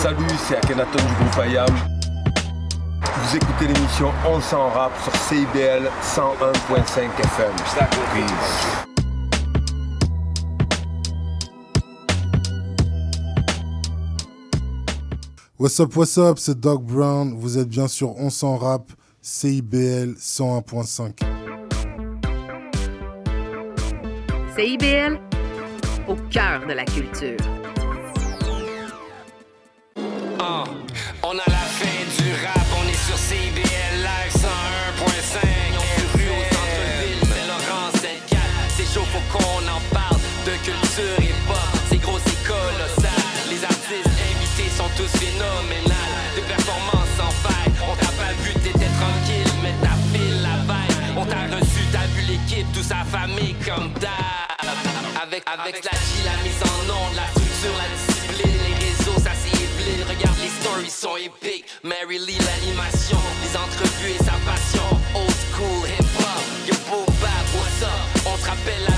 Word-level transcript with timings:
Salut, 0.00 0.18
c'est 0.46 0.56
Akhenaton 0.56 0.98
du 0.98 1.14
groupe 1.14 1.46
IAM. 1.48 1.74
Vous 3.02 3.36
écoutez 3.36 3.66
l'émission 3.66 4.12
On 4.28 4.40
s'en 4.40 4.68
rap 4.68 4.92
sur 5.02 5.14
CIBL 5.16 5.90
101.5 6.02 7.08
FM. 7.18 7.52
Peace. 8.12 8.86
What's 15.58 15.80
up, 15.80 15.96
what's 15.96 16.18
up, 16.18 16.38
c'est 16.38 16.60
Doc 16.60 16.82
Brown. 16.82 17.34
Vous 17.38 17.56
êtes 17.56 17.68
bien 17.68 17.88
sûr 17.88 18.14
On 18.18 18.28
s'en 18.28 18.58
rap, 18.58 18.92
CIBL 19.22 20.14
101.5. 20.18 21.22
CIBL, 24.56 25.18
au 26.06 26.16
cœur 26.30 26.66
de 26.66 26.74
la 26.74 26.84
culture. 26.84 27.65
On 31.28 31.38
a 31.38 31.50
la 31.50 31.66
fin 31.78 31.98
du 32.18 32.30
rap, 32.44 32.66
on 32.78 32.86
est 32.88 33.02
sur 33.06 33.18
CIBL 33.18 33.98
Live 33.98 34.32
101.5. 34.32 35.38
On 35.74 36.18
rue 36.18 36.30
au 36.30 36.42
centre-ville, 36.54 37.22
Saint-Laurent, 37.26 37.90
Sainte-Cat. 37.94 38.50
C'est 38.76 38.86
chaud, 38.86 39.06
faut 39.10 39.26
qu'on 39.32 39.62
en 39.66 39.82
parle 39.92 40.20
de 40.46 40.52
culture 40.62 41.18
et 41.18 41.34
pop. 41.48 41.56
C'est 41.88 41.98
gros, 41.98 42.18
c'est 42.24 42.42
colossal. 42.46 43.22
Les 43.50 43.64
artistes 43.64 44.14
invités 44.30 44.70
sont 44.70 44.90
tous 44.96 45.10
phénoménales. 45.18 46.14
De 46.36 46.42
performances 46.42 47.12
sans 47.18 47.32
faille. 47.42 47.72
On 47.82 47.96
t'a 47.96 48.12
pas 48.22 48.32
vu, 48.42 48.52
t'étais 48.54 48.92
tranquille, 49.00 49.52
mais 49.62 49.74
t'as 49.82 49.98
fait 50.12 50.30
la 50.46 50.56
vibe. 50.70 51.18
On 51.18 51.26
t'a 51.26 51.42
reçu, 51.56 51.82
t'as 51.90 52.06
vu 52.14 52.22
l'équipe, 52.22 52.70
toute 52.72 52.84
sa 52.84 53.02
famille 53.02 53.56
comme 53.66 53.90
d'hab. 53.98 54.70
Avec, 55.22 55.42
avec 55.46 55.82
la 55.82 55.90
G, 55.90 56.22
la 56.24 56.36
mise 56.44 56.62
en 56.62 56.78
onde, 56.86 57.16
la 57.16 57.26
structure, 57.34 57.74
la 57.78 58.05
Stories 60.88 60.90
sont 60.90 61.16
épiques. 61.16 61.64
Mary 61.82 62.18
Lee, 62.18 62.38
l'animation, 62.38 63.18
les 63.42 63.56
entrevues 63.56 64.12
et 64.12 64.24
sa 64.24 64.32
passion. 64.44 64.82
Old 65.14 65.30
school, 65.30 65.88
hip-hop, 65.88 66.42
yo 66.66 66.74
beau 66.88 67.04
bap, 67.20 67.46
what's 67.54 67.82
up? 67.82 68.26
On 68.26 68.36
se 68.36 68.46
rappelle 68.46 68.84
la 68.88 68.95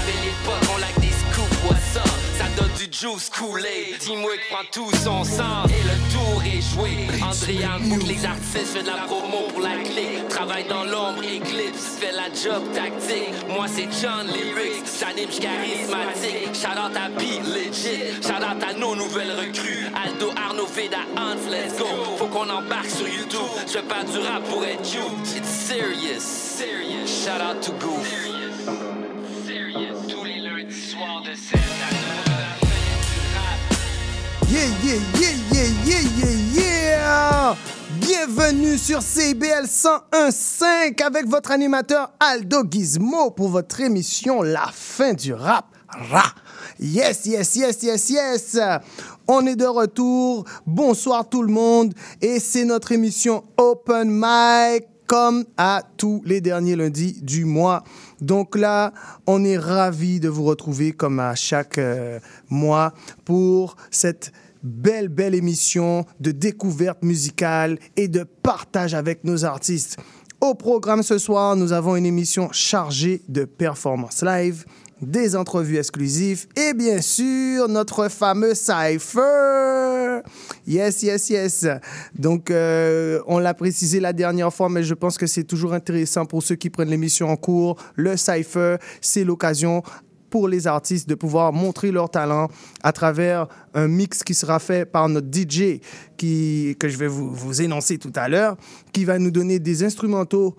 du 2.88 2.98
juice 2.98 3.30
coulé. 3.30 3.94
Teamwork 4.00 4.40
prend 4.50 4.64
tout 4.72 4.90
son 5.04 5.24
sens 5.24 5.68
et 5.70 5.82
le 5.82 6.12
tour 6.12 6.42
est 6.44 6.62
joué. 6.74 7.06
Andréan 7.22 7.78
pour 7.88 8.06
les 8.06 8.24
artistes, 8.24 8.76
fait 8.76 8.82
de 8.82 8.86
la 8.86 9.04
promo 9.06 9.48
pour 9.48 9.60
la 9.60 9.76
clé. 9.76 10.22
Travaille 10.28 10.66
dans 10.68 10.84
l'ombre, 10.84 11.22
éclipse, 11.24 11.98
fait 11.98 12.12
la 12.12 12.28
job 12.32 12.62
tactique. 12.72 13.34
Moi 13.48 13.66
c'est 13.68 13.88
John 14.00 14.26
Lyrics, 14.26 14.86
j'anime, 14.98 15.28
charismatique. 15.28 16.54
Shout 16.54 16.78
out 16.78 16.96
à 16.96 17.08
Beat 17.18 17.42
Legit, 17.46 18.22
shout 18.22 18.42
out 18.42 18.62
à 18.62 18.72
nos 18.74 18.94
nouvelles 18.94 19.32
recrues. 19.32 19.86
Aldo, 19.94 20.30
Arnaud, 20.36 20.66
Veda, 20.66 21.04
Hans, 21.16 21.50
let's 21.50 21.78
go. 21.78 21.86
Faut 22.18 22.26
qu'on 22.26 22.48
embarque 22.48 22.90
sur 22.90 23.08
YouTube. 23.08 23.48
Je 23.66 23.80
pas 23.80 24.04
du 24.04 24.18
rap 24.18 24.42
pour 24.44 24.64
être 24.64 24.82
cute. 24.82 25.36
It's 25.36 25.48
serious, 25.48 26.20
serious. 26.20 27.06
Shout 27.06 27.40
out 27.42 27.60
to 27.62 27.72
Goof. 27.72 28.06
Serious, 28.06 29.46
serious. 29.46 30.08
Tous 30.08 30.24
les 30.24 30.40
lundis 30.40 30.90
soirs 30.90 31.22
de 31.22 31.34
7 31.34 31.56
à 31.56 31.94
9. 31.94 32.67
Yeah, 34.50 34.64
yeah, 34.82 34.94
yeah, 35.20 35.28
yeah, 35.52 35.68
yeah, 35.84 36.00
yeah, 36.16 36.36
yeah! 36.54 37.56
Bienvenue 38.00 38.78
sur 38.78 39.02
CBL 39.02 39.66
101.5 39.66 41.02
avec 41.02 41.26
votre 41.26 41.50
animateur 41.50 42.10
Aldo 42.18 42.62
Gizmo 42.70 43.30
pour 43.30 43.50
votre 43.50 43.78
émission 43.82 44.40
La 44.40 44.70
fin 44.72 45.12
du 45.12 45.34
rap. 45.34 45.66
Ra. 45.88 46.24
Yes, 46.80 47.26
yes, 47.26 47.56
yes, 47.56 47.82
yes, 47.82 48.08
yes. 48.08 48.58
On 49.26 49.46
est 49.46 49.56
de 49.56 49.66
retour. 49.66 50.46
Bonsoir 50.66 51.28
tout 51.28 51.42
le 51.42 51.52
monde. 51.52 51.92
Et 52.22 52.40
c'est 52.40 52.64
notre 52.64 52.92
émission 52.92 53.44
Open 53.58 54.08
Mic 54.10 54.86
comme 55.06 55.44
à 55.56 55.82
tous 55.98 56.22
les 56.24 56.40
derniers 56.40 56.76
lundis 56.76 57.20
du 57.20 57.44
mois. 57.44 57.82
Donc 58.20 58.56
là, 58.56 58.92
on 59.26 59.44
est 59.44 59.58
ravis 59.58 60.20
de 60.20 60.28
vous 60.28 60.44
retrouver 60.44 60.92
comme 60.92 61.20
à 61.20 61.34
chaque 61.34 61.78
euh, 61.78 62.18
mois 62.50 62.92
pour 63.24 63.76
cette 63.90 64.32
belle, 64.62 65.08
belle 65.08 65.34
émission 65.34 66.04
de 66.20 66.30
découverte 66.30 67.02
musicale 67.02 67.78
et 67.96 68.08
de 68.08 68.24
partage 68.24 68.94
avec 68.94 69.24
nos 69.24 69.44
artistes. 69.44 69.98
Au 70.40 70.54
programme 70.54 71.02
ce 71.02 71.18
soir, 71.18 71.56
nous 71.56 71.72
avons 71.72 71.96
une 71.96 72.06
émission 72.06 72.48
chargée 72.52 73.22
de 73.28 73.44
performances 73.44 74.22
live, 74.22 74.64
des 75.00 75.36
entrevues 75.36 75.78
exclusives 75.78 76.46
et 76.56 76.74
bien 76.74 77.00
sûr 77.00 77.68
notre 77.68 78.08
fameux 78.08 78.54
Cypher. 78.54 80.22
Yes, 80.66 81.02
yes, 81.02 81.30
yes. 81.30 81.66
Donc, 82.18 82.50
euh, 82.50 83.20
on 83.26 83.38
l'a 83.38 83.54
précisé 83.54 84.00
la 84.00 84.12
dernière 84.12 84.52
fois, 84.52 84.68
mais 84.68 84.82
je 84.82 84.94
pense 84.94 85.16
que 85.16 85.26
c'est 85.26 85.44
toujours 85.44 85.72
intéressant 85.72 86.26
pour 86.26 86.42
ceux 86.42 86.56
qui 86.56 86.70
prennent 86.70 86.90
l'émission 86.90 87.28
en 87.28 87.36
cours. 87.36 87.76
Le 87.94 88.16
Cypher, 88.16 88.76
c'est 89.00 89.24
l'occasion 89.24 89.82
pour 90.30 90.48
les 90.48 90.66
artistes 90.66 91.08
de 91.08 91.14
pouvoir 91.14 91.52
montrer 91.52 91.90
leur 91.90 92.10
talent 92.10 92.48
à 92.82 92.92
travers 92.92 93.48
un 93.74 93.88
mix 93.88 94.22
qui 94.22 94.34
sera 94.34 94.58
fait 94.58 94.84
par 94.84 95.08
notre 95.08 95.28
DJ 95.28 95.80
qui, 96.16 96.76
que 96.78 96.88
je 96.88 96.98
vais 96.98 97.06
vous, 97.06 97.32
vous 97.32 97.62
énoncer 97.62 97.98
tout 97.98 98.12
à 98.14 98.28
l'heure, 98.28 98.56
qui 98.92 99.04
va 99.04 99.18
nous 99.18 99.30
donner 99.30 99.58
des 99.58 99.84
instrumentaux 99.84 100.56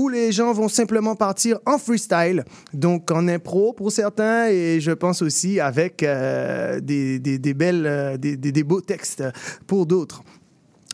où 0.00 0.08
les 0.08 0.32
gens 0.32 0.54
vont 0.54 0.70
simplement 0.70 1.14
partir 1.14 1.58
en 1.66 1.76
freestyle, 1.76 2.46
donc 2.72 3.10
en 3.10 3.28
impro 3.28 3.74
pour 3.74 3.92
certains, 3.92 4.46
et 4.48 4.80
je 4.80 4.92
pense 4.92 5.20
aussi 5.20 5.60
avec 5.60 6.02
euh, 6.02 6.80
des, 6.80 7.18
des, 7.18 7.54
belles, 7.54 7.84
euh, 7.86 8.16
des, 8.16 8.34
des, 8.38 8.64
beaux 8.64 8.80
textes 8.80 9.22
pour 9.66 9.84
d'autres. 9.84 10.22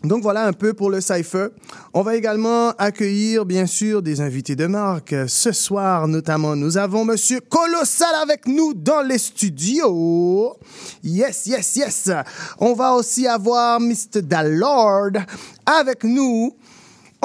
Donc 0.03 0.25
voilà 0.25 0.45
un 0.45 0.53
peu 0.53 0.75
pour 0.75 0.91
le 0.91 1.01
Cypher. 1.01 1.49
On 1.95 2.03
va 2.03 2.17
également 2.17 2.71
accueillir 2.79 3.47
bien 3.47 3.67
sûr 3.67 4.03
des 4.03 4.21
invités 4.21 4.57
de 4.57 4.67
marque. 4.67 5.15
Ce 5.29 5.53
soir 5.53 6.09
notamment, 6.09 6.57
nous 6.57 6.77
avons 6.77 7.05
Monsieur 7.05 7.39
Colossal 7.41 8.15
avec 8.21 8.49
nous 8.49 8.75
dans 8.75 9.03
les 9.03 9.19
studios. 9.19 10.57
Yes, 11.05 11.47
yes, 11.47 11.77
yes. 11.77 12.11
On 12.59 12.75
va 12.75 12.95
aussi 12.95 13.29
avoir 13.29 13.81
Mr. 13.81 14.23
Dalord 14.23 15.11
avec 15.65 16.03
nous. 16.03 16.57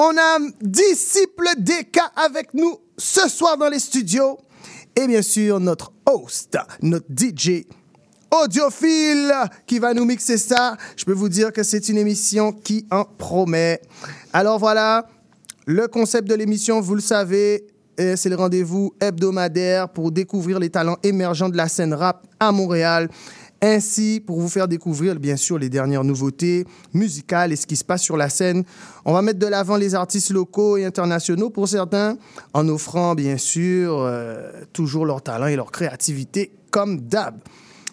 On 0.04 0.16
a 0.18 0.40
Disciple 0.60 1.46
DK 1.58 2.00
avec 2.16 2.54
nous 2.54 2.76
ce 2.98 3.28
soir 3.28 3.56
dans 3.56 3.68
les 3.68 3.78
studios. 3.78 4.36
Et 4.96 5.06
bien 5.06 5.22
sûr, 5.22 5.60
notre 5.60 5.92
host, 6.06 6.58
notre 6.82 7.06
DJ, 7.06 7.66
audiophile 8.32 9.32
qui 9.64 9.78
va 9.78 9.94
nous 9.94 10.04
mixer 10.04 10.38
ça. 10.38 10.76
Je 10.96 11.04
peux 11.04 11.12
vous 11.12 11.28
dire 11.28 11.52
que 11.52 11.62
c'est 11.62 11.88
une 11.88 11.98
émission 11.98 12.50
qui 12.50 12.84
en 12.90 13.04
promet. 13.04 13.80
Alors 14.32 14.58
voilà, 14.58 15.06
le 15.66 15.86
concept 15.86 16.26
de 16.26 16.34
l'émission, 16.34 16.80
vous 16.80 16.96
le 16.96 17.00
savez, 17.00 17.64
euh, 18.00 18.16
c'est 18.16 18.28
le 18.28 18.34
rendez-vous 18.34 18.94
hebdomadaire 19.00 19.88
pour 19.88 20.10
découvrir 20.10 20.58
les 20.58 20.70
talents 20.70 20.98
émergents 21.04 21.48
de 21.48 21.56
la 21.56 21.68
scène 21.68 21.94
rap 21.94 22.26
à 22.40 22.50
Montréal. 22.50 23.08
Ainsi, 23.64 24.20
pour 24.26 24.40
vous 24.40 24.48
faire 24.48 24.66
découvrir, 24.66 25.14
bien 25.20 25.36
sûr, 25.36 25.56
les 25.56 25.68
dernières 25.68 26.02
nouveautés 26.02 26.66
musicales 26.92 27.52
et 27.52 27.56
ce 27.56 27.64
qui 27.64 27.76
se 27.76 27.84
passe 27.84 28.02
sur 28.02 28.16
la 28.16 28.28
scène, 28.28 28.64
on 29.04 29.12
va 29.12 29.22
mettre 29.22 29.38
de 29.38 29.46
l'avant 29.46 29.76
les 29.76 29.94
artistes 29.94 30.30
locaux 30.30 30.76
et 30.76 30.84
internationaux 30.84 31.48
pour 31.48 31.68
certains, 31.68 32.18
en 32.54 32.68
offrant, 32.68 33.14
bien 33.14 33.36
sûr, 33.36 33.98
euh, 34.00 34.50
toujours 34.72 35.06
leur 35.06 35.22
talent 35.22 35.46
et 35.46 35.54
leur 35.54 35.70
créativité 35.70 36.50
comme 36.72 37.02
d'hab. 37.02 37.36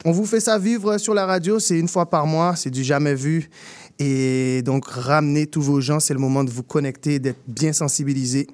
On 0.05 0.11
vous 0.11 0.25
fait 0.25 0.39
ça 0.39 0.57
vivre 0.57 0.97
sur 0.97 1.13
la 1.13 1.27
radio, 1.27 1.59
c'est 1.59 1.77
une 1.77 1.87
fois 1.87 2.09
par 2.09 2.25
mois, 2.25 2.55
c'est 2.55 2.71
du 2.71 2.83
jamais 2.83 3.13
vu. 3.13 3.51
Et 3.99 4.63
donc, 4.63 4.87
ramenez 4.87 5.45
tous 5.45 5.61
vos 5.61 5.81
gens, 5.81 5.99
c'est 5.99 6.15
le 6.15 6.19
moment 6.19 6.43
de 6.43 6.49
vous 6.49 6.63
connecter, 6.63 7.19
d'être 7.19 7.41
bien 7.47 7.73
sensibilisés. 7.73 8.47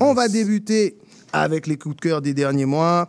On 0.00 0.14
va 0.14 0.26
débuter 0.26 0.98
avec 1.32 1.68
les 1.68 1.76
coups 1.76 1.94
de 1.94 2.00
cœur 2.00 2.22
des 2.22 2.34
derniers 2.34 2.66
mois, 2.66 3.08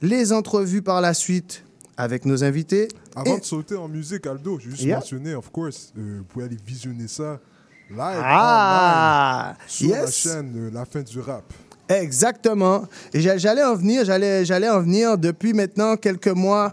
les 0.00 0.32
entrevues 0.32 0.80
par 0.80 1.02
la 1.02 1.12
suite 1.12 1.63
avec 1.96 2.24
nos 2.24 2.42
invités. 2.44 2.88
Avant 3.14 3.36
Et- 3.36 3.40
de 3.40 3.44
sauter 3.44 3.76
en 3.76 3.88
musique, 3.88 4.26
Aldo, 4.26 4.58
j'ai 4.62 4.70
juste 4.70 4.82
Yeah. 4.82 4.96
mentionné, 4.96 5.34
of 5.34 5.50
course, 5.50 5.92
euh, 5.96 6.18
vous 6.18 6.24
pouvez 6.24 6.44
aller 6.46 6.56
visionner 6.66 7.08
ça 7.08 7.40
live 7.90 7.98
Ah, 8.22 9.54
sur 9.66 9.90
la 9.94 10.10
chaîne 10.10 10.52
euh, 10.56 10.70
La 10.72 10.84
fin 10.84 11.02
du 11.02 11.20
rap. 11.20 11.44
Exactement. 11.88 12.84
Et 13.12 13.20
j'a- 13.20 13.36
j'allais 13.38 13.62
en 13.64 13.74
venir, 13.74 14.04
j'allais, 14.04 14.44
j'allais 14.44 14.68
en 14.68 14.80
venir 14.80 15.18
depuis 15.18 15.52
maintenant 15.52 15.96
quelques 15.96 16.28
mois. 16.28 16.72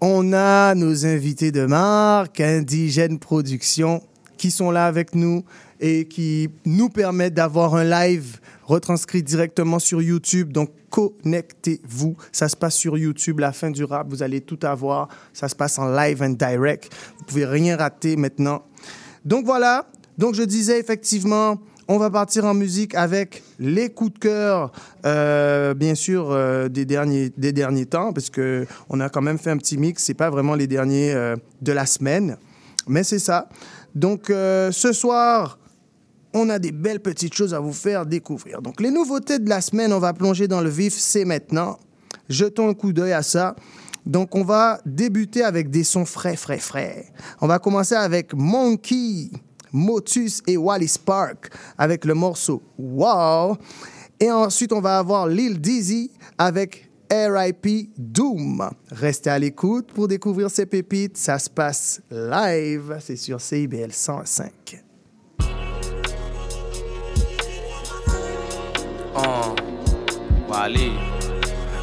On 0.00 0.32
a 0.32 0.74
nos 0.74 1.04
invités 1.06 1.52
de 1.52 1.66
marque, 1.66 2.40
Indigène 2.40 3.18
Productions, 3.18 4.02
qui 4.38 4.50
sont 4.50 4.70
là 4.70 4.86
avec 4.86 5.14
nous 5.14 5.44
et 5.80 6.06
qui 6.06 6.48
nous 6.64 6.88
permettent 6.88 7.34
d'avoir 7.34 7.74
un 7.74 7.84
live 7.84 8.39
retranscrit 8.70 9.22
directement 9.22 9.78
sur 9.78 10.00
YouTube. 10.00 10.52
Donc, 10.52 10.70
connectez-vous. 10.90 12.16
Ça 12.32 12.48
se 12.48 12.56
passe 12.56 12.74
sur 12.74 12.96
YouTube, 12.96 13.40
la 13.40 13.52
fin 13.52 13.70
du 13.70 13.84
rap. 13.84 14.06
Vous 14.08 14.22
allez 14.22 14.40
tout 14.40 14.58
avoir. 14.62 15.08
Ça 15.32 15.48
se 15.48 15.54
passe 15.54 15.78
en 15.78 15.90
live 15.90 16.22
and 16.22 16.30
direct. 16.30 16.92
Vous 17.18 17.24
pouvez 17.24 17.46
rien 17.46 17.76
rater 17.76 18.16
maintenant. 18.16 18.62
Donc 19.24 19.44
voilà. 19.44 19.86
Donc 20.18 20.34
je 20.34 20.42
disais 20.42 20.78
effectivement, 20.78 21.58
on 21.88 21.98
va 21.98 22.10
partir 22.10 22.44
en 22.44 22.54
musique 22.54 22.94
avec 22.94 23.42
les 23.58 23.90
coups 23.90 24.14
de 24.14 24.18
cœur, 24.18 24.72
euh, 25.06 25.74
bien 25.74 25.94
sûr, 25.94 26.30
euh, 26.30 26.68
des, 26.68 26.84
derniers, 26.84 27.30
des 27.36 27.52
derniers 27.52 27.86
temps, 27.86 28.12
parce 28.12 28.30
que 28.30 28.66
on 28.88 29.00
a 29.00 29.08
quand 29.08 29.22
même 29.22 29.38
fait 29.38 29.50
un 29.50 29.56
petit 29.56 29.76
mix. 29.76 30.04
C'est 30.04 30.14
pas 30.14 30.30
vraiment 30.30 30.54
les 30.54 30.66
derniers 30.66 31.12
euh, 31.12 31.36
de 31.62 31.72
la 31.72 31.86
semaine. 31.86 32.36
Mais 32.86 33.02
c'est 33.02 33.18
ça. 33.18 33.48
Donc, 33.94 34.26
ce 34.28 34.92
soir, 34.92 35.58
on 36.32 36.48
a 36.48 36.58
des 36.58 36.72
belles 36.72 37.00
petites 37.00 37.34
choses 37.34 37.54
à 37.54 37.60
vous 37.60 37.72
faire 37.72 38.06
découvrir. 38.06 38.62
Donc, 38.62 38.80
les 38.80 38.90
nouveautés 38.90 39.38
de 39.38 39.48
la 39.48 39.60
semaine, 39.60 39.92
on 39.92 39.98
va 39.98 40.12
plonger 40.12 40.48
dans 40.48 40.60
le 40.60 40.70
vif, 40.70 40.94
c'est 40.94 41.24
maintenant. 41.24 41.78
Jetons 42.28 42.68
un 42.68 42.74
coup 42.74 42.92
d'œil 42.92 43.12
à 43.12 43.22
ça. 43.22 43.56
Donc, 44.06 44.34
on 44.34 44.44
va 44.44 44.80
débuter 44.86 45.42
avec 45.42 45.70
des 45.70 45.84
sons 45.84 46.04
frais, 46.04 46.36
frais, 46.36 46.58
frais. 46.58 47.06
On 47.40 47.46
va 47.46 47.58
commencer 47.58 47.94
avec 47.94 48.32
Monkey, 48.34 49.30
Motus 49.72 50.42
et 50.46 50.56
Wally 50.56 50.88
Spark 50.88 51.50
avec 51.76 52.04
le 52.04 52.14
morceau 52.14 52.62
Wow. 52.78 53.56
Et 54.18 54.30
ensuite, 54.30 54.72
on 54.72 54.80
va 54.80 54.98
avoir 54.98 55.26
Lil 55.26 55.60
Dizzy 55.60 56.10
avec 56.38 56.90
RIP 57.10 57.90
Doom. 57.98 58.70
Restez 58.90 59.30
à 59.30 59.38
l'écoute 59.38 59.92
pour 59.92 60.06
découvrir 60.06 60.50
ces 60.50 60.66
pépites. 60.66 61.16
Ça 61.16 61.38
se 61.38 61.50
passe 61.50 62.00
live. 62.10 62.98
C'est 63.00 63.16
sur 63.16 63.40
CIBL 63.40 63.92
105. 63.92 64.89
Wally. 70.50 70.90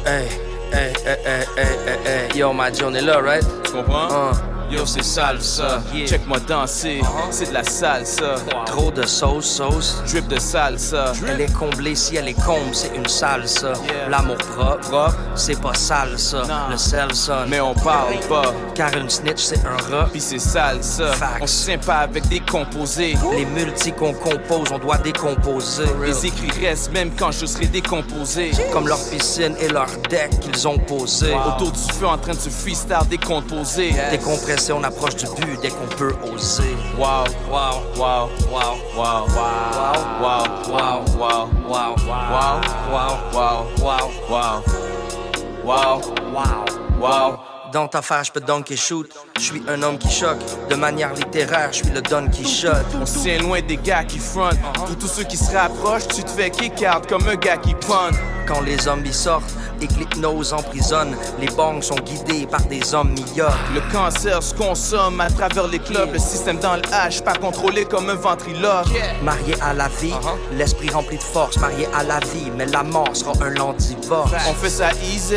Hey, 0.04 0.28
eh, 0.72 0.76
eh, 0.76 0.92
hey, 1.04 1.16
eh, 1.24 1.24
hey, 1.24 1.44
hey, 1.56 1.64
hey, 1.64 1.98
hey, 2.04 2.28
hey. 2.28 2.38
Yo, 2.38 2.52
my 2.52 2.70
journée 2.70 3.00
là, 3.00 3.18
right? 3.18 3.42
Tu 3.64 3.72
comprends? 3.72 4.10
Uh. 4.12 4.57
Yo, 4.70 4.84
c'est 4.84 5.02
sale 5.02 5.40
ça. 5.40 5.82
Yeah. 5.94 6.06
Check-moi 6.06 6.40
danser. 6.40 7.00
Uh-huh. 7.00 7.28
C'est 7.30 7.48
de 7.48 7.54
la 7.54 7.64
salsa. 7.64 8.34
Trop 8.66 8.90
de 8.90 9.06
sauce, 9.06 9.46
sauce. 9.46 10.02
Drip 10.06 10.28
de 10.28 10.38
salsa. 10.38 11.12
Elle 11.26 11.40
est 11.40 11.52
comblée 11.52 11.94
si 11.94 12.16
elle 12.16 12.28
est 12.28 12.44
comble, 12.44 12.74
c'est 12.74 12.94
une 12.94 13.06
salsa. 13.06 13.68
Yeah. 13.68 14.10
L'amour 14.10 14.36
propre, 14.36 15.14
c'est 15.34 15.58
pas 15.58 15.72
sale 15.72 16.18
ça. 16.18 16.42
Non. 16.42 16.70
Le 16.70 16.76
sonne. 16.76 17.48
Mais 17.48 17.60
on 17.60 17.72
parle 17.74 18.20
pas. 18.28 18.52
Car 18.74 18.94
une 18.94 19.08
snitch, 19.08 19.40
c'est 19.40 19.64
un 19.64 19.76
rat. 19.90 20.08
Pis 20.12 20.20
c'est 20.20 20.38
sale 20.38 20.82
ça. 20.82 21.12
Facts. 21.12 21.38
On 21.40 21.46
se 21.46 21.76
pas 21.78 22.00
avec 22.00 22.28
des 22.28 22.40
composés. 22.40 23.16
Les 23.36 23.46
multis 23.46 23.92
qu'on 23.92 24.12
compose, 24.12 24.68
on 24.70 24.78
doit 24.78 24.98
décomposer. 24.98 25.84
Les 26.04 26.26
écrits 26.26 26.66
restent 26.66 26.92
même 26.92 27.10
quand 27.18 27.32
je 27.32 27.46
serai 27.46 27.66
décomposé. 27.66 28.50
Comme 28.70 28.86
leur 28.86 28.98
piscine 29.10 29.54
et 29.60 29.68
leur 29.68 29.88
deck 30.10 30.40
qu'ils 30.40 30.68
ont 30.68 30.78
posé. 30.78 31.34
Autour 31.46 31.72
du 31.72 31.92
feu 31.92 32.06
en 32.06 32.18
train 32.18 32.34
de 32.34 32.38
se 32.38 32.50
freestyle 32.50 32.96
décomposé. 33.08 33.94
Décompressé, 34.10 34.57
on 34.72 34.82
approche 34.84 35.16
du 35.16 35.26
but 35.26 35.60
dès 35.62 35.70
qu'on 35.70 35.86
peut 35.96 36.14
oser. 36.32 36.76
Wow, 36.96 37.24
Wow, 37.48 37.82
wow, 37.96 38.28
wow, 38.50 38.76
wow, 38.96 39.26
wow, 39.36 39.64
wow, 40.20 40.44
wow, 40.70 41.04
wow, 41.16 41.46
wow, 41.68 41.94
wow, 41.96 41.96
wow, 42.08 42.62
wow, 42.90 43.66
wow, 43.80 44.12
wow, 44.28 44.62
wow, 45.64 46.00
wow. 46.32 46.64
wow. 46.98 47.47
Dans 47.72 47.86
ta 47.86 48.00
face, 48.00 48.28
je 48.28 48.32
peux 48.32 48.40
dunk 48.40 48.70
et 48.70 48.76
shoot. 48.76 49.10
Je 49.36 49.42
suis 49.42 49.62
un 49.68 49.82
homme 49.82 49.98
qui 49.98 50.10
choque. 50.10 50.38
De 50.70 50.74
manière 50.74 51.12
littéraire, 51.12 51.68
je 51.70 51.84
suis 51.84 51.90
le 51.90 52.00
Don 52.00 52.26
Quichotte. 52.28 52.86
On 52.98 53.04
se 53.04 53.18
tient 53.18 53.38
loin 53.38 53.60
des 53.60 53.76
gars 53.76 54.04
qui 54.04 54.18
front. 54.18 54.56
Pour 54.74 54.96
tous 54.96 55.06
ceux 55.06 55.24
qui 55.24 55.36
se 55.36 55.54
rapprochent, 55.54 56.08
tu 56.08 56.22
te 56.22 56.30
fais 56.30 56.48
kick 56.48 56.82
out 56.82 57.06
comme 57.06 57.28
un 57.28 57.34
gars 57.34 57.58
qui 57.58 57.74
punt. 57.74 58.10
Quand 58.46 58.62
les 58.62 58.78
zombies 58.78 59.12
sortent 59.12 59.52
et 59.82 59.86
que 59.86 59.92
l'hypnose 59.94 60.54
emprisonne, 60.54 61.14
les 61.38 61.48
bangs 61.48 61.82
sont 61.82 61.96
guidés 61.96 62.46
par 62.46 62.62
des 62.62 62.94
hommes 62.94 63.10
milliards. 63.10 63.58
Le 63.74 63.82
cancer 63.92 64.42
se 64.42 64.54
consomme 64.54 65.20
à 65.20 65.28
travers 65.28 65.66
les 65.68 65.78
clubs. 65.78 66.10
Le 66.10 66.18
système 66.18 66.58
dans 66.58 66.76
le 66.76 66.82
H, 66.82 67.22
pas 67.22 67.34
contrôlé 67.34 67.84
comme 67.84 68.08
un 68.08 68.14
ventriloque. 68.14 68.86
Marié 69.22 69.54
à 69.60 69.74
la 69.74 69.88
vie, 69.88 70.14
l'esprit 70.52 70.88
rempli 70.88 71.18
de 71.18 71.22
force, 71.22 71.58
marié 71.58 71.86
à 71.94 72.02
la 72.02 72.20
vie, 72.20 72.50
mais 72.56 72.64
la 72.64 72.82
mort 72.82 73.14
sera 73.14 73.32
un 73.42 73.50
lent 73.50 73.74
divorce. 73.74 74.32
On 74.48 74.54
fait 74.54 74.70
ça 74.70 74.90
easy, 75.04 75.34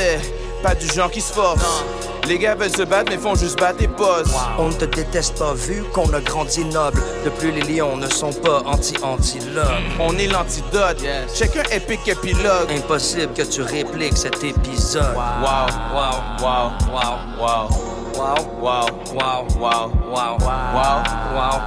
pas 0.62 0.75
du 0.75 0.88
genre 0.88 1.10
qui 1.10 1.22
se 1.22 1.34
force. 1.34 1.84
Les 2.28 2.38
gars 2.38 2.56
veulent 2.56 2.75
se 2.75 2.84
battre, 2.84 3.12
mais 3.12 3.18
font 3.18 3.36
juste 3.36 3.60
battre 3.60 3.81
et 3.81 3.88
pause. 3.88 4.31
On 4.60 4.69
ne 4.69 4.74
te 4.74 4.86
déteste 4.86 5.40
pas 5.40 5.54
vu 5.54 5.84
qu'on 5.94 6.13
a 6.13 6.22
grandi 6.22 6.63
noble. 6.66 7.02
De 7.25 7.30
plus, 7.30 7.52
les 7.52 7.62
lions 7.62 7.98
ne 7.98 8.08
sont 8.08 8.31
pas 8.31 8.62
anti-antilope. 8.66 9.68
On 10.00 10.18
est 10.18 10.28
l'antidote. 10.28 11.04
Chacun 11.34 11.63
épique 11.72 12.08
épilogue. 12.08 12.72
Impossible 12.72 13.34
que 13.34 13.42
tu 13.42 13.62
répliques 13.63 14.18
cet 14.18 14.44
épisode. 14.44 15.16
Wow, 15.16 15.68
wow, 15.94 16.22
wow, 16.42 16.72
wow, 16.92 17.18
wow, 17.40 17.69
wow, 18.18 18.46
wow, 18.62 18.86
wow, 19.12 19.48
wow, 19.60 19.90
wow, 20.06 20.38
wow, 20.38 20.38
wow, 20.38 21.02
wow, 21.16 21.62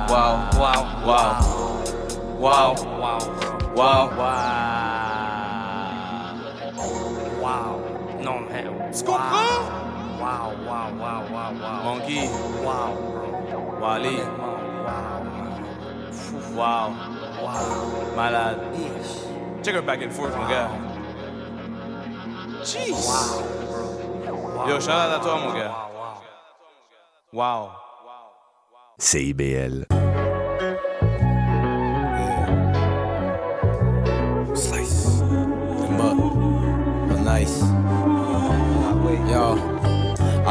wow, 0.56 0.84
wow, 2.40 2.74
wow, 2.96 3.18
wow, 3.76 4.16
wow. 4.16 4.83
Tu 8.96 9.02
comprends? 9.04 9.66
Wow, 10.20 10.54
wow, 10.64 10.88
wow, 10.98 11.22
wow, 11.30 11.52
wow. 11.60 11.82
Monkey, 11.84 12.28
Wow, 12.62 12.94
bro. 12.94 13.78
Wally, 13.80 14.16
Wow, 16.54 16.54
wow, 16.54 16.92
wow. 17.42 18.14
malade. 18.16 18.60
Ish. 18.78 19.64
Check 19.64 19.74
her 19.74 19.82
back 19.82 20.02
and 20.02 20.12
forth, 20.12 20.36
mon 20.36 20.48
gars. 20.48 20.70
Jeez. 22.62 23.10
Yo, 24.68 24.78
shout 24.80 24.94
out 24.94 25.12
à 25.12 25.22
toi, 25.22 25.38
mon 25.40 25.52
gars. 25.52 25.74
Wow. 27.32 27.70
CIBL. 28.98 29.93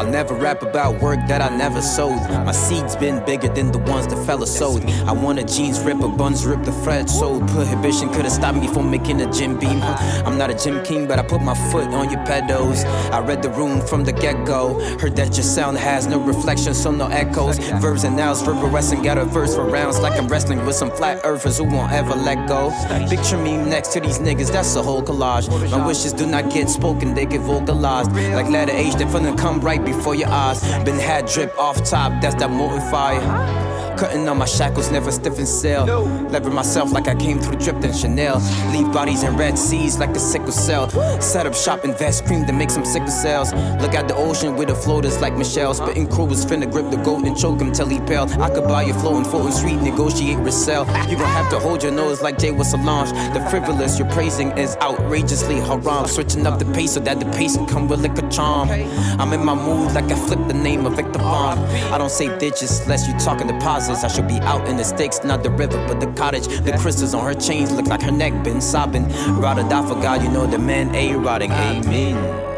I'll 0.04 0.10
never 0.10 0.34
rap 0.34 0.60
about 0.60 1.00
work 1.00 1.18
that 1.28 1.40
I 1.40 1.48
never 1.56 1.80
sold. 1.80 2.20
My 2.44 2.52
seeds 2.52 2.94
been 2.94 3.24
bigger 3.24 3.48
than 3.48 3.72
the 3.72 3.78
ones 3.78 4.06
the 4.06 4.16
fella 4.26 4.46
sold. 4.46 4.84
I 4.84 5.12
want 5.12 5.38
a 5.38 5.44
jeans 5.44 5.80
ripper, 5.80 6.08
buns 6.08 6.44
rip 6.44 6.62
the 6.62 6.72
Fred 6.72 7.08
sold. 7.08 7.48
Prohibition 7.48 8.12
could've 8.12 8.30
stopped 8.30 8.58
me 8.58 8.68
from 8.68 8.90
making 8.90 9.22
a 9.22 9.32
gym 9.32 9.58
beam. 9.58 9.80
I'm 10.26 10.36
not 10.36 10.50
a 10.50 10.54
gym 10.54 10.84
king, 10.84 11.08
but 11.08 11.18
I 11.18 11.22
put 11.22 11.40
my 11.40 11.54
foot 11.72 11.86
on 11.86 12.10
your 12.10 12.22
pedals. 12.26 12.84
I 12.84 13.20
read 13.20 13.42
the 13.42 13.48
room 13.48 13.80
from 13.80 14.04
the 14.04 14.12
get 14.12 14.44
go. 14.44 14.78
Heard 14.98 15.16
that 15.16 15.38
your 15.38 15.44
sound 15.44 15.78
has 15.78 16.06
no 16.06 16.20
reflection, 16.20 16.74
so 16.74 16.90
no 16.90 17.06
echoes. 17.06 17.56
Verbs 17.80 18.04
and 18.04 18.14
nouns, 18.14 18.42
reverbescent, 18.42 19.02
got 19.02 19.16
a 19.16 19.24
verse 19.24 19.54
for 19.54 19.64
rounds. 19.64 19.98
Like 20.00 20.18
I'm 20.18 20.28
wrestling 20.28 20.66
with 20.66 20.76
some 20.76 20.90
flat 20.90 21.22
earthers 21.24 21.56
who 21.56 21.64
won't 21.64 21.92
ever 21.92 22.14
let 22.14 22.46
go. 22.46 22.70
Picture 23.08 23.38
me 23.38 23.56
next 23.56 23.94
to 23.94 24.00
these 24.00 24.18
niggas, 24.18 24.52
that's 24.52 24.76
a 24.76 24.82
whole 24.82 25.02
collage. 25.02 25.48
My 25.70 25.86
wishes 25.86 26.12
do 26.12 26.26
not 26.26 26.52
get 26.52 26.68
spoken, 26.68 27.14
they 27.14 27.24
get 27.24 27.40
vocalized. 27.40 28.12
Like 28.12 28.50
letter 28.50 28.72
H, 28.72 28.96
they 28.96 29.06
finna 29.06 29.36
come 29.38 29.62
right 29.62 29.82
before 29.82 29.93
your 30.14 30.28
eyes. 30.28 30.60
Been 30.84 30.98
had 30.98 31.26
drip 31.26 31.56
off 31.58 31.82
top, 31.88 32.20
that's 32.20 32.34
that 32.36 32.50
molten 32.50 32.80
fire. 32.90 33.63
Cutting 33.96 34.28
on 34.28 34.38
my 34.38 34.44
shackles, 34.44 34.90
never 34.90 35.12
stiff 35.12 35.38
and 35.38 35.46
sail. 35.46 35.84
Lever 36.30 36.50
myself 36.50 36.92
like 36.92 37.06
I 37.06 37.14
came 37.14 37.38
through 37.38 37.58
dripped 37.60 37.84
in 37.84 37.92
Chanel. 37.92 38.38
Leave 38.72 38.92
bodies 38.92 39.22
in 39.22 39.36
red 39.36 39.58
seas 39.58 39.98
like 39.98 40.10
a 40.10 40.18
sickle 40.18 40.52
cell. 40.52 40.90
Set 41.20 41.46
up 41.46 41.54
shop, 41.54 41.84
invest, 41.84 42.26
cream 42.26 42.44
to 42.46 42.52
make 42.52 42.70
some 42.70 42.84
sickle 42.84 43.08
cells. 43.08 43.52
Look 43.80 43.94
at 43.94 44.08
the 44.08 44.16
ocean 44.16 44.56
with 44.56 44.68
the 44.68 44.74
floaters 44.74 45.20
like 45.20 45.36
Michelle. 45.36 45.74
Spitting 45.74 46.08
crew 46.08 46.24
was 46.24 46.44
finna 46.44 46.70
grip 46.70 46.90
the 46.90 46.96
goat 46.98 47.24
and 47.24 47.36
choke 47.36 47.60
him 47.60 47.72
till 47.72 47.86
he 47.86 48.00
pale. 48.00 48.26
I 48.42 48.50
could 48.50 48.64
buy 48.64 48.82
you 48.82 48.94
floating, 48.94 49.24
floating 49.30 49.52
sweet, 49.52 49.80
negotiate 49.80 50.38
resell. 50.38 50.86
You 51.08 51.16
gon' 51.16 51.28
have 51.28 51.48
to 51.50 51.58
hold 51.58 51.82
your 51.82 51.92
nose 51.92 52.20
like 52.20 52.38
Jay 52.38 52.50
with 52.50 52.66
Solange. 52.66 53.10
The 53.34 53.46
frivolous 53.48 53.98
you're 53.98 54.10
praising 54.10 54.50
is 54.58 54.76
outrageously 54.76 55.60
haram. 55.60 56.06
Switching 56.06 56.46
up 56.46 56.58
the 56.58 56.66
pace 56.72 56.94
so 56.94 57.00
that 57.00 57.20
the 57.20 57.26
pace 57.32 57.56
can 57.56 57.66
come 57.66 57.88
with 57.88 58.00
like 58.00 58.18
a 58.18 58.28
charm. 58.28 58.70
I'm 58.70 59.32
in 59.32 59.44
my 59.44 59.54
mood 59.54 59.92
like 59.92 60.10
I 60.10 60.16
flipped 60.26 60.48
the 60.48 60.54
name 60.54 60.84
of 60.86 60.96
Victor 60.96 61.20
Vaughn. 61.20 61.58
I 61.92 61.98
don't 61.98 62.10
say 62.10 62.36
ditches 62.38 62.80
unless 62.80 63.06
you 63.06 63.14
talking 63.18 63.48
deposits. 63.84 64.04
I 64.04 64.14
should 64.14 64.28
be 64.28 64.38
out 64.40 64.68
in 64.68 64.76
the 64.76 64.84
sticks, 64.84 65.22
not 65.24 65.42
the 65.42 65.50
river, 65.50 65.84
but 65.86 66.00
the 66.00 66.06
cottage. 66.12 66.46
The 66.46 66.76
crystals 66.78 67.14
on 67.14 67.24
her 67.24 67.34
chains 67.34 67.72
look 67.72 67.86
like 67.86 68.02
her 68.02 68.12
neck 68.12 68.44
been 68.44 68.60
sobbing. 68.60 69.08
Rotted 69.40 69.72
out 69.72 69.88
for 69.88 69.94
God, 69.94 70.22
you 70.22 70.30
know 70.30 70.46
the 70.46 70.58
man 70.58 70.94
a 70.94 71.14
rotting. 71.16 71.52
Amen. 71.52 72.53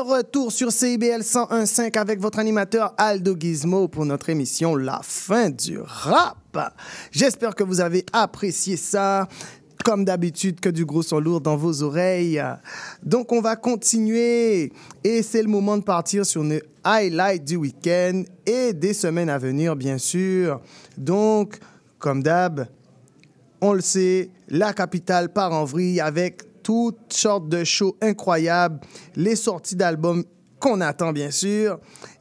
Retour 0.00 0.52
sur 0.52 0.70
CIBL 0.70 1.22
101.5 1.22 1.98
avec 1.98 2.20
votre 2.20 2.38
animateur 2.38 2.94
Aldo 2.98 3.34
Gizmo 3.38 3.88
pour 3.88 4.06
notre 4.06 4.30
émission 4.30 4.76
La 4.76 5.00
fin 5.02 5.50
du 5.50 5.80
rap. 5.80 6.76
J'espère 7.10 7.54
que 7.54 7.64
vous 7.64 7.80
avez 7.80 8.06
apprécié 8.12 8.76
ça. 8.76 9.28
Comme 9.84 10.04
d'habitude, 10.04 10.60
que 10.60 10.68
du 10.68 10.84
gros 10.84 11.02
son 11.02 11.18
lourd 11.18 11.40
dans 11.40 11.56
vos 11.56 11.82
oreilles. 11.82 12.42
Donc, 13.02 13.32
on 13.32 13.40
va 13.40 13.56
continuer. 13.56 14.72
Et 15.02 15.22
c'est 15.22 15.42
le 15.42 15.48
moment 15.48 15.76
de 15.76 15.82
partir 15.82 16.24
sur 16.26 16.42
une 16.42 16.60
highlight 16.84 17.44
du 17.44 17.56
week-end 17.56 18.22
et 18.46 18.72
des 18.72 18.92
semaines 18.92 19.30
à 19.30 19.38
venir, 19.38 19.74
bien 19.74 19.98
sûr. 19.98 20.60
Donc, 20.96 21.58
comme 21.98 22.22
d'hab, 22.22 22.66
on 23.60 23.72
le 23.72 23.80
sait, 23.80 24.30
la 24.48 24.72
capitale 24.72 25.32
part 25.32 25.52
en 25.52 25.64
vrille 25.64 26.00
avec 26.00 26.42
toutes 26.68 27.14
sortes 27.14 27.48
de 27.48 27.64
shows 27.64 27.96
incroyables, 28.02 28.80
les 29.16 29.36
sorties 29.36 29.74
d'albums 29.74 30.22
qu'on 30.60 30.82
attend 30.82 31.14
bien 31.14 31.30
sûr. 31.30 31.80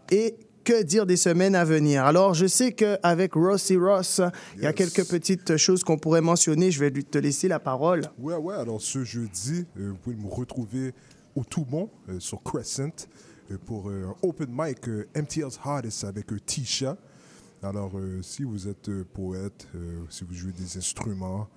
Et 0.10 0.38
que 0.63 0.84
dire 0.84 1.06
des 1.06 1.18
semaines 1.18 1.54
à 1.54 1.66
venir. 1.66 2.06
Alors, 2.06 2.34
je 2.34 2.46
sais 2.46 2.72
qu'avec 2.72 3.34
Rossi 3.34 3.75
Ross, 3.75 4.22
il 4.56 4.63
y 4.63 4.66
a 4.66 4.72
quelques 4.72 5.06
petites 5.06 5.58
choses 5.58 5.84
qu'on 5.84 5.98
pourrait 5.98 6.22
mentionner. 6.22 6.72
Je 6.72 6.80
vais 6.80 6.89
lui 6.89 7.04
te 7.04 7.18
laisser 7.18 7.50
la 7.50 7.60
parole. 7.60 8.04
Ouais, 8.18 8.36
ouais, 8.36 8.56
alors 8.56 8.82
ce 8.82 9.04
jeudi, 9.04 9.66
euh, 9.77 9.89
vous 9.89 9.98
pouvez 9.98 10.16
me 10.16 10.30
retrouver 10.30 10.94
au 11.36 11.44
Toulon, 11.44 11.89
euh, 12.08 12.18
sur 12.22 12.42
Crescent, 12.42 13.08
euh, 13.51 13.58
pour 13.66 13.89
euh, 13.89 14.06
un 14.06 14.27
open 14.27 14.48
mic 14.50 14.88
MTL's 15.13 15.60
Hardest 15.62 16.06
avec 16.06 16.27
Tisha. 16.46 16.96
Alors, 17.63 17.92
si 18.22 18.44
vous 18.44 18.70
êtes 18.70 18.89
poète, 19.13 19.68
si 20.10 20.24
vous 20.24 20.34
jouez 20.34 20.54
des 20.54 20.77
instruments, 20.77 21.50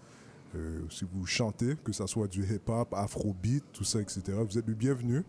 euh, 0.57 0.81
si 0.91 1.05
vous 1.05 1.27
chantez, 1.27 1.77
que 1.85 1.93
ce 1.93 2.07
soit 2.07 2.27
du 2.27 2.43
hip-hop, 2.43 2.93
afrobeat, 2.93 3.65
tout 3.73 3.85
ça, 3.85 4.01
etc., 4.01 4.23
vous 4.49 4.59
êtes 4.59 4.67
le 4.67 4.75
bienvenu. 4.75 5.23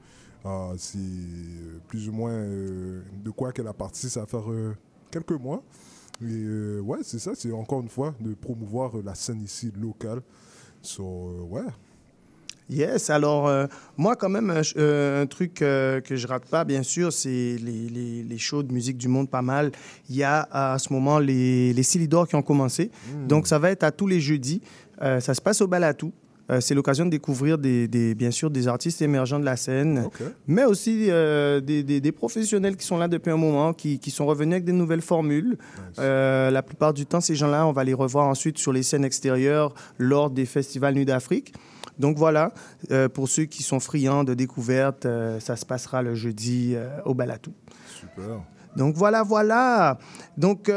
Ah, 0.43 0.71
c'est 0.77 0.97
euh, 0.97 1.79
plus 1.87 2.09
ou 2.09 2.11
moins 2.11 2.31
euh, 2.31 3.03
de 3.23 3.29
quoi 3.29 3.51
qu'elle 3.51 3.67
a 3.67 3.73
parti, 3.73 4.09
ça 4.09 4.21
va 4.21 4.25
faire 4.25 4.51
euh, 4.51 4.75
quelques 5.11 5.31
mois. 5.31 5.63
Et 6.21 6.25
euh, 6.25 6.79
ouais, 6.79 6.99
c'est 7.03 7.19
ça, 7.19 7.33
c'est 7.35 7.51
encore 7.51 7.81
une 7.81 7.89
fois 7.89 8.15
de 8.19 8.33
promouvoir 8.33 8.97
euh, 8.97 9.03
la 9.05 9.13
scène 9.13 9.41
ici 9.43 9.71
locale. 9.79 10.21
So, 10.81 11.03
euh, 11.03 11.41
ouais, 11.43 11.71
Yes, 12.71 13.09
alors 13.09 13.49
euh, 13.49 13.67
moi 13.97 14.15
quand 14.15 14.29
même 14.29 14.49
un, 14.49 14.61
euh, 14.77 15.25
truc 15.25 15.61
euh, 15.61 15.99
que 15.99 16.15
je 16.15 16.25
rate 16.25 16.45
pas 16.45 16.63
bien 16.63 16.83
sûr 16.83 17.11
c'est 17.11 17.57
les, 17.57 17.89
les, 17.89 18.23
les 18.23 18.37
shows 18.37 18.63
de 18.63 18.71
musique 18.71 18.97
du 18.97 19.09
monde 19.09 19.29
pas 19.29 19.41
mal. 19.41 19.73
Il 20.09 20.15
y 20.15 20.23
a 20.23 20.47
à 20.49 20.79
ce 20.79 20.93
moment 20.93 21.19
les, 21.19 21.73
les 21.73 21.83
qui 21.83 22.35
ont 22.35 22.41
commencé. 22.41 22.89
Donc 23.27 23.47
ça 23.47 23.59
va 23.59 23.71
être 23.71 23.83
à 23.83 23.91
tous 23.91 24.07
les 24.07 24.21
jeudis. 24.21 24.61
Euh, 25.01 25.19
ça 25.19 25.33
se 25.33 25.41
passe 25.41 25.61
au 25.61 25.67
Balatou. 25.67 26.11
Euh, 26.49 26.59
c'est 26.59 26.73
l'occasion 26.75 27.05
de 27.05 27.11
découvrir 27.11 27.57
des, 27.57 27.87
des- 27.87 28.13
bien 28.13 28.31
sûr 28.31 28.49
des 28.49 28.67
artistes 28.67 29.01
émergents 29.01 29.39
de 29.39 29.45
la 29.45 29.55
scène, 29.55 30.05
mais 30.47 30.65
aussi 30.65 31.05
euh, 31.09 31.61
des, 31.61 31.81
des- 31.83 32.01
des 32.01 32.11
professionnels 32.11 32.75
qui 32.75 32.85
sont 32.85 32.97
là 32.97 33.07
depuis 33.07 33.31
un 33.31 33.37
moment, 33.37 33.73
qui, 33.73 33.99
qui 33.99 34.11
sont 34.11 34.25
revenus 34.25 34.53
avec 34.55 34.65
des 34.65 34.73
nouvelles 34.73 35.01
formules. 35.03 35.57
Euh, 35.99 36.51
la 36.51 36.61
plupart 36.61 36.93
du 36.93 37.05
temps, 37.05 37.21
ces 37.21 37.35
gens-là, 37.35 37.65
on 37.67 37.71
va 37.71 37.83
les 37.83 37.93
revoir 37.93 38.27
ensuite 38.27 38.57
sur 38.57 38.73
les 38.73 38.83
scènes 38.83 39.05
extérieures 39.05 39.73
lors 39.97 40.29
des 40.29 40.45
festivals 40.45 40.95
Nuit 40.95 41.05
d'Afrique. 41.05 41.53
Donc 41.99 42.17
voilà, 42.17 42.51
pour 43.13 43.29
ceux 43.29 43.45
qui 43.45 43.61
sont 43.63 43.79
friands 43.79 44.23
de 44.23 44.33
découvertes, 44.33 45.07
ça 45.39 45.55
se 45.55 45.65
passera 45.65 46.01
le 46.01 46.15
jeudi 46.15 46.75
au 47.05 47.13
Balatou. 47.13 47.53
Super. 47.87 48.41
Donc 48.75 48.95
voilà, 48.95 49.21
voilà. 49.23 49.99
Donc 50.37 50.69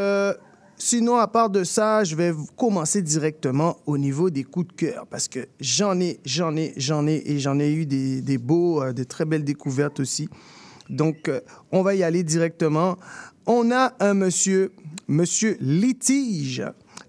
sinon, 0.77 1.17
à 1.17 1.29
part 1.29 1.51
de 1.51 1.65
ça, 1.65 2.05
je 2.05 2.17
vais 2.17 2.33
commencer 2.57 3.03
directement 3.03 3.77
au 3.87 3.99
niveau 3.99 4.31
des 4.31 4.45
coups 4.45 4.69
de 4.69 4.73
cœur 4.73 5.07
parce 5.11 5.29
que 5.29 5.49
j'en 5.61 5.99
ai, 6.01 6.21
j'en 6.25 6.57
ai, 6.57 6.73
j'en 6.77 7.07
ai 7.07 7.23
et 7.27 7.39
j'en 7.39 7.59
ai 7.59 7.73
eu 7.73 7.87
des, 7.87 8.21
des 8.21 8.39
beaux, 8.39 8.83
euh, 8.83 8.93
des 8.93 9.05
très 9.05 9.25
belles 9.25 9.45
découvertes 9.45 10.01
aussi. 10.01 10.29
Donc 10.91 11.29
euh, 11.29 11.41
on 11.73 11.83
va 11.83 11.95
y 11.95 12.03
aller 12.03 12.23
directement. 12.23 12.97
On 13.47 13.71
a 13.71 13.93
un 14.01 14.15
monsieur, 14.15 14.73
monsieur 15.09 15.57
Litige, 15.61 16.63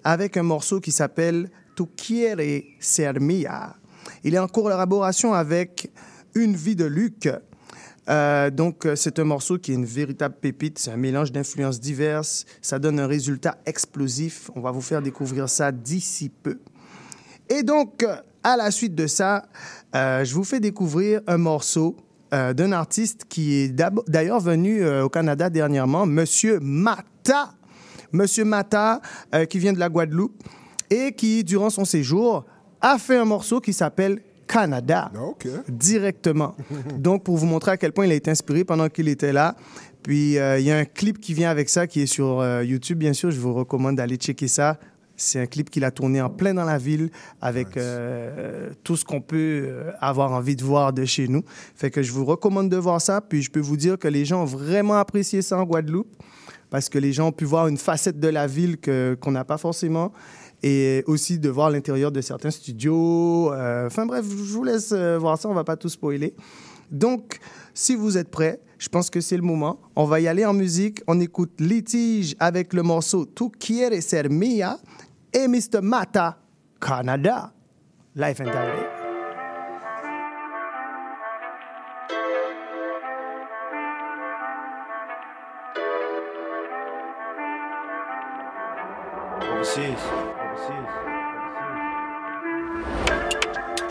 avec 0.03 0.37
un 0.37 0.43
morceau 0.43 0.79
qui 0.79 0.91
s'appelle 0.91 1.49
Tu 1.75 1.85
quiere 1.85 2.63
ser 2.79 3.13
mia. 3.19 3.75
Il 4.23 4.35
est 4.35 4.39
en 4.39 4.47
collaboration 4.47 5.33
avec 5.33 5.91
Une 6.33 6.55
vie 6.55 6.75
de 6.75 6.85
Luc. 6.85 7.29
Euh, 8.09 8.49
donc, 8.49 8.85
euh, 8.85 8.95
c'est 8.95 9.19
un 9.19 9.23
morceau 9.23 9.57
qui 9.57 9.71
est 9.71 9.75
une 9.75 9.85
véritable 9.85 10.35
pépite. 10.39 10.79
C'est 10.79 10.91
un 10.91 10.97
mélange 10.97 11.31
d'influences 11.31 11.79
diverses. 11.79 12.45
Ça 12.61 12.79
donne 12.79 12.99
un 12.99 13.07
résultat 13.07 13.57
explosif. 13.65 14.51
On 14.55 14.61
va 14.61 14.71
vous 14.71 14.81
faire 14.81 15.01
découvrir 15.01 15.49
ça 15.49 15.71
d'ici 15.71 16.29
peu. 16.29 16.59
Et 17.49 17.63
donc, 17.63 18.03
euh, 18.03 18.15
à 18.43 18.57
la 18.57 18.71
suite 18.71 18.93
de 18.93 19.07
ça, 19.07 19.45
je 19.93 20.33
vous 20.35 20.43
fais 20.43 20.59
découvrir 20.59 21.21
un 21.25 21.37
morceau 21.37 21.97
d'un 22.31 22.73
artiste 22.73 23.25
qui 23.27 23.55
est 23.55 23.69
d'ailleurs 23.69 24.39
venu 24.39 24.87
au 24.87 25.09
Canada 25.09 25.49
dernièrement, 25.49 26.05
Monsieur 26.05 26.59
Mata. 26.59 27.53
Monsieur 28.11 28.45
Mata, 28.45 29.01
qui 29.49 29.57
vient 29.57 29.73
de 29.73 29.79
la 29.79 29.89
Guadeloupe 29.89 30.43
et 30.91 31.13
qui, 31.13 31.43
durant 31.43 31.71
son 31.71 31.85
séjour, 31.85 32.45
a 32.81 32.99
fait 32.99 33.17
un 33.17 33.25
morceau 33.25 33.59
qui 33.59 33.73
s'appelle 33.73 34.21
Canada 34.47 35.11
Ah, 35.15 35.47
directement. 35.69 36.55
Donc, 36.97 37.23
pour 37.23 37.37
vous 37.37 37.45
montrer 37.45 37.71
à 37.71 37.77
quel 37.77 37.91
point 37.91 38.05
il 38.05 38.11
a 38.11 38.15
été 38.15 38.31
inspiré 38.31 38.63
pendant 38.63 38.89
qu'il 38.89 39.07
était 39.07 39.33
là. 39.33 39.55
Puis, 40.03 40.37
euh, 40.37 40.59
il 40.59 40.65
y 40.65 40.71
a 40.71 40.77
un 40.77 40.85
clip 40.85 41.19
qui 41.19 41.33
vient 41.33 41.49
avec 41.49 41.69
ça, 41.69 41.87
qui 41.87 42.01
est 42.01 42.05
sur 42.05 42.39
euh, 42.39 42.63
YouTube, 42.63 42.99
bien 42.99 43.13
sûr. 43.13 43.31
Je 43.31 43.39
vous 43.39 43.53
recommande 43.53 43.95
d'aller 43.95 44.17
checker 44.17 44.47
ça. 44.47 44.77
C'est 45.17 45.39
un 45.39 45.45
clip 45.45 45.69
qu'il 45.69 45.85
a 45.85 45.91
tourné 45.91 46.21
en 46.21 46.29
plein 46.29 46.53
dans 46.53 46.65
la 46.65 46.77
ville 46.77 47.09
avec 47.41 47.77
euh, 47.77 48.69
tout 48.83 48.97
ce 48.97 49.05
qu'on 49.05 49.21
peut 49.21 49.85
avoir 50.01 50.33
envie 50.33 50.57
de 50.57 50.63
voir 50.63 50.91
de 50.91 51.05
chez 51.05 51.29
nous. 51.29 51.41
Fait 51.73 51.89
que 51.89 52.03
je 52.03 52.11
vous 52.11 52.25
recommande 52.25 52.69
de 52.69 52.77
voir 52.77 53.01
ça. 53.01 53.21
Puis, 53.21 53.41
je 53.41 53.49
peux 53.49 53.61
vous 53.61 53.77
dire 53.77 53.97
que 53.97 54.07
les 54.09 54.25
gens 54.25 54.41
ont 54.43 54.45
vraiment 54.45 54.95
apprécié 54.95 55.41
ça 55.41 55.57
en 55.57 55.63
Guadeloupe 55.63 56.13
parce 56.69 56.89
que 56.89 56.99
les 56.99 57.13
gens 57.13 57.27
ont 57.27 57.31
pu 57.31 57.45
voir 57.45 57.67
une 57.67 57.77
facette 57.77 58.19
de 58.19 58.27
la 58.27 58.47
ville 58.47 58.77
qu'on 58.77 59.31
n'a 59.31 59.45
pas 59.45 59.57
forcément 59.57 60.11
et 60.65 61.03
aussi 61.05 61.37
de 61.37 61.47
voir 61.47 61.69
l'intérieur 61.69 62.11
de 62.11 62.21
certains 62.21 62.49
studios. 62.49 63.53
Euh, 63.53 63.85
Enfin 63.85 64.07
bref, 64.07 64.25
je 64.27 64.53
vous 64.53 64.63
laisse 64.63 64.91
euh, 64.91 65.19
voir 65.19 65.37
ça, 65.37 65.47
on 65.47 65.53
va 65.53 65.63
pas 65.63 65.77
tout 65.77 65.89
spoiler. 65.89 66.33
Donc, 66.89 67.39
si 67.75 67.95
vous 67.95 68.17
êtes 68.17 68.31
prêts, 68.31 68.59
je 68.79 68.89
pense 68.89 69.11
que 69.11 69.21
c'est 69.21 69.37
le 69.37 69.43
moment. 69.43 69.79
On 69.95 70.05
va 70.05 70.19
y 70.19 70.27
aller 70.27 70.43
en 70.43 70.53
musique. 70.53 71.01
On 71.05 71.19
écoute 71.19 71.51
Litige 71.59 72.35
avec 72.39 72.73
le 72.73 72.81
morceau 72.81 73.27
Tu 73.27 73.49
quiere 73.51 74.01
ser 74.01 74.27
mia 74.27 74.79
et 75.31 75.47
Mr. 75.47 75.81
Mata, 75.83 76.39
Canada. 76.81 77.51
Life 78.15 78.41
and 78.41 78.45
Direct. 78.45 79.05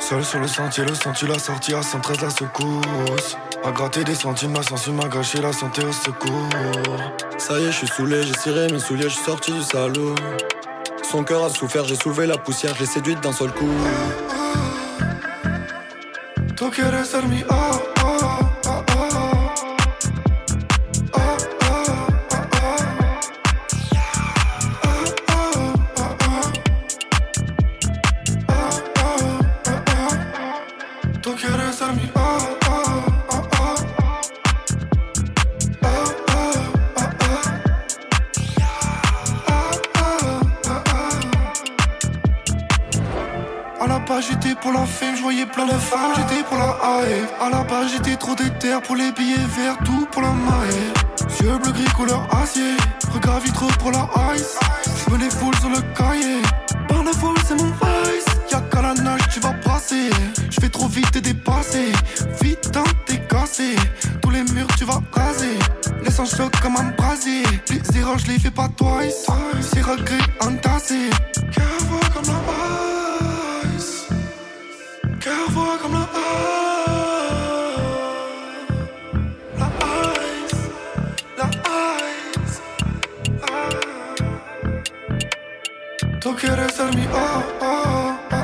Seul 0.07 0.23
sur 0.23 0.39
le 0.39 0.47
sentier, 0.47 0.85
le 0.85 0.95
senti 0.95 1.27
la 1.27 1.39
sortie 1.39 1.73
à 1.73 1.81
113 1.81 2.21
la 2.21 2.29
secousse. 2.29 3.39
A 3.65 3.71
gratter 3.73 4.05
des 4.05 4.15
centimes, 4.15 4.53
ma 4.53 4.63
sensu 4.63 4.91
m'a 4.91 5.09
gâché 5.09 5.41
la 5.41 5.51
santé 5.51 5.83
au 5.83 5.93
secours. 5.93 6.51
Ça 7.39 7.59
y 7.59 7.65
est, 7.65 7.73
je 7.73 7.79
suis 7.79 7.87
saoulé, 7.87 8.23
j'ai 8.23 8.35
ciré 8.35 8.71
mes 8.71 8.79
souliers, 8.79 9.05
je 9.05 9.15
suis 9.15 9.25
sorti 9.25 9.53
du 9.53 9.63
salaud. 9.63 10.15
Son 11.11 11.25
cœur 11.25 11.45
a 11.45 11.49
souffert, 11.49 11.87
j'ai 11.87 11.97
soulevé 11.97 12.27
la 12.27 12.37
poussière, 12.37 12.75
j'ai 12.79 12.85
séduite 12.85 13.23
d'un 13.23 13.33
seul 13.33 13.51
coup. 13.53 13.71
Pour 44.65 44.73
la 44.73 44.87
fame, 44.87 45.15
je 45.15 45.21
voyais 45.21 45.45
plein 45.45 45.67
de 45.67 45.73
femmes, 45.73 46.13
j'étais 46.17 46.43
pour 46.43 46.57
la 46.57 46.75
hype. 46.83 47.29
À 47.39 47.51
la 47.51 47.63
base 47.65 47.93
j'étais 47.93 48.17
trop 48.17 48.35
déter 48.35 48.75
pour 48.83 48.97
les 48.97 49.13
billets 49.13 49.47
verts, 49.57 49.77
tout 49.85 50.07
pour 50.11 50.23
la 50.23 50.31
maille. 50.31 50.87
Yeux 51.43 51.59
bleu 51.59 51.71
gris 51.71 51.93
couleur 51.95 52.27
acier, 52.43 52.75
regard 53.13 53.41
vitreux 53.41 53.69
pour 53.79 53.91
la 53.91 54.09
ice. 54.35 54.57
Je 54.87 55.13
me 55.13 55.19
défoule 55.19 55.55
sur 55.57 55.69
le 55.69 55.83
cahier, 55.95 56.41
par 56.89 57.05
la 57.05 57.13
foule 57.13 57.37
c'est 57.47 57.61
mon 57.61 57.67
vice. 57.67 58.25
Y'a 58.51 58.63
qu'à 58.63 58.81
la 58.81 58.95
nage 58.95 59.29
tu 59.31 59.41
vas 59.41 59.53
brasser, 59.53 60.09
je 60.49 60.61
vais 60.63 60.71
trop 60.71 60.89
vite 60.89 61.15
et 61.15 61.21
dépassé. 61.21 61.93
Vite 62.41 62.73
hein, 62.75 62.91
t'es 63.05 63.19
cassé, 63.29 63.77
tous 64.23 64.31
les 64.31 64.45
murs 64.45 64.69
tu 64.79 64.87
vas 64.87 65.03
raser. 65.13 65.59
Laisse 66.03 66.19
un 66.19 66.25
choc 66.25 66.53
comme 66.63 66.77
un 66.77 66.91
brasier, 66.97 67.43
les 67.69 67.99
erreurs 67.99 68.19
je 68.19 68.29
les 68.29 68.39
fais 68.39 68.51
pas 68.51 68.69
twice. 68.69 69.27
C'est 69.61 69.83
regret 69.83 70.25
entassé. 70.41 71.11
Voix 71.91 72.01
comme 72.15 72.25
la 72.25 72.41
ice, 72.41 72.94
voix 75.31 75.79
comme 75.81 76.07
la 79.59 79.69
ice. 80.45 80.63
La 81.39 81.47
ice, 82.45 82.61
la. 83.41 83.53
Tú 86.21 86.29
quieres 86.37 86.73
ser 86.75 86.95
mi 86.95 87.07
ah 87.15 87.43
ah 87.61 88.19
ah 88.31 88.44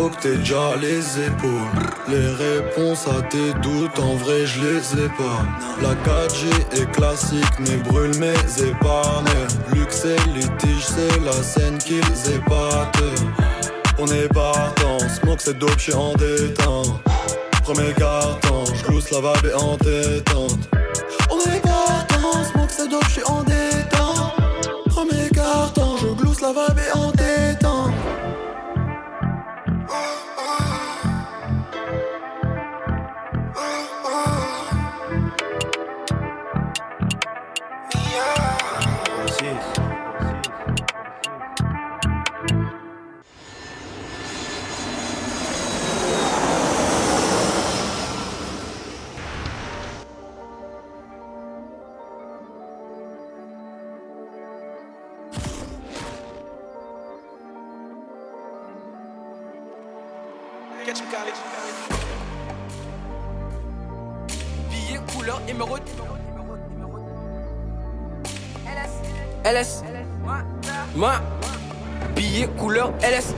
faut 0.00 0.08
que 0.08 0.22
t'aies 0.22 0.36
déjà 0.36 0.76
les 0.80 1.02
épaules. 1.26 1.84
Les 2.08 2.28
réponses 2.46 3.06
à 3.06 3.20
tes 3.22 3.52
doutes, 3.60 3.98
en 3.98 4.14
vrai, 4.14 4.46
je 4.46 4.60
les 4.62 5.04
ai 5.04 5.08
pas. 5.08 5.40
La 5.82 5.94
4G 6.08 6.80
est 6.80 6.90
classique, 6.90 7.56
mais 7.58 7.76
brûle 7.88 8.16
mes 8.18 8.42
épargnes. 8.66 9.46
Luxe 9.74 10.06
et 10.06 10.30
litige, 10.30 10.86
c'est 10.86 11.20
la 11.22 11.32
scène 11.32 11.76
qu'ils 11.76 12.14
épatent. 12.34 13.02
On 13.98 14.06
est 14.06 14.28
partant, 14.32 14.98
smoke 15.20 15.42
c'est 15.44 15.58
dope, 15.58 15.78
j'suis 15.78 15.92
en 15.92 16.14
détente. 16.14 17.02
Premier 17.62 17.92
carton, 17.92 18.64
j'glousse 18.74 19.10
la 19.10 19.18
vibe 19.18 19.50
est 19.50 19.62
entêtante. 19.62 20.60
On 21.30 21.38
est 21.52 21.60
partant, 21.60 22.44
smoke 22.50 22.72
c'est 22.74 22.88
dope, 22.88 23.04
j'suis 23.10 23.24
en 23.26 23.42
détente. 23.42 24.32
Premier 24.88 25.28
carton, 25.34 25.96
je 26.00 26.06
glousse 26.14 26.40
la 26.40 26.52
vibe 26.52 26.78
est 26.78 26.96
entêtante. 26.96 27.19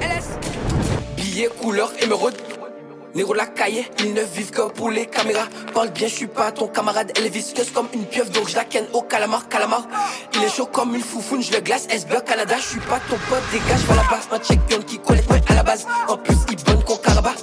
LS. 0.01 0.39
Billet 1.17 1.49
couleur 1.61 1.93
émeraude. 2.01 2.37
Négro 3.15 3.35
la 3.35 3.47
cahier, 3.47 3.87
ils 3.99 4.15
ne 4.15 4.23
vivent 4.23 4.51
que 4.51 4.62
pour 4.71 4.91
les 4.91 5.07
caméras. 5.07 5.49
Parle 5.75 5.91
bien, 5.91 6.07
je 6.07 6.15
suis 6.15 6.27
pas 6.27 6.51
ton 6.53 6.69
camarade. 6.69 7.12
Elle 7.17 7.27
est 7.27 7.31
visqueuse 7.31 7.71
comme 7.71 7.89
une 7.93 8.07
pieuvre, 8.07 8.31
donc 8.31 8.49
je 8.49 8.55
la 8.55 8.65
ken 8.65 8.87
au 8.93 9.03
calamar, 9.03 9.49
calamar. 9.49 9.87
Il 10.35 10.43
est 10.45 10.49
chaud 10.49 10.67
comme 10.67 10.95
une 10.95 11.03
foufoune, 11.03 11.43
je 11.43 11.53
le 11.53 11.61
glace. 11.61 11.89
SB 11.91 12.15
Canada, 12.25 12.55
je 12.59 12.69
suis 12.69 12.81
pas 12.81 13.01
ton 13.11 13.17
pote, 13.29 13.43
dégage, 13.51 13.81
va 13.89 13.97
là-bas. 13.97 14.21
Un 14.31 14.39
check 14.39 14.61
qui 14.87 14.99
connaît 14.99 15.25
moi 15.29 15.39
à 15.49 15.55
la 15.55 15.62
base. 15.62 15.87
En 16.09 16.17
plus, 16.17 16.37
il 16.51 16.65
bonne 16.65 16.83
qu'on 16.85 16.97
caraba. 16.97 17.35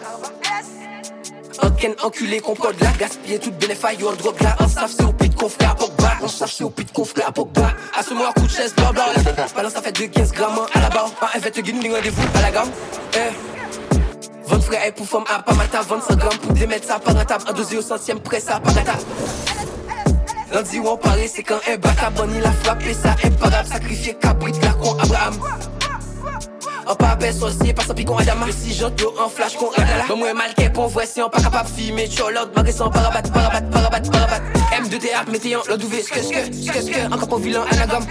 Ken 1.79 1.95
enculé 2.03 2.41
qu'on 2.41 2.55
code 2.55 2.75
là, 2.81 2.89
gaspiller. 2.99 3.39
Toute 3.39 3.57
bénéfice, 3.57 3.99
yo 3.99 4.09
un 4.09 4.15
drop 4.15 4.37
là, 4.41 4.55
un 4.59 4.67
staff 4.67 4.91
c'est 4.97 5.05
au 5.05 5.13
pit 5.13 5.33
frère 5.49 5.71
à 5.71 5.75
Pogba, 5.75 6.11
un 6.21 6.27
staff 6.27 6.51
c'est 6.51 6.63
au 6.65 6.69
pit 6.69 6.89
frère 7.05 7.29
à 7.29 7.31
Pogba, 7.31 7.73
à 7.97 8.03
ce 8.03 8.13
moment 8.13 8.33
coup 8.33 8.41
de 8.41 8.49
chaise, 8.49 8.73
bla 8.75 8.91
bla, 8.91 9.05
la 9.15 9.47
balance 9.47 9.73
ça 9.73 9.81
fait 9.81 9.93
de 9.93 10.05
15 10.05 10.31
grammes 10.33 10.59
à 10.73 10.81
la 10.81 10.89
barre, 10.89 11.09
un 11.21 11.39
fait 11.39 11.61
guine, 11.61 11.79
rendez-vous 11.93 12.21
à 12.35 12.41
la 12.41 12.51
gamme, 12.51 12.69
eh. 13.15 14.49
20 14.49 14.59
frères 14.61 14.85
et 14.85 14.91
pour 14.91 15.07
femme 15.07 15.23
à 15.33 15.41
pas 15.41 15.53
mata, 15.53 15.81
25 15.81 16.17
grammes. 16.17 16.37
Pour 16.39 16.53
démettre 16.53 16.85
ça 16.85 16.99
par 16.99 17.13
table, 17.25 17.45
un 17.47 17.53
dosé 17.53 17.77
au 17.77 17.81
centième 17.81 18.19
près 18.19 18.41
ça 18.41 18.59
par 18.59 18.73
gata. 18.73 18.93
Lundi 20.51 20.79
où 20.79 20.87
on 20.87 20.97
paraît, 20.97 21.29
c'est 21.33 21.43
quand 21.43 21.59
un 21.71 21.77
bata 21.77 22.09
bon 22.09 22.27
il 22.35 22.45
a 22.45 22.51
frappé 22.51 22.93
ça, 22.93 23.15
imparable, 23.23 23.69
sacrifié 23.69 24.15
cabrit, 24.15 24.51
con 24.81 24.97
Abraham. 24.99 25.35
En 26.89 26.95
bête 27.17 27.35
sorcier, 27.35 27.71
pas 27.71 27.83
sans 27.83 27.93
picon 27.93 28.17
Adama 28.17 28.47
Si 28.51 28.73
j'entends 28.73 29.03
yo 29.03 29.13
en 29.19 29.29
flash 29.29 29.55
qu'on 29.55 29.69
radala 29.69 30.05
Bon 30.07 30.17
moi 30.17 30.33
mal 30.33 30.55
qu'est 30.55 30.71
pour 30.71 30.87
voir 30.87 31.05
si 31.05 31.21
on 31.21 31.29
pas 31.29 31.39
capable 31.39 31.69
filmer. 31.69 32.09
Cholot, 32.09 32.47
magre 32.55 32.73
sans 32.73 32.89
parabat, 32.89 33.21
parabat, 33.21 33.61
parabat, 33.61 34.01
parabat. 34.09 34.39
M2TH, 34.71 35.31
météon, 35.31 35.59
l'autre 35.67 35.85
ouvé, 35.85 36.01
ce 36.01 36.09
que, 36.09 36.21
ce 36.21 36.29
que, 36.29 36.45
ce 36.45 36.71
que, 36.71 36.81
ce 36.81 36.89
que 36.89 37.13
Encore 37.13 37.29
pas 37.29 37.37
vilain, 37.37 37.63
anagramme 37.71 38.07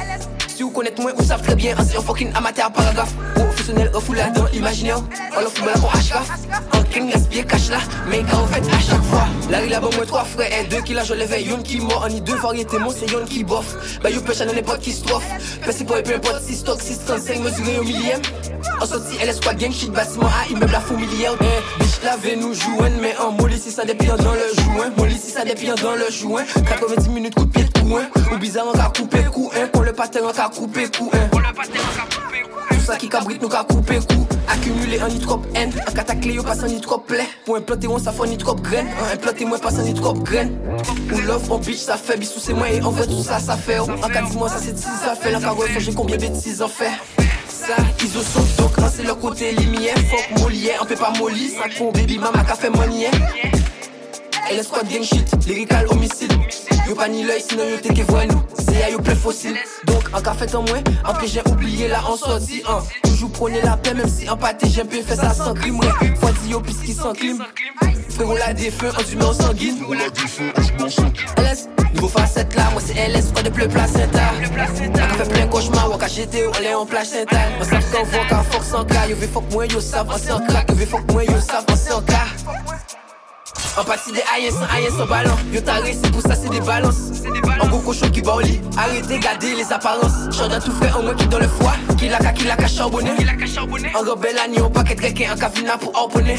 Si 0.59 0.64
vous 0.64 0.73
connaissez 0.73 1.01
moins, 1.01 1.12
vous 1.16 1.25
savez 1.25 1.40
très 1.44 1.55
bien 1.55 1.73
Ancien 1.79 2.01
fucking 2.01 2.33
amateur, 2.35 2.73
paragraphe 2.73 3.14
Professionnel, 3.37 3.92
foulard 4.01 4.33
dans 4.33 4.44
l'imaginaire 4.47 5.01
On 5.37 5.40
le 5.40 5.47
football 5.47 5.75
qu'on 5.75 5.87
HK 5.87 6.77
En 6.77 6.83
king, 6.83 7.11
gaspillé, 7.12 7.44
cache 7.44 7.68
là 7.68 7.79
Mais 8.09 8.25
quand 8.29 8.42
on 8.42 8.47
fait 8.49 8.68
à 8.68 8.81
chaque 8.81 9.05
fois 9.05 9.29
Larry 9.49 9.68
là, 9.68 9.79
bon 9.79 9.88
moi 9.94 10.05
trois 10.05 10.25
frères 10.25 10.51
Et 10.53 10.64
deux 10.64 10.81
qui 10.81 10.94
là, 10.94 11.05
je 11.05 11.14
lève 11.14 11.33
Yon 11.40 11.62
qui 11.62 11.79
mort, 11.79 12.05
on 12.05 12.12
y 12.12 12.21
deux 12.21 12.35
variétés 12.35 12.81
Mon 12.81 12.90
c'est 12.90 13.09
Yon 13.09 13.25
qui 13.25 13.44
bof. 13.44 14.01
Bah 14.03 14.11
you 14.11 14.21
pêche 14.21 14.40
à 14.40 14.47
n'importe 14.47 14.81
qui 14.81 14.90
strophe. 14.90 15.29
Pessi 15.64 15.85
pour 15.85 16.03
peu 16.03 16.16
importe 16.16 16.42
si 16.42 16.57
stock, 16.57 16.81
635 16.83 17.38
mesuré 17.38 17.79
au 17.79 17.85
millième. 17.85 18.21
En 18.81 18.87
sortie, 18.87 19.16
elle 19.23 19.29
est 19.29 19.35
squad 19.35 19.59
gang 19.59 19.71
shit, 19.71 19.92
bâtiment 19.92 20.27
à 20.27 20.51
immeuble 20.51 20.75
à 20.75 20.81
faux 20.81 20.97
laver 22.05 22.37
nous 22.37 22.55
jouer, 22.55 22.91
mais 23.01 23.17
en 23.19 23.33
molly 23.33 23.59
si 23.59 23.71
ça 23.71 23.85
dépient 23.85 24.17
dans 24.17 24.33
le 24.33 24.63
joint. 24.63 24.91
Molly 24.97 25.19
si 25.19 25.31
ça 25.31 25.45
dépient 25.45 25.75
dans 25.75 25.95
le 25.95 26.11
joint. 26.11 26.45
90 26.69 27.09
minutes, 27.11 27.35
coup 27.35 27.45
de 27.45 27.51
pied 27.51 27.65
de 27.65 27.79
coin. 27.81 28.03
Ou 28.33 28.39
bizarre, 28.39 28.67
on 28.73 28.79
a 28.79 28.91
coupé 28.97 29.23
coup, 29.25 29.51
hein. 29.55 29.67
Pour 29.73 29.83
le 29.83 29.93
patin, 29.93 30.21
on 30.25 30.29
a 30.29 30.49
coupé 30.49 30.89
coup, 30.89 31.11
hein. 31.13 31.29
Pour 31.31 31.41
le 31.41 31.53
patin, 31.55 31.71
on 31.75 31.99
a 31.99 32.05
coupé 32.05 32.43
coup. 32.43 32.75
Tout 32.75 32.85
ça 32.85 32.97
qui 32.97 33.09
cabrite, 33.09 33.43
nous 33.43 33.55
a 33.55 33.65
coupé 33.65 33.97
coup. 33.99 34.27
Accumulé 34.49 35.03
en 35.03 35.09
nitrop 35.09 35.47
N. 35.55 35.71
Un 35.87 35.93
cataclé, 35.93 36.39
on 36.39 36.43
passe 36.43 36.63
en 36.63 36.67
nitrop 36.67 37.07
play. 37.07 37.27
Pour 37.45 37.57
implanter, 37.57 37.87
on 37.89 37.99
ça 37.99 38.13
fait 38.13 38.23
en 38.23 38.27
nitrop 38.27 38.61
graine. 38.63 38.89
Implanter, 39.13 39.45
moi 39.45 39.59
passe 39.59 39.79
en 39.79 39.83
nitrop 39.83 40.23
graine. 40.23 40.57
Ou 41.13 41.21
love, 41.21 41.51
on 41.51 41.59
bitch, 41.59 41.79
ça 41.79 41.97
fait 41.97 42.17
bisous, 42.17 42.41
c'est 42.41 42.55
moi. 42.55 42.71
Et 42.71 42.81
en 42.81 42.91
vrai, 42.91 43.07
tout 43.07 43.23
ça, 43.23 43.39
ça 43.39 43.57
fait. 43.57 43.79
En 43.79 43.87
cas, 43.87 44.23
dis-moi, 44.23 44.49
ça 44.49 44.57
c'est 44.61 44.77
si 44.77 44.85
ça 44.85 45.15
fait. 45.15 45.31
La 45.33 45.41
carrosse, 45.41 45.69
j'ai 45.79 45.93
combien 45.93 46.17
de 46.17 46.23
bêtises 46.23 46.63
en 46.63 46.69
fait? 46.69 46.93
Ça, 47.69 47.77
ils 48.03 48.19
ont 48.19 48.23
sont 48.23 48.63
donc 48.63 48.73
c'est 48.91 49.03
leur 49.03 49.19
côté 49.19 49.53
limier 49.53 49.91
Fuck 49.91 50.41
Molière, 50.41 50.79
on 50.83 50.87
peut 50.87 50.95
pas 50.95 51.13
molly, 51.19 51.51
ça 51.51 51.69
con 51.77 51.93
baby 51.93 52.19
mama 52.19 52.43
café 52.45 52.71
monnier 52.71 53.11
Et 54.51 54.57
le 54.57 54.63
squad 54.63 54.89
gang 54.89 55.03
shit, 55.03 55.29
lyrical 55.47 55.87
homicide. 55.91 56.33
Yo 56.89 56.95
pas 56.95 57.09
ni 57.09 57.23
l'œil 57.23 57.43
sinon 57.47 57.65
yo 57.69 57.77
t'es 57.83 57.93
que 57.93 58.03
voix 58.11 58.25
nous 58.25 58.43
C'est 58.59 58.91
yo 58.91 58.99
plein 58.99 59.15
fossile 59.15 59.57
Donc 59.87 60.05
en 60.15 60.23
café 60.23 60.47
en 60.55 60.63
moins, 60.63 60.83
en 61.05 61.13
plus 61.13 61.29
j'ai 61.29 61.43
oublié 61.51 61.89
là 61.89 62.01
en 62.09 62.17
sortie 62.17 62.63
hein. 62.67 62.79
Toujours 63.03 63.31
prenez 63.31 63.61
la 63.61 63.77
paix 63.77 63.93
même 63.93 64.09
si 64.09 64.29
en 64.31 64.39
pâté 64.39 64.69
j'ai 64.71 64.81
un 64.81 64.87
peu 64.87 65.03
fait 65.03 65.17
ça 65.17 65.35
sans 65.35 65.53
crime. 65.53 65.81
Fois 66.19 66.31
yo 66.49 66.61
puisqu'il 66.61 66.95
s'enclime 66.95 67.45
Frérot 68.11 68.37
la 68.37 68.55
défeu, 68.55 68.89
en 68.89 69.13
humeur 69.13 69.35
sanguine 69.35 69.77
LS, 71.37 71.69
nouveau 71.95 72.09
facette 72.09 72.55
là, 72.57 72.71
moi 72.73 72.83
c'est 72.85 72.95
LS, 72.95 73.33
quoi 73.33 73.43
de 73.43 73.51
plus 73.51 73.69
placenta. 73.69 74.33
On 74.41 75.15
fait 75.15 75.29
plein 75.29 75.47
cauchemar, 75.47 75.91
waka 75.91 76.09
GT, 76.09 76.47
on 76.49 76.63
est 76.63 76.75
en 76.75 76.87
plage 76.87 77.09
Saint-Anne 77.09 77.53
On 77.61 77.65
savent 77.65 77.85
qu'on 77.93 78.05
voit 78.05 78.25
qu'à 78.29 78.43
force 78.51 78.75
en 78.75 78.85
cas, 78.85 79.07
yo 79.09 79.15
veut 79.15 79.29
fuck 79.29 79.45
moi 79.53 79.67
yo 79.67 79.81
savent, 79.81 80.09
on 80.13 80.19
s'est 80.19 80.33
en 80.33 80.41
crack, 80.41 80.69
yo 80.71 80.75
veut 80.75 80.87
fuck 80.87 81.13
moi 81.13 81.25
yo 81.25 81.39
savent, 81.39 81.67
on 81.71 81.77
s'est 81.77 81.93
en 81.93 82.01
cas 82.01 82.27
en 83.79 83.85
partie 83.85 84.12
des 84.12 84.23
aïens 84.35 84.51
sans 84.51 84.75
aïens 84.75 84.91
sans 84.91 85.07
ballon 85.07 85.37
Yo 85.53 85.61
taré 85.61 85.93
c'est 85.93 86.11
pour 86.11 86.23
ça 86.23 86.35
c'est 86.35 86.51
des 86.51 86.61
balances. 86.61 87.23
En 87.61 87.69
gros 87.69 87.81
cochon 87.81 88.11
qui 88.11 88.21
va 88.21 88.35
au 88.35 88.41
lit. 88.41 88.61
Arrêtez 88.77 89.19
garder 89.19 89.55
les 89.55 89.73
apparences. 89.73 90.37
Chant 90.37 90.49
tout 90.61 90.73
frais 90.73 90.91
en 90.93 91.03
moi 91.03 91.14
qui 91.14 91.27
dans 91.29 91.38
le 91.38 91.49
foie. 91.49 91.75
Qui 91.97 92.09
l'a 92.09 92.19
qui 92.33 92.45
l'a 92.45 92.57
qu'à 92.57 92.67
charbonner 92.67 93.11
En 93.95 94.01
rebelle 94.01 94.38
année 94.38 94.61
on 94.61 94.71
paquet 94.71 94.95
de 94.95 95.33
en 95.33 95.37
cavina 95.37 95.79
pour 95.79 95.97
harponner. 95.97 96.37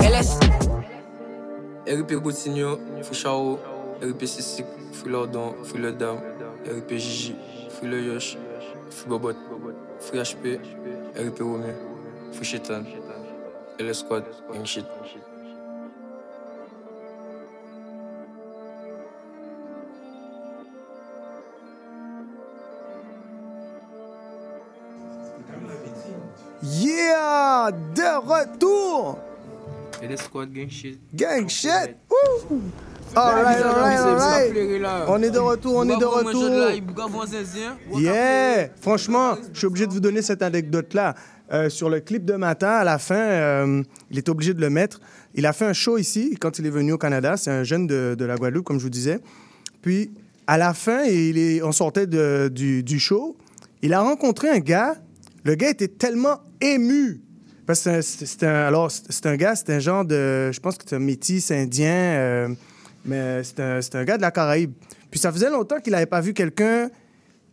LS 0.00 0.38
RIP 1.86 2.14
Goutinho, 2.14 2.78
Fou 3.02 3.14
Chao, 3.14 3.58
RIP 4.00 4.24
Sissik, 4.24 4.64
Fou 4.92 5.08
Lordon, 5.08 5.54
Fou 5.64 5.76
Le 5.76 5.92
Dame, 5.92 6.18
RIP 6.64 6.98
Gigi, 6.98 7.36
Fou 7.68 7.84
Le 7.84 8.00
Yosh, 8.00 8.38
Fou 8.88 9.10
Bobot, 9.10 9.34
Fou 10.00 10.16
HP, 10.16 10.58
RIP 11.14 11.38
Romeo, 11.40 11.74
Fou 12.32 12.42
Chetan, 12.42 12.84
LS 13.78 13.98
Squad, 13.98 14.24
Gang 14.50 14.64
Shit. 14.64 14.86
De 27.70 28.18
retour! 28.26 29.18
Squad, 30.16 30.52
Gang 30.52 30.68
Shit. 30.68 30.98
Gang 31.14 31.48
shit! 31.48 31.96
Woo! 32.10 32.60
Alright, 33.16 33.62
alright, 33.62 33.98
alright. 33.98 35.04
On 35.08 35.22
est 35.22 35.30
de 35.30 35.38
retour, 35.38 35.76
on 35.76 35.88
est 35.88 35.96
de 35.96 36.04
retour. 36.04 36.50
Yeah! 37.98 38.68
Franchement, 38.80 39.36
je 39.52 39.58
suis 39.58 39.66
obligé 39.66 39.86
de 39.86 39.92
vous 39.92 40.00
donner 40.00 40.20
cette 40.22 40.42
anecdote-là. 40.42 41.14
Euh, 41.52 41.68
sur 41.68 41.90
le 41.90 42.00
clip 42.00 42.24
de 42.24 42.34
matin, 42.34 42.70
à 42.70 42.84
la 42.84 42.98
fin, 42.98 43.16
euh, 43.16 43.82
il 44.10 44.18
était 44.18 44.30
obligé 44.30 44.54
de 44.54 44.60
le 44.60 44.70
mettre. 44.70 45.00
Il 45.34 45.44
a 45.46 45.52
fait 45.52 45.66
un 45.66 45.72
show 45.74 45.98
ici 45.98 46.36
quand 46.40 46.58
il 46.58 46.66
est 46.66 46.70
venu 46.70 46.92
au 46.92 46.98
Canada. 46.98 47.36
C'est 47.36 47.50
un 47.50 47.62
jeune 47.64 47.86
de, 47.86 48.14
de 48.18 48.24
la 48.24 48.36
Guadeloupe, 48.36 48.64
comme 48.64 48.78
je 48.78 48.84
vous 48.84 48.90
disais. 48.90 49.20
Puis, 49.82 50.10
à 50.46 50.56
la 50.58 50.72
fin, 50.74 51.04
il 51.04 51.38
est, 51.38 51.62
on 51.62 51.70
sortait 51.72 52.06
de- 52.06 52.48
du, 52.52 52.82
du 52.82 52.98
show. 52.98 53.36
Il 53.82 53.92
a 53.92 54.00
rencontré 54.00 54.48
un 54.48 54.58
gars. 54.58 54.94
Le 55.44 55.54
gars 55.54 55.68
était 55.68 55.88
tellement 55.88 56.40
ému. 56.62 57.20
Parce 57.66 57.82
que 57.84 58.00
c'est 58.02 58.42
un- 58.44 58.66
alors, 58.66 58.90
c'est 58.90 59.26
un 59.26 59.36
gars, 59.36 59.54
c'est 59.56 59.70
un 59.70 59.78
genre 59.78 60.04
de. 60.04 60.50
Je 60.52 60.60
pense 60.60 60.76
que 60.76 60.84
c'est 60.86 60.96
un 60.96 61.00
métis 61.00 61.50
indien. 61.50 61.88
euh, 61.92 62.48
mais 63.06 63.42
c'est 63.42 63.60
un, 63.60 63.80
c'est 63.80 63.94
un 63.96 64.04
gars 64.04 64.16
de 64.16 64.22
la 64.22 64.30
Caraïbe. 64.30 64.72
Puis 65.10 65.20
ça 65.20 65.32
faisait 65.32 65.50
longtemps 65.50 65.78
qu'il 65.80 65.92
n'avait 65.92 66.06
pas 66.06 66.20
vu 66.20 66.34
quelqu'un 66.34 66.90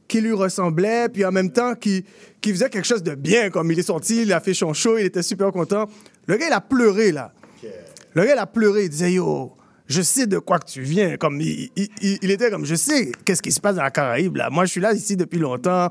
qui 0.08 0.20
lui 0.20 0.34
ressemblait, 0.34 1.08
puis 1.10 1.24
en 1.24 1.32
même 1.32 1.52
temps 1.52 1.76
qui, 1.76 2.04
qui 2.42 2.52
faisait 2.52 2.70
quelque 2.70 2.88
chose 2.88 3.04
de 3.04 3.16
bien. 3.16 3.50
Comme 3.50 3.72
il 3.72 3.80
est 3.80 3.84
sorti, 3.84 4.24
il 4.24 4.34
a 4.34 4.40
fait 4.42 4.54
son 4.54 4.74
show, 4.74 4.98
il 4.98 5.06
était 5.06 5.24
super 5.24 5.52
content. 5.52 5.88
Le 6.28 6.36
gars, 6.38 6.48
il 6.48 6.54
a 6.54 6.60
pleuré, 6.62 7.12
là. 7.14 7.32
Le 8.14 8.26
gars, 8.26 8.34
il 8.36 8.40
a 8.40 8.46
pleuré. 8.48 8.84
Il 8.86 8.90
disait, 8.90 9.14
yo, 9.14 9.54
je 9.88 10.02
sais 10.02 10.28
de 10.28 10.40
quoi 10.40 10.60
que 10.60 10.70
tu 10.70 10.82
viens. 10.82 11.16
Comme 11.18 11.40
il, 11.40 11.70
il- 11.78 11.90
il- 12.02 12.20
il 12.22 12.32
était 12.32 12.50
comme, 12.50 12.66
je 12.66 12.76
sais 12.76 13.12
qu'est-ce 13.24 13.42
qui 13.42 13.52
se 13.54 13.62
passe 13.62 13.76
dans 13.78 13.84
la 13.84 13.92
Caraïbe, 13.92 14.36
là. 14.36 14.50
Moi, 14.50 14.66
je 14.66 14.72
suis 14.72 14.82
là 14.82 14.92
ici 14.94 15.16
depuis 15.16 15.40
longtemps. 15.40 15.90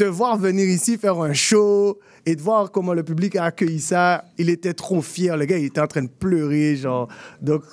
Te 0.00 0.04
voir 0.04 0.38
venir 0.38 0.66
ici 0.66 0.96
faire 0.96 1.20
un 1.20 1.34
show 1.34 1.98
et 2.24 2.34
de 2.34 2.40
voir 2.40 2.72
comment 2.72 2.94
le 2.94 3.02
public 3.02 3.36
a 3.36 3.44
accueilli 3.44 3.80
ça, 3.80 4.24
il 4.38 4.48
était 4.48 4.72
trop 4.72 5.02
fier. 5.02 5.36
Le 5.36 5.44
gars, 5.44 5.58
il 5.58 5.66
était 5.66 5.80
en 5.82 5.86
train 5.86 6.00
de 6.00 6.08
pleurer, 6.08 6.74
genre. 6.74 7.06
Donc, 7.42 7.64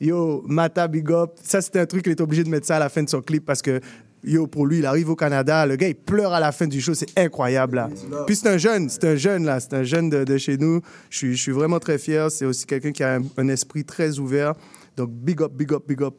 yo, 0.00 0.44
Mata 0.46 0.86
Big 0.86 1.10
Up, 1.10 1.32
ça, 1.42 1.60
c'était 1.60 1.80
un 1.80 1.86
truc, 1.86 2.04
il 2.06 2.12
était 2.12 2.22
obligé 2.22 2.44
de 2.44 2.50
mettre 2.50 2.68
ça 2.68 2.76
à 2.76 2.78
la 2.78 2.88
fin 2.88 3.02
de 3.02 3.08
son 3.08 3.20
clip 3.20 3.44
parce 3.44 3.60
que, 3.60 3.80
yo, 4.22 4.46
pour 4.46 4.64
lui, 4.64 4.78
il 4.78 4.86
arrive 4.86 5.10
au 5.10 5.16
Canada, 5.16 5.66
le 5.66 5.74
gars, 5.74 5.88
il 5.88 5.96
pleure 5.96 6.32
à 6.32 6.38
la 6.38 6.52
fin 6.52 6.68
du 6.68 6.80
show, 6.80 6.94
c'est 6.94 7.18
incroyable, 7.18 7.74
là. 7.74 7.90
Puis 8.28 8.36
c'est 8.36 8.48
un 8.48 8.58
jeune, 8.58 8.88
c'est 8.88 9.02
un 9.02 9.16
jeune, 9.16 9.44
là, 9.44 9.58
c'est 9.58 9.74
un 9.74 9.82
jeune 9.82 10.08
de, 10.08 10.22
de 10.22 10.38
chez 10.38 10.58
nous. 10.58 10.82
Je 11.10 11.18
suis, 11.18 11.36
je 11.36 11.42
suis 11.42 11.50
vraiment 11.50 11.80
très 11.80 11.98
fier. 11.98 12.30
C'est 12.30 12.44
aussi 12.44 12.64
quelqu'un 12.64 12.92
qui 12.92 13.02
a 13.02 13.16
un, 13.16 13.22
un 13.36 13.48
esprit 13.48 13.84
très 13.84 14.20
ouvert. 14.20 14.54
Donc, 14.96 15.10
big 15.10 15.42
up, 15.42 15.50
big 15.52 15.72
up, 15.72 15.82
big 15.88 16.00
up. 16.00 16.14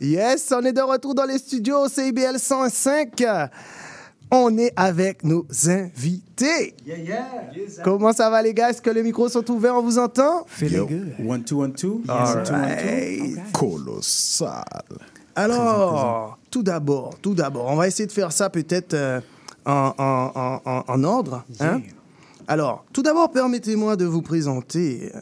Yes, 0.00 0.50
on 0.56 0.62
est 0.62 0.72
de 0.72 0.80
retour 0.80 1.14
dans 1.14 1.26
les 1.26 1.36
studios 1.36 1.86
CIBL 1.86 2.38
105. 2.38 3.22
On 4.34 4.56
est 4.56 4.72
avec 4.76 5.24
nos 5.24 5.46
invités. 5.68 6.74
Comment 7.84 8.12
ça 8.14 8.30
va, 8.30 8.40
les 8.42 8.54
gars? 8.54 8.70
Est-ce 8.70 8.80
que 8.80 8.88
les 8.90 9.02
micros 9.02 9.28
sont 9.28 9.48
ouverts? 9.50 9.74
On 9.76 9.82
vous 9.82 9.98
entend? 9.98 10.46
One, 11.28 11.44
two, 11.44 11.60
one, 11.60 11.72
two. 11.74 12.02
All 12.08 12.38
One, 12.38 12.44
two, 12.44 12.52
one, 12.54 12.62
two. 12.62 13.34
right. 13.34 13.52
Colossal. 13.52 14.64
Alors, 15.36 16.38
tout 16.50 16.62
d'abord, 16.62 17.14
tout 17.20 17.34
d'abord, 17.34 17.66
on 17.68 17.76
va 17.76 17.86
essayer 17.88 18.06
de 18.06 18.12
faire 18.12 18.32
ça 18.32 18.48
peut-être 18.50 18.94
euh, 18.94 19.20
en, 19.66 19.92
en- 19.98 20.82
en- 20.88 21.04
ordre. 21.04 21.44
hein? 21.60 21.80
Alors, 22.48 22.84
tout 22.92 23.02
d'abord, 23.02 23.30
permettez-moi 23.30 23.96
de 23.96 24.04
vous 24.06 24.22
présenter 24.22 25.10
euh, 25.14 25.20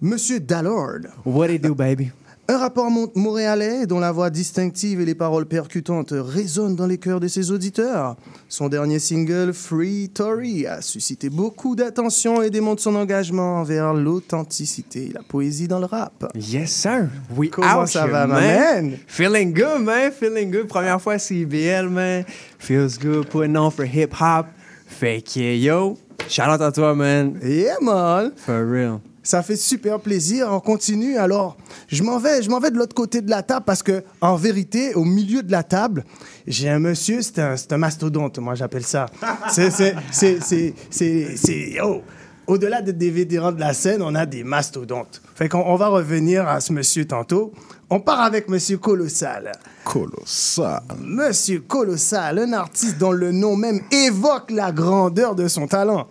Monsieur 0.00 0.38
Dallord. 0.40 1.00
What 1.24 1.48
it 1.50 1.62
do, 1.62 1.74
baby? 1.74 2.10
Un 2.46 2.58
rapport 2.58 2.90
mon- 2.90 3.10
montréalais 3.14 3.86
dont 3.86 3.98
la 4.00 4.12
voix 4.12 4.28
distinctive 4.28 5.00
et 5.00 5.06
les 5.06 5.14
paroles 5.14 5.46
percutantes 5.46 6.12
résonnent 6.14 6.76
dans 6.76 6.86
les 6.86 6.98
cœurs 6.98 7.18
de 7.18 7.26
ses 7.26 7.50
auditeurs. 7.50 8.16
Son 8.50 8.68
dernier 8.68 8.98
single, 8.98 9.54
Free 9.54 10.10
Tory, 10.12 10.66
a 10.66 10.82
suscité 10.82 11.30
beaucoup 11.30 11.74
d'attention 11.74 12.42
et 12.42 12.50
démontre 12.50 12.82
son 12.82 12.96
engagement 12.96 13.60
envers 13.60 13.94
l'authenticité 13.94 15.06
et 15.06 15.12
la 15.14 15.22
poésie 15.22 15.68
dans 15.68 15.78
le 15.78 15.86
rap. 15.86 16.30
Yes, 16.34 16.70
sir. 16.70 17.08
We 17.34 17.48
Comment 17.50 17.86
ça 17.86 18.06
va, 18.06 18.26
man? 18.26 18.98
Feeling 19.06 19.54
good, 19.54 19.80
man. 19.82 20.12
Feeling 20.12 20.50
good. 20.50 20.66
Première 20.68 21.00
fois 21.00 21.18
CBL, 21.18 21.88
man. 21.88 22.24
Feels 22.58 22.98
good. 23.00 23.26
Putting 23.28 23.56
on 23.56 23.70
for 23.70 23.86
hip 23.86 24.12
hop. 24.20 24.46
Fait 24.86 25.22
que, 25.22 25.56
yo, 25.56 25.96
shout 26.28 26.42
out 26.42 26.60
à 26.60 26.70
toi, 26.70 26.94
man. 26.94 27.38
Yeah, 27.42 27.76
man! 27.80 28.32
For 28.36 28.64
real. 28.70 29.00
Ça 29.24 29.42
fait 29.42 29.56
super 29.56 29.98
plaisir. 30.00 30.48
On 30.50 30.60
continue. 30.60 31.16
Alors, 31.16 31.56
je 31.88 32.02
m'en 32.02 32.18
vais, 32.18 32.42
je 32.42 32.50
m'en 32.50 32.60
vais 32.60 32.70
de 32.70 32.76
l'autre 32.76 32.94
côté 32.94 33.22
de 33.22 33.30
la 33.30 33.42
table 33.42 33.64
parce 33.64 33.82
que, 33.82 34.04
en 34.20 34.36
vérité, 34.36 34.94
au 34.94 35.04
milieu 35.04 35.42
de 35.42 35.50
la 35.50 35.62
table, 35.62 36.04
j'ai 36.46 36.68
un 36.68 36.78
monsieur, 36.78 37.22
c'est 37.22 37.38
un, 37.40 37.54
un 37.70 37.76
mastodonte, 37.78 38.38
moi 38.38 38.54
j'appelle 38.54 38.84
ça. 38.84 39.06
C'est, 39.50 39.70
c'est, 39.70 39.94
c'est, 40.12 40.38
c'est, 40.42 40.74
c'est, 40.90 41.36
c'est- 41.36 41.76
oh, 41.82 42.02
au-delà 42.46 42.82
de- 42.82 42.92
des 42.92 43.10
vétérans 43.10 43.50
de 43.52 43.60
la 43.60 43.72
scène, 43.72 44.02
on 44.02 44.14
a 44.14 44.26
des 44.26 44.44
mastodontes. 44.44 45.22
Fait 45.34 45.48
qu'on 45.48 45.62
on 45.66 45.76
va 45.76 45.88
revenir 45.88 46.46
à 46.46 46.60
ce 46.60 46.72
monsieur 46.74 47.06
tantôt. 47.06 47.52
On 47.88 48.00
part 48.00 48.20
avec 48.20 48.48
monsieur 48.50 48.76
Colossal. 48.76 49.52
Colossal. 49.84 50.82
Monsieur 51.00 51.60
Colossal, 51.60 52.38
un 52.40 52.52
artiste 52.52 52.98
dont 52.98 53.12
le 53.12 53.32
nom 53.32 53.56
même 53.56 53.80
évoque 53.90 54.50
la 54.50 54.70
grandeur 54.72 55.34
de 55.34 55.48
son 55.48 55.66
talent. 55.66 56.06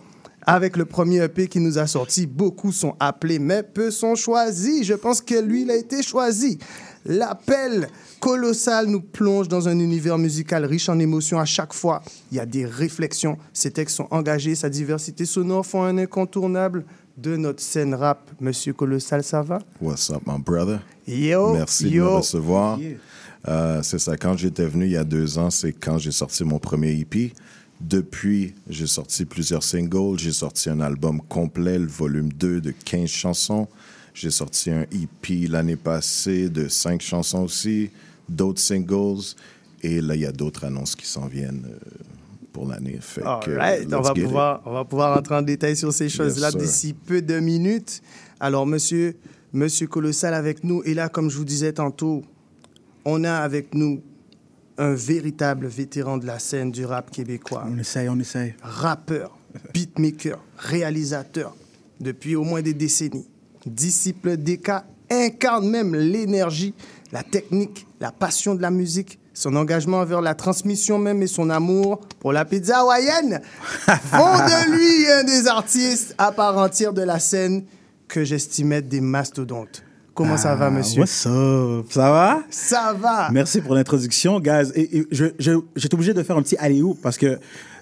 Avec 0.46 0.76
le 0.76 0.84
premier 0.84 1.22
EP 1.24 1.48
qui 1.48 1.58
nous 1.58 1.78
a 1.78 1.86
sorti, 1.86 2.26
beaucoup 2.26 2.70
sont 2.70 2.96
appelés, 3.00 3.38
mais 3.38 3.62
peu 3.62 3.90
sont 3.90 4.14
choisis. 4.14 4.84
Je 4.84 4.92
pense 4.92 5.22
que 5.22 5.40
lui, 5.40 5.62
il 5.62 5.70
a 5.70 5.76
été 5.76 6.02
choisi. 6.02 6.58
L'appel 7.06 7.88
colossal 8.20 8.86
nous 8.86 9.00
plonge 9.00 9.48
dans 9.48 9.68
un 9.68 9.78
univers 9.78 10.18
musical 10.18 10.64
riche 10.64 10.88
en 10.88 10.98
émotions 10.98 11.38
à 11.38 11.44
chaque 11.44 11.72
fois. 11.72 12.02
Il 12.30 12.36
y 12.36 12.40
a 12.40 12.46
des 12.46 12.66
réflexions. 12.66 13.38
Ses 13.52 13.70
textes 13.70 13.96
sont 13.96 14.08
engagés, 14.10 14.54
sa 14.54 14.68
diversité 14.68 15.24
sonore 15.24 15.64
font 15.64 15.82
un 15.82 15.96
incontournable 15.98 16.84
de 17.16 17.36
notre 17.36 17.62
scène 17.62 17.94
rap. 17.94 18.30
Monsieur 18.40 18.72
Colossal, 18.72 19.22
ça 19.22 19.42
va? 19.42 19.60
What's 19.80 20.10
up, 20.10 20.22
my 20.26 20.38
brother? 20.38 20.80
Yo, 21.06 21.54
Merci 21.54 21.90
de 21.90 22.00
me 22.00 22.08
recevoir. 22.08 22.78
Euh, 23.46 23.82
c'est 23.82 23.98
ça, 23.98 24.16
quand 24.16 24.36
j'étais 24.36 24.66
venu 24.66 24.86
il 24.86 24.92
y 24.92 24.96
a 24.96 25.04
deux 25.04 25.38
ans, 25.38 25.50
c'est 25.50 25.72
quand 25.72 25.98
j'ai 25.98 26.12
sorti 26.12 26.44
mon 26.44 26.58
premier 26.58 26.92
EP. 26.98 27.32
Depuis, 27.84 28.54
j'ai 28.66 28.86
sorti 28.86 29.26
plusieurs 29.26 29.62
singles. 29.62 30.18
J'ai 30.18 30.32
sorti 30.32 30.70
un 30.70 30.80
album 30.80 31.20
complet, 31.20 31.78
le 31.78 31.86
volume 31.86 32.32
2 32.32 32.62
de 32.62 32.70
15 32.70 33.10
chansons. 33.10 33.68
J'ai 34.14 34.30
sorti 34.30 34.70
un 34.70 34.86
EP 34.90 35.46
l'année 35.48 35.76
passée 35.76 36.48
de 36.48 36.66
5 36.66 37.02
chansons 37.02 37.42
aussi, 37.42 37.90
d'autres 38.26 38.60
singles. 38.60 39.34
Et 39.82 40.00
là, 40.00 40.14
il 40.14 40.22
y 40.22 40.26
a 40.26 40.32
d'autres 40.32 40.64
annonces 40.64 40.96
qui 40.96 41.06
s'en 41.06 41.26
viennent 41.26 41.66
euh, 41.68 41.78
pour 42.54 42.66
l'année. 42.66 43.00
On 43.18 43.20
va, 44.00 44.12
it. 44.16 44.24
pouvoir, 44.24 44.62
on 44.64 44.72
va 44.72 44.84
pouvoir 44.86 45.18
entrer 45.18 45.34
en 45.34 45.42
détail 45.42 45.76
sur 45.76 45.92
ces 45.92 46.08
choses-là 46.08 46.52
d'ici 46.52 46.94
peu 46.94 47.20
de 47.20 47.38
minutes. 47.38 48.00
Alors, 48.40 48.64
monsieur, 48.64 49.14
monsieur 49.52 49.88
Colossal 49.88 50.32
avec 50.32 50.64
nous. 50.64 50.82
Et 50.86 50.94
là, 50.94 51.10
comme 51.10 51.28
je 51.28 51.36
vous 51.36 51.44
disais 51.44 51.74
tantôt, 51.74 52.22
on 53.04 53.24
a 53.24 53.34
avec 53.34 53.74
nous 53.74 54.00
un 54.78 54.94
véritable 54.94 55.66
vétéran 55.66 56.18
de 56.18 56.26
la 56.26 56.38
scène 56.38 56.70
du 56.70 56.84
rap 56.84 57.10
québécois. 57.10 57.64
On 57.68 57.78
essaye, 57.78 58.08
on 58.08 58.18
essaye. 58.18 58.54
Rappeur, 58.62 59.36
beatmaker, 59.72 60.38
réalisateur, 60.56 61.54
depuis 62.00 62.36
au 62.36 62.44
moins 62.44 62.62
des 62.62 62.74
décennies. 62.74 63.28
Disciple 63.66 64.36
d'EK, 64.36 64.70
incarne 65.10 65.68
même 65.68 65.94
l'énergie, 65.94 66.74
la 67.12 67.22
technique, 67.22 67.86
la 68.00 68.10
passion 68.10 68.54
de 68.54 68.62
la 68.62 68.70
musique, 68.70 69.18
son 69.32 69.56
engagement 69.56 69.98
envers 69.98 70.20
la 70.20 70.34
transmission 70.34 70.98
même 70.98 71.22
et 71.22 71.26
son 71.26 71.50
amour 71.50 72.00
pour 72.20 72.32
la 72.32 72.44
pizza 72.44 72.80
hawaïenne 72.80 73.40
font 73.86 74.36
de 74.36 74.70
lui 74.72 75.10
un 75.10 75.24
des 75.24 75.48
artistes 75.48 76.14
à 76.18 76.30
part 76.30 76.56
entière 76.56 76.92
de 76.92 77.02
la 77.02 77.18
scène 77.18 77.64
que 78.06 78.24
j'estimais 78.24 78.82
des 78.82 79.00
mastodontes. 79.00 79.83
Comment 80.14 80.36
ça 80.36 80.54
va, 80.54 80.66
Ah, 80.66 80.70
monsieur? 80.70 81.00
What's 81.00 81.26
up? 81.26 81.86
Ça 81.90 82.10
va? 82.10 82.42
Ça 82.48 82.94
va! 82.98 83.28
Merci 83.32 83.60
pour 83.60 83.74
l'introduction, 83.74 84.38
guys. 84.38 84.70
Et, 84.76 84.98
et 84.98 85.06
je, 85.10 85.26
je, 85.38 85.52
j'étais 85.74 85.94
obligé 85.94 86.14
de 86.14 86.22
faire 86.22 86.36
un 86.36 86.42
petit 86.42 86.56
alley 86.58 86.82
parce 87.02 87.18
que 87.18 87.38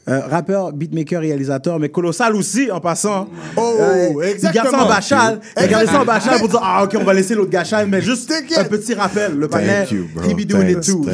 euh, 0.08 0.20
rappeur, 0.26 0.72
beatmaker, 0.72 1.20
réalisateur, 1.20 1.78
mais 1.78 1.88
colossal 1.90 2.34
aussi 2.34 2.70
en 2.72 2.80
passant. 2.80 3.28
Oh, 3.56 3.76
Il 3.78 4.14
garde 4.16 4.40
ça 4.40 4.48
exactement. 4.48 4.82
en 4.84 4.88
bachal. 4.88 5.40
Il 5.60 5.68
garde 5.68 5.86
ça 5.86 6.00
en 6.00 6.04
bachal 6.04 6.38
pour 6.40 6.48
dire 6.48 6.60
Ah, 6.62 6.82
ok, 6.84 6.96
on 6.98 7.04
va 7.04 7.14
laisser 7.14 7.34
l'autre 7.34 7.50
gachal, 7.50 7.86
mais 7.86 8.00
juste 8.00 8.28
T'inquiète. 8.30 8.58
un 8.58 8.64
petit 8.64 8.94
rappel. 8.94 9.36
Le 9.36 9.46
panel, 9.46 9.86
he 10.26 10.34
be 10.34 10.46
doing 10.46 10.68
it 10.70 10.80
too. 10.80 11.04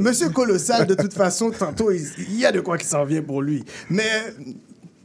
Monsieur, 0.00 0.28
Colossal, 0.28 0.86
de 0.86 0.94
toute 0.94 1.14
façon, 1.14 1.50
tantôt, 1.50 1.90
il, 1.90 2.02
il 2.30 2.38
y 2.38 2.44
a 2.46 2.52
de 2.52 2.60
quoi 2.60 2.76
qui 2.78 2.86
s'en 2.86 3.04
vient 3.04 3.22
pour 3.22 3.42
lui. 3.42 3.64
Mais 3.90 4.04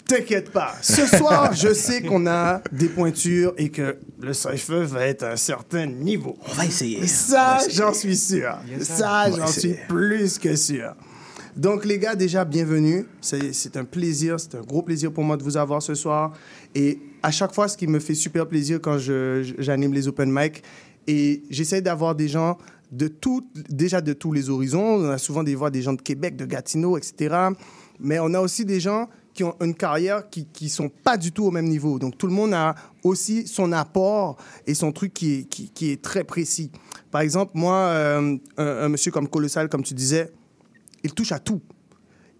t'inquiète 0.05 0.51
pas. 0.51 0.75
Ce 0.81 1.05
soir, 1.05 1.53
je 1.53 1.73
sais 1.73 2.01
qu'on 2.01 2.27
a 2.27 2.61
des 2.71 2.89
pointures 2.89 3.53
et 3.57 3.69
que 3.69 3.97
le 4.21 4.33
cypher 4.33 4.83
va 4.83 5.05
être 5.07 5.23
à 5.23 5.31
un 5.31 5.37
certain 5.37 5.85
niveau. 5.85 6.37
On 6.47 6.53
va 6.53 6.65
essayer. 6.65 7.05
Ça, 7.07 7.59
j'en 7.69 7.93
suis 7.93 8.17
sûr. 8.17 8.57
Ça, 8.81 9.31
j'en 9.31 9.47
suis 9.47 9.75
plus 9.87 10.37
que 10.37 10.55
sûr. 10.55 10.93
Donc, 11.55 11.85
les 11.85 11.99
gars, 11.99 12.15
déjà, 12.15 12.45
bienvenue. 12.45 13.05
C'est 13.21 13.77
un 13.77 13.83
plaisir, 13.83 14.39
c'est 14.39 14.55
un 14.55 14.61
gros 14.61 14.81
plaisir 14.81 15.11
pour 15.11 15.23
moi 15.23 15.37
de 15.37 15.43
vous 15.43 15.57
avoir 15.57 15.81
ce 15.81 15.93
soir. 15.93 16.33
Et 16.73 16.99
à 17.21 17.31
chaque 17.31 17.53
fois, 17.53 17.67
ce 17.67 17.77
qui 17.77 17.87
me 17.87 17.99
fait 17.99 18.15
super 18.15 18.47
plaisir 18.47 18.79
quand 18.81 18.97
j'anime 18.97 19.93
les 19.93 20.07
open 20.07 20.31
mic, 20.31 20.63
et 21.05 21.43
j'essaie 21.49 21.81
d'avoir 21.81 22.15
des 22.15 22.27
gens 22.27 22.57
de 22.91 23.07
tout, 23.07 23.45
déjà 23.69 24.01
de 24.01 24.13
tous 24.13 24.31
les 24.31 24.49
horizons. 24.49 24.95
On 24.95 25.09
a 25.09 25.17
souvent 25.17 25.43
des 25.43 25.55
voix 25.55 25.69
des 25.69 25.81
gens 25.81 25.93
de 25.93 26.01
Québec, 26.01 26.35
de 26.35 26.45
Gatineau, 26.45 26.97
etc. 26.97 27.35
Mais 27.99 28.19
on 28.19 28.33
a 28.33 28.39
aussi 28.39 28.65
des 28.65 28.79
gens 28.79 29.09
qui 29.33 29.43
ont 29.43 29.55
une 29.61 29.73
carrière 29.75 30.29
qui 30.29 30.47
ne 30.61 30.67
sont 30.69 30.89
pas 30.89 31.17
du 31.17 31.31
tout 31.31 31.45
au 31.45 31.51
même 31.51 31.67
niveau. 31.67 31.99
Donc, 31.99 32.17
tout 32.17 32.27
le 32.27 32.33
monde 32.33 32.53
a 32.53 32.75
aussi 33.03 33.47
son 33.47 33.71
apport 33.71 34.37
et 34.67 34.73
son 34.73 34.91
truc 34.91 35.13
qui 35.13 35.33
est, 35.33 35.43
qui, 35.43 35.69
qui 35.69 35.91
est 35.91 36.01
très 36.01 36.23
précis. 36.23 36.71
Par 37.11 37.21
exemple, 37.21 37.51
moi, 37.55 37.75
euh, 37.75 38.37
un, 38.57 38.65
un 38.65 38.89
monsieur 38.89 39.11
comme 39.11 39.27
Colossal, 39.27 39.69
comme 39.69 39.83
tu 39.83 39.93
disais, 39.93 40.31
il 41.03 41.13
touche 41.13 41.31
à 41.31 41.39
tout. 41.39 41.61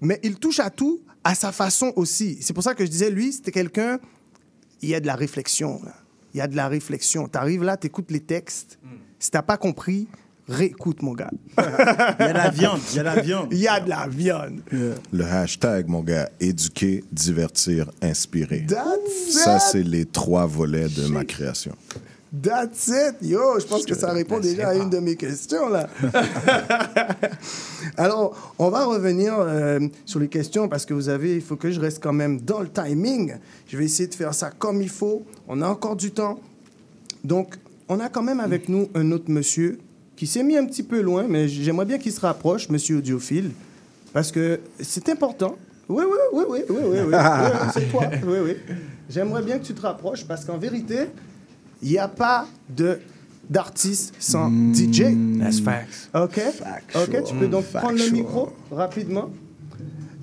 Mais 0.02 0.20
il 0.24 0.36
touche 0.36 0.60
à 0.60 0.70
tout 0.70 1.02
à 1.24 1.36
sa 1.36 1.52
façon 1.52 1.94
aussi. 1.96 2.38
C'est 2.42 2.54
pour 2.54 2.64
ça 2.64 2.76
que 2.76 2.86
je 2.86 2.90
disais, 2.92 3.10
lui, 3.10 3.34
c'était 3.34 3.52
quelqu'un, 3.52 4.00
il 4.82 4.90
y 4.90 4.96
a 4.96 5.00
de 5.00 5.08
la 5.08 5.16
réflexion. 5.16 5.80
là. 5.84 5.96
Il 6.34 6.38
y 6.38 6.42
a 6.42 6.48
de 6.48 6.56
la 6.56 6.68
réflexion. 6.68 7.28
Tu 7.28 7.38
arrives 7.38 7.64
là, 7.64 7.78
tu 7.78 7.88
écoutes 7.88 8.12
les 8.12 8.20
textes. 8.20 8.80
Si 9.20 9.32
tu 9.32 9.38
pas 9.42 9.58
compris, 9.58 10.08
réécoute, 10.48 11.02
mon 11.02 11.14
gars. 11.14 11.32
Il 11.58 12.26
y 12.26 12.30
a 12.30 12.34
de 12.34 12.38
la 12.38 12.50
viande. 12.50 12.80
Il 12.92 12.96
y 12.96 13.00
a 13.00 13.04
de 13.04 13.08
la 13.16 13.22
viande. 13.22 13.48
Il 13.52 13.58
y 13.60 13.68
a 13.68 13.80
de 13.80 13.90
la 13.90 14.08
viande. 14.08 14.62
Le 15.12 15.26
hashtag, 15.26 15.88
mon 15.88 16.02
gars, 16.02 16.30
éduquer, 16.40 17.04
divertir, 17.12 17.90
inspirer. 18.02 18.66
That's 18.68 19.32
Ça, 19.44 19.56
it. 19.58 19.62
c'est 19.72 19.84
les 19.84 20.06
trois 20.06 20.46
volets 20.46 20.90
de 20.90 21.08
ma 21.08 21.24
création. 21.26 21.74
That's 22.42 22.88
it. 22.88 23.16
Yo, 23.22 23.60
je 23.60 23.66
pense 23.68 23.86
que 23.86 23.94
ça 23.94 24.12
répond 24.12 24.40
déjà 24.40 24.70
à 24.70 24.74
une 24.74 24.90
de 24.90 24.98
mes 24.98 25.16
questions, 25.16 25.70
là. 25.70 25.88
Alors, 27.98 28.56
on 28.58 28.70
va 28.70 28.86
revenir 28.86 29.36
euh, 29.38 29.80
sur 30.04 30.20
les 30.20 30.28
questions 30.28 30.68
parce 30.68 30.86
que 30.86 30.96
vous 30.96 31.10
avez, 31.10 31.36
il 31.36 31.42
faut 31.42 31.58
que 31.58 31.70
je 31.70 31.80
reste 31.80 32.02
quand 32.02 32.14
même 32.14 32.42
dans 32.42 32.60
le 32.62 32.70
timing. 32.70 33.36
Je 33.68 33.78
vais 33.78 33.86
essayer 33.86 34.10
de 34.10 34.16
faire 34.16 34.34
ça 34.34 34.50
comme 34.50 34.82
il 34.82 34.90
faut. 34.90 35.24
On 35.48 35.62
a 35.62 35.68
encore 35.68 35.96
du 35.96 36.10
temps. 36.10 36.40
Donc, 37.24 37.56
on 37.88 38.00
a 38.00 38.10
quand 38.10 38.24
même 38.24 38.40
avec 38.40 38.68
nous 38.68 38.90
un 38.96 39.12
autre 39.12 39.30
monsieur 39.30 39.78
qui 40.16 40.28
s'est 40.28 40.44
mis 40.44 40.58
un 40.58 40.66
petit 40.66 40.84
peu 40.84 41.02
loin, 41.02 41.26
mais 41.28 41.48
j'aimerais 41.48 41.86
bien 41.86 41.98
qu'il 41.98 42.12
se 42.12 42.20
rapproche, 42.20 42.70
monsieur 42.70 42.98
audiophile, 42.98 43.52
parce 44.14 44.32
que 44.32 44.60
c'est 44.80 45.10
important. 45.10 45.58
Oui, 45.90 46.04
oui, 46.08 46.18
oui, 46.34 46.44
oui, 46.50 46.60
oui, 46.70 46.76
oui, 46.80 47.00
oui, 47.08 47.14
oui, 47.14 47.70
c'est 47.74 47.92
toi. 47.92 48.04
Oui, 48.26 48.38
oui. 48.44 48.76
J'aimerais 49.10 49.42
bien 49.42 49.60
que 49.60 49.66
tu 49.66 49.74
te 49.74 49.82
rapproches 49.82 50.26
parce 50.26 50.46
qu'en 50.46 50.58
vérité, 50.58 51.08
il 51.82 51.90
n'y 51.90 51.98
a 51.98 52.08
pas 52.08 52.48
de 52.70 53.00
d'artiste 53.50 54.14
sans 54.20 54.50
DJ. 54.50 55.04
That's 55.40 55.60
facts. 55.60 56.10
OK? 56.14 56.40
OK, 56.96 57.24
tu 57.26 57.36
peux 57.36 57.48
donc 57.48 57.66
prendre 57.66 57.98
le 57.98 58.10
micro 58.10 58.54
rapidement. 58.72 59.30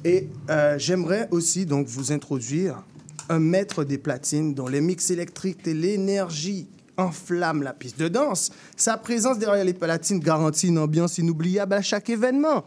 Et 0.05 0.29
euh, 0.49 0.79
j'aimerais 0.79 1.29
aussi 1.31 1.67
donc 1.67 1.87
vous 1.87 2.13
introduire 2.13 2.83
un 3.29 3.39
maître 3.39 3.85
des 3.85 3.99
platines 3.99 4.55
dont 4.55 4.67
les 4.67 4.81
mix 4.81 5.11
électriques 5.11 5.67
et 5.67 5.75
l'énergie 5.75 6.67
enflamment 7.01 7.63
la 7.63 7.73
piste 7.73 7.99
de 7.99 8.09
danse. 8.09 8.51
Sa 8.77 8.97
présence 8.97 9.39
derrière 9.39 9.65
les 9.65 9.75
platines 9.75 10.21
garantit 10.21 10.69
une 10.69 10.79
ambiance 10.79 11.19
inoubliable 11.19 11.75
à 11.75 11.83
chaque 11.83 12.09
événement. 12.11 12.65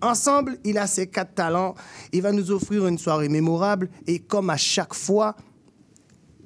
Ensemble, 0.00 0.58
il 0.64 0.78
a 0.78 0.86
ses 0.86 1.08
quatre 1.08 1.34
talents. 1.34 1.74
Il 2.12 2.22
va 2.22 2.30
nous 2.30 2.50
offrir 2.52 2.86
une 2.86 2.98
soirée 2.98 3.28
mémorable 3.28 3.88
et 4.06 4.20
comme 4.20 4.48
à 4.50 4.56
chaque 4.56 4.94
fois, 4.94 5.34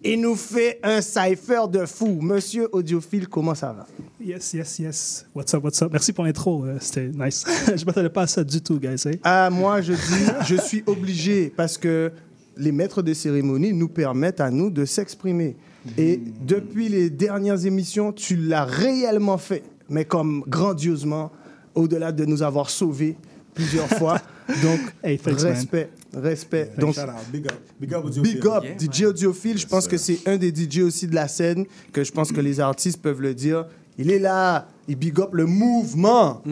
il 0.05 0.21
nous 0.21 0.35
fait 0.35 0.81
un 0.83 1.01
cypher 1.03 1.69
de 1.71 1.85
fou. 1.87 2.19
Monsieur 2.23 2.69
Audiophile, 2.73 3.29
comment 3.29 3.55
ça 3.55 3.73
va? 3.73 3.87
Yes, 4.21 4.53
yes, 4.55 4.79
yes. 4.79 5.27
What's 5.35 5.53
up, 5.55 5.63
what's 5.63 5.81
up? 5.83 5.93
Merci 5.93 6.13
pour 6.13 6.25
l'intro. 6.25 6.65
euh, 6.65 6.79
C'était 6.81 7.09
nice. 7.09 7.45
je 7.77 7.85
m'attendais 7.85 8.09
pas 8.09 8.23
à 8.23 8.27
ça 8.27 8.43
du 8.43 8.61
tout, 8.63 8.79
guys. 8.81 8.97
hein. 9.07 9.11
Ah, 9.23 9.51
moi, 9.51 9.81
je 9.83 9.93
dis, 9.93 10.47
je 10.47 10.57
suis 10.57 10.83
obligé 10.87 11.53
parce 11.55 11.77
que 11.77 12.11
les 12.57 12.73
maîtres 12.73 13.03
de 13.03 13.13
cérémonie 13.15 13.73
nous 13.73 13.89
permettent 13.89 14.41
à 14.41 14.51
nous 14.51 14.71
de 14.71 14.85
s'exprimer. 14.85 15.57
Et 15.99 16.21
depuis 16.47 16.89
les 16.89 17.11
dernières 17.11 17.67
émissions, 17.67 18.13
tu 18.13 18.37
l'as 18.37 18.65
réellement 18.65 19.39
fait, 19.39 19.63
mais 19.89 20.05
comme 20.05 20.45
grandiosement, 20.47 21.33
au-delà 21.75 22.13
de 22.13 22.25
nous 22.25 22.43
avoir 22.43 22.71
sauvés 22.71 23.17
plusieurs 23.55 23.89
fois. 23.99 24.21
Donc, 24.63 24.81
Hey, 25.03 25.19
thanks, 25.19 25.43
man. 25.43 25.53
respect, 25.53 25.91
respect. 26.15 26.71
Donc. 26.79 26.97
Big 27.33 27.47
up. 27.47 27.53
Big 27.81 27.95
up, 27.95 28.05
Big 28.23 28.47
up, 28.47 28.65
DJ 28.79 29.05
Audiophile. 29.05 29.59
Je 29.59 29.67
pense 29.67 29.89
que 29.89 29.97
c'est 29.97 30.21
un 30.27 30.37
des 30.37 30.53
DJ 30.55 30.81
aussi 30.81 31.07
de 31.07 31.15
la 31.15 31.29
scène, 31.29 31.65
que 31.93 32.05
je 32.05 32.13
pense 32.13 32.33
que 32.33 32.41
les 32.41 32.61
artistes 32.61 33.01
peuvent 33.01 33.21
le 33.23 33.35
dire. 33.35 33.67
Il 33.99 34.11
est 34.11 34.19
là, 34.19 34.69
il 34.89 34.97
big 34.97 35.19
up 35.21 35.31
le 35.33 35.47
mouvement. 35.47 36.43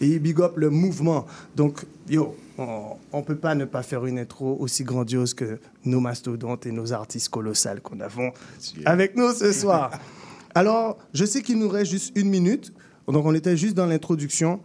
Et 0.00 0.06
il 0.06 0.18
big 0.18 0.40
up 0.40 0.52
le 0.56 0.70
mouvement. 0.70 1.26
Donc, 1.54 1.84
yo, 2.08 2.34
on 2.58 2.96
ne 3.12 3.22
peut 3.22 3.36
pas 3.36 3.54
ne 3.54 3.64
pas 3.64 3.82
faire 3.82 4.06
une 4.06 4.18
intro 4.18 4.56
aussi 4.58 4.84
grandiose 4.84 5.34
que 5.34 5.58
nos 5.84 6.00
mastodontes 6.00 6.66
et 6.66 6.72
nos 6.72 6.92
artistes 6.92 7.28
colossales 7.28 7.80
qu'on 7.80 8.00
avons 8.00 8.32
avec 8.84 9.16
nous 9.16 9.32
ce 9.32 9.52
soir. 9.52 9.90
Alors, 10.54 10.98
je 11.14 11.24
sais 11.24 11.42
qu'il 11.42 11.58
nous 11.58 11.68
reste 11.68 11.90
juste 11.90 12.16
une 12.16 12.28
minute. 12.28 12.72
Donc, 13.06 13.24
on 13.26 13.34
était 13.34 13.56
juste 13.56 13.74
dans 13.74 13.86
l'introduction. 13.86 14.60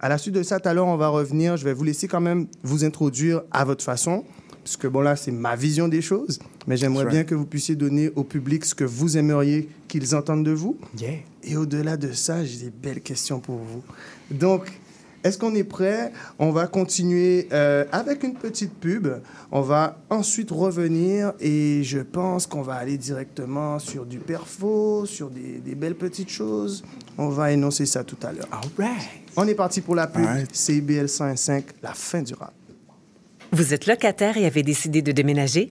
À 0.00 0.08
la 0.08 0.18
suite 0.18 0.34
de 0.34 0.42
ça, 0.42 0.60
tout 0.60 0.68
à 0.68 0.74
l'heure, 0.74 0.86
on 0.86 0.96
va 0.96 1.08
revenir. 1.08 1.56
Je 1.56 1.64
vais 1.64 1.72
vous 1.72 1.84
laisser 1.84 2.08
quand 2.08 2.20
même 2.20 2.46
vous 2.62 2.84
introduire 2.84 3.42
à 3.50 3.64
votre 3.64 3.84
façon. 3.84 4.24
Parce 4.62 4.76
que, 4.76 4.86
bon, 4.86 5.00
là, 5.00 5.16
c'est 5.16 5.30
ma 5.30 5.56
vision 5.56 5.88
des 5.88 6.02
choses. 6.02 6.38
Mais 6.66 6.76
j'aimerais 6.76 7.04
bien 7.04 7.18
right. 7.18 7.28
que 7.28 7.34
vous 7.34 7.46
puissiez 7.46 7.76
donner 7.76 8.10
au 8.16 8.24
public 8.24 8.64
ce 8.64 8.74
que 8.74 8.84
vous 8.84 9.16
aimeriez 9.16 9.68
qu'ils 9.88 10.14
entendent 10.14 10.44
de 10.44 10.52
vous. 10.52 10.76
Yeah. 10.98 11.18
Et 11.44 11.56
au-delà 11.56 11.96
de 11.96 12.12
ça, 12.12 12.44
j'ai 12.44 12.64
des 12.64 12.70
belles 12.70 13.00
questions 13.02 13.38
pour 13.38 13.56
vous. 13.56 13.82
Donc, 14.30 14.72
est-ce 15.26 15.38
qu'on 15.38 15.54
est 15.54 15.64
prêt? 15.64 16.12
On 16.38 16.50
va 16.52 16.68
continuer 16.68 17.48
euh, 17.52 17.84
avec 17.90 18.22
une 18.22 18.34
petite 18.34 18.72
pub. 18.74 19.08
On 19.50 19.60
va 19.60 19.98
ensuite 20.08 20.50
revenir 20.52 21.32
et 21.40 21.82
je 21.82 21.98
pense 21.98 22.46
qu'on 22.46 22.62
va 22.62 22.74
aller 22.74 22.96
directement 22.96 23.78
sur 23.78 24.06
du 24.06 24.18
perfo, 24.18 25.04
sur 25.04 25.30
des, 25.30 25.58
des 25.58 25.74
belles 25.74 25.96
petites 25.96 26.30
choses. 26.30 26.84
On 27.18 27.28
va 27.28 27.50
énoncer 27.50 27.86
ça 27.86 28.04
tout 28.04 28.18
à 28.22 28.32
l'heure. 28.32 28.48
All 28.52 28.68
right. 28.78 29.08
On 29.36 29.48
est 29.48 29.54
parti 29.54 29.80
pour 29.80 29.96
la 29.96 30.06
pub. 30.06 30.24
Alright. 30.24 30.54
CBL 30.54 31.08
105, 31.08 31.64
la 31.82 31.92
fin 31.92 32.22
du 32.22 32.34
rap. 32.34 32.54
Vous 33.52 33.74
êtes 33.74 33.86
locataire 33.86 34.36
et 34.36 34.46
avez 34.46 34.62
décidé 34.62 35.02
de 35.02 35.12
déménager? 35.12 35.70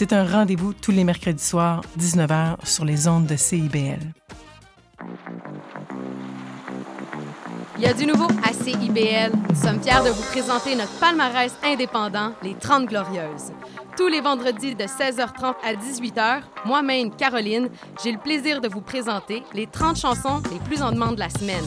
C'est 0.00 0.12
un 0.12 0.24
rendez-vous 0.24 0.74
tous 0.74 0.92
les 0.92 1.02
mercredis 1.02 1.42
soirs, 1.42 1.82
19h, 1.98 2.64
sur 2.64 2.84
les 2.84 3.08
ondes 3.08 3.26
de 3.26 3.34
CIBL. 3.34 3.98
Il 7.76 7.82
y 7.82 7.86
a 7.86 7.92
du 7.92 8.06
nouveau 8.06 8.28
à 8.44 8.52
CIBL. 8.52 9.32
Nous 9.48 9.56
sommes 9.56 9.82
fiers 9.82 10.04
de 10.04 10.10
vous 10.10 10.22
présenter 10.30 10.76
notre 10.76 10.96
palmarès 11.00 11.52
indépendant, 11.64 12.30
les 12.44 12.54
30 12.54 12.86
Glorieuses. 12.86 13.50
Tous 13.96 14.06
les 14.06 14.20
vendredis 14.20 14.76
de 14.76 14.84
16h30 14.84 15.56
à 15.64 15.74
18h, 15.74 16.42
moi-même, 16.64 17.10
Caroline, 17.16 17.68
j'ai 18.00 18.12
le 18.12 18.18
plaisir 18.18 18.60
de 18.60 18.68
vous 18.68 18.82
présenter 18.82 19.42
les 19.52 19.66
30 19.66 19.96
chansons 19.96 20.40
les 20.52 20.60
plus 20.60 20.80
en 20.80 20.92
demande 20.92 21.16
de 21.16 21.20
la 21.22 21.30
semaine. 21.30 21.66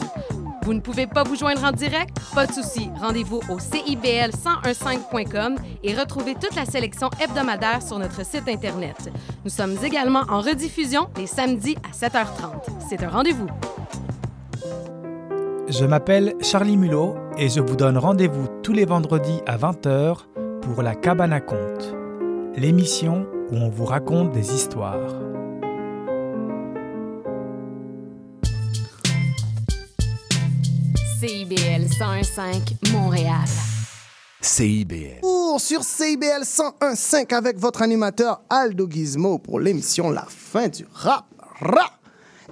Vous 0.64 0.74
ne 0.74 0.80
pouvez 0.80 1.08
pas 1.08 1.24
vous 1.24 1.34
joindre 1.34 1.64
en 1.64 1.72
direct? 1.72 2.16
Pas 2.34 2.46
de 2.46 2.52
souci. 2.52 2.88
Rendez-vous 3.00 3.40
au 3.48 3.56
CIBL1015.com 3.58 5.56
et 5.82 5.92
retrouvez 5.94 6.34
toute 6.34 6.54
la 6.54 6.64
sélection 6.64 7.10
hebdomadaire 7.20 7.82
sur 7.82 7.98
notre 7.98 8.24
site 8.24 8.48
Internet. 8.48 9.10
Nous 9.44 9.50
sommes 9.50 9.76
également 9.82 10.22
en 10.28 10.40
rediffusion 10.40 11.08
les 11.16 11.26
samedis 11.26 11.76
à 11.82 11.90
7h30. 11.90 12.62
C'est 12.88 13.02
un 13.02 13.08
rendez-vous. 13.08 13.48
Je 15.68 15.84
m'appelle 15.84 16.34
Charlie 16.40 16.76
Mulot 16.76 17.16
et 17.38 17.48
je 17.48 17.60
vous 17.60 17.74
donne 17.74 17.98
rendez-vous 17.98 18.46
tous 18.62 18.72
les 18.72 18.84
vendredis 18.84 19.40
à 19.46 19.56
20h 19.56 20.26
pour 20.60 20.82
La 20.82 20.94
Cabane 20.94 21.32
à 21.32 21.40
Conte, 21.40 21.92
l'émission 22.56 23.26
où 23.50 23.56
on 23.56 23.68
vous 23.68 23.86
raconte 23.86 24.30
des 24.30 24.54
histoires. 24.54 25.12
CIBL 31.22 31.86
1015 32.00 32.90
Montréal. 32.92 33.44
CIBL. 34.40 35.20
Pour 35.20 35.60
sur 35.60 35.84
CIBL 35.84 36.42
101.5 36.42 37.32
avec 37.32 37.60
votre 37.60 37.82
animateur 37.82 38.42
Aldo 38.50 38.88
Gizmo 38.90 39.38
pour 39.38 39.60
l'émission 39.60 40.10
La 40.10 40.26
fin 40.28 40.66
du 40.66 40.84
rap. 40.92 41.26
Rap. 41.60 41.92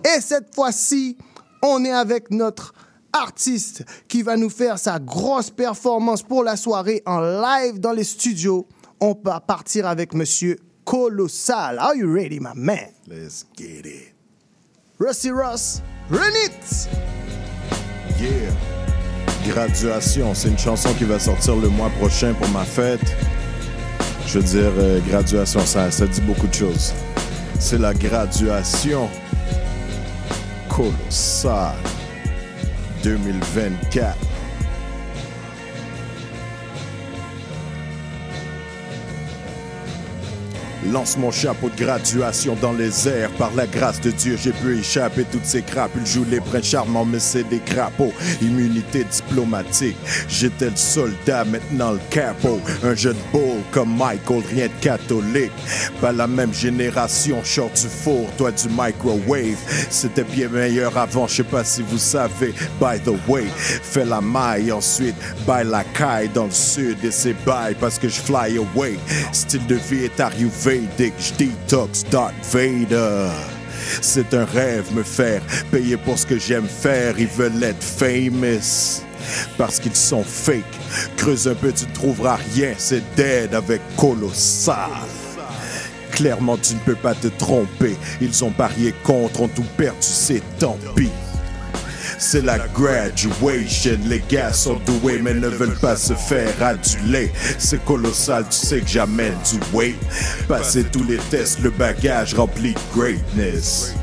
Et 0.04 0.20
cette 0.20 0.54
fois-ci, 0.54 1.18
on 1.64 1.84
est 1.84 1.90
avec 1.90 2.30
notre 2.30 2.72
artiste 3.12 3.84
qui 4.06 4.22
va 4.22 4.36
nous 4.36 4.50
faire 4.50 4.78
sa 4.78 5.00
grosse 5.00 5.50
performance 5.50 6.22
pour 6.22 6.44
la 6.44 6.56
soirée 6.56 7.02
en 7.06 7.18
live 7.18 7.80
dans 7.80 7.92
les 7.92 8.04
studios. 8.04 8.68
On 9.00 9.18
va 9.24 9.40
partir 9.40 9.84
avec 9.84 10.14
Monsieur 10.14 10.56
Colossal. 10.84 11.76
Are 11.80 11.96
you 11.96 12.08
ready, 12.08 12.38
my 12.38 12.52
man? 12.54 12.90
Let's 13.08 13.44
get 13.56 13.84
it. 13.84 14.14
Rusty 15.00 15.32
Ross, 15.32 15.82
run 16.08 16.30
it! 16.44 17.39
Graduation, 19.46 20.34
c'est 20.34 20.48
une 20.48 20.58
chanson 20.58 20.90
qui 20.94 21.04
va 21.04 21.18
sortir 21.18 21.56
le 21.56 21.68
mois 21.68 21.90
prochain 21.98 22.34
pour 22.34 22.48
ma 22.48 22.64
fête. 22.64 23.16
Je 24.26 24.38
veux 24.38 24.44
dire, 24.44 24.70
euh, 24.78 25.00
graduation, 25.08 25.60
ça, 25.60 25.90
ça 25.90 26.06
dit 26.06 26.20
beaucoup 26.20 26.46
de 26.46 26.54
choses. 26.54 26.92
C'est 27.58 27.78
la 27.78 27.94
graduation. 27.94 29.08
Colossal. 30.68 31.74
2024. 33.02 34.29
Lance 40.86 41.18
mon 41.18 41.30
chapeau 41.30 41.68
de 41.68 41.76
graduation 41.76 42.56
dans 42.60 42.72
les 42.72 43.06
airs. 43.06 43.30
Par 43.32 43.52
la 43.54 43.66
grâce 43.66 44.00
de 44.00 44.10
Dieu, 44.10 44.38
j'ai 44.42 44.52
pu 44.52 44.78
échapper 44.78 45.24
toutes 45.30 45.44
ces 45.44 45.60
crapules. 45.60 46.06
Joue 46.06 46.24
les 46.30 46.40
princes 46.40 46.64
charmants, 46.64 47.04
mais 47.04 47.18
c'est 47.18 47.44
des 47.44 47.58
crapauds. 47.58 48.12
Immunité 48.40 49.04
diplomatique. 49.04 49.96
J'étais 50.28 50.70
le 50.70 50.76
soldat, 50.76 51.44
maintenant 51.44 51.92
le 51.92 52.00
capot. 52.08 52.60
Un 52.82 52.94
jeune 52.94 53.16
beau 53.30 53.58
comme 53.72 53.94
Michael, 53.94 54.42
rien 54.48 54.66
de 54.66 54.72
catholique. 54.80 55.52
Pas 56.00 56.12
la 56.12 56.26
même 56.26 56.54
génération, 56.54 57.44
short 57.44 57.74
du 57.74 57.88
four, 57.88 58.30
toi 58.38 58.50
du 58.50 58.68
microwave. 58.70 59.58
C'était 59.90 60.24
bien 60.24 60.48
meilleur 60.48 60.96
avant, 60.96 61.26
je 61.26 61.36
sais 61.36 61.42
pas 61.42 61.62
si 61.62 61.82
vous 61.82 61.98
savez. 61.98 62.54
By 62.80 62.98
the 63.04 63.12
way, 63.28 63.44
fais 63.56 64.06
la 64.06 64.22
maille, 64.22 64.72
ensuite, 64.72 65.16
by 65.46 65.62
la 65.64 65.84
caille 65.84 66.30
dans 66.30 66.46
le 66.46 66.50
sud. 66.50 67.04
Et 67.04 67.10
c'est 67.10 67.36
bye 67.44 67.74
parce 67.78 67.98
que 67.98 68.08
je 68.08 68.20
fly 68.20 68.56
away. 68.56 68.98
Style 69.32 69.66
de 69.66 69.74
vie 69.74 70.04
est 70.04 70.20
arrivé 70.20 70.69
Vader. 72.52 73.30
C'est 74.02 74.34
un 74.34 74.44
rêve 74.44 74.94
me 74.94 75.02
faire 75.02 75.42
payer 75.70 75.96
pour 75.96 76.18
ce 76.18 76.26
que 76.26 76.38
j'aime 76.38 76.68
faire. 76.68 77.18
Ils 77.18 77.26
veulent 77.26 77.62
être 77.62 77.82
famous 77.82 79.02
parce 79.58 79.80
qu'ils 79.80 79.96
sont 79.96 80.22
fake. 80.22 80.62
Creuse 81.16 81.48
un 81.48 81.54
peu, 81.54 81.72
tu 81.72 81.86
ne 81.86 81.92
trouveras 81.92 82.38
rien. 82.54 82.74
C'est 82.78 83.02
dead 83.16 83.54
avec 83.54 83.80
Colossal. 83.96 84.90
Clairement, 86.12 86.56
tu 86.58 86.74
ne 86.74 86.80
peux 86.80 86.94
pas 86.94 87.14
te 87.14 87.28
tromper. 87.28 87.96
Ils 88.20 88.44
ont 88.44 88.50
parié 88.50 88.94
contre, 89.02 89.42
ont 89.42 89.48
tout 89.48 89.64
perdu, 89.76 89.96
c'est 90.00 90.42
tant 90.58 90.78
pis. 90.94 91.10
C'est 92.22 92.44
la 92.44 92.58
graduation. 92.58 93.98
Les 94.04 94.22
gars 94.28 94.52
sont 94.52 94.78
doués, 94.84 95.20
mais 95.22 95.32
ne 95.32 95.48
veulent 95.48 95.78
pas 95.80 95.96
se 95.96 96.12
faire 96.12 96.52
aduler. 96.62 97.32
C'est 97.58 97.82
colossal, 97.86 98.44
tu 98.50 98.58
sais 98.58 98.80
que 98.82 98.88
j'amène 98.88 99.34
du 99.50 99.58
weight. 99.74 99.96
Passer 100.46 100.84
tous 100.84 101.02
les 101.02 101.16
tests, 101.30 101.60
le 101.60 101.70
bagage 101.70 102.34
rempli 102.34 102.74
de 102.74 102.80
greatness. 102.94 103.94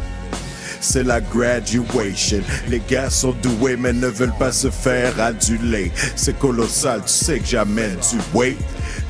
C'est 0.82 1.04
la 1.04 1.22
graduation. 1.22 2.42
Les 2.68 2.82
gars 2.90 3.12
sont 3.12 3.36
doués, 3.44 3.78
mais 3.78 3.94
ne 3.94 4.08
veulent 4.08 4.38
pas 4.40 4.52
se 4.52 4.72
faire 4.72 5.20
aduler. 5.22 5.92
C'est 6.16 6.38
colossal, 6.40 7.02
tu 7.06 7.14
sais 7.14 7.40
que 7.40 7.46
j'amène 7.46 7.98
du 7.98 8.18
weight. 8.34 8.58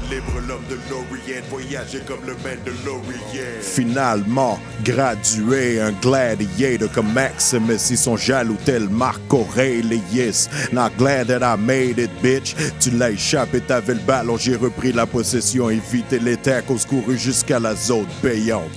Libre 0.09 0.39
l'homme 0.47 0.63
de 0.69 0.77
l'Orient, 0.89 1.43
voyager 1.49 1.99
comme 2.07 2.21
le 2.25 2.33
Mandalorian. 2.35 3.59
Finalement, 3.59 4.57
gradué, 4.85 5.81
un 5.81 5.91
gladiator 5.91 6.89
comme 6.93 7.11
Maximus. 7.11 7.89
Ils 7.89 7.97
sont 7.97 8.15
jaloux 8.15 8.55
tel 8.63 8.87
Marco 8.87 9.39
Aurelius. 9.39 10.47
Not 10.71 10.91
glad 10.97 11.27
that 11.27 11.41
I 11.43 11.59
made 11.59 11.99
it, 11.99 12.09
bitch. 12.23 12.55
Tu 12.79 12.91
l'as 12.91 13.11
échappé, 13.11 13.59
t'avais 13.59 13.95
le 13.95 13.99
ballon. 13.99 14.37
J'ai 14.37 14.55
repris 14.55 14.93
la 14.93 15.05
possession, 15.05 15.69
évité 15.69 16.19
les 16.19 16.37
tacos 16.37 16.85
courus 16.87 17.19
jusqu'à 17.19 17.59
la 17.59 17.75
zone 17.75 18.07
payante. 18.21 18.71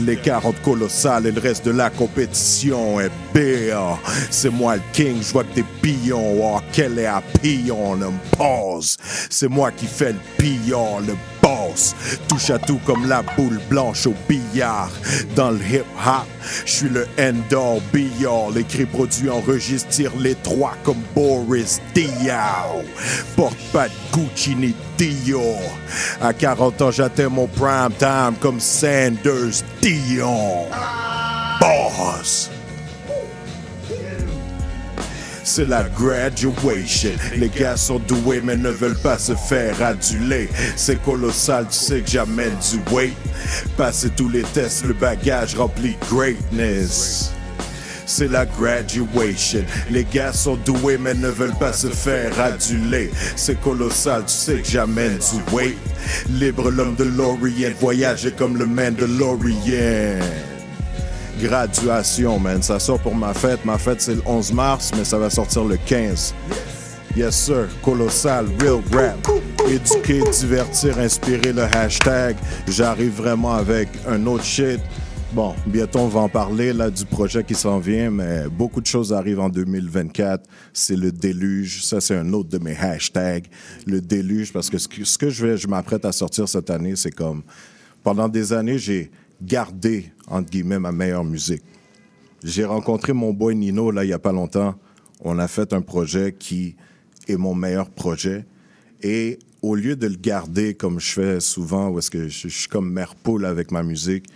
Les 0.00 0.16
40 0.16 0.62
colossales 0.62 1.26
et 1.26 1.32
le 1.32 1.42
reste 1.42 1.66
de 1.66 1.72
la 1.72 1.90
compétition 1.90 2.98
est 3.00 3.12
béant. 3.34 3.98
C'est 4.30 4.48
moi 4.50 4.76
le 4.76 4.82
king, 4.94 5.18
je 5.20 5.30
vois 5.30 5.44
que 5.44 5.56
t'es 5.56 5.64
pions. 5.82 6.38
Oh, 6.42 6.60
quel 6.72 6.98
est 6.98 7.06
un 7.06 7.22
pion, 7.42 7.96
me 7.96 8.08
pause. 8.38 8.96
C'est 9.28 9.48
moi 9.48 9.70
qui 9.72 9.86
fais 9.86 10.12
le 10.12 10.18
pion 10.38 10.69
le 10.70 11.16
boss. 11.42 11.94
Touche 12.28 12.50
à 12.50 12.58
tout 12.58 12.80
comme 12.84 13.08
la 13.08 13.22
boule 13.22 13.60
blanche 13.68 14.06
au 14.06 14.14
billard. 14.28 14.90
Dans 15.34 15.50
le 15.50 15.58
hip-hop, 15.58 16.26
je 16.64 16.70
suis 16.70 16.88
le 16.88 17.06
end-all 17.18 17.80
billard. 17.92 18.50
L'écrit 18.54 18.86
produit 18.86 19.30
enregistre 19.30 20.02
les 20.18 20.34
trois 20.36 20.74
comme 20.84 21.02
Boris 21.14 21.80
Diaw. 21.94 22.84
Porte 23.36 23.58
pas 23.72 23.88
de 23.88 23.94
Gucci 24.12 24.54
ni 24.54 24.74
Dior. 24.96 25.78
À 26.20 26.32
40 26.32 26.82
ans, 26.82 26.90
j'atteins 26.90 27.28
mon 27.28 27.46
prime 27.46 27.92
time 27.98 28.34
comme 28.40 28.60
Sanders 28.60 29.62
Dion. 29.80 30.66
Boss. 31.60 32.50
C'est 35.42 35.68
la 35.68 35.84
graduation. 35.84 37.10
Les 37.36 37.48
gars 37.48 37.76
sont 37.76 37.98
doués 37.98 38.40
mais 38.42 38.56
ne 38.56 38.70
veulent 38.70 39.00
pas 39.02 39.18
se 39.18 39.34
faire 39.34 39.82
aduler. 39.82 40.48
C'est 40.76 41.02
colossal, 41.02 41.66
tu 41.70 41.78
sais 41.78 42.00
que 42.00 42.10
j'amène 42.10 42.54
du 42.70 42.94
weight. 42.94 43.16
Passer 43.76 44.10
tous 44.10 44.28
les 44.28 44.42
tests, 44.42 44.84
le 44.84 44.94
bagage 44.94 45.56
rempli 45.56 45.96
greatness. 46.10 47.32
C'est 48.06 48.28
la 48.28 48.44
graduation. 48.44 49.64
Les 49.90 50.04
gars 50.04 50.32
sont 50.32 50.56
doués 50.56 50.98
mais 50.98 51.14
ne 51.14 51.28
veulent 51.28 51.58
pas 51.58 51.72
se 51.72 51.86
faire 51.86 52.38
aduler. 52.40 53.10
C'est 53.36 53.60
colossal, 53.60 54.24
tu 54.26 54.34
sais 54.34 54.56
que 54.56 54.68
j'amène 54.68 55.18
du 55.18 55.54
weight. 55.54 55.78
Libre 56.28 56.70
l'homme 56.70 56.96
de 56.96 57.04
l'Orient, 57.04 57.72
voyager 57.80 58.32
comme 58.32 58.56
le 58.56 58.66
man 58.66 58.94
de 58.94 59.06
l'Orient 59.06 60.18
graduation, 61.40 62.38
man. 62.38 62.62
Ça 62.62 62.78
sort 62.78 63.00
pour 63.00 63.14
ma 63.14 63.34
fête. 63.34 63.64
Ma 63.64 63.78
fête, 63.78 64.00
c'est 64.00 64.14
le 64.14 64.22
11 64.26 64.52
mars, 64.52 64.92
mais 64.96 65.04
ça 65.04 65.18
va 65.18 65.30
sortir 65.30 65.64
le 65.64 65.76
15. 65.76 66.34
Yes, 67.16 67.34
sir. 67.34 67.68
Colossal, 67.82 68.46
real 68.60 68.80
rap. 68.92 69.28
Éduquer, 69.68 70.22
divertir, 70.30 70.98
inspirer 70.98 71.52
le 71.52 71.62
hashtag. 71.62 72.36
J'arrive 72.68 73.12
vraiment 73.16 73.54
avec 73.54 73.88
un 74.06 74.26
autre 74.26 74.44
shit. 74.44 74.80
Bon, 75.32 75.54
bientôt 75.64 76.00
on 76.00 76.08
va 76.08 76.20
en 76.20 76.28
parler 76.28 76.72
là 76.72 76.90
du 76.90 77.04
projet 77.04 77.44
qui 77.44 77.54
s'en 77.54 77.78
vient, 77.78 78.10
mais 78.10 78.48
beaucoup 78.48 78.80
de 78.80 78.86
choses 78.86 79.12
arrivent 79.12 79.38
en 79.38 79.48
2024. 79.48 80.44
C'est 80.72 80.96
le 80.96 81.12
déluge. 81.12 81.84
Ça, 81.84 82.00
c'est 82.00 82.16
un 82.16 82.32
autre 82.32 82.48
de 82.48 82.58
mes 82.58 82.76
hashtags. 82.76 83.46
Le 83.86 84.00
déluge, 84.00 84.52
parce 84.52 84.68
que 84.68 84.78
ce 84.78 84.88
que, 84.88 85.30
je 85.30 85.46
vais, 85.46 85.56
je 85.56 85.68
m'apprête 85.68 86.04
à 86.04 86.10
sortir 86.10 86.48
cette 86.48 86.68
année, 86.68 86.96
c'est 86.96 87.12
comme 87.12 87.42
pendant 88.02 88.28
des 88.28 88.52
années, 88.52 88.78
j'ai 88.78 89.10
garder, 89.42 90.12
entre 90.26 90.50
guillemets, 90.50 90.78
ma 90.78 90.92
meilleure 90.92 91.24
musique. 91.24 91.62
J'ai 92.42 92.64
rencontré 92.64 93.12
mon 93.12 93.32
boy 93.32 93.54
Nino, 93.54 93.90
là, 93.90 94.04
il 94.04 94.08
y 94.08 94.12
a 94.12 94.18
pas 94.18 94.32
longtemps. 94.32 94.74
On 95.20 95.38
a 95.38 95.48
fait 95.48 95.72
un 95.72 95.82
projet 95.82 96.34
qui 96.38 96.76
est 97.28 97.36
mon 97.36 97.54
meilleur 97.54 97.90
projet. 97.90 98.46
Et 99.02 99.38
au 99.62 99.74
lieu 99.74 99.96
de 99.96 100.06
le 100.06 100.16
garder 100.16 100.74
comme 100.74 101.00
je 101.00 101.12
fais 101.12 101.40
souvent, 101.40 101.88
où 101.88 101.98
est-ce 101.98 102.10
que 102.10 102.28
je, 102.28 102.48
suis 102.48 102.68
comme 102.68 102.90
mère 102.90 103.14
poule 103.14 103.44
avec 103.44 103.70
ma 103.70 103.82
musique, 103.82 104.26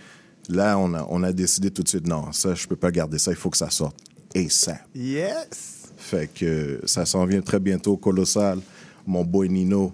là, 0.49 0.77
on 0.77 0.93
a, 0.93 1.05
on 1.09 1.23
a 1.23 1.33
décidé 1.33 1.71
tout 1.71 1.83
de 1.83 1.87
suite, 1.87 2.07
non, 2.07 2.31
ça, 2.31 2.53
je 2.53 2.67
peux 2.67 2.75
pas 2.75 2.91
garder 2.91 3.17
ça, 3.17 3.31
il 3.31 3.37
faut 3.37 3.49
que 3.49 3.57
ça 3.57 3.69
sorte. 3.69 3.97
Et 4.33 4.49
ça. 4.49 4.77
Yes! 4.93 5.91
Fait 5.97 6.29
que 6.31 6.81
ça 6.85 7.05
s'en 7.05 7.25
vient 7.25 7.41
très 7.41 7.59
bientôt, 7.59 7.97
colossal. 7.97 8.59
Mon 9.07 9.23
boy 9.23 9.49
Nino, 9.49 9.93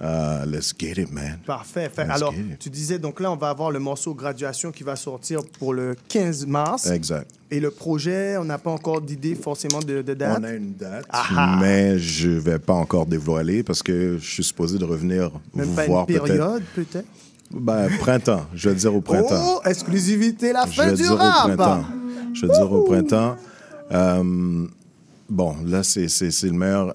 Uh, 0.00 0.44
let's 0.46 0.74
get 0.76 1.00
it, 1.00 1.12
man. 1.12 1.38
Parfait. 1.46 1.88
Fait, 1.88 2.02
alors, 2.02 2.34
tu 2.58 2.68
disais, 2.68 2.98
donc 2.98 3.20
là, 3.20 3.30
on 3.30 3.36
va 3.36 3.50
avoir 3.50 3.70
le 3.70 3.78
morceau 3.78 4.12
Graduation 4.14 4.72
qui 4.72 4.82
va 4.82 4.96
sortir 4.96 5.40
pour 5.58 5.72
le 5.72 5.94
15 6.08 6.46
mars. 6.46 6.86
Exact. 6.90 7.30
Et 7.50 7.60
le 7.60 7.70
projet, 7.70 8.36
on 8.36 8.44
n'a 8.44 8.58
pas 8.58 8.70
encore 8.70 9.00
d'idée 9.00 9.36
forcément 9.36 9.78
de, 9.78 10.02
de, 10.02 10.14
date. 10.14 10.38
On 10.40 10.44
a 10.44 10.52
une 10.52 10.74
date, 10.74 11.06
mais 11.60 11.98
je 11.98 12.30
ne 12.30 12.38
vais 12.40 12.58
pas 12.58 12.72
encore 12.72 13.06
dévoiler 13.06 13.62
parce 13.62 13.82
que 13.82 14.18
je 14.18 14.28
suis 14.28 14.44
supposé 14.44 14.78
de 14.78 14.84
revenir 14.84 15.30
Même 15.54 15.66
vous 15.66 15.76
pas 15.76 15.86
voir 15.86 16.00
une 16.08 16.18
peut-être. 16.18 16.24
période, 16.24 16.62
peut-être? 16.74 17.06
Ben, 17.52 17.88
printemps. 18.00 18.46
Je 18.54 18.70
vais 18.70 18.74
dire 18.74 18.92
au 18.94 19.00
printemps. 19.00 19.44
Oh, 19.44 19.60
exclusivité, 19.64 20.52
la 20.52 20.66
je 20.66 20.72
fin 20.72 20.86
vais 20.86 20.96
du 20.96 21.02
dire 21.02 21.12
au 21.12 21.16
printemps. 21.16 21.84
Je 22.32 22.46
vais 22.46 22.52
dire 22.52 22.72
au 22.72 22.82
printemps. 22.82 23.36
Euh, 23.92 24.66
bon, 25.28 25.56
là, 25.64 25.82
c'est 25.82 26.06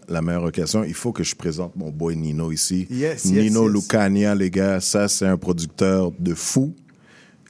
la 0.08 0.22
meilleure 0.22 0.44
occasion. 0.44 0.84
Il 0.84 0.94
faut 0.94 1.12
que 1.12 1.24
je 1.24 1.36
présente 1.36 1.76
mon 1.76 1.90
boy 1.90 2.16
Nino 2.16 2.52
ici. 2.52 2.88
Yes, 2.90 3.26
Nino 3.26 3.66
yes. 3.66 3.74
Lucania, 3.74 4.36
les 4.36 4.50
gars, 4.50 4.80
ça, 4.80 5.08
c'est 5.08 5.28
un 5.28 5.38
producteur 5.38 6.12
de 6.18 6.34
fou. 6.34 6.74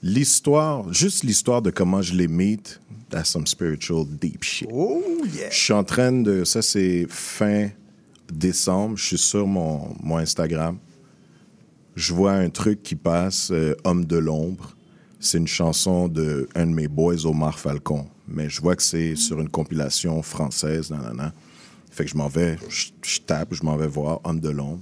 L'histoire, 0.02 0.92
juste 0.94 1.24
l'histoire 1.24 1.62
de 1.62 1.72
comment 1.72 2.02
je 2.02 2.14
les 2.14 2.28
meet, 2.28 2.80
that's 3.10 3.30
some 3.30 3.46
spiritual 3.46 4.06
deep 4.06 4.44
shit. 4.44 4.70
Oh, 4.72 5.04
yeah! 5.34 5.50
Je 5.50 5.58
suis 5.58 5.74
en 5.74 5.84
train 5.84 6.12
de. 6.12 6.44
Ça, 6.46 6.62
c'est 6.62 7.06
fin 7.10 7.70
décembre. 8.32 8.98
Je 8.98 9.06
suis 9.06 9.18
sur 9.18 9.46
mon, 9.46 9.94
mon 10.02 10.18
Instagram. 10.18 10.78
Je 11.96 12.14
vois 12.14 12.32
un 12.34 12.50
truc 12.50 12.82
qui 12.82 12.96
passe, 12.96 13.50
euh, 13.52 13.76
Homme 13.84 14.06
de 14.06 14.18
l'ombre. 14.18 14.78
c'est 15.20 15.38
une 15.38 15.48
chanson 15.48 16.08
de 16.08 16.48
un 16.56 16.66
de 16.66 16.72
mes 16.72 16.88
boys, 16.88 17.26
Omar 17.26 17.60
Falcon. 17.60 18.06
Mais 18.32 18.50
je 18.50 18.62
vois 18.62 18.76
que 18.76 18.84
c'est 18.84 19.16
sur 19.16 19.40
une 19.40 19.50
compilation 19.50 20.22
française, 20.22 20.92
nanana. 20.92 21.34
Fait 21.92 22.06
que 22.06 22.12
je 22.12 22.18
m'en 22.18 22.28
vais, 22.28 22.58
je, 22.70 23.20
tape, 23.20 23.54
je 23.54 23.64
m'en 23.64 23.76
vais 23.76 23.88
voir 23.88 24.22
Homme 24.24 24.40
de 24.40 24.50
l'ombre. 24.50 24.82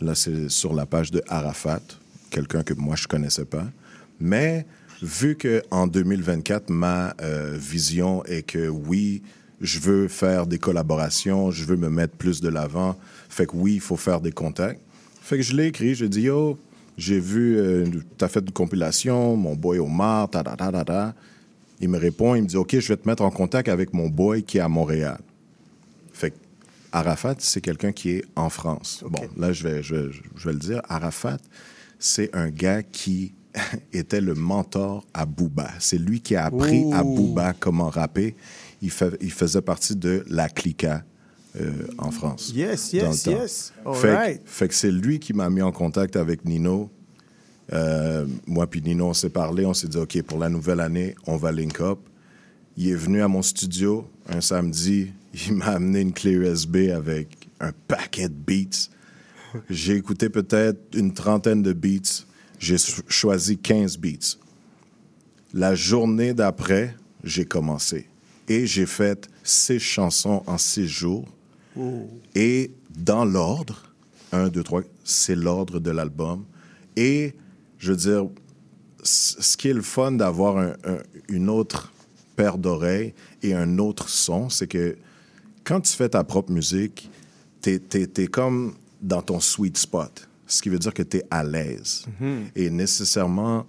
Là, 0.00 0.14
c'est 0.14 0.48
sur 0.48 0.72
la 0.72 0.86
page 0.86 1.10
de 1.10 1.22
Arafat, 1.28 1.82
quelqu'un 2.30 2.62
que 2.62 2.74
moi, 2.74 2.96
je 2.96 3.06
connaissais 3.06 3.44
pas. 3.44 3.66
Mais 4.18 4.66
vu 5.02 5.36
que 5.36 5.62
en 5.70 5.86
2024, 5.86 6.70
ma 6.70 7.14
euh, 7.20 7.56
vision 7.58 8.24
est 8.24 8.42
que 8.42 8.68
oui, 8.68 9.22
je 9.60 9.80
veux 9.80 10.08
faire 10.08 10.46
des 10.46 10.58
collaborations, 10.58 11.50
je 11.50 11.64
veux 11.64 11.76
me 11.76 11.90
mettre 11.90 12.16
plus 12.16 12.40
de 12.40 12.48
l'avant. 12.48 12.96
Fait 13.28 13.46
que 13.46 13.56
oui, 13.56 13.74
il 13.74 13.80
faut 13.80 13.96
faire 13.96 14.20
des 14.20 14.32
contacts. 14.32 14.80
Fait 15.20 15.36
que 15.36 15.42
je 15.42 15.54
l'ai 15.54 15.66
écrit, 15.66 15.94
je 15.94 16.06
dis 16.06 16.22
yo, 16.22 16.58
j'ai 16.96 17.20
vu, 17.20 17.58
euh, 17.58 17.86
t'as 18.16 18.28
fait 18.28 18.40
une 18.40 18.50
compilation, 18.50 19.36
mon 19.36 19.54
boy 19.54 19.78
Omar, 19.78 20.30
ta 20.30 20.42
ta 20.42 20.56
ta 20.56 20.72
ta 20.72 20.84
ta. 20.84 21.14
Il 21.80 21.88
me 21.88 21.98
répond, 21.98 22.34
il 22.34 22.42
me 22.42 22.46
dit 22.46 22.56
ok, 22.56 22.78
je 22.78 22.88
vais 22.88 22.96
te 22.96 23.08
mettre 23.08 23.22
en 23.22 23.30
contact 23.30 23.68
avec 23.68 23.92
mon 23.92 24.08
boy 24.08 24.42
qui 24.42 24.58
est 24.58 24.60
à 24.60 24.68
Montréal. 24.68 25.20
Fait 26.12 26.30
que 26.30 26.36
Arafat, 26.92 27.36
c'est 27.38 27.60
quelqu'un 27.60 27.92
qui 27.92 28.10
est 28.10 28.24
en 28.34 28.50
France. 28.50 29.04
Bon, 29.08 29.22
là, 29.36 29.52
je 29.52 29.62
vais, 29.62 29.82
je, 29.82 29.94
vais, 29.94 30.12
je 30.36 30.44
vais 30.44 30.52
le 30.52 30.58
dire. 30.58 30.82
Arafat, 30.88 31.38
c'est 31.98 32.34
un 32.34 32.48
gars 32.48 32.82
qui 32.82 33.32
était 33.92 34.20
le 34.20 34.34
mentor 34.34 35.04
à 35.14 35.26
Booba. 35.26 35.70
C'est 35.78 35.98
lui 35.98 36.20
qui 36.20 36.34
a 36.36 36.46
appris 36.46 36.92
à. 36.92 37.02
Booba 37.02 37.54
comment 37.58 37.88
rapper. 37.88 38.34
Il, 38.82 38.90
fait, 38.90 39.16
il 39.20 39.32
faisait 39.32 39.62
partie 39.62 39.96
de 39.96 40.24
la 40.28 40.48
Clica 40.48 41.04
euh, 41.60 41.72
en 41.98 42.10
France. 42.10 42.52
Yes, 42.54 42.92
yes, 42.92 43.26
yes. 43.26 43.72
All 43.84 43.94
Fait, 43.94 44.14
right. 44.14 44.42
fait 44.44 44.68
que 44.68 44.74
c'est 44.74 44.92
lui 44.92 45.18
qui 45.18 45.32
m'a 45.32 45.50
mis 45.50 45.62
en 45.62 45.72
contact 45.72 46.16
avec 46.16 46.44
Nino. 46.44 46.90
Euh, 47.72 48.26
moi 48.46 48.66
puis 48.66 48.80
Nino, 48.82 49.08
on 49.08 49.14
s'est 49.14 49.28
parlé, 49.30 49.66
on 49.66 49.74
s'est 49.74 49.88
dit, 49.88 49.98
OK, 49.98 50.20
pour 50.22 50.38
la 50.38 50.48
nouvelle 50.48 50.80
année, 50.80 51.14
on 51.26 51.36
va 51.36 51.52
link 51.52 51.80
up. 51.80 51.98
Il 52.76 52.88
est 52.88 52.94
venu 52.94 53.20
à 53.22 53.28
mon 53.28 53.42
studio 53.42 54.08
un 54.28 54.40
samedi. 54.40 55.12
Il 55.46 55.54
m'a 55.54 55.66
amené 55.72 56.00
une 56.00 56.12
clé 56.12 56.32
USB 56.32 56.76
avec 56.94 57.48
un 57.60 57.72
paquet 57.86 58.28
de 58.28 58.34
beats. 58.34 58.88
J'ai 59.68 59.96
écouté 59.96 60.28
peut-être 60.28 60.78
une 60.96 61.12
trentaine 61.12 61.62
de 61.62 61.72
beats. 61.72 62.24
J'ai 62.58 62.78
cho- 62.78 63.02
choisi 63.08 63.58
15 63.58 63.98
beats. 63.98 64.36
La 65.54 65.74
journée 65.74 66.34
d'après, 66.34 66.94
j'ai 67.24 67.44
commencé. 67.44 68.06
Et 68.48 68.66
j'ai 68.66 68.86
fait 68.86 69.28
six 69.42 69.78
chansons 69.80 70.42
en 70.46 70.56
six 70.58 70.86
jours. 70.88 71.26
Et 72.34 72.70
dans 72.96 73.24
l'ordre, 73.24 73.92
un, 74.32 74.48
deux, 74.48 74.62
trois, 74.64 74.82
c'est 75.04 75.36
l'ordre 75.36 75.78
de 75.78 75.90
l'album. 75.90 76.44
Et 76.96 77.34
je 77.78 77.90
veux 77.92 77.96
dire, 77.96 78.26
ce 79.02 79.56
qui 79.56 79.68
est 79.68 79.72
le 79.74 79.82
fun 79.82 80.12
d'avoir 80.12 80.58
un- 80.58 80.72
un- 80.84 81.02
une 81.28 81.48
autre 81.48 81.92
paire 82.36 82.58
d'oreilles 82.58 83.14
et 83.42 83.54
un 83.54 83.78
autre 83.78 84.08
son, 84.08 84.48
c'est 84.48 84.66
que 84.66 84.96
quand 85.64 85.80
tu 85.80 85.92
fais 85.92 86.08
ta 86.08 86.24
propre 86.24 86.52
musique, 86.52 87.10
t'es 87.60 87.80
es, 87.94 88.26
comme 88.26 88.74
dans 89.00 89.22
ton 89.22 89.40
sweet 89.40 89.76
spot. 89.76 90.28
Ce 90.46 90.62
qui 90.62 90.68
veut 90.70 90.78
dire 90.78 90.94
que 90.94 91.02
tu 91.02 91.18
es 91.18 91.24
à 91.30 91.44
l'aise. 91.44 92.06
Et 92.56 92.70
nécessairement, 92.70 93.66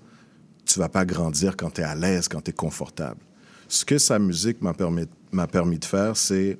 tu 0.65 0.79
vas 0.79 0.87
pas 0.89 1.05
grandir 1.05 1.57
quand 1.57 1.71
tu 1.71 1.81
es 1.81 1.83
à 1.83 1.95
l'aise, 1.95 2.27
quand 2.27 2.41
tu 2.41 2.51
es 2.51 2.53
confortable. 2.53 3.19
Ce 3.67 3.83
que 3.83 3.97
sa 3.97 4.17
musique 4.17 4.61
m'a 4.61 4.73
permis, 4.73 5.05
m'a 5.31 5.45
permis 5.47 5.77
de 5.77 5.85
faire, 5.85 6.15
c'est 6.15 6.57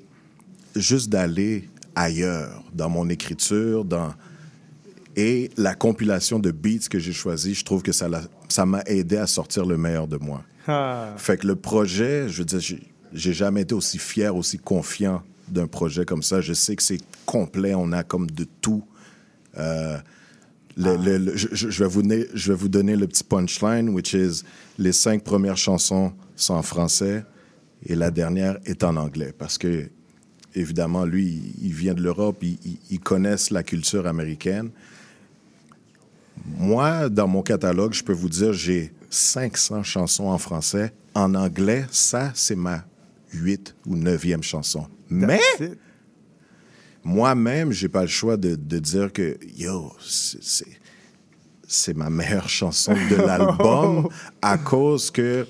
juste 0.76 1.08
d'aller 1.08 1.68
ailleurs 1.94 2.62
dans 2.74 2.88
mon 2.90 3.08
écriture, 3.08 3.84
dans... 3.84 4.12
Et 5.20 5.50
la 5.58 5.74
compilation 5.74 6.38
de 6.38 6.50
beats 6.50 6.88
que 6.88 6.98
j'ai 6.98 7.12
choisi, 7.12 7.52
je 7.54 7.62
trouve 7.64 7.82
que 7.82 7.92
ça 7.92 8.08
m'a 8.66 8.80
aidé 8.86 9.16
à 9.18 9.26
sortir 9.26 9.66
le 9.66 9.76
meilleur 9.76 10.08
de 10.08 10.16
moi. 10.16 10.42
Ah. 10.66 11.12
Fait 11.18 11.36
que 11.36 11.46
le 11.46 11.56
projet, 11.56 12.28
je 12.28 12.38
veux 12.38 12.44
dire, 12.46 12.60
j'ai- 12.60 13.32
jamais 13.32 13.62
été 13.62 13.74
aussi 13.74 13.98
fier, 13.98 14.34
aussi 14.34 14.58
confiant 14.58 15.22
d'un 15.48 15.66
projet 15.66 16.04
comme 16.06 16.22
ça. 16.22 16.40
Je 16.40 16.54
sais 16.54 16.74
que 16.74 16.82
c'est 16.82 17.00
complet, 17.26 17.74
on 17.74 17.92
a 17.92 18.02
comme 18.02 18.30
de 18.30 18.46
tout. 18.62 18.82
Euh, 19.58 19.98
le- 20.76 20.96
le- 20.96 21.18
le- 21.18 21.36
je, 21.36 21.82
vais 21.82 21.88
vous 21.90 22.00
donner, 22.02 22.26
je 22.32 22.52
vais 22.52 22.58
vous 22.58 22.68
donner 22.68 22.96
le 22.96 23.06
petit 23.06 23.24
punchline, 23.24 23.88
which 23.90 24.14
is 24.14 24.42
les 24.78 24.92
cinq 24.92 25.22
premières 25.24 25.56
chansons 25.58 26.12
sont 26.36 26.54
en 26.54 26.62
français 26.62 27.24
et 27.84 27.94
la 27.94 28.10
dernière 28.10 28.58
est 28.64 28.84
en 28.84 28.96
anglais 28.96 29.34
parce 29.36 29.58
que 29.58 29.90
évidemment 30.54 31.04
lui, 31.04 31.42
il- 31.60 31.72
vient 31.74 31.94
de 31.94 32.02
l'Europe, 32.02 32.38
il, 32.42 32.56
il- 32.64 32.78
il 32.90 33.00
connaissent 33.00 33.50
la 33.50 33.62
culture 33.64 34.06
américaine. 34.06 34.70
Moi, 36.44 37.08
dans 37.08 37.28
mon 37.28 37.42
catalogue, 37.42 37.92
je 37.92 38.02
peux 38.04 38.12
vous 38.12 38.28
dire, 38.28 38.52
j'ai 38.52 38.92
500 39.10 39.82
chansons 39.82 40.26
en 40.26 40.38
français. 40.38 40.92
En 41.14 41.34
anglais, 41.34 41.84
ça, 41.90 42.30
c'est 42.34 42.56
ma 42.56 42.84
huit 43.32 43.74
ou 43.86 43.96
neuvième 43.96 44.42
chanson. 44.42 44.86
Mais 45.08 45.40
moi-même, 47.04 47.72
j'ai 47.72 47.88
pas 47.88 48.02
le 48.02 48.08
choix 48.08 48.36
de, 48.36 48.54
de 48.54 48.78
dire 48.78 49.12
que, 49.12 49.38
yo, 49.56 49.92
c'est- 50.06 51.94
ma 51.94 52.10
meilleure 52.10 52.48
chanson 52.60 52.92
de 52.92 53.16
l'album 53.26 54.08
à 54.42 54.58
cause 54.58 55.10
que, 55.10 55.46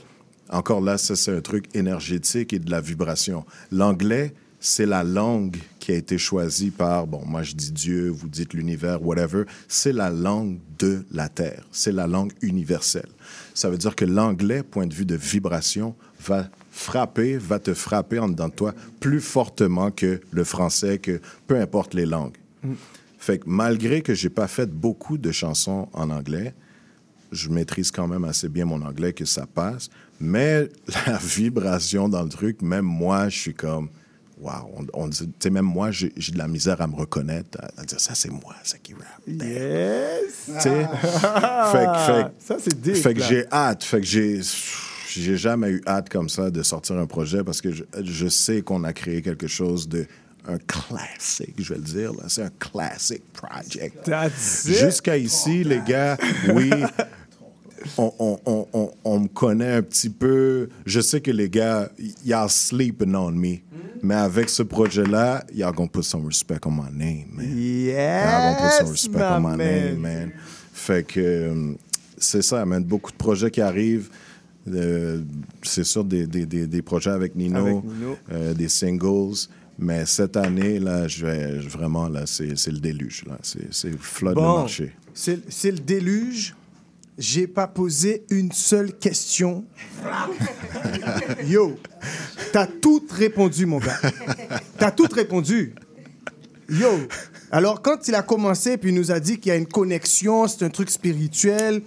encore 0.49 0.81
là, 0.81 0.99
ça 0.99 1.17
c'est 1.17 1.35
un 1.37 1.41
truc 1.41 1.67
énergétique 1.75 2.53
et 2.53 2.59
de 2.59 2.71
la 2.71 2.81
vibration. 2.81 3.45
L'anglais, 3.71 4.35
c'est 4.59 4.87
la 4.87 5.05
langue 5.05 5.57
qui 5.81 5.93
a 5.93 5.97
été 5.97 6.19
choisie 6.19 6.71
par, 6.71 7.07
bon, 7.07 7.25
moi 7.27 7.43
je 7.43 7.55
dis 7.55 7.73
Dieu, 7.73 8.11
vous 8.11 8.29
dites 8.29 8.55
l'univers, 8.55 9.05
whatever, 9.05 9.45
c'est 9.67 9.93
la 9.93 10.11
langue 10.11 10.59
de 10.79 11.05
la 11.11 11.29
Terre, 11.29 11.65
c'est 11.73 11.93
la 11.93 12.07
langue 12.07 12.33
universelle. 12.43 13.09
Ça 13.55 13.69
veut 13.71 13.79
dire 13.79 13.97
que 13.97 14.05
l'anglais, 14.05 14.63
point 14.63 14.87
de 14.87 14.95
vue 14.95 15.07
de 15.07 15.17
vibration, 15.17 15.97
va 16.25 16.49
frapper, 16.71 17.37
va 17.39 17.59
te 17.59 17.75
frapper 17.75 18.19
en 18.19 18.29
dedans 18.29 18.49
de 18.49 18.55
toi 18.55 18.75
plus 19.01 19.21
fortement 19.21 19.91
que 19.91 20.21
le 20.31 20.45
français, 20.45 20.99
que 20.99 21.21
peu 21.47 21.59
importe 21.59 21.95
les 21.95 22.07
langues. 22.07 22.37
Fait 23.19 23.39
que 23.39 23.45
malgré 23.47 24.03
que 24.03 24.15
j'ai 24.15 24.31
pas 24.31 24.49
fait 24.49 24.71
beaucoup 24.71 25.19
de 25.19 25.33
chansons 25.33 25.89
en 25.93 26.11
anglais, 26.11 26.55
je 27.33 27.49
maîtrise 27.49 27.91
quand 27.91 28.09
même 28.09 28.25
assez 28.25 28.49
bien 28.49 28.65
mon 28.65 28.83
anglais 28.83 29.13
que 29.13 29.25
ça 29.25 29.47
passe. 29.47 29.89
Mais 30.21 30.69
la 31.07 31.19
vibration 31.19 32.09
dans 32.09 32.23
le 32.23 32.29
truc, 32.29 32.63
même 32.63 32.85
moi, 32.85 33.29
je 33.29 33.39
suis 33.39 33.55
comme, 33.55 33.89
waouh, 34.41 34.71
on, 34.77 34.87
on 34.95 35.09
dit- 35.09 35.27
tu 35.27 35.33
sais, 35.41 35.51
même 35.51 35.65
moi, 35.65 35.91
j'ai 35.91 36.09
de 36.11 36.39
la 36.39 36.49
misère 36.49 36.81
à 36.81 36.87
me 36.87 36.95
reconnaître, 36.97 37.59
à, 37.61 37.81
à 37.81 37.85
dire 37.85 38.01
ça, 38.01 38.15
c'est 38.15 38.31
moi, 38.31 38.55
ça 38.65 38.79
qui 38.79 38.95
rappe. 38.95 39.05
Yes! 39.27 40.47
Tu 40.47 40.53
sais? 40.61 40.89
fait 41.73 41.87
que, 41.87 41.99
fait 42.07 42.27
ça, 42.39 42.57
c'est 42.59 42.95
Fait 42.97 43.15
que 43.15 43.23
j'ai 43.23 43.45
hâte. 43.53 43.85
Fait 43.85 44.01
que 44.01 44.07
j'ai. 44.07 44.41
J'ai 45.13 45.37
jamais 45.37 45.71
eu 45.71 45.83
hâte 45.89 46.09
comme 46.09 46.29
ça 46.29 46.51
de 46.53 46.63
sortir 46.63 46.97
un 46.97 47.07
projet 47.07 47.43
parce 47.43 47.61
que 47.61 47.73
je, 47.73 47.83
je 48.05 48.29
sais 48.29 48.63
qu'on 48.63 48.85
a 48.85 48.93
créé 48.93 49.23
quelque 49.23 49.49
chose 49.49 49.89
de. 49.89 50.07
Un 50.47 50.57
classique, 50.59 51.55
je 51.59 51.75
vais 51.75 51.79
le 51.81 51.85
dire. 51.85 52.13
C'est 52.29 52.45
un 52.45 52.51
classic 52.59 53.23
project. 53.33 54.11
Jusqu'à 54.65 55.17
ici, 55.17 55.65
les 55.65 55.81
gars, 55.87 56.17
oui, 56.55 56.71
on, 57.99 58.13
on, 58.19 58.39
on, 58.47 58.67
on, 58.73 58.91
on 59.05 59.21
me 59.21 59.29
connaît 59.29 59.75
un 59.75 59.83
petit 59.83 60.11
peu. 60.11 60.69
Je 60.87 61.01
sais 61.01 61.21
que 61.21 61.31
les 61.31 61.49
gars, 61.49 61.91
y'all 62.25 62.49
sleeping 62.49 63.15
on 63.15 63.31
me. 63.33 63.57
Mais 64.03 64.15
avec 64.15 64.49
ce 64.49 64.63
projet-là, 64.63 65.45
y'all 65.55 65.73
gonna 65.75 65.89
put 65.89 66.03
some 66.03 66.25
respect 66.27 66.61
on 66.67 66.71
my 66.71 66.91
name, 66.93 67.27
man. 67.35 67.47
Y'all 67.47 68.41
gonna 68.43 68.57
put 68.57 68.71
some 68.79 68.87
Yes, 68.87 68.91
respect 68.93 69.23
on 69.23 69.41
my 69.41 69.57
man. 69.57 69.59
name, 69.59 69.99
man. 70.01 70.33
Fait 70.73 71.07
que 71.07 71.21
euh, 71.21 71.73
c'est 72.17 72.43
ça, 72.43 72.65
man. 72.65 72.83
Beaucoup 72.83 73.11
de 73.13 73.17
projets 73.17 73.51
qui 73.51 73.61
arrivent. 73.61 74.09
Euh, 74.69 75.23
c'est 75.63 75.85
sûr, 75.85 76.05
des, 76.05 76.27
des, 76.27 76.47
des, 76.47 76.67
des 76.67 76.83
projets 76.83 77.11
avec 77.11 77.35
Nino, 77.35 77.59
Avec 77.61 77.85
Nino. 77.85 78.17
euh, 78.33 78.55
des 78.55 78.69
singles. 78.69 79.49
Mais 79.79 80.05
cette 80.07 80.37
année, 80.37 80.79
là, 80.79 81.09
je 81.09 81.25
vais 81.25 81.59
vraiment, 81.61 82.09
là, 82.09 82.23
c'est 82.27 82.57
c'est 82.59 82.71
le 82.71 82.79
déluge. 82.79 83.25
là. 83.27 83.39
C'est 83.43 83.73
c'est 83.73 83.93
flood 83.99 84.35
le 84.37 84.41
Bon, 84.43 84.59
marché. 84.59 84.93
c'est 85.15 85.71
le 85.71 85.79
déluge. 85.79 86.55
J'ai 87.21 87.47
pas 87.47 87.69
posé 87.69 88.25
une 88.31 88.51
seule 88.51 88.97
question. 88.97 89.67
Yo, 91.45 91.77
t'as 92.51 92.67
tout 92.67 93.07
répondu, 93.11 93.67
mon 93.67 93.79
gars. 93.79 93.99
T'as 94.79 94.91
tout 94.91 95.07
répondu. 95.13 95.75
Yo, 96.71 96.89
alors 97.51 97.83
quand 97.83 98.09
il 98.09 98.15
a 98.15 98.23
commencé 98.23 98.79
puis 98.79 98.89
il 98.89 98.95
nous 98.95 99.11
a 99.11 99.21
dit 99.21 99.39
qu'il 99.39 99.51
y 99.51 99.53
a 99.53 99.57
une 99.57 99.67
connexion, 99.67 100.49
c'est 100.49 100.65
un 100.65 100.71
truc 100.71 100.89
spirituel, 100.89 101.83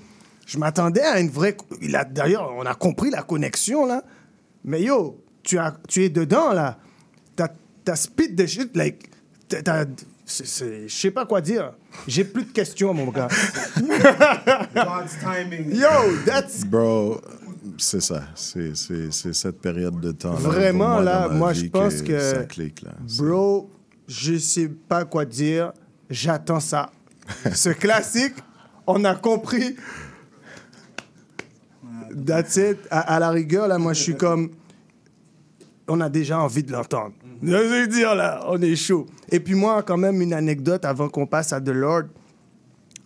je 0.45 0.59
m'attendais 0.59 1.01
à 1.01 1.19
une 1.19 1.29
vraie. 1.31 1.57
Il 1.81 1.95
a 1.95 2.03
d'ailleurs, 2.05 2.53
on 2.55 2.65
a 2.67 2.75
compris 2.75 3.09
la 3.09 3.23
connexion 3.23 3.88
là. 3.88 4.03
Mais 4.63 4.84
yo, 4.84 5.19
tu 5.41 5.57
as, 5.57 5.75
tu 5.88 6.03
es 6.03 6.09
dedans 6.09 6.53
là. 6.53 6.77
T'as, 7.36 7.49
t'as 7.84 7.95
spit 7.95 8.29
de 8.34 8.45
shit 8.45 8.75
like. 8.75 9.09
t'as- 9.47 9.86
je 10.26 10.88
sais 10.88 11.11
pas 11.11 11.26
quoi 11.26 11.41
dire. 11.41 11.74
J'ai 12.07 12.24
plus 12.24 12.43
de 12.43 12.51
questions, 12.51 12.93
mon 12.93 13.07
gars. 13.07 13.28
God's 13.78 15.17
timing. 15.19 15.76
Yo, 15.76 16.17
that's 16.26 16.63
Bro, 16.65 17.21
c'est 17.78 18.01
ça. 18.01 18.24
C'est 18.36 18.74
cette 19.11 19.59
période 19.61 19.99
de 19.99 20.11
temps. 20.11 20.34
Vraiment, 20.34 20.99
là, 20.99 21.28
moi, 21.28 21.53
je 21.53 21.65
pense 21.65 22.01
que. 22.01 22.19
Ça 22.19 22.43
clique, 22.43 22.82
là. 22.84 22.93
Bro, 23.17 23.69
je 24.07 24.38
sais 24.38 24.69
pas 24.69 25.05
quoi 25.05 25.26
dire. 25.26 25.74
J'attends 26.09 26.59
ça. 26.59 26.91
Ce 27.53 27.69
classique, 27.69 28.36
on 28.88 29.03
a 29.03 29.15
compris. 29.15 29.76
That's 32.26 32.57
it. 32.57 32.78
À, 32.89 33.15
à 33.15 33.19
la 33.19 33.30
rigueur, 33.30 33.67
là, 33.67 33.78
moi, 33.78 33.93
je 33.93 34.01
suis 34.01 34.17
comme. 34.17 34.51
On 35.88 35.99
a 35.99 36.09
déjà 36.09 36.39
envie 36.39 36.63
de 36.63 36.71
l'entendre. 36.71 37.13
Je 37.45 37.51
veux 37.55 37.87
dire, 37.87 38.15
là, 38.15 38.43
on 38.47 38.61
est 38.61 38.75
chaud. 38.75 39.05
Et 39.29 39.39
puis, 39.39 39.53
moi, 39.53 39.83
quand 39.83 39.97
même, 39.97 40.21
une 40.21 40.33
anecdote 40.33 40.85
avant 40.85 41.09
qu'on 41.09 41.25
passe 41.27 41.51
à 41.53 41.59
The 41.59 41.69
Lord. 41.69 42.03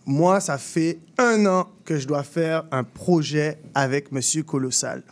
Moi, 0.06 0.40
ça 0.40 0.56
fait 0.58 1.00
un 1.18 1.44
an 1.46 1.68
que 1.84 1.98
je 1.98 2.06
dois 2.06 2.22
faire 2.22 2.64
un 2.70 2.84
projet 2.84 3.58
avec 3.74 4.10
Monsieur 4.12 4.42
Colossal. 4.42 5.02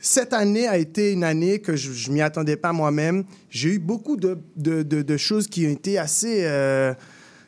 Cette 0.00 0.32
année 0.32 0.66
a 0.66 0.78
été 0.78 1.12
une 1.12 1.22
année 1.24 1.60
que 1.60 1.76
je 1.76 2.08
ne 2.08 2.14
m'y 2.14 2.20
attendais 2.22 2.56
pas 2.56 2.72
moi-même. 2.72 3.24
J'ai 3.50 3.74
eu 3.74 3.78
beaucoup 3.78 4.16
de, 4.16 4.38
de, 4.56 4.82
de- 4.82 5.02
de 5.02 5.16
choses 5.16 5.46
qui 5.46 5.66
ont 5.66 5.70
été 5.70 5.98
assez 5.98 6.44
euh, 6.44 6.94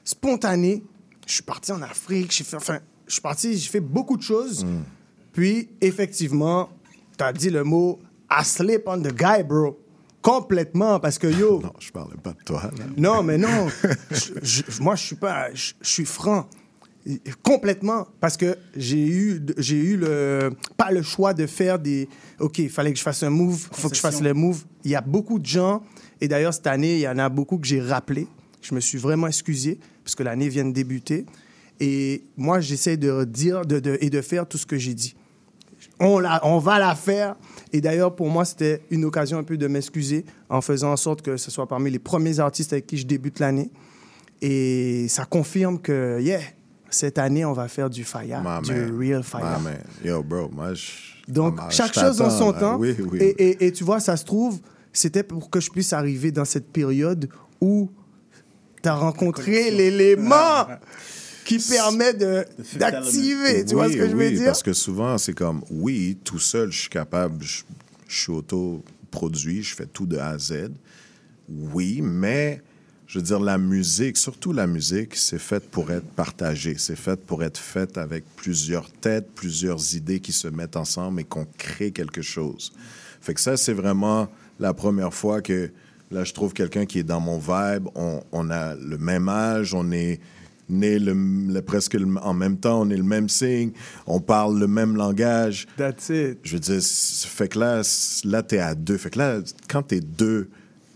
spontanées. 0.04 0.84
Je 1.26 1.34
suis 1.34 1.42
parti 1.42 1.72
en 1.72 1.80
Afrique, 1.82 2.30
j'ai 2.30 2.44
fait, 2.44 2.56
enfin, 2.56 2.78
je 3.06 3.12
suis 3.14 3.22
parti, 3.22 3.56
j'ai 3.56 3.70
fait 3.70 3.80
beaucoup 3.80 4.16
de 4.18 4.22
choses. 4.22 4.66
Puis, 5.32 5.70
effectivement, 5.80 6.68
tu 7.16 7.24
as 7.24 7.32
dit 7.32 7.48
le 7.50 7.64
mot 7.64 7.98
«I 8.30 8.44
sleep 8.44 8.82
on 8.86 9.00
the 9.00 9.12
guy, 9.12 9.42
bro». 9.42 9.78
Complètement, 10.22 11.00
parce 11.00 11.18
que 11.18 11.26
yo... 11.26 11.60
Non, 11.62 11.72
je 11.80 11.90
parlais 11.90 12.16
pas 12.22 12.32
de 12.32 12.42
toi. 12.44 12.62
là. 12.78 12.84
Non, 12.96 13.22
mais 13.22 13.36
non. 13.38 13.68
Je- 14.10 14.32
je- 14.42 14.82
moi, 14.82 14.94
je 14.94 15.02
suis 15.04 15.16
pas. 15.16 15.52
Je, 15.52 15.72
je 15.80 15.88
suis 15.88 16.04
franc. 16.04 16.48
Complètement. 17.42 18.06
Parce 18.20 18.36
que 18.36 18.56
j'ai 18.76 19.04
eu, 19.06 19.40
j'ai 19.58 19.76
eu 19.76 19.96
le, 19.96 20.50
pas 20.76 20.90
le 20.92 21.02
choix 21.02 21.34
de 21.34 21.46
faire 21.46 21.78
des. 21.78 22.08
OK, 22.38 22.58
il 22.60 22.70
fallait 22.70 22.92
que 22.92 22.98
je 22.98 23.02
fasse 23.02 23.22
un 23.24 23.30
move, 23.30 23.68
il 23.72 23.80
faut 23.80 23.88
que 23.88 23.96
je 23.96 24.00
fasse 24.00 24.22
le 24.22 24.32
move. 24.34 24.62
Il 24.84 24.90
y 24.92 24.94
a 24.94 25.00
beaucoup 25.00 25.38
de 25.40 25.46
gens, 25.46 25.82
et 26.20 26.28
d'ailleurs, 26.28 26.54
cette 26.54 26.66
année, 26.68 26.94
il 26.94 27.00
y 27.00 27.08
en 27.08 27.18
a 27.18 27.28
beaucoup 27.28 27.58
que 27.58 27.66
j'ai 27.66 27.80
rappelé. 27.80 28.28
Je 28.62 28.74
me 28.76 28.80
suis 28.80 28.98
vraiment 28.98 29.26
excusé, 29.26 29.80
parce 30.04 30.14
que 30.14 30.22
l'année 30.22 30.48
vient 30.48 30.64
de 30.64 30.72
débuter. 30.72 31.26
Et 31.80 32.22
moi, 32.36 32.60
j'essaie 32.60 32.96
de 32.96 33.24
dire 33.24 33.66
de, 33.66 33.80
de- 33.80 33.98
et 34.00 34.08
de 34.08 34.20
faire 34.20 34.46
tout 34.46 34.58
ce 34.58 34.66
que 34.66 34.78
j'ai 34.78 34.94
dit. 34.94 35.16
On, 36.00 36.18
la, 36.18 36.40
on 36.46 36.58
va 36.58 36.78
la 36.78 36.94
faire. 36.94 37.36
Et 37.72 37.80
d'ailleurs, 37.80 38.14
pour 38.16 38.28
moi, 38.28 38.44
c'était 38.44 38.82
une 38.90 39.04
occasion 39.04 39.38
un 39.38 39.44
peu 39.44 39.56
de 39.56 39.66
m'excuser 39.68 40.24
en 40.48 40.60
faisant 40.60 40.92
en 40.92 40.96
sorte 40.96 41.22
que 41.22 41.36
ce 41.36 41.50
soit 41.50 41.66
parmi 41.68 41.90
les 41.90 41.98
premiers 41.98 42.40
artistes 42.40 42.72
avec 42.72 42.86
qui 42.86 42.96
je 42.96 43.06
débute 43.06 43.38
l'année. 43.38 43.70
Et 44.40 45.06
ça 45.08 45.24
confirme 45.24 45.78
que, 45.80 46.20
yeah, 46.20 46.40
cette 46.90 47.18
année, 47.18 47.44
on 47.44 47.52
va 47.52 47.68
faire 47.68 47.88
du 47.88 48.04
fire, 48.04 48.42
My 48.44 48.62
du 48.66 48.72
man. 48.74 48.98
real 48.98 49.22
fire. 49.22 49.58
My 49.58 49.64
man. 49.64 49.78
Yo, 50.04 50.22
bro, 50.22 50.48
moi, 50.50 50.74
je. 50.74 50.90
Donc, 51.28 51.58
chaque 51.70 51.94
chose 51.94 52.20
en 52.20 52.30
son 52.30 52.52
temps. 52.52 52.76
Oui, 52.78 52.96
oui. 52.98 53.18
Et, 53.20 53.50
et- 53.50 53.66
et 53.66 53.72
tu 53.72 53.84
vois, 53.84 54.00
ça 54.00 54.16
se 54.16 54.24
trouve, 54.24 54.58
c'était 54.92 55.22
pour 55.22 55.48
que 55.50 55.60
je 55.60 55.70
puisse 55.70 55.92
arriver 55.92 56.32
dans 56.32 56.44
cette 56.44 56.72
période 56.72 57.28
où 57.60 57.88
tu 58.82 58.88
as 58.88 58.94
rencontré 58.96 59.70
l'élément 59.70 60.66
qui 61.44 61.58
permet 61.58 62.14
d'activer. 62.14 63.64
Tu 63.64 63.74
vois 63.74 63.90
ce 63.90 63.96
que 63.96 64.08
je 64.08 64.16
veux 64.16 64.30
dire? 64.30 64.46
Parce 64.46 64.62
que 64.62 64.72
souvent, 64.72 65.18
c'est 65.18 65.34
comme, 65.34 65.62
oui, 65.70 66.18
tout 66.24 66.38
seul, 66.38 66.70
je 66.72 66.80
suis 66.80 66.90
capable, 66.90 67.42
je, 67.44 67.62
je 68.08 68.20
suis 68.20 68.32
auto-produit, 68.32 69.62
je 69.62 69.74
fais 69.74 69.86
tout 69.86 70.06
de 70.06 70.18
A 70.18 70.28
à 70.28 70.38
Z. 70.38 70.70
Oui, 71.48 72.00
mais 72.02 72.62
je 73.06 73.18
veux 73.18 73.24
dire, 73.24 73.40
la 73.40 73.58
musique, 73.58 74.16
surtout 74.16 74.52
la 74.52 74.66
musique, 74.66 75.16
c'est 75.16 75.38
fait 75.38 75.62
pour 75.68 75.90
être 75.90 76.06
partagée. 76.06 76.76
C'est 76.78 76.96
fait 76.96 77.20
pour 77.20 77.42
être 77.42 77.58
faite 77.58 77.98
avec 77.98 78.24
plusieurs 78.36 78.90
têtes, 78.90 79.28
plusieurs 79.34 79.94
idées 79.94 80.20
qui 80.20 80.32
se 80.32 80.48
mettent 80.48 80.76
ensemble 80.76 81.20
et 81.20 81.24
qu'on 81.24 81.46
crée 81.58 81.90
quelque 81.90 82.22
chose. 82.22 82.72
Fait 83.20 83.34
que 83.34 83.40
ça, 83.40 83.56
c'est 83.56 83.74
vraiment 83.74 84.28
la 84.58 84.72
première 84.72 85.12
fois 85.12 85.42
que 85.42 85.70
là, 86.10 86.24
je 86.24 86.32
trouve 86.32 86.54
quelqu'un 86.54 86.86
qui 86.86 87.00
est 87.00 87.04
dans 87.04 87.20
mon 87.20 87.38
vibe. 87.38 87.88
On, 87.94 88.22
on 88.32 88.50
a 88.50 88.74
le 88.76 88.96
même 88.96 89.28
âge, 89.28 89.74
on 89.74 89.92
est 89.92 90.20
né 90.72 90.98
le, 90.98 91.12
le- 91.14 91.62
presque 91.62 91.94
le- 91.94 92.18
en 92.22 92.34
même 92.34 92.56
temps, 92.56 92.80
on 92.82 92.90
est 92.90 92.96
le 92.96 93.02
même 93.02 93.28
signe, 93.28 93.70
on 94.06 94.20
parle 94.20 94.58
le 94.58 94.66
même 94.66 94.96
langage. 94.96 95.66
That's 95.76 96.08
it. 96.08 96.38
Je 96.42 96.54
veux 96.54 96.60
dire, 96.60 96.80
fait 96.82 97.48
que 97.48 97.58
là, 97.58 97.82
là 98.24 98.42
t'es 98.42 98.58
à 98.58 98.74
deux. 98.74 98.96
Fait 98.98 99.10
que 99.10 99.18
là, 99.18 99.40
quand 99.68 99.82
t'es 99.84 100.00
deux 100.00 100.48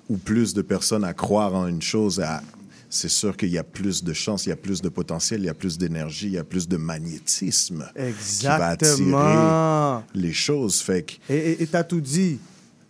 ou 0.08 0.16
plus 0.16 0.54
de 0.54 0.62
personnes 0.62 1.04
à 1.04 1.12
croire 1.14 1.54
en 1.54 1.66
une 1.66 1.82
chose, 1.82 2.20
à- 2.20 2.42
c'est 2.88 3.08
sûr 3.08 3.36
qu'il 3.36 3.50
y 3.50 3.58
a 3.58 3.64
plus 3.64 4.04
de 4.04 4.12
chances, 4.12 4.46
il 4.46 4.50
y 4.50 4.52
a 4.52 4.56
plus 4.56 4.80
de 4.80 4.88
potentiel, 4.88 5.40
il 5.40 5.46
y 5.46 5.48
a 5.48 5.54
plus 5.54 5.76
d'énergie, 5.76 6.26
il 6.28 6.32
y 6.34 6.38
a 6.38 6.44
plus 6.44 6.68
de 6.68 6.76
magnétisme 6.76 7.84
qui 7.94 8.00
va 8.00 8.08
Exactement. 8.08 9.18
attirer 9.18 10.04
les 10.14 10.32
choses. 10.32 10.80
Fait 10.80 11.02
que 11.02 11.32
Et 11.32 11.66
tu 11.66 11.76
as 11.76 11.84
tout 11.84 12.00
dit. 12.00 12.38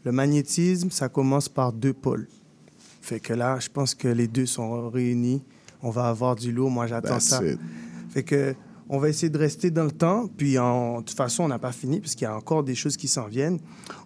Le 0.04 0.12
magnétisme, 0.12 0.90
ça 0.90 1.08
commence 1.08 1.48
par 1.48 1.72
deux 1.72 1.92
pôles. 1.94 2.28
Fait 3.02 3.18
que 3.20 3.32
là, 3.32 3.58
je 3.60 3.68
pense 3.68 3.94
que 3.94 4.06
les 4.08 4.28
deux 4.28 4.46
sont 4.46 4.88
réunis. 4.90 5.42
On 5.86 5.90
va 5.90 6.08
avoir 6.08 6.34
du 6.34 6.50
lourd. 6.50 6.70
Moi, 6.70 6.86
j'attends 6.88 7.20
ça. 7.20 7.40
it. 7.44 7.58
Fait 8.10 8.22
que 8.24 8.54
on 8.88 8.98
va 8.98 9.08
essayer 9.08 9.30
de 9.30 9.38
rester 9.38 9.70
dans 9.72 9.82
le 9.84 9.90
temps. 9.90 10.28
Puis, 10.36 10.58
en, 10.58 11.00
de 11.00 11.04
toute 11.04 11.16
façon, 11.16 11.42
on 11.44 11.48
n'a 11.48 11.58
pas 11.58 11.72
fini 11.72 11.98
parce 12.00 12.14
qu'il 12.14 12.22
y 12.22 12.30
a 12.30 12.36
encore 12.36 12.62
des 12.62 12.74
choses 12.76 12.96
qui 12.96 13.08
s'en 13.08 13.26
viennent. 13.26 13.58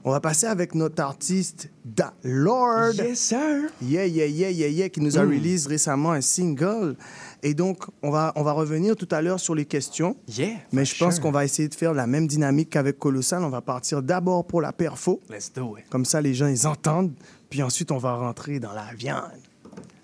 On 0.05 0.11
va 0.11 0.21
passer 0.21 0.47
avec 0.47 0.75
notre 0.75 1.03
artiste, 1.03 1.69
Da 1.85 2.15
Lord. 2.23 2.95
Yes, 2.95 3.19
sir. 3.19 3.69
Yeah, 3.83 4.07
yeah, 4.07 4.27
yeah, 4.27 4.51
yeah, 4.51 4.69
yeah, 4.69 4.89
qui 4.89 5.01
nous 5.03 5.19
a 5.19 5.23
Mm. 5.25 5.29
release 5.31 5.67
récemment 5.67 6.13
un 6.13 6.23
single. 6.23 6.97
Et 7.43 7.53
donc, 7.55 7.85
on 8.03 8.11
va, 8.11 8.33
on 8.37 8.43
va 8.43 8.53
revenir 8.53 8.97
tout 8.97 9.09
à 9.11 9.21
l'heure 9.23 9.39
sur 9.41 9.55
les 9.55 9.67
questions. 9.67 10.17
Yeah, 10.29 10.57
Mais 10.73 10.85
je 10.87 10.97
pense 10.99 11.15
sure. 11.15 11.23
qu'on 11.25 11.31
va 11.31 11.45
essayer 11.45 11.69
de 11.69 11.75
faire 11.75 11.93
la 11.95 12.07
même 12.07 12.27
dynamique 12.27 12.71
qu'avec 12.71 12.99
Colossal. 12.99 13.43
On 13.45 13.51
va 13.51 13.61
partir 13.61 14.03
d'abord 14.03 14.47
pour 14.47 14.61
la 14.63 14.73
perfo. 14.73 15.21
Let's 15.31 15.51
do 15.55 15.77
it. 15.79 15.85
Comme 15.91 16.05
ça, 16.07 16.21
les 16.23 16.33
gens, 16.35 16.47
ils 16.47 16.67
entendent. 16.67 17.13
Puis 17.51 17.63
ensuite, 17.63 17.91
on 17.93 17.99
va 17.99 18.15
rentrer 18.15 18.59
dans 18.61 18.73
la 18.73 18.87
viande. 18.97 19.25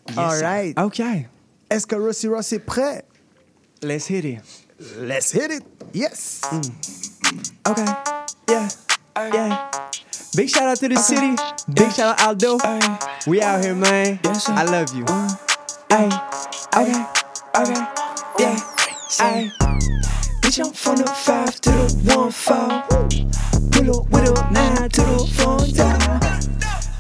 Yes, 0.09 0.19
All 0.19 0.33
sir. 0.37 0.47
right. 0.47 0.79
OK. 0.81 1.03
Est-ce 1.69 1.87
que 1.87 1.97
Rossi 1.97 2.29
Ross 2.29 2.53
est 2.53 2.61
prêt? 2.61 3.05
Let's 3.83 4.09
hit 4.09 4.25
it. 4.25 4.41
Let's 4.99 5.33
hit 5.33 5.51
it. 5.51 5.65
Yes. 5.93 6.41
Mm. 6.53 6.63
Okay. 7.69 7.85
Yeah. 8.49 8.69
Yeah. 9.17 9.71
Big 10.37 10.49
shout 10.49 10.69
out 10.69 10.79
to 10.79 10.89
the 10.89 10.97
city. 10.97 11.35
Big 11.75 11.91
shout 11.93 12.21
out 12.21 12.29
Aldo. 12.29 12.59
We 13.27 13.43
out 13.43 13.65
here, 13.65 13.75
man. 13.75 14.21
I 14.25 14.65
love 14.65 14.95
you. 14.95 15.05
Uh. 15.09 15.29
Ay. 15.91 16.09
Okay. 16.77 17.05
Okay. 17.57 17.81
Yeah. 18.39 18.57
Ay. 19.21 19.51
Bitch, 20.43 20.65
I'm 20.65 20.73
from 20.73 20.97
the 20.97 21.07
five 21.07 21.61
to 21.63 21.71
the 21.71 22.15
one 22.15 22.31
four. 22.31 22.83
Pull 23.73 24.01
up 24.01 24.11
with 24.11 24.29
a 24.29 24.51
nine 24.53 24.89
to 24.91 25.01
the 25.03 25.27
front 25.35 25.75
door. 25.75 25.97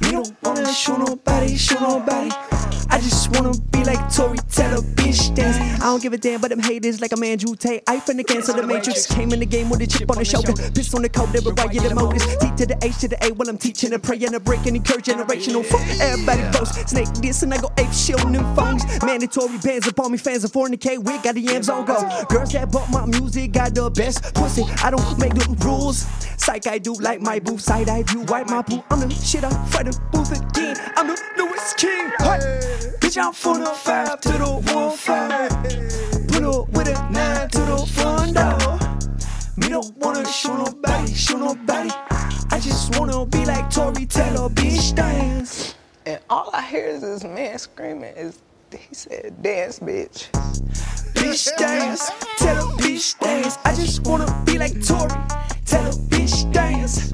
You 0.02 0.22
don't 0.22 0.42
wanna 0.42 0.72
show 0.72 0.96
nobody, 0.96 1.56
show 1.56 1.78
nobody. 1.78 2.45
I 2.91 2.99
just 3.01 3.30
wanna 3.34 3.53
be 3.72 3.84
like 3.84 4.12
Tori, 4.14 4.39
tell 4.51 4.78
a 4.78 4.82
bitch 4.82 5.34
dance. 5.34 5.57
I 5.82 5.87
don't 5.87 6.03
give 6.03 6.12
a 6.12 6.18
damn, 6.18 6.41
but 6.41 6.51
them 6.51 6.61
haters 6.61 7.01
like 7.01 7.12
a 7.12 7.16
man 7.16 7.39
Drew 7.39 7.55
Tate. 7.55 7.82
I 7.87 7.99
finna 7.99 8.26
cancel 8.26 8.55
the 8.55 8.66
matrix. 8.66 9.07
Came 9.07 9.32
in 9.32 9.41
the 9.41 9.47
game 9.47 9.68
with 9.70 9.80
a 9.80 9.87
chip 9.87 10.11
on 10.11 10.18
the 10.18 10.24
shoulder. 10.24 10.53
Piss 10.72 10.93
on 10.95 11.03
the 11.03 11.09
coat, 11.09 11.32
never 11.32 11.51
ride 11.51 11.72
the 11.72 11.95
motors. 11.95 12.24
T 12.39 12.51
to 12.57 12.66
the 12.66 12.78
H 12.82 12.99
to 12.99 13.09
the 13.09 13.24
A 13.24 13.32
while 13.32 13.49
I'm 13.49 13.59
teaching 13.59 13.93
and 13.93 14.03
praying 14.03 14.34
and 14.34 14.45
breaking, 14.45 14.76
encourage 14.76 15.07
generational. 15.07 15.64
Fuck 15.64 15.82
everybody 16.01 16.43
boast. 16.53 16.89
Snake 16.89 17.09
this 17.20 17.43
and 17.43 17.53
I 17.53 17.61
go 17.61 17.70
ape 17.78 17.93
shit 17.93 18.24
on 18.24 18.32
them 18.32 18.55
phones. 18.55 18.84
Mandatory 19.03 19.59
bands 19.59 19.87
upon 19.87 20.12
me, 20.12 20.18
fans 20.18 20.45
of 20.45 20.53
4K. 20.53 20.99
We 20.99 21.18
got 21.18 21.34
the 21.34 21.41
yams 21.41 21.68
on 21.68 21.84
go. 21.84 21.97
Girls 22.28 22.53
that 22.53 22.70
bought 22.70 22.91
my 22.91 23.07
music 23.07 23.53
got 23.53 23.74
the 23.74 23.91
best 23.91 24.34
pussy. 24.34 24.64
I 24.82 24.91
don't 24.91 25.18
make 25.18 25.34
the 25.34 25.47
rules. 25.64 26.07
Psych, 26.37 26.66
I 26.66 26.78
do 26.78 26.95
like 26.95 27.20
my 27.20 27.41
booth. 27.41 27.61
Side 27.61 27.89
I 27.89 28.03
do 28.03 28.20
wipe 28.22 28.49
my 28.49 28.62
boo. 28.62 28.82
I'm 28.91 29.01
the 29.01 29.11
shit 29.11 29.45
up 29.45 29.53
for 29.68 29.82
the 29.82 29.99
booth 30.12 30.32
again. 30.32 30.76
I'm 30.97 31.07
the 31.09 31.20
newest 31.37 31.76
king. 31.76 32.11
Hey. 32.18 32.76
Bitch, 33.01 33.16
I'm 33.18 33.33
from 33.33 33.61
the 33.61 33.70
five 33.70 34.20
to 34.20 34.33
the 34.33 34.72
one 34.74 34.97
five. 34.97 35.51
Put 36.29 36.43
up 36.45 36.68
with 36.70 36.89
a 36.89 37.11
nine 37.11 37.49
to 37.51 37.59
the 37.59 37.87
front 37.95 38.35
door. 38.35 38.79
Me 39.57 39.68
don't 39.68 39.97
wanna 39.99 40.27
show 40.27 40.57
nobody, 40.57 41.14
show 41.14 41.39
nobody. 41.39 41.91
I 42.51 42.61
just 42.61 42.99
wanna 42.99 43.24
be 43.27 43.45
like 43.45 43.70
Tori 43.70 44.07
Taylor, 44.07 44.49
bitch 44.49 44.95
dance. 44.95 45.74
And 46.05 46.20
all 46.31 46.51
I 46.53 46.62
hear 46.62 46.87
is 46.87 47.01
this 47.01 47.24
man 47.24 47.59
screaming. 47.59 48.14
Is 48.16 48.43
he 48.70 48.95
said, 48.95 49.43
"Dance, 49.43 49.79
bitch." 49.79 50.29
bitch 51.14 51.57
dance. 51.57 52.11
Tell 52.39 52.68
a 52.68 52.72
bitch 52.77 53.18
dance. 53.18 53.59
I 53.64 53.74
just 53.74 54.07
wanna 54.07 54.27
be 54.45 54.59
like 54.59 54.74
Tori. 54.85 55.11
Tell 55.64 55.87
a 55.87 55.93
bitch 56.11 56.51
dance. 56.53 57.12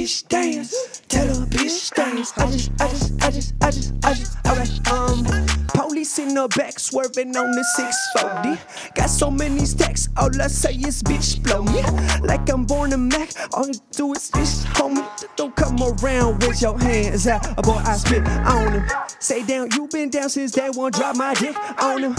Bitch 0.00 0.26
dance. 0.28 1.02
Tell 1.08 1.28
a 1.28 1.44
bitch 1.44 1.94
dance. 1.94 2.32
I 2.38 2.50
just, 2.50 2.72
I 2.80 2.88
just, 2.88 3.22
I 3.22 3.30
just, 3.30 3.54
I 3.60 3.70
just, 3.70 3.94
I 4.02 4.14
just, 4.14 4.46
alright, 4.46 4.90
um. 4.90 5.60
Police 5.74 6.18
in 6.18 6.34
the 6.34 6.48
back 6.56 6.78
swerving 6.78 7.36
on 7.36 7.50
the 7.52 7.64
640. 7.64 8.92
Got 8.94 9.10
so 9.10 9.30
many 9.30 9.64
stacks, 9.66 10.08
all 10.16 10.30
I 10.40 10.46
say 10.46 10.74
is 10.74 11.02
bitch 11.02 11.42
blow 11.42 11.62
me. 11.62 11.82
Like 12.26 12.50
I'm 12.50 12.64
born 12.64 12.92
a 12.92 12.98
Mac, 12.98 13.30
all 13.52 13.66
you 13.66 13.74
do 13.92 14.12
is 14.12 14.30
bitch 14.30 14.64
homie. 14.74 15.06
Don't 15.36 15.54
come 15.56 15.76
around 15.82 16.42
with 16.44 16.60
your 16.62 16.78
hands 16.78 17.26
out, 17.26 17.46
uh, 17.58 17.62
boy 17.62 17.80
I 17.84 17.96
spit 17.96 18.26
on 18.26 18.72
him. 18.72 18.86
Say 19.20 19.44
down, 19.44 19.68
you 19.72 19.88
been 19.88 20.10
down 20.10 20.28
since 20.30 20.52
day 20.52 20.70
one, 20.70 20.92
drop 20.92 21.16
my 21.16 21.34
dick 21.34 21.56
on 21.82 22.02
him. 22.02 22.14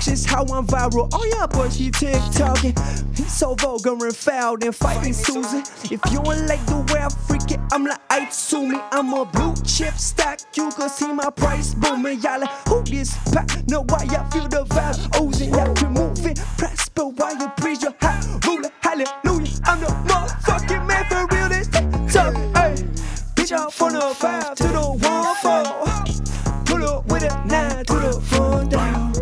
Just 0.00 0.26
how 0.26 0.42
I'm 0.42 0.66
viral, 0.66 1.08
oh 1.12 1.24
yeah 1.36 1.46
boy, 1.46 1.68
she 1.70 1.90
TikToking. 1.90 3.16
He's 3.16 3.32
so 3.32 3.54
vulgar 3.54 3.92
and 3.92 4.16
foul 4.16 4.62
and 4.62 4.74
fighting 4.74 5.12
Susan. 5.12 5.60
If 5.84 6.00
you 6.12 6.22
don't 6.22 6.46
like 6.46 6.64
the 6.66 6.84
way 6.92 7.00
I 7.00 7.08
freak 7.26 7.50
it, 7.50 7.60
I'm 7.72 7.84
like 7.84 8.00
I 8.10 8.28
sue 8.30 8.66
me. 8.66 8.78
I'm 8.92 9.12
a 9.12 9.24
blue 9.24 9.54
chip 9.64 9.94
stock, 9.94 10.40
you 10.54 10.70
can 10.70 10.88
see 10.88 11.12
my 11.12 11.30
price 11.30 11.74
booming. 11.74 12.20
Y'all 12.20 12.40
like, 12.40 12.68
who 12.68 12.82
this 12.82 13.16
pop? 13.32 13.50
Know 13.68 13.84
why 13.88 14.04
y'all 14.04 14.30
feel 14.30 14.48
the 14.48 14.64
vibe 14.64 15.20
oozing. 15.20 15.50
Y'all 15.50 15.90
move 15.90 16.26
it, 16.26 16.38
prosper 16.56 17.06
while 17.06 17.36
you 17.36 17.48
praise 17.56 17.82
your 17.82 17.94
high 18.00 18.20
ruler. 18.46 18.70
Hallelujah. 18.82 19.18
dirty, 22.18 22.38
hey. 22.58 22.74
Bitch 23.34 23.52
out 23.52 23.72
from 23.72 23.92
the 23.92 24.00
five 24.14 24.54
to 24.56 24.68
the 24.68 24.80
one 24.80 25.36
four. 25.42 25.64
Pull 26.64 26.84
up 26.88 27.06
with 27.06 27.22
a 27.22 27.44
nine 27.46 27.84
to 27.84 27.94
the 27.94 28.20
front 28.20 28.70
down. 28.70 29.12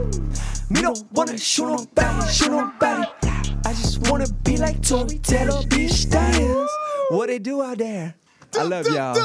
Me 0.71 0.81
don't 0.83 1.05
wanna 1.13 1.39
shoot 1.39 1.67
nobody, 1.67 2.33
shoot 2.33 2.51
nobody. 2.51 3.05
I 3.65 3.73
just 3.73 4.09
wanna 4.09 4.27
be 4.45 4.57
like 4.57 4.83
Tory 4.83 5.19
Taylor, 5.19 5.63
bitch 5.63 6.11
dance. 6.11 6.71
What 7.09 7.29
they 7.29 7.39
do 7.39 7.63
out 7.63 7.79
there? 7.79 8.15
I 8.59 8.63
love 8.63 8.87
y'all. 8.87 9.17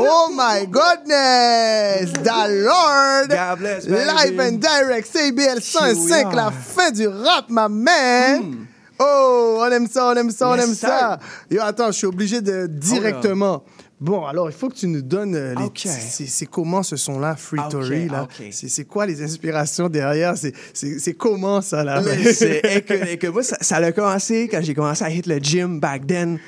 Oh 0.00 0.32
my 0.32 0.64
goodness! 0.64 2.12
The 2.12 2.46
Lord! 2.66 3.30
God 3.30 3.58
bless. 3.58 3.86
Live 3.86 4.38
and 4.38 4.62
direct, 4.62 5.12
CBL 5.12 5.74
105, 5.74 6.26
are. 6.26 6.34
la 6.34 6.50
fin 6.50 6.92
du 6.92 7.08
rap, 7.10 7.50
ma 7.50 7.68
man! 7.68 8.67
Oh, 8.67 8.67
on 9.68 9.72
aime 9.72 9.86
ça, 9.86 10.08
on 10.08 10.14
aime 10.14 10.30
ça, 10.30 10.48
on 10.50 10.54
aime 10.54 10.74
ça! 10.74 11.18
Yo, 11.50 11.60
attends, 11.62 11.88
je 11.88 11.98
suis 11.98 12.06
obligé 12.06 12.40
de 12.40 12.66
directement. 12.66 13.64
Bon, 14.00 14.24
alors, 14.24 14.48
il 14.48 14.52
faut 14.54 14.68
que 14.68 14.76
tu 14.76 14.86
nous 14.86 15.02
donnes 15.02 15.34
euh, 15.34 15.54
les 15.56 15.64
Ok. 15.64 15.86
c'est 15.88 16.46
comment 16.46 16.84
ce 16.84 16.94
son-là, 16.96 17.34
Free 17.34 17.58
Ok, 17.58 17.70
Tory, 17.70 18.08
là? 18.08 18.22
ok. 18.24 18.46
C'est 18.52 18.84
quoi 18.84 19.06
les 19.06 19.22
inspirations 19.22 19.88
derrière? 19.88 20.34
C'est- 20.36 21.14
comment 21.14 21.60
ça, 21.60 21.82
là? 21.82 22.00
Et 22.02 22.82
que, 22.82 22.94
et 23.10 23.18
que 23.18 23.26
moi, 23.26 23.42
ça, 23.42 23.56
ça 23.60 23.76
a 23.78 23.90
commencé 23.92 24.48
quand 24.48 24.60
j'ai 24.62 24.74
commencé 24.74 25.02
à 25.04 25.10
hit 25.10 25.26
le 25.26 25.38
gym 25.38 25.80
back 25.80 26.06
then. 26.06 26.38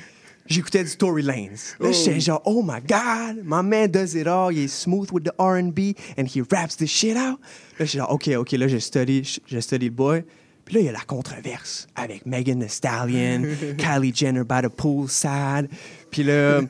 J'écoutais 0.46 0.82
du 0.82 0.96
Tory 0.96 1.22
Lanez. 1.22 1.50
Là, 1.78 1.88
Oh. 1.90 1.92
j'étais 1.92 2.18
genre, 2.18 2.42
oh 2.44 2.62
my 2.64 2.80
God, 2.88 3.42
my 3.44 3.62
man 3.62 3.86
does 3.88 4.16
it 4.16 4.26
all. 4.26 4.52
Il 4.52 4.64
est 4.64 4.68
smooth 4.68 5.08
with 5.12 5.24
the 5.24 5.32
R&B 5.38 5.94
and 6.18 6.24
he 6.26 6.42
raps 6.50 6.76
the 6.76 6.86
shit 6.86 7.16
out. 7.16 7.38
Là, 7.78 7.84
j'étais 7.84 7.98
genre, 7.98 8.12
OK, 8.12 8.28
OK, 8.36 8.52
là, 8.52 8.66
j'ai 8.66 8.80
study, 8.80 9.22
j'ai 9.46 9.60
study 9.60 9.86
le 9.86 9.92
boy. 9.92 10.24
Puis 10.70 10.76
là, 10.76 10.82
il 10.82 10.86
y 10.86 10.88
a 10.88 10.92
la 10.92 11.04
controverse 11.04 11.88
avec 11.96 12.26
Megan 12.26 12.60
Thee 12.60 12.68
Stallion, 12.68 13.42
Kylie 13.76 14.14
Jenner 14.14 14.44
by 14.44 14.62
the 14.62 14.68
poolside. 14.68 15.68
Puis 16.12 16.22
là, 16.22 16.60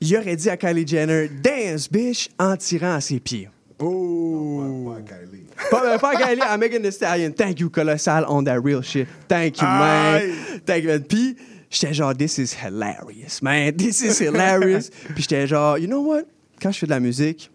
il 0.00 0.16
aurait 0.16 0.36
dit 0.36 0.48
à 0.48 0.56
Kylie 0.56 0.86
Jenner, 0.86 1.28
dance, 1.28 1.90
bitch, 1.92 2.30
en 2.38 2.56
tirant 2.56 2.94
à 2.94 3.02
ses 3.02 3.20
pieds. 3.20 3.50
Oh! 3.78 4.94
Pas, 5.70 5.98
pas 5.98 6.16
Kylie, 6.16 6.40
à 6.40 6.56
Megan 6.56 6.80
Thee 6.80 6.92
Stallion. 6.92 7.30
Thank 7.32 7.60
you, 7.60 7.68
Colossal, 7.68 8.24
on 8.26 8.42
that 8.44 8.58
real 8.58 8.82
shit. 8.82 9.06
Thank 9.28 9.60
you, 9.60 9.66
man. 9.66 10.22
Thank 10.64 10.84
you, 10.84 10.88
man. 10.88 11.04
Puis, 11.04 11.36
j'étais 11.68 11.92
genre, 11.92 12.14
this 12.14 12.38
is 12.38 12.54
hilarious, 12.54 13.42
man. 13.42 13.76
This 13.76 14.00
is 14.00 14.18
hilarious. 14.18 14.88
Puis, 15.14 15.24
j'étais 15.24 15.46
genre, 15.46 15.76
you 15.76 15.88
know 15.88 16.00
what? 16.00 16.22
Quand 16.58 16.72
je 16.72 16.78
fais 16.78 16.86
de 16.86 16.92
la 16.92 17.00
musique, 17.00 17.50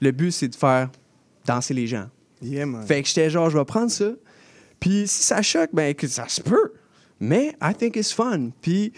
le 0.00 0.10
but, 0.10 0.32
c'est 0.32 0.48
de 0.48 0.56
faire 0.56 0.90
danser 1.46 1.74
les 1.74 1.86
gens. 1.86 2.08
Yeah, 2.42 2.66
man. 2.66 2.84
Fait 2.84 3.02
que 3.02 3.08
j'étais 3.08 3.30
genre, 3.30 3.50
je 3.50 3.56
vais 3.56 3.64
prendre 3.64 3.92
ça. 3.92 4.10
Puis, 4.80 5.08
si 5.08 5.22
ça 5.22 5.42
choque, 5.42 5.70
ben, 5.72 5.94
que 5.94 6.06
ça 6.06 6.28
se 6.28 6.40
peut. 6.40 6.72
Mais, 7.20 7.54
I 7.60 7.74
think 7.74 7.96
it's 7.96 8.12
fun. 8.12 8.50
Puis, 8.60 8.92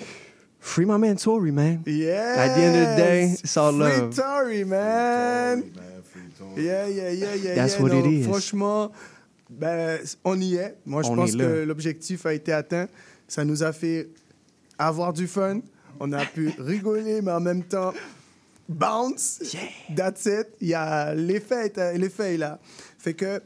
free 0.59 0.85
my 0.85 0.99
man 0.99 1.17
Tory, 1.17 1.53
man. 1.53 1.83
Yes! 1.87 2.39
At 2.39 2.55
the 2.55 2.61
end 2.61 2.77
of 2.77 2.89
the 2.91 2.97
day, 2.97 3.37
it's 3.43 3.57
all 3.57 3.73
Free 3.73 4.01
love. 4.01 4.15
Tory, 4.15 4.65
man! 4.65 5.65
Yeah, 6.57 6.89
yeah, 6.89 7.11
yeah, 7.11 7.35
yeah, 7.35 7.55
That's 7.55 7.77
yeah. 7.77 7.83
what 7.83 7.93
it 7.93 8.07
is. 8.07 8.27
Franchement, 8.27 8.93
ben, 9.49 10.01
on 10.25 10.41
y 10.41 10.57
est. 10.57 10.77
Moi, 10.85 11.03
je 11.03 11.09
On 11.09 11.17
pense 11.17 11.33
que 11.37 11.65
l'objectif 11.65 12.27
a 12.27 12.35
été 12.35 12.53
atteint. 12.53 12.89
Ça 13.29 13.45
nous 13.45 13.63
a 13.63 13.73
fait 13.73 14.09
avoir 14.79 15.13
du 15.13 15.27
fun. 15.27 15.61
On 16.01 16.13
a 16.13 16.25
pu 16.25 16.53
rigoler, 16.59 17.21
mais 17.23 17.33
en 17.33 17.41
même 17.41 17.63
temps, 17.63 17.93
bounce. 18.69 19.41
That's 19.95 20.27
it. 20.27 20.49
Il 20.61 20.69
y 20.69 20.75
a 20.75 21.15
l'effet, 21.15 21.73
l'effet 21.97 22.37
là. 22.37 22.59
Fait 22.99 23.15
que, 23.15 23.41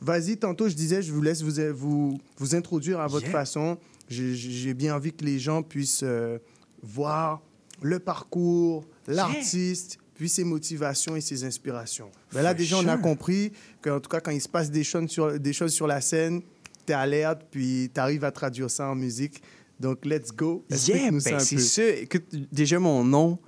vas-y, 0.00 0.36
tantôt, 0.36 0.68
je 0.68 0.74
disais, 0.74 1.02
je 1.02 1.12
vous 1.12 1.22
laisse 1.22 1.42
vous, 1.42 1.52
vous, 1.74 2.18
vous 2.38 2.54
introduire 2.54 3.00
à 3.00 3.06
votre 3.06 3.26
Yeah. 3.26 3.32
façon. 3.32 3.78
J'ai- 4.08 4.74
bien 4.74 4.94
envie 4.94 5.12
que 5.12 5.24
les 5.24 5.38
gens 5.38 5.62
puissent 5.62 6.02
euh, 6.02 6.38
voir 6.82 7.42
le 7.82 7.98
parcours, 7.98 8.84
l'artiste, 9.06 9.98
puis 10.14 10.28
ses 10.28 10.44
motivations 10.44 11.14
et 11.14 11.20
ses 11.20 11.44
inspirations. 11.44 12.10
Ben 12.32 12.42
là, 12.42 12.50
For 12.50 12.58
déjà, 12.58 12.78
on 12.78 12.88
a 12.88 12.96
compris 12.96 13.52
qu'en 13.82 14.00
tout 14.00 14.08
cas, 14.08 14.20
quand 14.20 14.30
il 14.32 14.40
se 14.40 14.48
passe 14.48 14.70
des 14.70 14.82
choses 14.84 15.08
sur, 15.10 15.38
des 15.38 15.52
choses 15.52 15.72
sur 15.72 15.86
la 15.86 16.00
scène, 16.00 16.40
tu 16.86 16.92
es 16.92 16.94
alerte, 16.94 17.42
puis 17.50 17.90
tu 17.92 18.00
arrives 18.00 18.24
à 18.24 18.30
traduire 18.32 18.70
ça 18.70 18.88
en 18.88 18.94
musique. 18.94 19.42
Donc, 19.78 20.04
let's 20.04 20.32
go. 20.34 20.64
Yeah, 20.88 21.10
ben 21.12 21.20
c'est 21.38 21.58
ça. 21.60 21.84
Écoute, 21.86 22.24
déjà 22.50 22.78
mon 22.80 23.04
nom, 23.04 23.38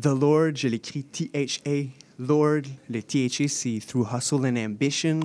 The 0.00 0.06
Lord, 0.06 0.56
je 0.56 0.66
l'écris 0.66 1.04
T-H-A. 1.04 1.84
Lord, 2.18 2.62
le 2.88 3.02
T-H-A, 3.02 3.48
c'est 3.48 3.80
Through 3.86 4.06
Hustle 4.14 4.46
and 4.46 4.56
Ambition. 4.56 5.20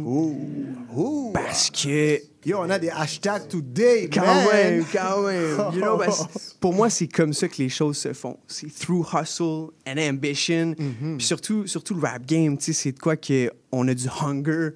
Parce 1.34 1.70
que. 1.70 2.20
Yo, 2.46 2.58
on 2.60 2.70
a 2.70 2.80
des 2.80 2.90
hashtags 2.90 3.48
today, 3.50 4.10
Quand 4.12 4.22
man. 4.26 4.48
même, 4.54 4.86
quand 4.92 5.24
même. 5.24 5.58
You 5.74 5.82
know, 5.82 5.98
parce- 6.04 6.56
pour 6.60 6.74
moi, 6.74 6.90
c'est 6.90 7.08
comme 7.08 7.34
ça 7.34 7.48
que 7.50 7.58
les 7.58 7.70
choses 7.70 7.98
se 7.98 8.14
font. 8.14 8.38
C'est 8.48 8.74
through 8.74 9.06
hustle 9.14 9.72
and 9.86 9.98
ambition. 9.98 10.74
Mm-hmm. 10.74 11.18
Puis 11.18 11.28
surtout, 11.28 11.68
surtout 11.68 11.96
le 11.96 12.02
rap 12.02 12.26
game, 12.26 12.58
tu 12.58 12.66
sais, 12.66 12.74
c'est 12.74 12.92
de 12.94 13.00
quoi 13.00 13.18
que 13.18 13.52
on 13.72 13.88
a 13.88 13.94
du 13.94 14.08
hunger. 14.22 14.70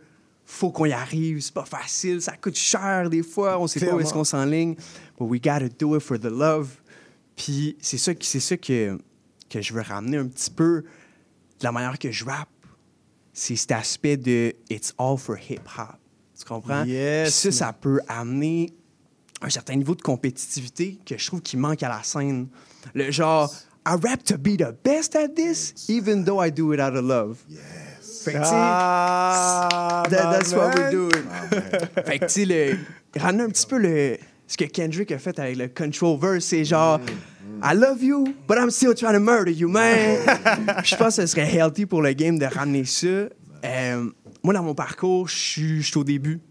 Faut 0.46 0.72
qu'on 0.72 0.86
y 0.86 0.92
arrive. 0.92 1.40
C'est 1.40 1.54
pas 1.54 1.66
facile. 1.66 2.22
Ça 2.22 2.34
coûte 2.36 2.58
cher 2.58 3.10
des 3.10 3.24
fois. 3.24 3.58
On 3.60 3.66
sait 3.68 3.80
pas 3.80 3.96
où 3.96 4.00
est-ce 4.02 4.14
qu'on 4.14 4.26
s'enligne. 4.26 4.76
But 5.18 5.28
we 5.28 5.42
gotta 5.42 5.70
do 5.70 5.96
it 5.96 6.02
for 6.02 6.20
the 6.20 6.26
love. 6.26 6.68
Puis 7.36 7.78
c'est 7.80 7.98
ça, 7.98 8.12
c'est 8.20 8.40
ça 8.42 8.58
que, 8.58 8.98
que 9.50 9.62
je 9.62 9.74
veux 9.74 9.82
ramener 9.82 10.18
un 10.18 10.28
petit 10.28 10.52
peu 10.52 10.84
la 11.64 11.72
manière 11.72 11.98
que 12.00 12.12
je 12.12 12.26
rappe. 12.26 12.48
C'est 13.34 13.56
cet 13.56 13.72
aspect 13.72 14.18
de 14.18 14.54
it's 14.70 14.94
all 14.98 15.18
for 15.18 15.36
hip-hop. 15.38 15.98
Tu 16.38 16.46
comprends? 16.46 16.84
Yes, 16.86 17.42
Puis 17.42 17.52
ça, 17.54 17.66
ça 17.68 17.74
peut 17.74 18.00
amener 18.08 18.72
un 19.42 19.50
certain 19.50 19.76
niveau 19.76 19.96
de 19.96 20.02
compétitivité 20.02 21.00
que 21.06 21.18
je 21.18 21.26
trouve 21.28 21.42
qui 21.42 21.58
manque 21.58 21.82
à 21.84 21.90
la 21.90 22.04
scène. 22.04 22.48
Le 22.94 23.12
genre, 23.12 23.52
I 23.88 23.96
rap 24.02 24.24
to 24.26 24.38
be 24.38 24.56
the 24.58 24.74
best 24.84 25.16
at 25.16 25.30
this, 25.30 25.74
even 25.90 26.24
though 26.26 26.44
I 26.44 26.52
do 26.52 26.74
it 26.74 26.80
out 26.80 26.96
of 26.96 27.04
love. 27.06 27.38
Fait 28.24 28.34
que, 28.34 28.38
Ah, 28.42 30.04
that- 30.10 30.32
that's 30.32 30.54
what 30.54 30.76
we're 30.76 30.92
doing. 30.92 31.24
fait 32.06 32.20
que, 32.20 32.26
tu 32.26 32.46
sais, 32.46 32.78
ramener 33.18 33.44
un 33.44 33.50
petit 33.50 33.66
peu 33.66 33.78
le, 33.78 34.18
ce 34.48 34.56
que 34.58 34.66
Kendrick 34.66 35.12
a 35.12 35.20
fait 35.20 35.38
avec 35.40 35.58
le 35.58 35.68
Control 35.68 36.18
Verse, 36.20 36.46
c'est 36.46 36.64
genre, 36.66 37.00
I 37.62 37.74
love 37.74 38.02
you, 38.02 38.36
but 38.48 38.58
I'm 38.58 38.72
still 38.72 38.94
trying 38.94 39.14
to 39.14 39.20
murder 39.20 39.52
you, 39.52 39.70
man. 39.70 40.20
Je 40.84 40.96
pense 40.96 41.16
que 41.16 41.22
ce 41.22 41.28
serait 41.28 41.54
healthy 41.54 41.86
pour 41.86 42.02
le 42.02 42.14
game 42.14 42.38
de 42.38 42.46
ramener 42.46 42.86
ça. 42.86 43.08
Euh, 43.66 44.10
moi, 44.44 44.54
dans 44.54 44.64
mon 44.64 44.76
parcours, 44.76 45.30
je 45.30 45.82
suis 45.82 45.98
au 45.98 46.04
début. 46.04 46.42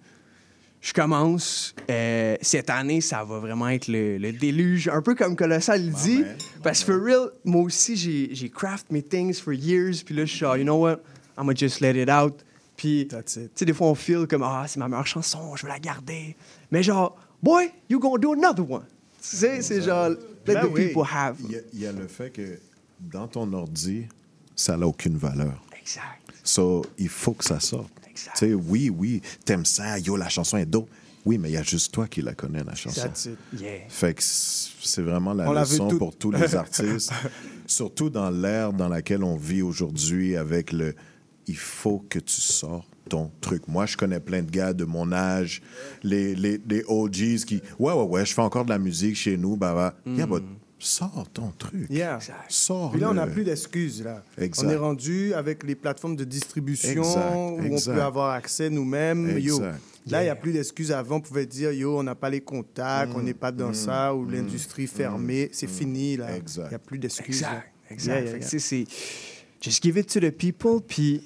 Je 0.81 0.93
commence. 0.93 1.75
Euh, 1.91 2.37
cette 2.41 2.71
année, 2.71 3.01
ça 3.01 3.23
va 3.25 3.39
vraiment 3.39 3.69
être 3.69 3.89
le, 3.89 4.19
le 4.19 4.33
déluge, 4.33 4.89
un 4.89 5.01
peu 5.03 5.15
comme 5.15 5.37
Colossal 5.37 5.85
le 5.85 5.93
dit. 5.93 6.25
parce 6.63 6.83
que, 6.83 6.93
for 6.93 7.05
real, 7.05 7.31
moi 7.45 7.63
aussi, 7.63 7.97
j'ai 8.33 8.49
craft 8.49 8.91
mes 8.91 9.03
things 9.03 9.35
for 9.35 9.53
years. 9.53 10.03
Puis 10.05 10.15
là, 10.15 10.25
je 10.25 10.31
suis 10.31 10.41
genre, 10.41 10.57
you 10.57 10.65
know 10.65 10.79
what? 10.79 11.01
I'm 11.39 11.45
gonna 11.45 11.55
just 11.55 11.81
let 11.81 12.01
it 12.01 12.11
out. 12.11 12.45
Puis, 12.77 13.07
tu 13.09 13.17
sais, 13.55 13.65
des 13.65 13.73
fois, 13.73 13.89
on 13.89 13.95
feel 13.95 14.27
comme, 14.27 14.43
ah, 14.43 14.65
c'est 14.67 14.81
ma 14.81 14.89
meilleure 14.89 15.07
chanson, 15.07 15.55
je 15.55 15.63
veux 15.63 15.69
la 15.69 15.79
garder. 15.79 16.37
Mais 16.71 16.83
genre, 16.83 17.17
boy, 17.43 17.71
you 17.89 18.01
gonna 18.01 18.19
do 18.19 18.33
another 18.33 18.69
one. 18.69 18.87
Tu 19.21 19.37
sais, 19.37 19.63
c'est 19.63 19.83
genre, 19.83 20.11
Ben 20.45 20.67
the 20.67 20.71
oui. 20.71 20.89
people 20.89 21.05
have. 21.05 21.37
Il 21.45 21.53
y, 21.53 21.57
a, 21.57 21.61
il 21.73 21.81
y 21.81 21.87
a 21.87 21.93
le 21.93 22.09
fait 22.09 22.31
que 22.31 22.59
dans 23.01 23.29
ton 23.29 23.53
ordi, 23.53 24.07
ça 24.55 24.77
n'a 24.77 24.87
aucune 24.87 25.17
valeur. 25.17 25.63
Exact. 25.81 26.21
So, 26.45 26.85
il 26.99 27.09
faut 27.09 27.33
que 27.33 27.45
ça 27.45 27.61
sorte. 27.61 27.91
Tu 28.15 28.29
sais, 28.35 28.55
oui, 28.55 28.91
oui, 28.91 29.23
t'aimes 29.45 29.65
ça, 29.65 29.99
yo, 29.99 30.17
la 30.17 30.29
chanson 30.29 30.59
est 30.59 30.67
dope. 30.67 30.89
Oui, 31.25 31.39
mais 31.39 31.51
il 31.51 31.53
y 31.53 31.57
a 31.57 31.63
juste 31.63 31.95
toi 31.95 32.09
qui 32.09 32.21
la 32.21 32.35
connais, 32.35 32.65
la 32.65 32.75
chanson. 32.75 33.03
That's 33.03 33.27
it. 33.27 33.39
Yeah. 33.59 33.89
Fait 33.89 34.13
que 34.13 34.23
c'est 34.23 35.03
vraiment 35.03 35.33
la 35.33 35.49
On 35.49 35.53
leçon 35.53 35.89
pour 35.97 36.17
tous 36.17 36.33
les 36.33 36.55
artistes, 36.57 37.13
surtout 37.67 38.11
dans 38.11 38.31
l'ère 38.31 38.73
dans 38.73 38.89
laquelle 38.89 39.23
on 39.23 39.37
vit 39.37 39.63
aujourd'hui 39.63 40.37
avec 40.37 40.73
le 40.73 40.95
il 41.47 41.57
faut 41.57 42.05
que 42.09 42.19
tu 42.19 42.41
sors 42.41 42.87
ton 43.09 43.31
truc. 43.41 43.69
Moi, 43.69 43.87
je 43.87 43.97
connais 43.97 44.21
plein 44.21 44.43
de 44.43 44.51
gars 44.51 44.73
de 44.73 44.85
mon 44.85 45.13
âge, 45.13 45.63
les, 46.03 46.35
les, 46.35 46.61
les 46.69 46.85
OGs 46.87 47.45
qui 47.45 47.63
ouais, 47.79 47.93
ouais, 47.93 48.03
ouais, 48.03 48.25
je 48.27 48.33
fais 48.35 48.43
encore 48.43 48.65
de 48.65 48.71
la 48.71 48.79
musique 48.79 49.17
chez 49.17 49.37
nous, 49.37 49.57
bah, 49.57 49.75
bah. 49.75 49.95
Yeah, 50.07 50.27
but 50.27 50.45
sors 50.83 51.27
ton 51.33 51.53
truc. 51.57 51.87
Yeah. 51.89 52.19
Sors. 52.49 52.91
Puis 52.91 53.01
là, 53.01 53.11
on 53.11 53.15
n'a 53.15 53.27
plus 53.27 53.45
d'excuses. 53.45 54.03
là. 54.03 54.23
Exact. 54.37 54.67
On 54.67 54.71
est 54.71 54.77
rendu 54.77 55.35
avec 55.35 55.63
les 55.63 55.75
plateformes 55.75 56.17
de 56.17 56.25
distribution 56.25 57.03
Exact, 57.03 57.35
où 57.37 57.61
exact. 57.63 57.93
on 57.93 57.95
peut 57.95 58.03
avoir 58.03 58.31
accès 58.31 58.69
nous-mêmes. 58.69 59.39
Yo. 59.39 59.61
Là, 60.09 60.23
il 60.23 60.25
n'y 60.25 60.31
a 60.31 60.35
plus 60.35 60.53
d'excuses. 60.53 60.91
Avant, 60.91 61.17
on 61.17 61.21
pouvait 61.21 61.47
dire, 61.47 61.71
yo, 61.73 61.97
on 61.99 62.03
n'a 62.03 62.17
pas 62.17 62.31
les 62.31 62.41
contacts, 62.41 63.13
on 63.15 63.23
n'est 63.23 63.35
pas 63.35 63.53
dans 63.53 63.73
ça, 63.73 64.15
ou 64.15 64.29
l'industrie 64.29 64.89
fermée. 64.89 65.49
C'est 65.53 65.71
fini, 65.71 66.17
là. 66.17 66.29
Il 66.37 66.69
n'y 66.69 66.75
a 66.75 66.79
plus 66.79 66.99
d'excuses. 66.99 67.37
Exact, 67.37 67.73
exact. 67.89 68.15
Yeah, 68.15 68.39
yeah, 68.39 68.39
yeah. 68.39 68.59
c'est 68.59 68.87
just 69.61 69.81
give 69.83 69.97
it 69.97 70.09
to 70.09 70.19
the 70.19 70.33
people, 70.33 70.81
puis 70.81 71.23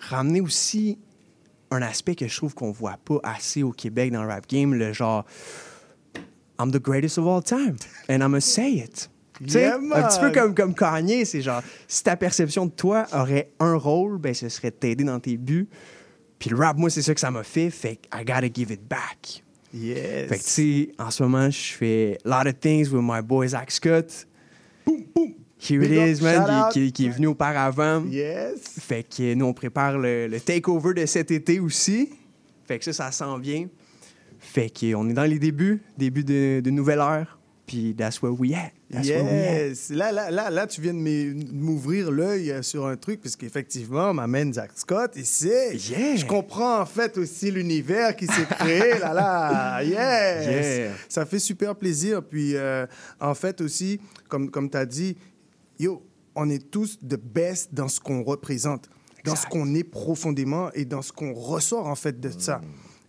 ramener 0.00 0.42
aussi 0.42 0.98
un 1.70 1.82
aspect 1.82 2.14
que 2.14 2.26
je 2.26 2.36
trouve 2.36 2.54
qu'on 2.54 2.72
voit 2.72 2.98
pas 3.04 3.20
assez 3.22 3.62
au 3.62 3.72
Québec 3.72 4.12
dans 4.12 4.22
le 4.22 4.28
rap 4.28 4.48
game, 4.48 4.74
le 4.74 4.92
genre 4.92 5.24
I'm 6.58 6.70
the 6.70 6.82
greatest 6.82 7.16
of 7.18 7.26
all 7.26 7.42
time, 7.42 7.76
and 8.08 8.16
I'm 8.22 8.32
gonna 8.32 8.40
say 8.40 8.72
it. 8.72 9.08
Yeah, 9.40 9.76
un 9.76 10.02
petit 10.02 10.20
peu 10.20 10.30
comme, 10.32 10.54
comme 10.54 10.74
Kanye, 10.74 11.24
c'est 11.24 11.40
genre, 11.40 11.62
si 11.88 12.02
ta 12.02 12.14
perception 12.16 12.66
de 12.66 12.72
toi 12.72 13.06
aurait 13.14 13.52
un 13.58 13.74
rôle, 13.76 14.18
ben 14.18 14.34
ce 14.34 14.50
serait 14.50 14.70
de 14.70 14.76
t'aider 14.76 15.04
dans 15.04 15.18
tes 15.18 15.38
buts. 15.38 15.68
Puis 16.38 16.50
le 16.50 16.56
rap, 16.56 16.76
moi, 16.76 16.90
c'est 16.90 17.00
ça 17.02 17.14
que 17.14 17.20
ça 17.20 17.30
m'a 17.30 17.42
fait, 17.42 17.70
fait 17.70 17.96
que 17.96 18.18
I 18.18 18.24
gotta 18.24 18.52
give 18.52 18.70
it 18.70 18.82
back. 18.86 19.42
Yes. 19.72 20.28
Fait 20.28 20.38
que, 20.38 20.42
tu 20.42 20.50
sais, 20.50 20.92
en 20.98 21.10
ce 21.10 21.22
moment, 21.22 21.48
je 21.50 21.72
fais 21.72 22.18
a 22.24 22.28
lot 22.28 22.48
of 22.48 22.60
things 22.60 22.90
with 22.90 23.02
my 23.02 23.22
boy 23.22 23.48
Zach 23.48 23.70
Scott. 23.70 24.26
Boom, 24.84 25.04
boom. 25.14 25.34
Here 25.68 25.82
it 25.84 25.90
is, 26.18 26.22
man, 26.22 26.44
qui, 26.44 26.50
out. 26.52 26.72
qui- 26.72 26.92
qui 26.92 27.06
est 27.06 27.10
venu 27.10 27.26
auparavant. 27.28 28.04
Yes. 28.06 28.60
Fait 28.80 29.02
que 29.04 29.34
nous, 29.34 29.44
on 29.46 29.52
prépare 29.52 29.98
le, 29.98 30.26
le 30.26 30.40
takeover 30.40 30.94
de 30.94 31.06
cet 31.06 31.30
été 31.30 31.60
aussi. 31.60 32.10
Fait 32.66 32.78
que 32.78 32.84
ça, 32.84 32.92
ça 32.92 33.12
s'en 33.12 33.38
vient. 33.38 33.66
Fait 34.38 34.70
qu'on 34.70 35.08
est 35.10 35.12
dans 35.12 35.24
les 35.24 35.38
débuts, 35.38 35.82
début 35.98 36.24
de, 36.24 36.60
de 36.60 36.70
nouvelle 36.70 37.00
ère. 37.00 37.36
Puis 37.66 37.94
that's 37.96 38.20
where 38.20 38.32
we 38.32 38.52
at. 38.54 38.72
That's 38.90 39.06
where 39.08 39.22
we 39.22 39.30
at. 39.30 39.66
Yes. 39.68 39.90
Là, 39.90 40.10
là, 40.10 40.30
là, 40.32 40.50
là, 40.50 40.66
tu 40.66 40.80
viens 40.80 40.92
de 40.94 41.52
m'ouvrir 41.52 42.10
l'œil 42.10 42.50
euh, 42.50 42.62
sur 42.62 42.84
un 42.86 42.96
truc, 42.96 43.20
parce 43.20 43.36
qu'effectivement, 43.36 44.12
m'amène 44.12 44.52
Zach 44.54 44.70
Scott 44.74 45.14
ici. 45.14 45.50
Je 45.76 46.24
comprends 46.26 46.80
en 46.80 46.86
fait 46.86 47.16
aussi 47.16 47.48
l'univers 47.52 48.16
qui 48.16 48.26
s'est 48.26 48.46
créé. 48.58 48.98
là, 49.00 49.12
là. 49.14 49.82
Yes. 49.84 50.78
Yeah. 50.78 50.92
Ça 51.08 51.24
fait 51.26 51.38
super 51.38 51.76
plaisir. 51.76 52.22
Puis, 52.24 52.56
euh, 52.56 52.86
en 53.20 53.34
fait, 53.34 53.60
aussi, 53.60 54.00
comme, 54.28 54.50
comme 54.50 54.68
tu 54.68 54.76
as 54.76 54.86
dit, 54.86 55.16
yo, 55.80 56.06
on 56.34 56.48
est 56.50 56.70
tous 56.70 56.98
the 57.00 57.16
best 57.16 57.70
dans 57.74 57.88
ce 57.88 57.98
qu'on 58.00 58.22
représente, 58.22 58.88
dans 59.24 59.36
ce 59.36 59.46
qu'on 59.46 59.74
est 59.74 59.84
profondément 59.84 60.70
et 60.72 60.84
dans 60.84 61.02
ce 61.02 61.12
qu'on 61.12 61.32
ressort 61.32 61.86
en 61.86 61.94
fait 61.96 62.20
de 62.20 62.30
ça. 62.30 62.60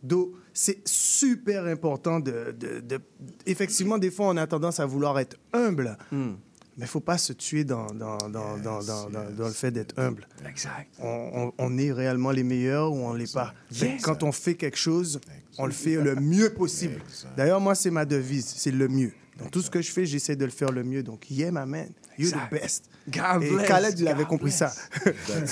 Donc, 0.03 0.29
c'est 0.53 0.79
super 0.87 1.65
important 1.65 2.19
de, 2.19 2.55
de- 2.59 2.79
de- 2.79 2.99
Effectivement, 3.45 3.97
des 3.99 4.09
fois, 4.11 4.27
on 4.29 4.37
a 4.37 4.47
tendance 4.47 4.79
à 4.79 4.85
vouloir 4.85 5.19
être 5.19 5.37
humble, 5.53 5.97
mais 6.11 6.85
il 6.85 6.87
faut 6.87 6.99
pas 6.99 7.19
se 7.19 7.33
tuer 7.33 7.63
dans, 7.63 7.85
dans, 7.85 8.17
dans, 8.17 8.57
dans, 8.57 8.81
dans, 8.83 9.09
dans- 9.09 9.31
dans 9.37 9.45
le 9.47 9.53
fait 9.53 9.69
d'être 9.71 9.97
humble. 9.99 10.27
Exact. 10.49 10.89
On, 10.99 11.05
on- 11.35 11.53
on 11.59 11.77
est 11.77 11.91
réellement 11.91 12.31
les 12.31 12.43
meilleurs 12.43 12.91
ou 12.91 12.97
on 12.97 13.13
l'est 13.13 13.31
pas. 13.31 13.53
Yes. 13.71 14.01
Quand 14.01 14.23
on 14.23 14.31
fait 14.31 14.55
quelque 14.55 14.77
chose, 14.77 15.21
on 15.59 15.67
le 15.67 15.71
fait 15.71 15.95
le 15.97 16.15
mieux 16.15 16.49
possible. 16.53 16.99
D'ailleurs, 17.37 17.61
moi, 17.61 17.75
c'est 17.75 17.91
ma 17.91 18.05
devise, 18.05 18.47
c'est 18.47 18.71
le 18.71 18.87
mieux. 18.87 19.11
Dans 19.37 19.49
tout 19.49 19.61
ce 19.61 19.69
que 19.69 19.81
je 19.81 19.91
fais, 19.91 20.05
j'essaie 20.05 20.35
de 20.35 20.45
le 20.45 20.51
faire 20.51 20.71
le 20.71 20.83
mieux. 20.83 21.03
Donc, 21.03 21.29
yeah, 21.29 21.51
my 21.51 21.65
man, 21.69 21.89
you're 22.21 22.33
Exact. 22.33 22.49
the 22.53 22.61
best. 22.61 22.85
God 23.09 23.43
Et 23.43 23.49
bless, 23.51 23.67
Khaled, 23.67 23.99
il 23.99 24.07
avait 24.07 24.19
God 24.23 24.27
compris 24.29 24.51
ça. 24.51 24.71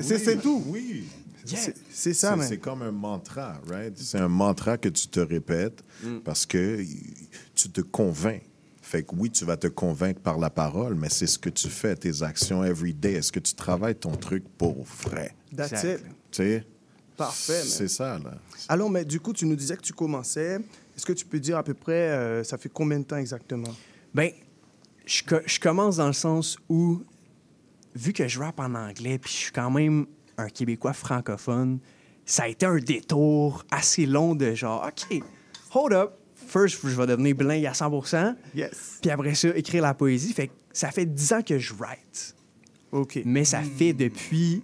C'est- 0.00 0.36
tout. 0.40 0.62
Oui. 0.66 1.04
C'est- 1.44 1.74
c'est 1.90 2.14
ça. 2.14 2.36
C'est 2.42 2.58
comme 2.58 2.82
un 2.82 2.90
mantra, 2.92 3.60
right? 3.68 3.96
C'est 3.98 4.18
un 4.18 4.28
mantra 4.28 4.78
que 4.78 4.88
tu 4.88 5.08
te 5.08 5.20
répètes 5.20 5.82
Mm. 6.02 6.18
parce 6.24 6.46
que 6.46 6.82
tu 7.54 7.68
te 7.70 7.80
convaincs. 7.82 8.42
Fait 8.80 9.02
que 9.02 9.14
oui, 9.16 9.30
tu 9.30 9.44
vas 9.44 9.56
te 9.56 9.66
convaincre 9.66 10.20
par 10.20 10.38
la 10.38 10.50
parole, 10.50 10.94
mais 10.94 11.08
c'est 11.10 11.26
ce 11.26 11.38
que 11.38 11.50
tu 11.50 11.68
fais, 11.68 11.96
tes 11.96 12.22
actions 12.22 12.62
every 12.64 12.94
day. 12.94 13.14
Est-ce 13.14 13.32
que 13.32 13.40
tu 13.40 13.54
travailles 13.54 13.94
ton 13.96 14.12
truc 14.16 14.44
pour 14.56 14.84
vrai? 14.84 15.34
That's 15.56 15.72
Exact. 15.72 16.00
it. 16.00 16.06
Tu 16.30 16.42
sais? 16.42 16.66
Parfait. 17.16 17.62
C'est 17.62 17.88
ça, 17.88 18.18
là. 18.18 18.34
Alors, 18.68 18.90
mais 18.90 19.04
du 19.04 19.20
coup, 19.20 19.32
tu 19.32 19.46
nous 19.46 19.56
disais 19.56 19.76
que 19.76 19.82
tu 19.82 19.92
commençais. 19.92 20.56
Est-ce 20.96 21.06
que 21.06 21.12
tu 21.12 21.24
peux 21.26 21.38
dire 21.40 21.56
à 21.58 21.62
peu 21.62 21.74
près, 21.74 21.92
euh, 22.10 22.44
ça 22.44 22.56
fait 22.58 22.68
combien 22.72 22.98
de 22.98 23.04
temps 23.04 23.16
exactement? 23.16 23.74
Ben, 24.14 24.30
je, 25.04 25.22
je 25.46 25.60
commence 25.60 25.96
dans 25.96 26.06
le 26.06 26.12
sens 26.12 26.58
où, 26.68 27.02
vu 27.94 28.12
que 28.12 28.26
je 28.28 28.38
rappe 28.38 28.60
en 28.60 28.74
anglais, 28.74 29.18
puis 29.18 29.32
je 29.32 29.36
suis 29.36 29.52
quand 29.52 29.70
même 29.70 30.06
un 30.36 30.48
Québécois 30.48 30.92
francophone, 30.92 31.78
ça 32.24 32.44
a 32.44 32.48
été 32.48 32.66
un 32.66 32.78
détour 32.78 33.64
assez 33.70 34.06
long 34.06 34.34
de 34.34 34.54
genre, 34.54 34.86
OK, 34.86 35.22
hold 35.74 35.92
up, 35.92 36.12
first, 36.34 36.80
je 36.82 36.96
vais 36.96 37.06
devenir 37.06 37.34
bilingue 37.34 37.66
à 37.66 37.74
100 37.74 38.02
Yes. 38.54 38.98
puis 39.00 39.10
après 39.10 39.34
ça, 39.34 39.48
écrire 39.56 39.82
la 39.82 39.94
poésie. 39.94 40.32
Fait 40.32 40.48
que 40.48 40.52
ça 40.72 40.90
fait 40.90 41.06
10 41.06 41.32
ans 41.32 41.42
que 41.42 41.58
je 41.58 41.74
write. 41.74 42.34
OK. 42.92 43.20
Mais 43.24 43.44
ça 43.44 43.62
fait 43.62 43.92
depuis 43.92 44.62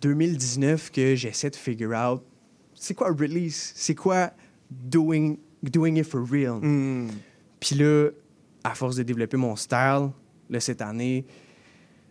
2019 0.00 0.90
que 0.90 1.14
j'essaie 1.14 1.50
de 1.50 1.56
figure 1.56 1.90
out 1.90 2.22
c'est 2.82 2.94
quoi 2.94 3.08
release, 3.08 3.72
c'est 3.76 3.94
quoi 3.94 4.32
doing, 4.70 5.36
doing 5.62 5.96
it 5.96 6.04
for 6.04 6.20
real? 6.28 6.58
Hmm. 6.60 7.10
Puis 7.60 7.76
là, 7.76 8.10
à 8.64 8.74
force 8.74 8.96
de 8.96 9.02
développer 9.02 9.36
mon 9.36 9.56
style, 9.56 10.10
là, 10.50 10.60
cette 10.60 10.82
année, 10.82 11.24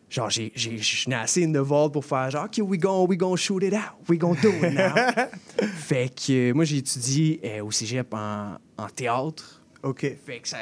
genre, 0.10 0.30
j'ai- 0.30 0.52
j'ai- 0.56 0.78
suis 0.82 1.14
assez 1.14 1.48
pour 1.92 2.04
faire 2.06 2.30
genre, 2.32 2.46
OK, 2.46 2.60
we 2.64 2.80
gon' 2.80 3.06
we 3.08 3.18
gon' 3.18 3.36
shoot 3.36 3.64
it 3.64 3.74
out, 3.74 4.08
we 4.10 4.18
gon' 4.18 4.36
do 4.42 4.50
it 4.50 4.74
now. 4.74 4.94
fait 5.78 6.14
que 6.14 6.52
euh, 6.52 6.54
moi, 6.54 6.66
j'ai 6.66 6.78
étudié 6.78 7.40
euh, 7.46 7.64
au 7.64 7.72
cégep 7.72 8.14
en, 8.14 8.58
en 8.78 8.88
théâtre. 8.90 9.62
OK. 9.84 10.02
Fait 10.26 10.40
que 10.40 10.48
ça, 10.48 10.58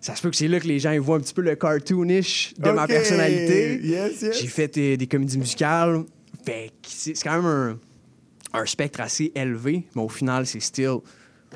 ça 0.00 0.14
se 0.16 0.22
peut 0.22 0.30
que 0.30 0.36
c'est 0.36 0.48
là 0.48 0.58
que 0.60 0.66
les 0.66 0.78
gens 0.78 0.90
ils 0.92 1.00
voient 1.00 1.16
un 1.16 1.20
petit 1.20 1.34
peu 1.34 1.42
le 1.42 1.54
cartoonish 1.56 2.54
de 2.58 2.70
ma 2.70 2.86
personnalité. 2.86 3.80
Yes, 3.82 4.22
yes. 4.22 4.40
J'ai 4.40 4.46
fait 4.48 4.76
euh, 4.78 4.96
des 4.96 5.06
comédies 5.06 5.38
musicales. 5.38 6.04
Fait 6.44 6.68
que 6.82 6.88
c'est 6.88 7.14
c'est 7.16 7.24
quand 7.28 7.40
même 7.42 7.78
un, 8.54 8.60
un 8.60 8.66
spectre 8.66 9.00
assez 9.00 9.30
élevé, 9.34 9.86
mais 9.94 10.02
au 10.02 10.08
final, 10.08 10.46
c'est 10.46 10.60
still, 10.60 10.98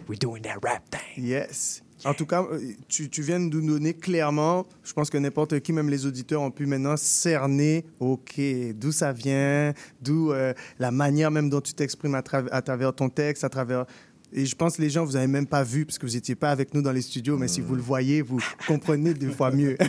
we 0.09 0.19
doing 0.19 0.43
that 0.43 0.59
rap 0.63 0.83
thing. 0.91 1.25
Yes. 1.25 1.82
En 2.05 2.15
tout 2.15 2.27
cas, 2.27 2.43
euh, 2.51 2.59
tu, 2.89 3.09
tu 3.09 3.23
viens 3.23 3.39
de 3.39 3.45
nous 3.45 3.67
donner 3.75 3.95
clairement, 3.95 4.67
je 4.83 4.93
pense 4.93 5.09
que 5.09 5.19
n'importe 5.19 5.61
qui, 5.61 5.73
même 5.73 5.89
les 5.89 6.05
auditeurs, 6.07 6.43
ont 6.43 6.51
pu 6.51 6.67
maintenant 6.67 6.97
cerner, 6.97 7.85
OK, 8.01 8.41
d'où 8.75 8.91
ça 8.93 9.13
vient, 9.13 9.73
d'où 10.01 10.33
euh, 10.33 10.53
la 10.79 10.91
manière 10.91 11.31
même 11.31 11.49
dont 11.49 11.61
tu 11.61 11.75
t'exprimes 11.75 12.15
à, 12.17 12.21
tra- 12.21 12.49
à 12.51 12.63
travers 12.63 12.93
ton 12.93 13.09
texte, 13.09 13.45
à 13.45 13.49
travers... 13.49 13.87
Et 14.35 14.47
je 14.47 14.57
pense 14.57 14.77
que 14.79 14.83
les 14.83 14.89
gens, 14.89 15.05
vous 15.05 15.13
n'avez 15.13 15.27
même 15.27 15.47
pas 15.47 15.63
vu, 15.63 15.85
parce 15.85 15.99
que 15.99 16.07
vous 16.07 16.15
n'étiez 16.15 16.35
pas 16.35 16.51
avec 16.51 16.73
nous 16.73 16.81
dans 16.81 16.91
les 16.91 17.03
studios, 17.03 17.37
mais 17.37 17.49
si 17.49 17.61
vous 17.61 17.75
le 17.75 17.83
voyez, 17.83 18.23
vous 18.23 18.41
comprenez 18.67 19.13
deux 19.13 19.31
fois 19.31 19.51
mieux. 19.51 19.77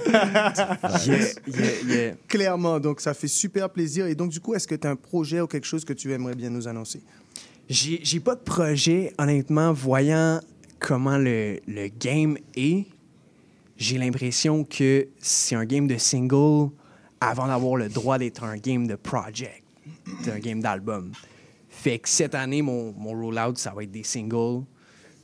Yeah, 1.05 1.17
yeah, 1.47 1.71
yeah. 1.87 2.15
Clairement, 2.27 2.79
donc 2.79 2.99
ça 3.01 3.13
fait 3.13 3.27
super 3.29 3.69
plaisir. 3.69 4.05
Et 4.07 4.15
donc, 4.15 4.31
du 4.31 4.39
coup, 4.39 4.53
est-ce 4.53 4.67
que 4.67 4.75
tu 4.75 4.85
as 4.85 4.89
un 4.91 4.95
projet 4.97 5.39
ou 5.41 5.47
quelque 5.47 5.65
chose 5.65 5.85
que 5.85 5.93
tu 5.93 6.11
aimerais 6.11 6.35
bien 6.35 6.49
nous 6.49 6.67
annoncer? 6.67 7.01
J'ai 7.69 8.01
j'ai 8.03 8.19
pas 8.19 8.35
de 8.35 8.41
projet, 8.41 9.13
honnêtement, 9.17 9.71
voyant 9.71 10.41
comment 10.79 11.17
le, 11.17 11.59
game 11.99 12.37
est. 12.55 12.85
J'ai 13.77 13.97
l'impression 13.97 14.63
que 14.63 15.07
c'est 15.19 15.55
un 15.55 15.65
game 15.65 15.87
de 15.87 15.97
single 15.97 16.69
avant 17.19 17.47
d'avoir 17.47 17.75
le 17.75 17.89
droit 17.89 18.17
d'être 18.17 18.43
un 18.43 18.57
game 18.57 18.87
de 18.87 18.95
project, 18.95 19.63
un 20.27 20.39
game 20.39 20.61
d'album. 20.61 21.11
Fait 21.69 21.99
que 21.99 22.07
cette 22.07 22.35
année, 22.35 22.61
mon, 22.61 22.93
mon 22.93 23.11
rollout, 23.11 23.55
ça 23.55 23.71
va 23.71 23.83
être 23.83 23.91
des 23.91 24.03
singles, 24.03 24.63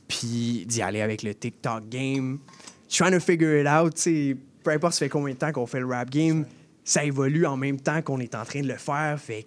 puis 0.08 0.64
d'y 0.66 0.82
aller 0.82 1.00
avec 1.00 1.22
le 1.22 1.34
TikTok 1.34 1.88
game. 1.88 2.40
Trying 2.88 3.12
to 3.12 3.20
figure 3.20 3.60
it 3.60 3.68
out, 3.68 3.94
tu 3.94 4.00
sais, 4.00 4.36
peu 4.64 4.70
importe 4.72 4.94
ça 4.94 5.00
fait 5.00 5.08
combien 5.08 5.32
de 5.32 5.38
temps 5.38 5.52
qu'on 5.52 5.66
fait 5.66 5.80
le 5.80 5.86
rap 5.86 6.10
game, 6.10 6.44
ça 6.84 7.04
évolue 7.04 7.46
en 7.46 7.56
même 7.56 7.80
temps 7.80 8.02
qu'on 8.02 8.18
est 8.18 8.34
en 8.34 8.44
train 8.44 8.62
de 8.62 8.66
le 8.66 8.76
faire, 8.76 9.18
fait 9.18 9.46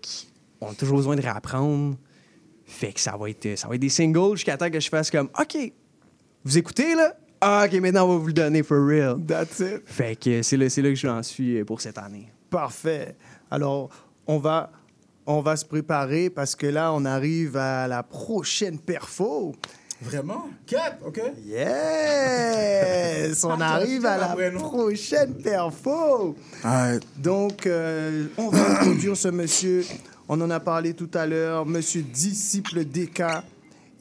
qu'on 0.60 0.70
a 0.70 0.74
toujours 0.74 0.98
besoin 0.98 1.16
de 1.16 1.22
réapprendre. 1.22 1.98
Fait 2.66 2.94
que 2.94 3.00
ça 3.00 3.18
va 3.18 3.30
être, 3.30 3.58
ça 3.58 3.68
va 3.68 3.76
être 3.76 3.82
des 3.82 3.90
singles 3.90 4.36
jusqu'à 4.36 4.58
temps 4.58 4.70
que 4.70 4.80
je 4.80 4.90
fasse 4.90 5.12
comme 5.12 5.30
OK, 5.40 5.74
vous 6.44 6.58
écoutez 6.58 6.96
là? 6.96 7.16
Ah, 7.40 7.66
OK, 7.66 7.74
maintenant 7.80 8.06
on 8.06 8.14
va 8.14 8.18
vous 8.18 8.28
le 8.28 8.34
donner 8.34 8.64
for 8.64 8.86
real. 8.86 9.18
That's 9.26 9.60
it. 9.60 9.82
Fait 9.86 10.16
que 10.16 10.42
c'est 10.42 10.58
là, 10.58 10.70
c'est 10.70 10.82
là 10.82 10.90
que 10.90 10.96
j'en 10.96 11.22
suis 11.24 11.60
euh, 11.60 11.66
pour 11.66 11.82
cette 11.82 11.98
année. 11.98 12.32
Parfait. 12.50 13.16
Alors, 13.50 13.90
on 14.28 14.38
va, 14.40 14.72
on 15.26 15.42
va 15.42 15.56
se 15.56 15.66
préparer 15.66 16.30
parce 16.30 16.56
que 16.56 16.68
là, 16.68 16.94
on 16.94 17.06
arrive 17.06 17.58
à 17.58 17.88
la 17.88 18.04
prochaine 18.04 18.78
perfo. 18.80 19.54
Vraiment? 20.02 20.50
Quatre, 20.66 20.98
OK? 21.06 21.22
Yes! 21.46 23.44
On 23.46 23.62
arrive 23.62 24.06
à 24.06 24.18
la 24.18 24.36
prochaine 24.52 25.34
perfo. 25.36 26.36
Donc, 27.18 27.66
euh, 27.66 28.28
on 28.38 28.50
va 28.50 28.82
introduire 28.82 29.16
ce 29.16 29.30
monsieur. 29.30 29.86
On 30.28 30.42
en 30.42 30.50
a 30.50 30.60
parlé 30.60 30.94
tout 30.94 31.10
à 31.14 31.26
l'heure, 31.26 31.66
monsieur 31.66 32.02
disciple 32.02 32.84
DK. 32.84 33.24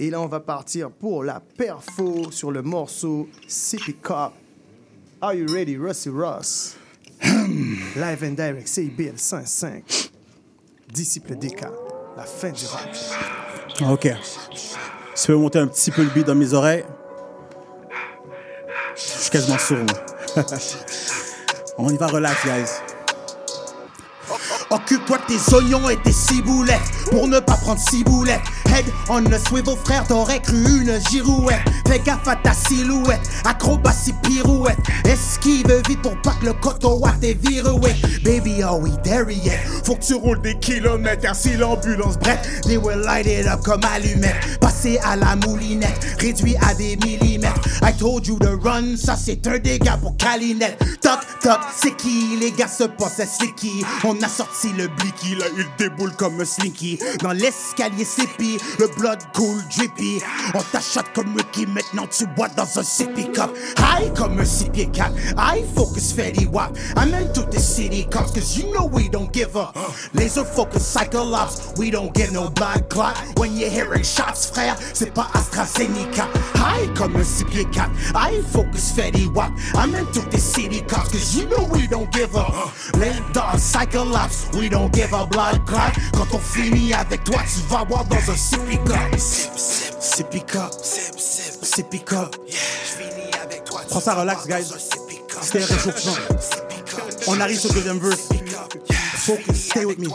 Et 0.03 0.11
là, 0.11 0.21
on 0.21 0.27
va 0.27 0.41
partir 0.41 0.91
pour 0.91 1.23
la 1.23 1.39
perfo 1.39 2.33
sur 2.33 2.51
le 2.51 2.61
morceau 2.61 3.29
CP 3.47 3.93
Cop. 4.03 4.33
Are 5.21 5.33
you 5.33 5.47
ready, 5.55 5.77
Rusty 5.77 6.11
Ross? 6.11 6.75
Live 7.23 8.25
and 8.25 8.33
direct, 8.33 8.67
CIBL 8.67 9.17
105. 9.17 10.11
Disciple 10.93 11.37
DK. 11.37 11.67
La 12.17 12.25
fin 12.25 12.51
du 12.51 12.67
rap. 12.67 12.91
OK. 13.93 14.09
Tu 15.15 15.27
peux 15.29 15.37
monter 15.37 15.61
un 15.61 15.69
petit 15.69 15.93
peu 15.93 16.03
le 16.03 16.11
beat 16.11 16.27
dans 16.27 16.35
mes 16.35 16.53
oreilles? 16.53 16.85
Je 18.97 19.01
suis 19.01 19.31
quasiment 19.31 19.59
sourd, 19.59 19.79
moi. 19.79 20.45
On 21.79 21.89
y 21.91 21.97
va 21.97 22.09
relax, 22.09 22.45
guys. 22.45 22.73
Occupe-toi 24.69 25.19
de 25.19 25.35
tes 25.35 25.55
oignons 25.55 25.89
et 25.91 25.97
tes 26.03 26.13
ciboulettes 26.13 26.81
Pour 27.09 27.29
ne 27.29 27.39
pas 27.39 27.57
prendre 27.57 27.79
ciboulette 27.79 28.41
Head 28.73 28.87
on 29.09 29.27
a 29.27 29.39
swivel 29.39 29.77
frère 29.85 30.07
t'aurais 30.07 30.41
cru 30.41 30.81
une 30.81 30.99
girouette 31.11 31.61
Fais 31.87 31.99
gaffe 31.99 32.27
à 32.27 32.37
ta 32.37 32.53
silhouette 32.53 33.21
Acrobatie 33.45 34.15
pirouette 34.23 34.79
Esquive 35.05 35.83
vite 35.89 36.01
pour 36.01 36.17
pas 36.23 36.35
le 36.43 36.53
coton 36.55 37.05
à 37.05 37.13
tes 37.13 37.37
ouais. 37.61 37.95
Baby, 38.25 38.63
are 38.63 38.79
we 38.79 38.93
there 39.03 39.29
yet? 39.31 39.59
Faut 39.85 39.97
que 39.97 40.05
tu 40.05 40.15
roules 40.15 40.41
des 40.41 40.59
kilomètres, 40.59 41.23
car 41.23 41.35
si 41.35 41.57
l'ambulance 41.57 42.19
brette, 42.19 42.63
they 42.63 42.77
will 42.77 42.99
light 42.99 43.27
it 43.27 43.47
up 43.47 43.63
comme 43.63 43.83
allumette. 43.85 44.61
Passer 44.61 44.99
à 45.03 45.17
la 45.17 45.37
moulinette, 45.37 46.17
réduit 46.21 46.57
à 46.61 46.75
des 46.75 46.97
millimètres. 46.97 47.61
I 47.83 47.93
told 47.93 48.27
you 48.27 48.39
to 48.39 48.59
run, 48.63 48.97
ça 48.97 49.17
c'est 49.17 49.47
un 49.47 49.59
dégât 49.59 49.97
pour 49.99 50.17
Calinette. 50.17 50.79
Toc, 51.01 51.21
toc, 51.43 51.59
c'est 51.77 51.97
qui? 51.97 52.37
Les 52.41 52.53
gars 52.53 52.69
se 52.69 52.85
possèdent, 52.85 53.29
c'est 53.29 53.55
qui? 53.55 53.85
On 54.05 54.21
a 54.23 54.29
sorti 54.29 54.69
le 54.77 54.89
blicky, 54.89 55.35
là 55.35 55.47
il 55.57 55.67
déboule 55.79 56.13
comme 56.17 56.41
un 56.41 56.45
slinky. 56.45 56.99
Dans 57.23 57.33
l'escalier 57.33 58.05
sippy, 58.05 58.59
le 58.79 58.87
blood 58.99 59.19
cool 59.35 59.63
drippy. 59.75 60.21
On 60.55 60.63
t'achète 60.73 61.13
comme 61.15 61.37
Ricky, 61.37 61.67
maintenant 61.67 62.07
tu 62.07 62.27
bois 62.27 62.49
dans 62.57 62.79
un 62.79 62.83
sippy 62.83 63.31
cup. 63.33 63.51
High 63.79 64.13
comme 64.15 64.39
un 64.39 64.45
pieds 64.73 64.91
quatre. 64.91 65.15
I 65.37 65.63
focus 65.75 66.13
Fetty 66.13 66.47
Wap. 66.47 66.77
I'm 66.97 67.15
into 67.15 67.43
the 67.51 67.59
city 67.59 68.05
cops, 68.11 68.33
cause 68.33 68.57
you 68.57 68.73
know 68.73 68.87
we 68.87 69.09
don't 69.09 69.33
give 69.33 69.57
up. 69.57 69.77
Laser 70.15 70.45
focus 70.45 70.87
cycle 70.87 71.35
ops, 71.35 71.73
we 71.77 71.91
don't 71.91 72.13
give 72.15 72.33
no 72.33 72.49
blood 72.51 72.89
clot. 72.89 73.17
When 73.39 73.57
you're 73.57 73.71
hearing 73.71 74.03
shots, 74.03 74.51
frère, 74.53 74.77
c'est 74.93 75.13
pas 75.13 75.29
AstraZeneca. 75.35 76.29
High 76.55 76.93
comme 76.95 77.17
un 77.17 77.45
pieds 77.51 77.67
quatre. 77.73 77.93
I 78.15 78.43
focus 78.53 78.93
Fetty 78.93 79.27
Wap. 79.35 79.53
I'm 79.75 79.95
into 79.95 80.21
the 80.31 80.39
city 80.39 80.83
cops, 80.83 81.11
cause 81.11 81.37
you 81.37 81.47
know 81.49 81.69
we 81.71 81.87
don't 81.87 82.11
give 82.13 82.37
up. 82.37 82.73
Laser 82.95 83.59
cycle 83.59 84.15
ops, 84.15 84.49
we 84.55 84.69
don't 84.69 84.93
give 84.93 85.13
a 85.13 85.27
blood 85.27 85.65
clot. 85.67 85.93
Quand 86.13 86.35
on 86.35 86.39
finit 86.39 86.93
avec 86.93 87.25
toi, 87.25 87.41
tu 87.43 87.61
vas 87.69 87.85
boire 87.85 88.05
dans 88.05 88.31
un 88.31 88.37
cup. 90.53 90.75
Sip, 90.75 91.19
sip, 91.19 91.65
sippy 91.65 92.01
cup. 92.01 92.37
Yeah. 92.47 92.57
J'finis 92.85 93.31
avec 93.43 93.65
toi. 93.65 93.81
Prends 93.89 94.01
ça 94.01 94.15
relax, 94.15 94.47
guys. 94.47 94.65
C'était 95.41 95.63
un 95.63 95.67
réchauffement. 95.67 96.13
On 97.27 97.41
arrive 97.41 97.59
sur 97.59 97.71
le 97.71 97.75
deuxième 97.77 97.99
verse. 97.99 98.29
Focus, 99.23 99.69
stay 99.69 99.85
with 99.85 100.01
me. 100.01 100.09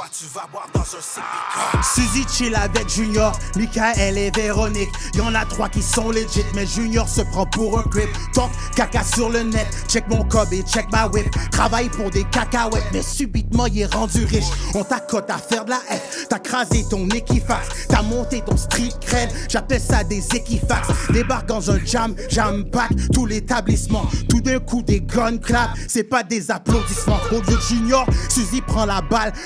Suzy 1.81 2.25
chill 2.27 2.53
avec 2.55 2.89
Junior, 2.89 3.31
Michael 3.55 4.17
et 4.17 4.31
Véronique. 4.31 4.89
Y'en 5.13 5.33
a 5.33 5.45
trois 5.45 5.69
qui 5.69 5.81
sont 5.81 6.09
legit, 6.09 6.43
mais 6.53 6.65
Junior 6.65 7.07
se 7.07 7.21
prend 7.21 7.45
pour 7.45 7.79
un 7.79 7.83
grip. 7.83 8.09
Talk 8.33 8.51
caca 8.75 9.05
sur 9.05 9.29
le 9.29 9.43
net, 9.43 9.65
check 9.87 10.03
mon 10.09 10.25
cob 10.25 10.51
et 10.51 10.61
check 10.63 10.91
ma 10.91 11.07
whip. 11.07 11.25
Travaille 11.51 11.87
pour 11.87 12.09
des 12.09 12.25
cacahuètes, 12.25 12.83
mais 12.91 13.01
subitement 13.01 13.67
il 13.67 13.79
est 13.79 13.93
rendu 13.93 14.25
riche. 14.25 14.43
On 14.75 14.83
t'accote 14.83 15.29
à 15.29 15.37
faire 15.37 15.63
de 15.63 15.69
la 15.69 15.77
F, 15.77 16.27
t'as 16.27 16.39
crasé 16.39 16.83
ton 16.89 17.07
équifax, 17.07 17.87
t'as 17.87 18.01
monté 18.01 18.41
ton 18.41 18.57
street 18.57 18.91
cred. 18.99 19.29
J'appelle 19.47 19.81
ça 19.81 20.03
des 20.03 20.27
équifax. 20.35 20.89
Débarque 21.11 21.45
dans 21.45 21.71
un 21.71 21.79
jam, 21.85 22.13
jam 22.29 22.65
pack, 22.69 22.91
tout 23.13 23.25
l'établissement. 23.25 24.05
Tout 24.29 24.41
d'un 24.41 24.59
coup 24.59 24.81
des 24.81 24.99
gun 24.99 25.37
clap, 25.37 25.69
c'est 25.87 26.03
pas 26.03 26.23
des 26.23 26.51
applaudissements. 26.51 27.19
Au 27.31 27.35
lieu 27.35 27.55
de 27.55 27.61
Junior, 27.61 28.05
Suzy 28.27 28.59
prend 28.59 28.85
la 28.85 28.96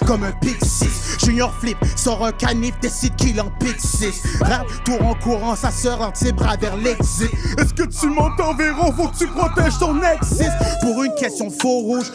comme 0.05 0.23
un 0.23 0.31
pick 0.31 0.63
6. 0.63 1.17
Junior 1.25 1.53
flip, 1.59 1.77
sort 1.95 2.25
un 2.25 2.31
canif, 2.31 2.79
décide 2.81 3.15
qu'il 3.15 3.39
en 3.41 3.49
pick 3.59 3.79
6. 3.79 4.41
Rap, 4.41 4.65
tour 4.83 5.05
en 5.05 5.15
courant, 5.15 5.55
sa 5.55 5.71
sœur 5.71 6.01
entre 6.01 6.17
ses 6.17 6.31
bras 6.31 6.57
vers 6.57 6.75
l'exit. 6.77 7.29
Est-ce 7.57 7.73
que 7.73 7.83
tu 7.83 8.07
m'entends, 8.07 8.55
Véro? 8.55 8.91
Faut 8.93 9.07
que 9.07 9.17
tu 9.17 9.27
protèges 9.27 9.77
ton 9.79 10.01
exis. 10.03 10.49
Pour 10.81 11.03
une 11.03 11.13
question 11.15 11.49
faux 11.49 11.79
rouge. 11.79 12.11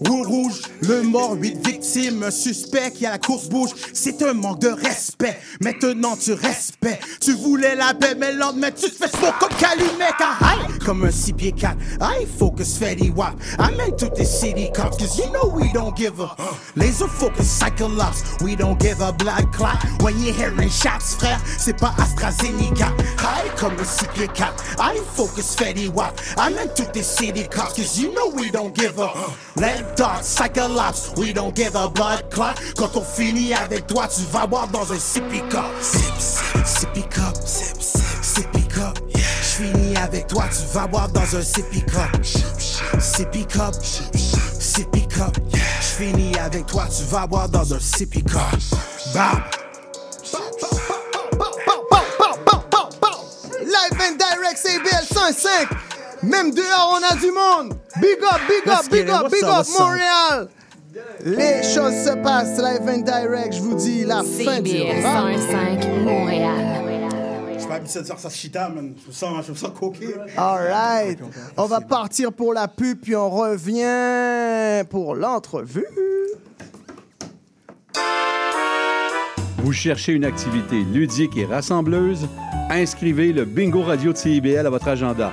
Rouge, 0.00 0.60
le 0.80 1.02
mort, 1.02 1.34
8 1.40 1.66
victimes, 1.66 2.22
un 2.22 2.30
suspect 2.30 2.90
qui 2.90 3.06
à 3.06 3.12
la 3.12 3.18
course 3.18 3.48
bouge. 3.48 3.70
C'est 3.92 4.22
un 4.22 4.34
manque 4.34 4.60
de 4.60 4.68
respect. 4.68 5.38
Maintenant 5.60 6.16
tu 6.16 6.32
respectes. 6.32 7.04
Tu 7.20 7.32
voulais 7.32 7.74
la 7.74 7.94
paix, 7.94 8.14
mais 8.18 8.32
le 8.32 8.38
lendemain 8.38 8.70
tu 8.70 8.90
te 8.90 8.96
fais 8.96 9.08
smoke 9.08 9.38
comme 9.38 9.54
Calumet. 9.58 10.04
Ah, 10.18 10.36
aïe, 10.40 10.78
comme 10.84 11.04
un 11.04 11.10
6 11.10 11.32
pieds 11.32 11.52
4. 11.52 11.76
I 12.00 12.26
focus 12.38 12.76
Fetty 12.78 13.10
Wap. 13.10 13.34
I'm 13.58 13.80
into 13.80 14.08
the 14.14 14.24
city 14.24 14.70
cops, 14.74 14.98
cause 14.98 15.18
you 15.18 15.30
know 15.32 15.50
we 15.54 15.72
don't 15.72 15.96
give 15.96 16.20
a. 16.20 16.34
Laser 16.76 17.08
focus 17.08 17.48
Cyclops. 17.48 18.22
We 18.42 18.56
don't 18.56 18.78
give 18.78 19.00
a 19.00 19.12
blood 19.12 19.52
clot. 19.52 19.76
When 20.02 20.18
you're 20.20 20.34
hearing 20.34 20.70
shots, 20.70 21.14
frère, 21.18 21.40
c'est 21.58 21.78
pas 21.78 21.94
AstraZeneca. 21.98 22.92
High 23.18 23.54
comme 23.56 23.74
un 23.80 23.84
6 23.84 24.06
pieds 24.14 24.28
4. 24.34 24.54
I 24.78 25.00
focus 25.14 25.54
Fetty 25.56 25.88
Wap. 25.88 26.20
I'm 26.36 26.58
into 26.58 26.84
the 26.92 27.02
city 27.02 27.46
cops, 27.48 27.74
cause 27.74 27.98
you 27.98 28.12
know 28.12 28.28
we 28.28 28.50
don't 28.50 28.74
give 28.74 28.98
a. 28.98 29.10
Let 29.56 29.85
We 31.16 31.32
don't 31.32 31.54
give 31.54 31.74
a 31.74 31.88
blood 31.88 32.30
clot. 32.30 32.54
Quand 32.76 32.96
on 32.96 33.02
finit 33.02 33.54
avec 33.54 33.86
toi, 33.86 34.06
tu 34.06 34.22
vas 34.30 34.46
boire 34.46 34.68
dans 34.68 34.92
un 34.92 34.98
sippy 34.98 35.40
cup. 35.48 35.64
Sip, 35.80 36.02
sip, 36.18 36.66
sippy 36.66 37.02
cup. 37.02 37.34
Sip, 37.44 37.80
sip, 37.80 38.22
sippy 38.22 38.62
cup. 38.68 38.98
J'finis 39.42 39.96
avec 39.96 40.26
toi, 40.26 40.44
tu 40.50 40.64
vas 40.74 40.86
boire 40.86 41.08
dans 41.08 41.36
un 41.36 41.42
sippy 41.42 41.82
cup. 41.82 42.24
Sippy 42.98 43.46
cup. 43.46 43.74
Sippy 43.82 45.06
cup. 45.08 45.36
Yeah. 45.52 45.62
J'finis 45.80 46.38
avec 46.38 46.66
toi, 46.66 46.84
tu 46.94 47.04
vas 47.04 47.26
boire 47.26 47.48
dans 47.48 47.72
un 47.72 47.80
sippy 47.80 48.22
cup. 48.22 48.40
Bam. 49.14 49.42
Live 53.64 54.00
and 54.00 54.18
direct 54.18 54.58
CBL 54.58 55.04
105. 55.04 55.95
Même 56.22 56.50
dehors, 56.50 56.98
on 56.98 57.14
a 57.14 57.16
du 57.20 57.30
monde. 57.30 57.78
Big 58.00 58.18
up, 58.22 58.40
big 58.48 58.72
up, 58.72 58.90
big 58.90 59.08
up, 59.08 59.30
big 59.30 59.44
up? 59.44 59.66
Montréal. 59.78 60.48
Les 61.24 61.62
choses 61.62 61.92
se 61.92 62.14
passent 62.22 62.58
live 62.58 62.88
and 62.88 63.02
direct. 63.02 63.54
Je 63.54 63.60
vous 63.60 63.74
dis 63.74 64.04
la 64.04 64.22
fin 64.22 64.60
du 64.60 64.70
CBL 64.70 65.04
rap. 65.04 65.34
105 65.34 65.86
Montréal. 66.04 66.82
Je 67.52 67.58
suis 67.58 67.68
pas 67.68 67.74
habitué 67.74 68.00
de 68.00 68.04
dire 68.04 68.18
ça 68.18 68.30
chita, 68.30 68.68
man. 68.68 68.94
Je 69.02 69.08
me 69.08 69.12
sens, 69.12 69.44
je 69.46 69.52
me 69.52 69.56
sens 69.56 69.70
coqué. 69.78 70.14
All 70.36 70.68
right. 70.68 71.18
On 71.56 71.66
va 71.66 71.80
partir 71.80 72.32
pour 72.32 72.54
la 72.54 72.68
pub, 72.68 72.98
puis 73.00 73.14
on 73.16 73.28
revient 73.28 74.84
pour 74.88 75.14
l'entrevue. 75.14 75.86
Vous 79.58 79.72
cherchez 79.72 80.12
une 80.12 80.24
activité 80.24 80.76
ludique 80.76 81.36
et 81.36 81.44
rassembleuse? 81.44 82.28
Inscrivez 82.70 83.32
le 83.32 83.44
Bingo 83.44 83.82
Radio 83.82 84.12
de 84.12 84.16
CIBL 84.16 84.66
à 84.66 84.70
votre 84.70 84.88
agenda. 84.88 85.32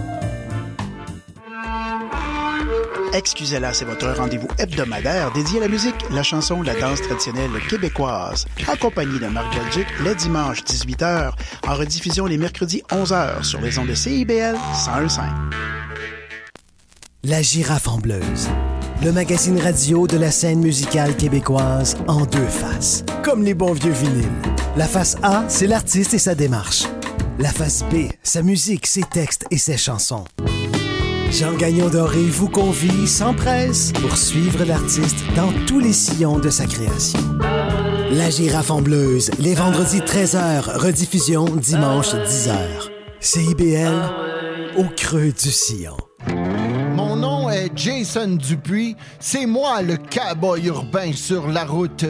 Excusez-la, 3.13 3.73
c'est 3.73 3.83
votre 3.83 4.09
rendez-vous 4.09 4.47
hebdomadaire 4.57 5.33
dédié 5.33 5.59
à 5.59 5.63
la 5.63 5.67
musique, 5.67 5.95
la 6.11 6.23
chanson, 6.23 6.61
la 6.61 6.73
danse 6.79 7.01
traditionnelle 7.01 7.51
québécoise. 7.69 8.45
Accompagné 8.71 9.19
de 9.19 9.27
Marc 9.27 9.53
Belgique, 9.53 9.87
le 10.01 10.15
dimanche 10.15 10.63
18h, 10.63 11.33
en 11.67 11.75
rediffusion 11.75 12.25
les 12.25 12.37
mercredis 12.37 12.83
11h 12.89 13.43
sur 13.43 13.59
les 13.59 13.77
ondes 13.77 13.87
de 13.87 13.95
CIBL 13.95 14.55
101.5. 14.73 15.23
La 17.23 17.41
girafe 17.41 17.89
en 17.89 17.97
bleuse. 17.97 18.49
Le 19.03 19.11
magazine 19.11 19.59
radio 19.59 20.07
de 20.07 20.17
la 20.17 20.31
scène 20.31 20.61
musicale 20.61 21.17
québécoise 21.17 21.97
en 22.07 22.25
deux 22.25 22.47
faces. 22.47 23.03
Comme 23.23 23.43
les 23.43 23.53
bons 23.53 23.73
vieux 23.73 23.91
vinyles. 23.91 24.29
La 24.77 24.87
face 24.87 25.17
A, 25.21 25.43
c'est 25.49 25.67
l'artiste 25.67 26.13
et 26.13 26.19
sa 26.19 26.33
démarche. 26.33 26.85
La 27.39 27.49
face 27.49 27.83
B, 27.91 28.09
sa 28.23 28.41
musique, 28.41 28.87
ses 28.87 29.03
textes 29.03 29.45
et 29.51 29.57
ses 29.57 29.77
chansons. 29.77 30.23
Jean 31.31 31.53
Gagnon 31.53 31.87
Doré 31.87 32.25
vous 32.25 32.49
convie 32.49 33.07
sans 33.07 33.33
presse 33.33 33.93
pour 33.93 34.17
suivre 34.17 34.65
l'artiste 34.65 35.23
dans 35.33 35.49
tous 35.65 35.79
les 35.79 35.93
sillons 35.93 36.39
de 36.39 36.49
sa 36.49 36.65
création. 36.65 37.21
La 38.11 38.29
girafe 38.29 38.69
en 38.69 38.81
bleuse, 38.81 39.31
les 39.39 39.55
vendredis 39.55 40.01
13h, 40.01 40.77
rediffusion 40.77 41.45
dimanche 41.45 42.13
10h. 42.13 42.57
CIBL, 43.21 44.77
au 44.77 44.83
creux 44.97 45.31
du 45.31 45.51
sillon. 45.51 45.95
Mon 46.95 47.15
nom 47.15 47.49
est 47.49 47.71
Jason 47.77 48.35
Dupuis. 48.35 48.97
C'est 49.21 49.45
moi 49.45 49.81
le 49.81 49.95
cowboy 49.95 50.65
urbain 50.67 51.13
sur 51.13 51.47
la 51.47 51.63
route. 51.63 52.05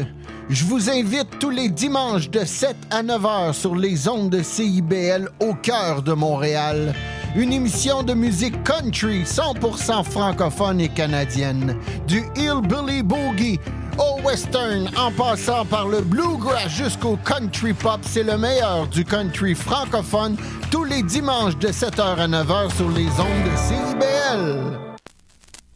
Je 0.49 0.65
vous 0.65 0.89
invite 0.89 1.37
tous 1.39 1.51
les 1.51 1.69
dimanches 1.69 2.31
de 2.31 2.43
7 2.43 2.75
à 2.89 3.03
9 3.03 3.25
heures 3.25 3.55
sur 3.55 3.75
les 3.75 4.07
ondes 4.07 4.31
de 4.31 4.41
CIBL 4.41 5.29
au 5.39 5.53
cœur 5.53 6.01
de 6.01 6.13
Montréal. 6.13 6.95
Une 7.33 7.53
émission 7.53 8.03
de 8.03 8.13
musique 8.13 8.61
country 8.63 9.23
100% 9.23 10.03
francophone 10.03 10.81
et 10.81 10.89
canadienne. 10.89 11.77
Du 12.05 12.23
hillbilly 12.35 13.03
boogie 13.03 13.57
au 13.97 14.21
western 14.21 14.89
en 14.97 15.11
passant 15.11 15.63
par 15.65 15.87
le 15.87 16.01
bluegrass 16.01 16.67
jusqu'au 16.67 17.17
country 17.23 17.73
pop, 17.73 17.99
c'est 18.01 18.23
le 18.23 18.37
meilleur 18.37 18.85
du 18.87 19.05
country 19.05 19.55
francophone 19.55 20.35
tous 20.71 20.83
les 20.83 21.03
dimanches 21.03 21.57
de 21.57 21.69
7h 21.69 22.17
à 22.17 22.27
9h 22.27 22.75
sur 22.75 22.89
les 22.89 23.07
ondes 23.07 23.45
de 23.45 23.57
CIBL. 23.57 24.79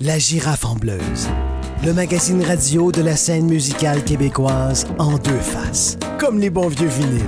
La 0.02 0.20
girafe 0.20 0.66
en 0.66 0.76
bleuse. 0.76 1.30
le 1.86 1.94
magazine 1.94 2.44
radio 2.44 2.92
de 2.92 3.02
la 3.02 3.16
scène 3.16 3.46
musicale 3.46 4.04
québécoise 4.04 4.88
en 4.98 5.18
deux 5.18 5.40
faces. 5.40 5.98
Comme 6.18 6.40
les 6.40 6.50
bons 6.50 6.68
vieux 6.68 6.88
vinyles. 6.88 7.24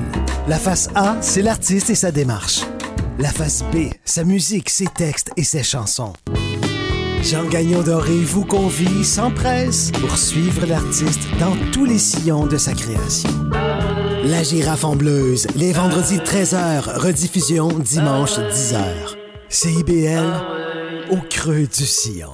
La 0.47 0.57
face 0.57 0.89
A, 0.95 1.15
c'est 1.21 1.41
l'artiste 1.41 1.89
et 1.89 1.95
sa 1.95 2.11
démarche. 2.11 2.61
La 3.19 3.29
face 3.29 3.63
B, 3.73 3.89
sa 4.05 4.23
musique, 4.23 4.69
ses 4.69 4.85
textes 4.85 5.31
et 5.37 5.43
ses 5.43 5.63
chansons. 5.63 6.13
Jean 7.23 7.45
Gagnon 7.45 7.81
Doré 7.81 8.19
vous 8.19 8.45
convie 8.45 9.03
sans 9.03 9.31
presse 9.31 9.91
pour 9.99 10.15
suivre 10.17 10.67
l'artiste 10.67 11.21
dans 11.39 11.55
tous 11.71 11.85
les 11.85 11.97
sillons 11.97 12.45
de 12.45 12.57
sa 12.57 12.73
création. 12.73 13.31
La 14.23 14.43
girafe 14.43 14.83
en 14.83 14.95
bleuse, 14.95 15.47
les 15.55 15.73
vendredis 15.73 16.19
13h, 16.19 16.99
rediffusion 16.99 17.69
dimanche 17.69 18.37
10h. 18.37 18.83
CIBL, 19.49 21.09
au 21.09 21.17
creux 21.27 21.65
du 21.65 21.85
sillon. 21.85 22.33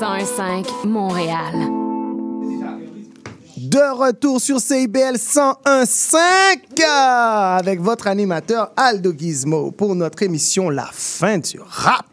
101.5 0.00 0.86
Montréal. 0.86 1.54
De 3.56 3.98
retour 3.98 4.42
sur 4.42 4.60
CIBL 4.60 5.16
101.5 5.16 6.18
euh, 6.80 7.58
avec 7.58 7.80
votre 7.80 8.06
animateur 8.06 8.72
Aldo 8.76 9.14
Gizmo 9.16 9.70
pour 9.70 9.94
notre 9.94 10.22
émission 10.22 10.68
La 10.68 10.90
fin 10.92 11.38
du 11.38 11.58
rap. 11.66 12.04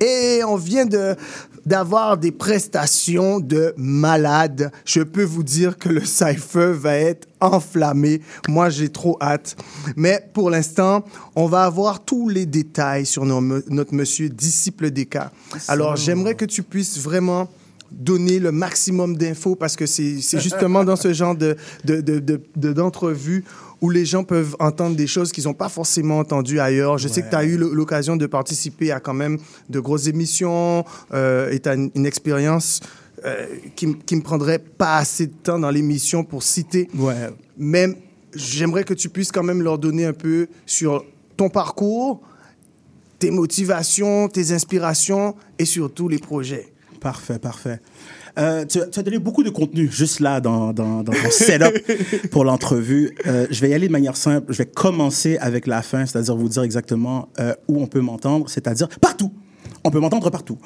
Et 0.00 0.40
on 0.48 0.56
vient 0.56 0.84
de 0.84 1.14
d'avoir 1.66 2.16
des 2.16 2.30
prestations 2.32 3.40
de 3.40 3.74
malades. 3.76 4.70
Je 4.84 5.00
peux 5.02 5.24
vous 5.24 5.42
dire 5.42 5.76
que 5.76 5.88
le 5.88 6.04
cypher 6.04 6.72
va 6.72 6.94
être 6.96 7.26
enflammé. 7.40 8.20
Moi, 8.48 8.70
j'ai 8.70 8.88
trop 8.88 9.18
hâte. 9.20 9.56
Mais 9.96 10.26
pour 10.32 10.48
l'instant, 10.50 11.04
on 11.34 11.46
va 11.46 11.64
avoir 11.64 12.04
tous 12.04 12.28
les 12.28 12.46
détails 12.46 13.04
sur 13.04 13.24
nos- 13.26 13.40
notre 13.68 13.94
monsieur 13.94 14.28
disciple 14.28 14.90
des 14.90 15.06
cas. 15.06 15.30
Alors, 15.68 15.96
j'aimerais 15.96 16.34
que 16.36 16.44
tu 16.44 16.62
puisses 16.62 16.98
vraiment 17.00 17.48
donner 17.90 18.40
le 18.40 18.50
maximum 18.52 19.16
d'infos 19.16 19.54
parce 19.54 19.76
que 19.76 19.86
c'est 19.86 20.18
justement 20.40 20.82
dans 20.84 20.96
ce 20.96 21.12
genre 21.12 21.36
de, 21.36 21.56
de, 21.84 22.00
de, 22.00 22.18
de- 22.18 22.40
de- 22.56 22.72
d'entrevues 22.72 23.44
où 23.80 23.90
les 23.90 24.04
gens 24.04 24.24
peuvent 24.24 24.56
entendre 24.58 24.96
des 24.96 25.06
choses 25.06 25.32
qu'ils 25.32 25.44
n'ont 25.44 25.54
pas 25.54 25.68
forcément 25.68 26.18
entendues 26.18 26.60
ailleurs. 26.60 26.98
Je 26.98 27.08
sais 27.08 27.22
que 27.22 27.30
tu 27.30 27.36
as 27.36 27.44
eu 27.44 27.56
l'occasion 27.56 28.16
de 28.16 28.26
participer 28.26 28.90
à 28.90 29.00
quand 29.00 29.14
même 29.14 29.38
de 29.68 29.80
grosses 29.80 30.06
émissions 30.06 30.84
euh, 31.12 31.50
et 31.50 31.60
tu 31.60 31.68
as 31.68 31.74
une, 31.74 31.90
une 31.94 32.06
expérience 32.06 32.80
euh, 33.24 33.46
qui, 33.74 33.94
qui 33.94 34.16
me 34.16 34.22
prendrait 34.22 34.58
pas 34.58 34.98
assez 34.98 35.26
de 35.26 35.32
temps 35.32 35.58
dans 35.58 35.70
l'émission 35.70 36.22
pour 36.22 36.42
citer. 36.42 36.88
Mais 37.56 37.88
j'aimerais 38.34 38.84
que 38.84 38.94
tu 38.94 39.08
puisses 39.08 39.32
quand 39.32 39.42
même 39.42 39.62
leur 39.62 39.78
donner 39.78 40.04
un 40.04 40.12
peu 40.12 40.48
sur 40.66 41.04
ton 41.36 41.48
parcours, 41.48 42.20
tes 43.18 43.30
motivations, 43.30 44.28
tes 44.28 44.52
inspirations 44.52 45.34
et 45.58 45.64
surtout 45.64 46.08
les 46.08 46.18
projets. 46.18 46.72
Parfait, 47.00 47.38
parfait. 47.38 47.80
Euh, 48.38 48.64
tu, 48.64 48.78
tu 48.90 49.00
as 49.00 49.02
donné 49.02 49.18
beaucoup 49.18 49.42
de 49.42 49.50
contenu 49.50 49.90
juste 49.90 50.20
là 50.20 50.40
dans, 50.40 50.72
dans, 50.72 51.02
dans 51.02 51.12
ton 51.12 51.30
setup 51.30 52.28
pour 52.30 52.44
l'entrevue. 52.44 53.14
Euh, 53.26 53.46
je 53.50 53.60
vais 53.60 53.70
y 53.70 53.74
aller 53.74 53.88
de 53.88 53.92
manière 53.92 54.16
simple. 54.16 54.52
Je 54.52 54.58
vais 54.58 54.66
commencer 54.66 55.36
avec 55.38 55.66
la 55.66 55.82
fin, 55.82 56.06
c'est-à-dire 56.06 56.36
vous 56.36 56.48
dire 56.48 56.62
exactement 56.62 57.28
euh, 57.40 57.54
où 57.68 57.82
on 57.82 57.86
peut 57.86 58.00
m'entendre, 58.00 58.48
c'est-à-dire 58.48 58.88
partout. 59.00 59.32
On 59.84 59.90
peut 59.90 60.00
m'entendre 60.00 60.30
partout. 60.30 60.56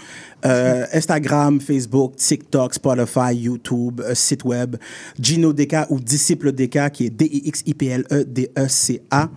Euh, 0.47 0.87
Instagram, 0.93 1.61
Facebook, 1.61 2.15
TikTok, 2.17 2.75
Spotify, 2.75 3.35
YouTube, 3.35 4.01
site 4.15 4.45
web, 4.45 4.77
Gino 5.21 5.53
DK 5.53 5.91
ou 5.91 5.99
Disciple 6.01 6.53
DK 6.53 6.91
qui 6.91 7.07
est 7.07 7.11
E 7.11 7.15
D-I-X-I-P-L-E-D-E-C-A. 7.17 9.29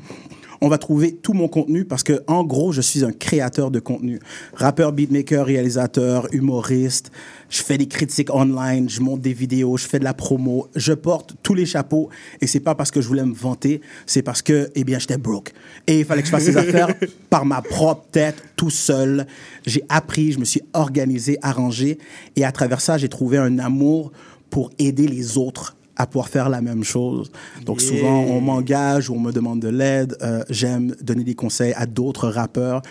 On 0.66 0.70
va 0.70 0.78
trouver 0.78 1.11
tout 1.11 1.34
mon 1.34 1.49
contenu 1.49 1.84
parce 1.84 2.03
que, 2.03 2.24
en 2.26 2.45
gros, 2.45 2.72
je 2.72 2.80
suis 2.80 3.03
un 3.03 3.11
créateur 3.11 3.70
de 3.70 3.82
contenu. 3.82 4.20
Rappeur, 4.53 4.93
beatmaker, 4.93 5.45
réalisateur, 5.45 6.30
humoriste. 6.32 7.11
Je 7.49 7.61
fais 7.61 7.78
des 7.78 7.89
critiques 7.89 8.34
online, 8.34 8.89
je 8.89 9.01
monte 9.01 9.20
des 9.20 9.34
vidéos, 9.34 9.76
je 9.76 9.86
fais 9.86 9.99
de 9.99 10.05
la 10.05 10.14
promo. 10.14 10.70
Je 10.74 10.93
porte 10.93 11.36
tous 11.43 11.53
les 11.53 11.66
chapeaux 11.66 12.07
et 12.39 12.47
c'est 12.47 12.61
pas 12.61 12.76
parce 12.76 12.91
que 12.91 13.01
je 13.01 13.09
voulais 13.09 13.26
me 13.26 13.34
vanter, 13.34 13.82
c'est 14.05 14.22
parce 14.22 14.41
que, 14.41 14.70
eh 14.74 14.86
bien, 14.86 14.99
j'étais 14.99 15.18
broke. 15.18 15.51
Et 15.86 15.99
il 15.99 16.05
fallait 16.05 16.22
que 16.22 16.28
je 16.28 16.32
fasse 16.32 16.45
ces 16.45 16.55
affaires 16.66 16.95
par 17.30 17.43
ma 17.43 17.61
propre 17.61 18.05
tête, 18.14 18.41
tout 18.55 18.70
seul. 18.70 19.28
J'ai 19.66 19.84
appris, 19.89 20.32
je 20.32 20.39
me 20.39 20.45
suis 20.45 20.61
organisé, 20.72 21.38
arrangé 21.41 21.97
et 22.38 22.45
à 22.45 22.53
travers 22.53 22.80
ça, 22.80 22.97
j'ai 22.97 23.09
trouvé 23.09 23.38
un 23.38 23.59
amour 23.59 24.14
pour 24.49 24.72
aider 24.80 25.09
les 25.09 25.38
autres 25.38 25.76
à 25.96 26.08
pouvoir 26.08 26.30
faire 26.30 26.50
la 26.50 26.62
même 26.62 26.84
chose. 26.84 27.32
Donc 27.66 27.82
Yeah. 27.82 27.89
souvent, 27.91 28.24
on 28.24 28.41
m'engage 28.41 29.10
ou 29.10 29.16
on 29.16 29.20
me 29.20 29.32
demande 29.32 29.60
de 29.60 29.70
l'aide. 29.70 30.18
Euh, 30.22 30.44
J'aime 30.50 30.96
donner 31.02 31.24
des 31.24 31.36
conseils 31.36 31.74
à 31.76 31.86
d'autres 31.86 32.30
rappeurs, 32.30 32.82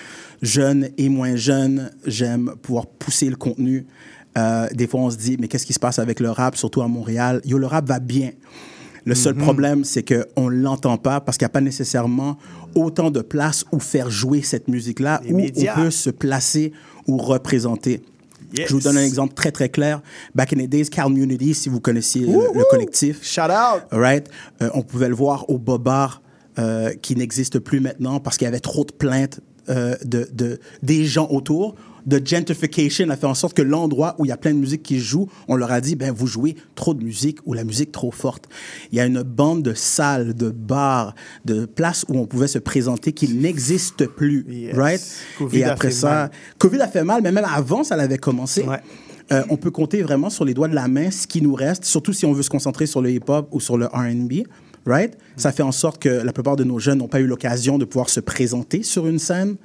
jeunes 0.41 0.89
et 0.99 1.09
moins 1.09 1.35
jeunes. 1.37 1.91
J'aime 2.07 2.53
pouvoir 2.63 2.87
pousser 2.87 3.29
le 3.29 3.37
contenu. 3.37 3.87
Euh, 4.39 4.67
des 4.73 4.87
fois, 4.87 5.01
on 5.01 5.11
se 5.11 5.17
dit, 5.17 5.37
mais 5.39 5.49
qu'est-ce 5.49 5.67
qui 5.67 5.73
se 5.75 5.81
passe 5.81 5.99
avec 5.99 6.21
le 6.21 6.31
rap, 6.31 6.57
surtout 6.57 6.81
à 6.83 6.89
Montréal? 6.89 7.41
Yo, 7.45 7.59
le 7.59 7.67
rap 7.67 7.87
va 7.87 7.99
bien. 7.99 8.31
Le 9.05 9.17
seul 9.17 9.35
Mhm. 9.35 9.43
problème, 9.43 9.85
c'est 9.85 10.05
qu'on 10.05 10.49
ne 10.49 10.55
l'entend 10.57 10.97
pas 10.97 11.21
parce 11.21 11.37
qu'il 11.37 11.45
n'y 11.45 11.51
a 11.51 11.55
pas 11.55 11.61
nécessairement 11.61 12.39
autant 12.77 13.11
de 13.11 13.21
place 13.21 13.65
où 13.73 13.81
faire 13.81 14.09
jouer 14.11 14.43
cette 14.43 14.69
musique-là, 14.69 15.21
où 15.29 15.37
médias. 15.37 15.75
on 15.77 15.83
peut 15.83 15.91
se 15.91 16.09
placer 16.11 16.73
ou 17.09 17.17
représenter. 17.17 18.01
Yes. 18.57 18.69
Je 18.69 18.75
vous 18.75 18.81
donne 18.81 18.97
un 18.97 19.05
exemple 19.05 19.35
très, 19.35 19.51
très 19.51 19.69
clair. 19.69 20.03
Back 20.35 20.53
in 20.53 20.57
the 20.57 20.69
days, 20.69 20.91
Community, 20.91 21.55
si 21.55 21.69
vous 21.69 21.81
connaissiez 21.81 22.27
le, 22.27 22.33
le 22.55 22.65
collectif. 22.71 23.23
Shout 23.23 23.43
out! 23.43 23.83
Right? 23.91 24.29
Euh, 24.61 24.71
on 24.75 24.83
pouvait 24.83 25.09
le 25.09 25.15
voir 25.15 25.49
au 25.49 25.59
Bobar, 25.59 26.23
euh, 26.59 26.93
qui 27.01 27.17
n'existe 27.17 27.59
plus 27.59 27.81
maintenant 27.81 28.21
parce 28.21 28.37
qu'il 28.37 28.45
y 28.45 28.49
avait 28.49 28.61
trop 28.61 28.85
de 28.85 28.93
plaintes 28.93 29.41
euh, 29.69 29.95
de, 30.05 30.29
de, 30.33 30.59
des 30.83 31.05
gens 31.05 31.29
autour. 31.31 31.75
De 32.05 32.21
gentrification 32.25 33.09
a 33.11 33.17
fait 33.17 33.27
en 33.27 33.35
sorte 33.35 33.57
que 33.57 33.63
l'endroit 33.63 34.17
où 34.19 34.25
il 34.25 34.29
y 34.29 34.33
a 34.33 34.37
plein 34.37 34.53
de 34.53 34.59
musique 34.59 34.83
qui 34.83 34.99
joue, 34.99 35.29
on 35.47 35.55
leur 35.55 35.71
a 35.71 35.81
dit, 35.81 35.95
ben, 35.95 36.11
vous 36.11 36.27
jouez 36.27 36.57
trop 36.75 36.95
de 36.95 37.05
musique 37.05 37.39
ou 37.47 37.53
la 37.53 37.63
musique 37.63 37.93
trop 37.93 38.11
forte. 38.11 38.49
Il 38.91 38.99
y 38.99 39.01
a 39.01 39.07
une 39.07 39.23
bande 39.23 39.63
de 39.63 39.73
salles, 39.73 40.35
de 40.35 40.51
bars, 40.51 41.15
de 41.45 41.65
places 41.65 42.05
où 42.09 42.19
on 42.19 42.27
pouvait 42.27 42.49
se 42.49 42.59
présenter 42.59 43.13
qui 43.13 43.33
n'existe 43.33 44.07
plus. 44.07 44.45
Yes. 44.49 44.77
Right? 44.77 45.01
Covid 45.39 45.59
Et 45.59 45.65
a 45.65 45.73
après 45.75 45.89
fait 45.89 45.95
ça, 45.95 46.11
mal. 46.11 46.31
Covid 46.59 46.81
a 46.81 46.89
fait 46.89 47.05
mal, 47.05 47.23
mais 47.23 47.31
même 47.31 47.47
avant, 47.49 47.85
ça 47.85 47.95
l'avait 47.95 48.19
commencé. 48.19 48.65
Euh, 49.31 49.45
on 49.49 49.57
peut 49.57 49.71
compter 49.71 50.03
vraiment 50.03 50.29
sur 50.29 50.45
les 50.45 50.55
doigts 50.55 50.69
de 50.69 50.75
la 50.75 50.89
main 50.89 51.11
ce 51.13 51.29
qui 51.29 51.41
nous 51.41 51.55
reste, 51.55 51.85
surtout 51.85 52.13
si 52.13 52.27
on 52.27 52.33
veut 52.33 52.43
se 52.43 52.51
concentrer 52.51 52.87
sur 52.87 53.01
le 53.01 53.11
hip-hop 53.11 53.49
ou 53.53 53.61
sur 53.61 53.79
le 53.79 53.87
R&B. 53.87 54.43
Right? 54.85 55.17
Ça 55.37 55.53
fait 55.53 55.63
en 55.63 55.73
sorte 55.73 56.03
que 56.03 56.09
la 56.09 56.33
plupart 56.33 56.57
de 56.57 56.65
nos 56.65 56.79
jeunes 56.79 56.99
n'ont 56.99 57.09
pas 57.09 57.21
eu 57.21 57.27
l'occasion 57.27 57.79
de 57.79 57.85
pouvoir 57.85 58.09
se 58.09 58.21
présenter 58.21 58.83
sur 58.83 59.07
une 59.07 59.19
scène. 59.19 59.57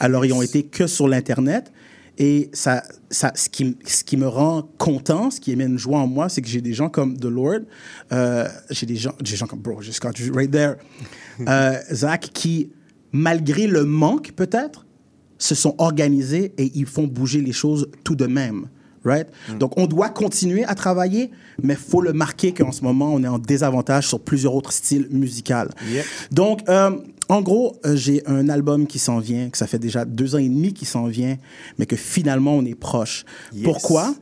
Alors, 0.00 0.24
ils 0.24 0.32
ont 0.32 0.42
été 0.42 0.62
que 0.62 0.86
sur 0.86 1.08
l'Internet. 1.08 1.70
Et 2.18 2.50
ça, 2.52 2.82
ça, 3.10 3.32
ce, 3.34 3.48
qui, 3.48 3.76
ce 3.86 4.04
qui 4.04 4.16
me 4.16 4.28
rend 4.28 4.68
content, 4.78 5.30
ce 5.30 5.40
qui 5.40 5.52
émet 5.52 5.64
une 5.64 5.78
joie 5.78 5.98
en 5.98 6.06
moi, 6.06 6.28
c'est 6.28 6.42
que 6.42 6.48
j'ai 6.48 6.60
des 6.60 6.74
gens 6.74 6.90
comme 6.90 7.16
The 7.16 7.24
Lord, 7.24 7.60
euh, 8.12 8.46
j'ai 8.70 8.86
des 8.86 8.96
gens, 8.96 9.12
des 9.20 9.34
gens 9.34 9.46
comme 9.46 9.60
Bro, 9.60 9.80
just 9.80 10.00
got 10.02 10.12
you 10.18 10.32
right 10.34 10.50
there, 10.50 10.74
euh, 11.48 11.78
Zach, 11.90 12.30
qui, 12.34 12.70
malgré 13.12 13.66
le 13.66 13.84
manque 13.84 14.32
peut-être, 14.32 14.86
se 15.38 15.54
sont 15.54 15.74
organisés 15.78 16.52
et 16.58 16.70
ils 16.74 16.86
font 16.86 17.06
bouger 17.06 17.40
les 17.40 17.52
choses 17.52 17.88
tout 18.04 18.14
de 18.14 18.26
même. 18.26 18.68
Right? 19.04 19.26
Donc, 19.58 19.76
on 19.78 19.86
doit 19.86 20.08
continuer 20.10 20.64
à 20.64 20.74
travailler, 20.74 21.30
mais 21.62 21.74
il 21.74 21.78
faut 21.80 22.00
le 22.00 22.12
marquer 22.12 22.52
qu'en 22.52 22.70
ce 22.72 22.82
moment, 22.84 23.12
on 23.12 23.22
est 23.24 23.28
en 23.28 23.38
désavantage 23.38 24.06
sur 24.06 24.20
plusieurs 24.20 24.54
autres 24.54 24.72
styles 24.72 25.08
musicaux. 25.10 25.54
Donc, 26.30 26.60
euh, 26.68 26.90
en 27.28 27.40
gros, 27.42 27.76
euh, 27.84 27.96
j'ai 27.96 28.22
un 28.26 28.48
album 28.48 28.86
qui 28.86 28.98
s'en 28.98 29.18
vient, 29.18 29.48
que 29.50 29.58
ça 29.58 29.66
fait 29.66 29.78
déjà 29.78 30.04
deux 30.04 30.34
ans 30.34 30.38
et 30.38 30.48
demi 30.48 30.72
qu'il 30.72 30.86
s'en 30.86 31.06
vient, 31.06 31.36
mais 31.78 31.86
que 31.86 31.96
finalement, 31.96 32.54
on 32.54 32.64
est 32.64 32.74
proche. 32.74 33.24
Yes. 33.52 33.64
Pourquoi? 33.64 34.14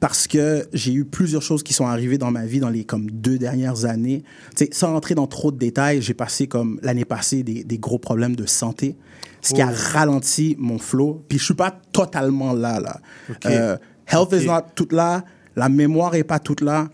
Parce 0.00 0.26
que 0.26 0.66
j'ai 0.74 0.92
eu 0.92 1.06
plusieurs 1.06 1.40
choses 1.40 1.62
qui 1.62 1.72
sont 1.72 1.86
arrivées 1.86 2.18
dans 2.18 2.30
ma 2.30 2.44
vie 2.44 2.60
dans 2.60 2.68
les 2.68 2.84
comme 2.84 3.10
deux 3.10 3.38
dernières 3.38 3.86
années. 3.86 4.22
Tu 4.54 4.64
sais, 4.66 4.70
sans 4.72 4.94
entrer 4.94 5.14
dans 5.14 5.26
trop 5.26 5.50
de 5.50 5.56
détails, 5.56 6.02
j'ai 6.02 6.12
passé 6.12 6.46
comme 6.46 6.78
l'année 6.82 7.06
passée 7.06 7.42
des, 7.42 7.64
des 7.64 7.78
gros 7.78 7.98
problèmes 7.98 8.36
de 8.36 8.44
santé, 8.44 8.96
ce 9.40 9.54
qui 9.54 9.62
a 9.62 9.70
Oh. 9.70 9.74
ralenti 9.94 10.54
mon 10.58 10.78
flow. 10.78 11.24
Puis 11.28 11.38
je 11.38 11.44
suis 11.46 11.54
pas 11.54 11.70
totalement 11.92 12.52
là 12.52 12.78
là. 12.80 13.00
Euh, 13.46 13.78
health 14.06 14.32
is 14.32 14.46
not 14.46 14.62
toute 14.74 14.92
là, 14.92 15.24
la 15.56 15.68
mémoire 15.68 16.14
est 16.14 16.24
pas 16.24 16.38
toute 16.38 16.60
là. 16.60 16.88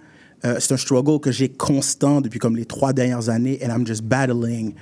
Euh, 0.45 0.57
c'est 0.59 0.75
un 0.75 0.77
struggle 0.77 1.21
que 1.21 1.31
j'ai 1.31 1.49
constant 1.49 2.21
depuis 2.21 2.41
comme 2.41 2.57
les 2.57 2.65
trois 2.65 2.93
dernières 2.93 3.29
années 3.29 3.61
and 3.63 3.69
I'm 3.69 3.87
just 3.87 4.03
battling, 4.03 4.75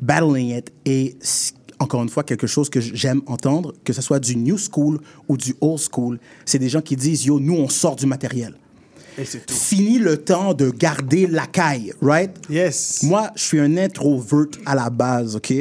battling 0.00 0.54
it. 0.54 0.70
Et 0.84 1.16
encore 1.78 2.02
une 2.02 2.08
fois, 2.10 2.22
quelque 2.22 2.46
chose 2.46 2.68
que 2.68 2.80
j'aime 2.80 3.22
entendre, 3.26 3.72
que 3.84 3.92
ce 3.92 4.02
soit 4.02 4.20
du 4.20 4.36
new 4.36 4.58
school 4.58 4.98
ou 5.28 5.36
du 5.36 5.54
old 5.60 5.80
school, 5.80 6.18
c'est 6.44 6.58
des 6.58 6.68
gens 6.68 6.82
qui 6.82 6.96
disent, 6.96 7.24
yo, 7.24 7.40
nous, 7.40 7.54
on 7.54 7.68
sort 7.68 7.96
du 7.96 8.06
matériel. 8.06 8.54
Fini 9.48 9.98
le 9.98 10.18
temps 10.18 10.52
de 10.52 10.70
garder 10.70 11.26
la 11.26 11.46
caille, 11.46 11.92
right? 12.02 12.30
Yes. 12.50 13.02
Moi, 13.02 13.30
je 13.34 13.42
suis 13.42 13.60
un 13.60 13.76
introvert 13.76 14.46
à 14.66 14.74
la 14.74 14.90
base, 14.90 15.36
OK? 15.36 15.54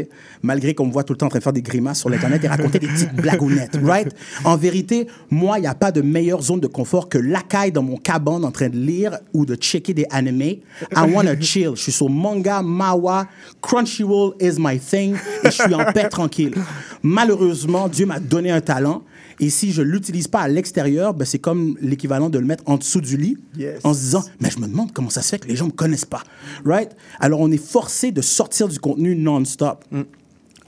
Malgré 0.43 0.74
qu'on 0.74 0.88
me 0.88 0.91
voit 0.91 1.03
tout 1.03 1.14
le 1.14 1.18
temps 1.18 1.28
en 1.28 1.30
train 1.30 1.39
de 1.39 1.43
faire 1.43 1.53
des 1.53 1.62
grimaces 1.62 1.99
sur 1.99 2.10
l'Internet 2.10 2.43
et 2.43 2.47
raconter 2.47 2.80
des 2.80 2.88
petites 2.88 3.16
blagounettes, 3.16 3.80
right? 3.84 4.14
En 4.43 4.58
vérité, 4.58 5.08
moi, 5.30 5.58
il 5.58 5.62
n'y 5.62 5.68
a 5.68 5.76
pas 5.76 5.91
de 5.91 6.01
meilleure 6.01 6.41
zone 6.41 6.60
de 6.60 6.68
confort 6.68 7.08
que 7.08 7.18
la 7.18 7.41
caille 7.41 7.72
dans 7.72 7.84
mon 7.84 7.97
cabane 7.97 8.43
en 8.43 8.51
train 8.51 8.70
de 8.70 8.78
lire 8.78 9.18
ou 9.34 9.45
de 9.45 9.56
checker 9.56 9.93
des 9.93 10.06
animés. 10.12 10.62
I 10.95 11.10
wanna 11.10 11.36
chill. 11.39 11.72
Je 11.76 11.82
suis 11.82 11.91
sur 11.91 12.10
manga, 12.10 12.62
mawa, 12.62 13.28
Crunchyroll 13.62 14.34
is 14.39 14.56
my 14.60 14.78
thing 14.80 15.16
et 15.43 15.51
je 15.51 15.51
suis 15.51 15.74
en 15.74 15.91
paix 15.93 16.10
tranquille. 16.10 16.53
Malheureusement, 17.01 17.88
Dieu 17.88 18.06
m'a 18.06 18.20
donné 18.20 18.51
un 18.51 18.62
talent. 18.62 19.03
Et 19.40 19.50
si 19.50 19.72
je 19.72 19.82
l'utilise 19.82 20.28
pas 20.28 20.40
à 20.42 20.48
l'extérieur, 20.48 21.14
ben 21.14 21.26
c'est 21.26 21.40
comme 21.40 21.78
l'équivalent 21.82 22.30
de 22.30 22.40
le 22.40 22.46
mettre 22.46 22.64
en 22.68 22.78
dessous 22.78 23.02
du 23.02 23.18
lit, 23.18 23.38
Yes. 23.58 23.82
en 23.84 23.94
se 23.94 24.00
disant, 24.00 24.24
mais 24.40 24.50
je 24.50 24.60
me 24.60 24.68
demande 24.68 24.94
comment 24.94 25.10
ça 25.10 25.22
se 25.22 25.30
fait 25.30 25.40
que 25.40 25.48
les 25.48 25.56
gens 25.58 25.66
me 25.66 25.72
connaissent 25.72 26.06
pas, 26.06 26.24
right? 26.66 26.90
Alors 27.20 27.42
on 27.42 27.52
est 27.52 27.58
forcé 27.64 28.12
de 28.12 28.22
sortir 28.22 28.68
du 28.70 28.80
contenu 28.80 29.16
non-stop. 29.16 29.84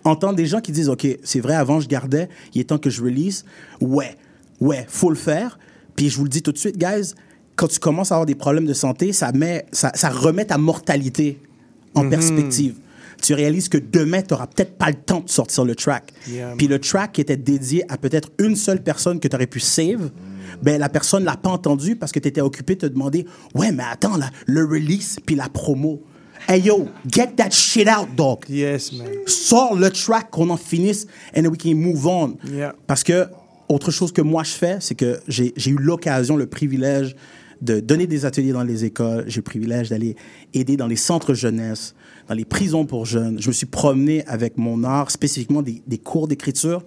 Entendre 0.04 0.36
des 0.36 0.46
gens 0.46 0.62
qui 0.62 0.72
disent, 0.72 0.90
ok, 0.90 1.08
c'est 1.24 1.40
vrai, 1.40 1.56
avant 1.56 1.80
je 1.80 1.88
gardais, 1.88 2.30
il 2.54 2.62
est 2.62 2.66
temps 2.66 2.78
que 2.78 2.90
je 2.90 3.02
release. 3.04 3.46
Ouais, 3.82 4.16
ouais, 4.62 4.86
faut 4.90 5.10
le 5.10 5.16
faire. 5.16 5.60
Puis 5.96 6.10
je 6.10 6.18
vous 6.18 6.24
le 6.24 6.30
dis 6.30 6.42
tout 6.42 6.52
de 6.52 6.58
suite, 6.58 6.78
guys, 6.78 7.14
quand 7.56 7.68
tu 7.68 7.80
commences 7.80 8.12
à 8.12 8.16
avoir 8.16 8.26
des 8.26 8.36
problèmes 8.36 8.66
de 8.66 8.74
santé, 8.74 9.12
ça 9.14 9.32
met, 9.32 9.66
ça, 9.72 9.92
ça 9.96 10.10
remet 10.10 10.46
ta 10.46 10.58
mortalité 10.58 11.40
en 11.96 12.04
Mhm. 12.04 12.10
perspective. 12.10 12.76
Tu 13.22 13.34
réalises 13.34 13.70
que 13.70 13.78
demain, 13.78 14.22
tu 14.22 14.34
n'auras 14.34 14.48
peut-être 14.48 14.78
pas 14.78 14.90
le 14.90 14.96
temps 14.96 15.22
de 15.22 15.30
sortir 15.30 15.66
le 15.66 15.76
track. 15.76 16.14
Yeah, 16.30 16.54
Puis 16.58 16.68
le 16.68 16.80
track 16.80 17.14
qui 17.14 17.22
était 17.22 17.38
dédié 17.38 17.84
à 17.90 17.98
peut-être 17.98 18.30
une 18.40 18.56
seule 18.56 18.84
personne 18.84 19.20
que 19.20 19.28
tu 19.28 19.36
aurais 19.36 19.48
pu 19.48 19.60
save, 19.60 20.12
ben 20.62 20.80
la 20.80 20.90
personne 20.90 21.24
l'a 21.24 21.38
pas 21.38 21.50
entendu 21.50 21.96
parce 21.96 22.12
que 22.12 22.20
tu 22.20 22.28
étais 22.28 22.42
occupé 22.42 22.76
de 22.76 22.82
te 22.82 22.86
demander 22.86 23.26
Ouais, 23.56 23.72
mais 23.72 23.84
attends, 23.90 24.18
là, 24.18 24.30
le 24.46 24.66
release 24.66 25.18
puis 25.26 25.36
la 25.36 25.50
promo. 25.50 26.02
Hey 26.48 26.62
yo, 26.62 26.88
get 27.06 27.34
that 27.36 27.50
shit 27.50 27.90
out, 27.90 28.08
dog. 28.16 28.46
Yes, 28.48 28.94
man. 28.94 29.08
Sors 29.26 29.76
le 29.76 29.90
track, 29.90 30.30
qu'on 30.30 30.50
en 30.50 30.58
finisse, 30.58 31.06
and 31.36 31.42
then 31.42 31.48
we 31.48 31.58
can 31.58 31.76
move 31.76 32.06
on. 32.06 32.38
Yeah. 32.50 32.74
Parce 32.86 33.04
que, 33.04 33.28
autre 33.68 33.92
chose 33.92 34.14
que 34.14 34.22
moi 34.22 34.44
je 34.44 34.52
fais, 34.52 34.78
c'est 34.80 34.96
que 34.96 35.20
j'ai 35.28 35.54
j'ai 35.58 35.72
eu 35.72 35.78
l'occasion, 35.78 36.38
le 36.38 36.48
privilège 36.48 37.16
de 37.62 37.80
donner 37.80 38.08
des 38.08 38.26
ateliers 38.26 38.52
dans 38.52 38.64
les 38.64 38.86
écoles. 38.86 39.26
J'ai 39.28 39.40
le 39.40 39.44
privilège 39.44 39.90
d'aller 39.90 40.16
aider 40.54 40.78
dans 40.78 40.88
les 40.88 40.96
centres 40.96 41.34
jeunesse, 41.34 41.96
dans 42.28 42.36
les 42.36 42.46
prisons 42.46 42.86
pour 42.86 43.06
jeunes. 43.06 43.42
Je 43.42 43.48
me 43.48 43.54
suis 43.54 43.66
promené 43.66 44.26
avec 44.26 44.58
mon 44.58 44.84
art, 44.84 45.12
spécifiquement 45.12 45.62
des, 45.62 45.82
des 45.88 45.98
cours 45.98 46.28
d'écriture, 46.28 46.84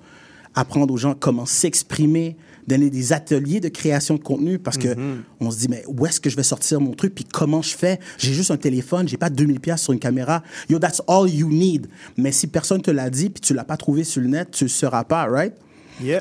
apprendre 0.55 0.93
aux 0.93 0.97
gens 0.97 1.15
comment 1.19 1.47
s'exprimer, 1.47 2.37
donner 2.67 2.91
des 2.91 3.13
ateliers 3.13 3.61
de 3.61 3.69
création 3.69 4.15
de 4.15 4.23
contenu 4.23 4.59
parce 4.59 4.77
que 4.77 4.95
on 5.41 5.51
se 5.51 5.59
dit 5.59 5.69
mais 5.69 5.85
où 5.89 6.07
est-ce 6.07 6.21
que 6.21 6.31
je 6.31 6.37
vais 6.37 6.43
sortir 6.43 6.81
mon 6.81 6.93
truc 6.93 7.15
puis 7.15 7.25
comment 7.25 7.63
je 7.63 7.75
fais? 7.77 7.99
J'ai 8.19 8.33
juste 8.33 8.51
un 8.51 8.57
téléphone, 8.57 9.09
j'ai 9.09 9.17
pas 9.17 9.31
2000 9.31 9.61
pièces 9.61 9.83
sur 9.83 9.93
une 9.93 9.99
caméra. 9.99 10.43
Yo, 10.69 10.79
that's 10.79 11.03
all 11.09 11.29
you 11.29 11.49
need. 11.49 11.89
Mais 12.17 12.33
si 12.33 12.47
personne 12.47 12.83
te 12.83 12.91
l'a 12.91 13.11
dit 13.11 13.31
puis 13.31 13.41
tu 13.41 13.55
l'as 13.55 13.65
pas 13.65 13.77
trouvé 13.77 14.05
sur 14.05 14.21
le 14.21 14.29
net, 14.29 14.51
tu 14.51 14.65
le 14.65 14.69
sauras 14.71 15.05
pas, 15.05 15.25
right? 15.27 15.55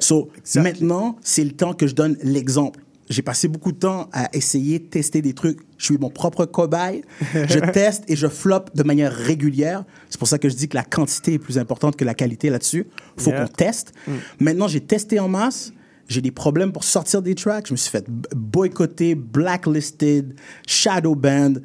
So, 0.01 0.29
maintenant, 0.55 1.15
c'est 1.21 1.43
le 1.43 1.51
temps 1.51 1.73
que 1.73 1.87
je 1.87 1.95
donne 1.95 2.17
l'exemple. 2.23 2.79
J'ai 3.09 3.23
passé 3.23 3.47
beaucoup 3.47 3.71
de 3.71 3.77
temps 3.79 4.07
à 4.13 4.29
essayer 4.35 4.77
de 4.79 4.85
tester 4.85 5.21
des 5.23 5.33
trucs. 5.33 5.59
Je 5.77 5.85
suis 5.85 5.97
mon 5.97 6.09
propre 6.11 6.45
cobaye. 6.45 7.01
je 7.33 7.59
teste 7.73 8.03
et 8.07 8.15
je 8.15 8.27
floppe 8.27 8.75
de 8.75 8.83
manière 8.83 9.11
régulière. 9.11 9.83
C'est 10.09 10.19
pour 10.19 10.27
ça 10.27 10.37
que 10.37 10.47
je 10.47 10.55
dis 10.55 10.67
que 10.69 10.75
la 10.77 10.83
quantité 10.83 11.33
est 11.33 11.39
plus 11.39 11.57
importante 11.57 11.95
que 11.95 12.05
la 12.05 12.13
qualité 12.13 12.49
là-dessus. 12.49 12.85
faut 13.17 13.31
Yeah. 13.31 13.41
qu'on 13.45 13.47
teste. 13.51 13.93
Mm. 14.07 14.11
Maintenant, 14.41 14.67
j'ai 14.67 14.81
testé 14.81 15.19
en 15.19 15.27
masse. 15.27 15.73
J'ai 16.07 16.21
des 16.21 16.31
problèmes 16.31 16.71
pour 16.71 16.83
sortir 16.83 17.21
des 17.21 17.35
tracks. 17.35 17.67
Je 17.67 17.73
me 17.73 17.77
suis 17.77 17.89
fait 17.91 18.05
boycotter, 18.35 19.15
blacklisted, 19.15 20.33
shadow 20.67 21.15
band, 21.15 21.55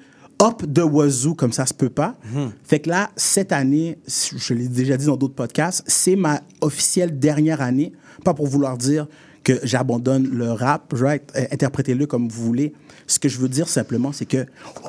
up 0.42 0.62
the 0.72 0.80
wazoo, 0.80 1.34
comme 1.34 1.52
ça 1.52 1.66
se 1.66 1.74
peut 1.74 1.88
pas. 1.88 2.16
Fait 2.64 2.80
que 2.80 2.90
là, 2.90 3.10
cette 3.16 3.52
année, 3.52 3.98
je 4.06 4.52
l'ai 4.54 4.68
déjà 4.68 4.96
dit 4.96 5.06
dans 5.06 5.16
d'autres 5.16 5.34
podcasts, 5.34 5.82
c'est 5.86 6.16
ma 6.16 6.42
officielle 6.60 7.18
dernière 7.18 7.60
année. 7.62 7.92
Pas 8.24 8.34
pour 8.34 8.46
vouloir 8.46 8.76
dire 8.76 9.06
que 9.44 9.60
j'abandonne 9.62 10.28
le 10.28 10.50
rap, 10.52 10.92
right? 10.96 11.22
Euh, 11.36 11.44
Interprétez-le 11.52 12.06
comme 12.06 12.28
vous 12.28 12.44
voulez. 12.44 12.72
Ce 13.06 13.18
que 13.18 13.28
je 13.28 13.38
veux 13.38 13.48
dire 13.48 13.68
simplement, 13.68 14.12
c'est 14.12 14.26
que 14.26 14.46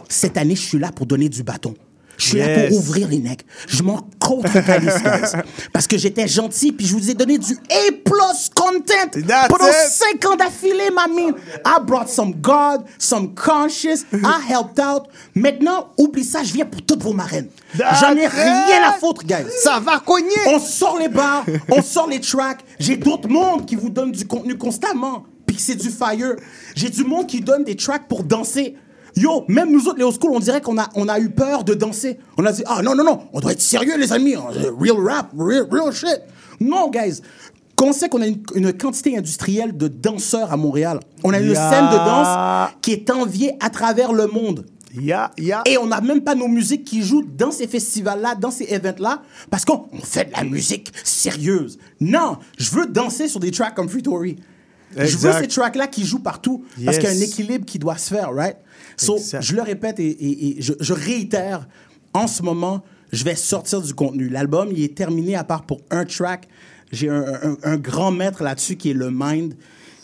cette 0.10 0.38
année, 0.38 0.56
je 0.56 0.62
suis 0.62 0.80
là 0.80 0.92
pour 0.92 1.06
donner 1.06 1.30
du 1.30 1.44
bâton. 1.44 1.76
Je 2.18 2.26
suis 2.28 2.38
là 2.38 2.68
pour 2.68 2.78
ouvrir 2.78 3.08
les 3.08 3.20
necks. 3.20 3.46
Je 3.68 3.84
m'en 3.84 4.08
contre. 4.20 4.52
Parce 5.74 5.88
que 5.88 5.98
j'étais 5.98 6.28
gentil, 6.28 6.72
puis 6.72 6.86
je 6.86 6.94
vous 6.94 7.10
ai 7.10 7.14
donné 7.14 7.38
du 7.38 7.54
A-plus 7.54 8.50
content 8.56 9.22
pendant 9.50 9.68
it. 9.68 9.74
cinq 9.90 10.26
ans 10.26 10.36
d'affilée, 10.36 10.90
ma 10.94 11.08
mine. 11.08 11.34
I 11.66 11.78
brought 11.86 12.10
some 12.10 12.34
God, 12.34 12.86
some 12.98 13.34
conscious. 13.36 14.06
I 14.14 14.42
helped 14.48 14.80
out. 14.80 15.04
Maintenant, 15.34 15.92
oublie 15.98 16.24
ça, 16.24 16.44
je 16.44 16.54
viens 16.54 16.66
pour 16.66 16.82
toutes 16.82 17.04
vos 17.04 17.14
marraines. 17.14 17.50
J'en 17.74 18.16
ai 18.16 18.22
That's 18.24 18.34
rien 18.34 18.90
à 18.90 18.94
foutre, 18.94 19.24
guys. 19.26 19.46
Ça 19.64 19.80
va 19.80 20.00
cogner. 20.00 20.26
On 20.48 20.60
sort 20.60 20.98
les 20.98 21.10
bars, 21.10 21.46
on 21.70 21.82
sort 21.82 22.08
les 22.08 22.20
tracks. 22.20 22.62
J'ai 22.80 22.98
d'autres 22.98 23.28
mondes 23.30 23.66
qui 23.66 23.76
vous 23.76 23.90
donnent 23.90 24.12
du 24.12 24.26
contenu 24.26 24.58
constamment. 24.58 25.26
Puis 25.46 25.58
c'est 25.60 25.76
du 25.76 25.90
fire. 25.90 26.36
J'ai 26.76 26.90
du 26.90 27.04
monde 27.04 27.28
qui 27.28 27.42
donne 27.42 27.64
des 27.64 27.76
tracks 27.76 28.08
pour 28.08 28.24
danser. 28.24 28.76
Yo, 29.16 29.46
même 29.48 29.72
nous 29.72 29.88
autres, 29.88 29.98
les 29.98 30.04
old 30.04 30.16
school, 30.20 30.32
on 30.34 30.40
dirait 30.40 30.62
qu'on 30.62 30.78
a, 30.78 30.90
on 30.96 31.08
a 31.08 31.20
eu 31.20 31.30
peur 31.30 31.64
de 31.64 31.74
danser. 31.74 32.20
On 32.38 32.46
a 32.46 32.52
dit, 32.52 32.64
ah 32.66 32.82
non, 32.82 32.96
non, 32.96 33.04
non, 33.04 33.22
on 33.32 33.40
doit 33.40 33.54
être 33.54 33.62
sérieux, 33.62 33.98
les 33.98 34.12
amis. 34.12 34.36
Real 34.36 34.98
rap, 35.00 35.32
real, 35.38 35.68
real 35.72 35.94
shit. 35.94 36.22
Non, 36.60 36.90
guys. 36.90 37.22
Quand 37.78 37.88
on 37.88 37.94
sait 37.94 38.08
qu'on 38.08 38.22
a 38.22 38.28
une, 38.28 38.42
une 38.56 38.72
quantité 38.74 39.18
industrielle 39.18 39.76
de 39.76 39.88
danseurs 39.90 40.52
à 40.52 40.58
Montréal, 40.58 41.00
on 41.24 41.34
a 41.34 41.40
une 41.40 41.52
Yeah. 41.52 41.70
scène 41.70 41.86
de 41.86 41.96
danse 41.98 42.70
qui 42.82 42.92
est 42.94 43.10
enviée 43.10 43.54
à 43.60 43.70
travers 43.70 44.14
le 44.14 44.28
monde. 44.28 44.66
Yeah, 44.98 45.32
yeah. 45.38 45.62
Et 45.66 45.78
on 45.78 45.88
n'a 45.88 46.00
même 46.00 46.22
pas 46.22 46.36
nos 46.36 46.48
musiques 46.48 46.86
qui 46.86 47.02
jouent 47.02 47.26
dans 47.38 47.52
ces 47.52 47.68
festivals-là, 47.68 48.36
dans 48.36 48.52
ces 48.52 48.64
events-là, 48.74 49.24
parce 49.50 49.66
qu'on 49.66 49.88
on 49.92 50.00
fait 50.00 50.26
de 50.26 50.32
la 50.32 50.46
musique 50.46 50.94
sérieuse. 51.04 51.78
Non, 52.00 52.38
je 52.58 52.72
veux 52.72 52.86
danser 52.86 53.28
sur 53.28 53.42
des 53.42 53.52
tracks 53.52 53.76
comme 53.76 53.90
Free 53.90 54.04
Tory. 54.04 54.38
Je 54.96 55.18
veux 55.18 55.34
ces 55.34 55.48
tracks-là 55.48 55.88
qui 55.88 56.06
jouent 56.06 56.24
partout, 56.24 56.64
parce 56.86 56.98
qu'il 56.98 57.10
y 57.10 57.12
a 57.12 57.16
un 57.16 57.22
équilibre 57.22 57.66
qui 57.66 57.78
doit 57.78 57.98
se 57.98 58.14
faire, 58.14 58.34
right? 58.34 58.56
So, 58.98 59.18
je 59.42 59.56
le 59.56 59.62
répète 59.62 60.00
et, 60.00 60.08
et- 60.08 60.58
et 60.58 60.62
je, 60.62 60.74
je 60.80 60.94
réitère, 60.94 61.68
en 62.14 62.28
ce 62.28 62.42
moment, 62.44 62.84
je 63.12 63.24
vais 63.24 63.36
sortir 63.36 63.82
du 63.82 63.94
contenu. 63.94 64.30
L'album, 64.30 64.70
il 64.72 64.84
est 64.84 64.96
terminé 64.96 65.36
à 65.36 65.44
part 65.44 65.66
pour 65.66 65.82
un 65.92 66.06
track. 66.06 66.48
J'ai 66.92 67.10
un, 67.10 67.24
un- 67.44 67.58
un 67.64 67.78
grand 67.78 68.12
maître 68.12 68.44
là-dessus 68.44 68.76
qui 68.78 68.92
est 68.92 68.94
le 68.94 69.10
Mind, 69.12 69.56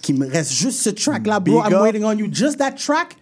qui 0.01 0.13
me 0.13 0.27
reste 0.27 0.51
juste 0.51 0.79
ce 0.81 0.89
track-là, 0.89 1.39
bro. 1.39 1.61
I'm 1.63 1.71
waiting 1.83 2.03
on 2.03 2.13
you. 2.17 2.27
Just 2.31 2.57
that 2.57 2.71
track. 2.73 3.15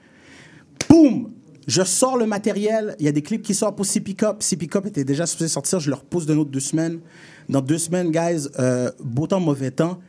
Boom! 0.90 1.32
Je 1.68 1.84
sors 1.84 2.18
le 2.18 2.26
matériel. 2.26 2.96
Il 3.00 3.06
y 3.06 3.08
a 3.08 3.12
des 3.12 3.22
clips 3.22 3.44
qui 3.44 3.54
sortent 3.54 3.76
pour 3.76 3.86
CP 3.86 4.16
Cup. 4.16 4.38
CP 4.40 4.68
Cup 4.68 4.86
était 4.88 5.04
déjà 5.04 5.28
supposé 5.28 5.50
sortir. 5.50 5.80
Je 5.80 5.90
le 5.90 5.96
repousse 5.96 6.26
d'une 6.26 6.40
autre 6.40 6.50
deux 6.50 6.60
semaines. 6.60 7.00
Dans 7.48 7.62
deux 7.62 7.78
semaines, 7.78 8.10
guys, 8.12 8.48
euh, 8.60 8.90
beau 9.04 9.28
temps, 9.28 9.40
mauvais 9.40 9.70
temps. 9.72 10.00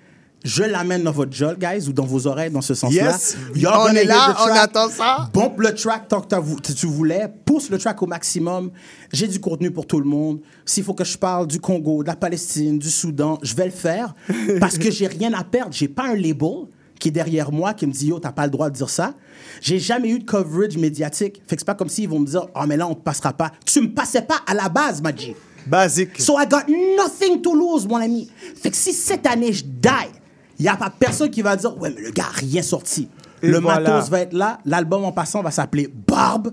Je 0.43 0.63
l'amène 0.63 1.03
dans 1.03 1.13
votre 1.13 1.33
job, 1.33 1.59
guys, 1.59 1.87
ou 1.89 1.93
dans 1.93 2.07
vos 2.07 2.27
oreilles, 2.27 2.51
dans 2.51 2.63
ce 2.63 2.75
sens-là. 2.75 3.13
Yes. 3.13 3.37
On 3.55 3.89
est 3.89 4.05
là, 4.05 4.37
on 4.41 4.53
attend 4.55 4.89
ça. 4.89 5.29
Bombe 5.35 5.61
le 5.61 5.75
track 5.75 6.09
tant 6.09 6.23
que 6.23 6.73
tu 6.73 6.87
voulais. 6.87 7.29
Pousse 7.45 7.69
le 7.69 7.79
track 7.79 8.03
au 8.03 8.07
maximum. 8.07 8.71
J'ai 9.13 9.29
du 9.29 9.39
contenu 9.39 9.71
pour 9.71 9.87
tout 9.87 10.01
le 10.01 10.07
monde. 10.07 10.41
S'il 10.65 10.83
faut 10.83 10.95
que 10.95 11.05
je 11.05 11.19
parle 11.19 11.47
du 11.47 11.61
Congo, 11.61 12.03
de 12.03 12.09
la 12.09 12.17
Palestine, 12.17 12.79
du 12.79 12.91
Soudan, 12.91 13.39
je 13.43 13.55
vais 13.55 13.67
le 13.67 13.71
faire. 13.71 14.15
Parce 14.61 14.79
que 14.79 14.91
j'ai 14.91 15.07
rien 15.07 15.33
à 15.35 15.45
perdre. 15.45 15.73
J'ai 15.73 15.89
pas 15.89 16.05
un 16.05 16.17
label 16.17 16.69
qui 16.99 17.09
est 17.09 17.13
derrière 17.13 17.53
moi 17.53 17.75
qui 17.75 17.87
me 17.87 17.93
dit 17.93 18.07
Yo, 18.07 18.19
t'as 18.19 18.33
pas 18.33 18.45
le 18.45 18.51
droit 18.51 18.71
de 18.71 18.77
dire 18.77 18.91
ça. 18.91 19.15
J'ai 19.61 19.79
jamais 19.79 20.09
eu 20.09 20.21
de 20.21 20.25
coverage 20.25 20.77
médiatique. 20.77 21.43
Fait 21.47 21.57
que 21.57 21.61
c'est 21.61 21.67
pas 21.67 21.75
comme 21.75 21.89
s'ils 21.89 22.09
vont 22.09 22.19
me 22.19 22.27
dire 22.27 22.47
Ah, 22.55 22.67
mais 22.67 22.77
là, 22.77 22.87
on 22.87 22.95
te 22.95 23.03
passera 23.03 23.33
pas. 23.33 23.53
Tu 23.67 23.81
me 23.83 23.89
passais 23.89 24.23
pas 24.23 24.41
à 24.47 24.55
la 24.55 24.69
base, 24.71 25.03
Maji. 25.03 25.35
Basique. 25.67 26.21
So 26.21 26.39
I 26.39 26.47
got 26.47 26.65
nothing 26.97 27.43
to 27.43 27.55
lose, 27.55 27.87
mon 27.87 27.97
ami. 27.97 28.31
Fait 28.57 28.71
que 28.71 28.77
si 28.77 28.93
cette 28.93 29.27
année 29.27 29.53
je 29.53 29.65
die, 29.65 30.20
il 30.61 30.65
n'y 30.65 30.69
a 30.69 30.77
pas 30.77 30.91
personne 30.91 31.31
qui 31.31 31.43
va 31.43 31.57
dire 31.57 31.77
Ouais, 31.81 31.91
mais 31.95 32.03
le 32.03 32.11
gars 32.11 32.27
a 32.33 32.37
rien 32.39 32.63
sorti. 32.63 33.09
Et 33.43 33.49
le 33.49 33.59
voilà. 33.59 33.81
matos 33.91 34.11
va 34.11 34.21
être 34.21 34.35
là. 34.35 34.59
L'album 34.67 35.03
en 35.05 35.13
passant 35.13 35.43
va 35.43 35.51
s'appeler 35.51 35.89
Barbe. 36.07 36.53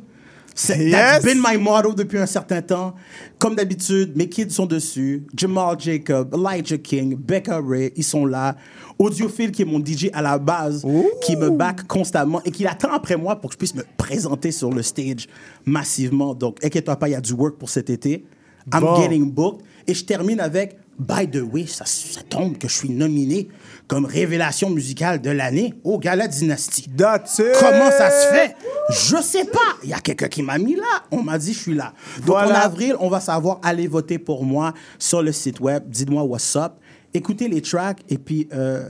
C'est 0.55 0.79
Yes. 0.85 0.91
That's 0.91 1.23
been 1.25 1.43
my 1.45 1.57
motto 1.57 1.93
depuis 1.93 2.17
un 2.17 2.25
certain 2.25 2.61
temps. 2.63 2.95
Comme 3.37 3.53
d'habitude, 3.55 4.13
mes 4.15 4.27
kids 4.27 4.49
sont 4.49 4.65
dessus. 4.65 5.27
Jamal 5.35 5.75
Jacob, 5.79 6.33
Elijah 6.33 6.77
King, 6.79 7.15
Becca 7.15 7.59
Ray, 7.61 7.91
ils 7.95 8.03
sont 8.03 8.25
là. 8.25 8.55
Audiophile, 8.97 9.51
qui 9.51 9.61
est 9.61 9.65
mon 9.65 9.79
DJ 9.79 10.09
à 10.13 10.21
la 10.23 10.39
base, 10.39 10.83
qui 11.21 11.35
me 11.35 11.51
back 11.51 11.85
constamment 11.85 12.41
et 12.43 12.49
qui 12.49 12.65
attend 12.65 12.91
après 12.91 13.17
moi 13.17 13.35
pour 13.35 13.51
que 13.51 13.53
je 13.53 13.57
puisse 13.59 13.75
me 13.75 13.83
présenter 13.97 14.51
sur 14.51 14.71
le 14.71 14.81
stage 14.81 15.27
massivement. 15.65 16.33
Donc, 16.33 16.63
inquiète-toi 16.65 16.95
pas, 16.95 17.07
il 17.09 17.11
y 17.11 17.15
a 17.15 17.21
du 17.21 17.33
work 17.33 17.57
pour 17.57 17.69
cet 17.69 17.89
été. 17.91 18.25
I'm 18.73 18.79
Bon. 18.81 18.95
getting 19.01 19.29
booked. 19.29 19.61
Et 19.85 19.93
je 19.93 20.03
termine 20.05 20.39
avec 20.39 20.77
By 20.97 21.27
the 21.29 21.43
way, 21.53 21.67
ça, 21.67 21.85
ça 21.85 22.21
tombe 22.27 22.57
que 22.57 22.67
je 22.67 22.73
suis 22.73 22.89
nominé 22.89 23.47
comme 23.87 24.05
révélation 24.05 24.69
musicale 24.69 25.21
de 25.21 25.29
l'année 25.29 25.73
au 25.83 25.97
Gala 25.97 26.27
Dynasty. 26.27 26.89
Comment 26.97 27.91
ça 27.91 28.11
se 28.11 28.27
fait? 28.33 28.55
Je 28.89 29.21
sais 29.21 29.45
pas. 29.45 29.77
Il 29.83 29.89
y 29.89 29.93
a 29.93 29.99
quelqu'un 29.99 30.27
qui 30.27 30.43
m'a 30.43 30.57
mis 30.57 30.75
là. 30.75 31.03
On 31.11 31.23
m'a 31.23 31.37
dit 31.37 31.53
je 31.53 31.59
suis 31.59 31.75
là. 31.75 31.93
Donc 32.25 32.35
en 32.35 32.49
avril, 32.49 32.95
on 32.99 33.09
va 33.09 33.19
savoir 33.19 33.59
aller 33.63 33.87
voter 33.87 34.19
pour 34.19 34.43
moi 34.43 34.73
sur 34.99 35.21
le 35.21 35.31
site 35.31 35.59
web. 35.59 35.83
Dites-moi 35.87 36.23
what's 36.23 36.55
up. 36.55 36.73
Écoutez 37.13 37.47
les 37.47 37.61
tracks 37.61 37.99
et 38.09 38.17
puis 38.17 38.47
euh, 38.53 38.89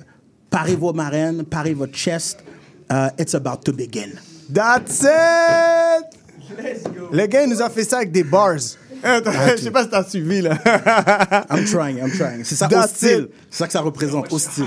parez 0.50 0.76
vos 0.76 0.94
marraines, 0.94 1.44
parez 1.44 1.74
votre 1.74 1.96
chest. 1.96 2.44
Euh, 2.92 3.10
it's 3.20 3.36
about 3.36 3.58
to 3.64 3.74
begin. 3.74 4.12
That's 4.52 5.04
it! 5.04 6.18
Le 7.12 7.26
gars, 7.26 7.44
il 7.44 7.50
nous 7.50 7.62
a 7.62 7.70
fait 7.70 7.84
ça 7.84 7.98
avec 7.98 8.12
des 8.12 8.24
bars. 8.24 8.58
Je 9.04 9.62
sais 9.64 9.72
pas 9.72 9.84
si 9.84 9.90
t'as 9.90 10.04
suivi, 10.04 10.42
là. 10.42 10.58
I'm 11.50 11.66
trying, 11.66 11.98
I'm 11.98 12.12
trying. 12.12 12.44
C'est 12.44 12.56
ça, 12.56 12.68
That's 12.68 12.92
hostile. 12.92 13.30
C'est 13.50 13.58
ça 13.60 13.68
que 13.68 13.74
ça 13.74 13.82
représente, 13.82 14.32
hostile. 14.32 14.66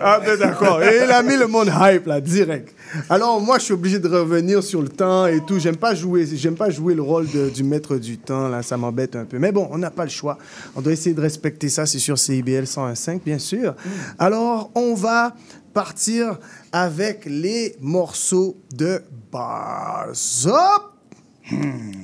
Ah, 0.00 0.20
ben 0.24 0.38
d'accord. 0.38 0.82
Et 0.82 1.00
il 1.04 1.10
a 1.10 1.22
mis 1.22 1.36
le 1.36 1.46
monde 1.46 1.70
hype, 1.80 2.06
là, 2.06 2.20
direct. 2.20 2.74
Alors, 3.10 3.40
moi, 3.40 3.58
je 3.58 3.64
suis 3.64 3.72
obligé 3.74 3.98
de 3.98 4.08
revenir 4.08 4.62
sur 4.62 4.80
le 4.82 4.88
temps 4.88 5.26
et 5.26 5.40
tout. 5.46 5.58
J'aime 5.58 5.76
pas 5.76 5.94
jouer, 5.94 6.26
j'aime 6.34 6.56
pas 6.56 6.70
jouer 6.70 6.94
le 6.94 7.02
rôle 7.02 7.28
de- 7.30 7.50
du 7.50 7.62
maître 7.64 7.96
du 7.96 8.18
temps, 8.18 8.48
là. 8.48 8.62
Ça 8.62 8.76
m'embête 8.76 9.16
un 9.16 9.24
peu. 9.24 9.38
Mais 9.38 9.52
bon, 9.52 9.68
on 9.70 9.78
n'a 9.78 9.90
pas 9.90 10.04
le 10.04 10.10
choix. 10.10 10.38
On 10.74 10.80
doit 10.80 10.92
essayer 10.92 11.14
de 11.14 11.20
respecter 11.20 11.68
ça. 11.68 11.86
C'est 11.86 11.98
sur 11.98 12.18
CIBL 12.18 12.64
101.5, 12.66 13.20
bien 13.24 13.38
sûr. 13.38 13.74
Alors, 14.18 14.70
on 14.74 14.94
va 14.94 15.34
partir 15.74 16.38
avec 16.72 17.24
les 17.26 17.76
morceaux 17.80 18.56
de 18.74 19.02
Bars 19.30 20.08
Up. 20.46 20.82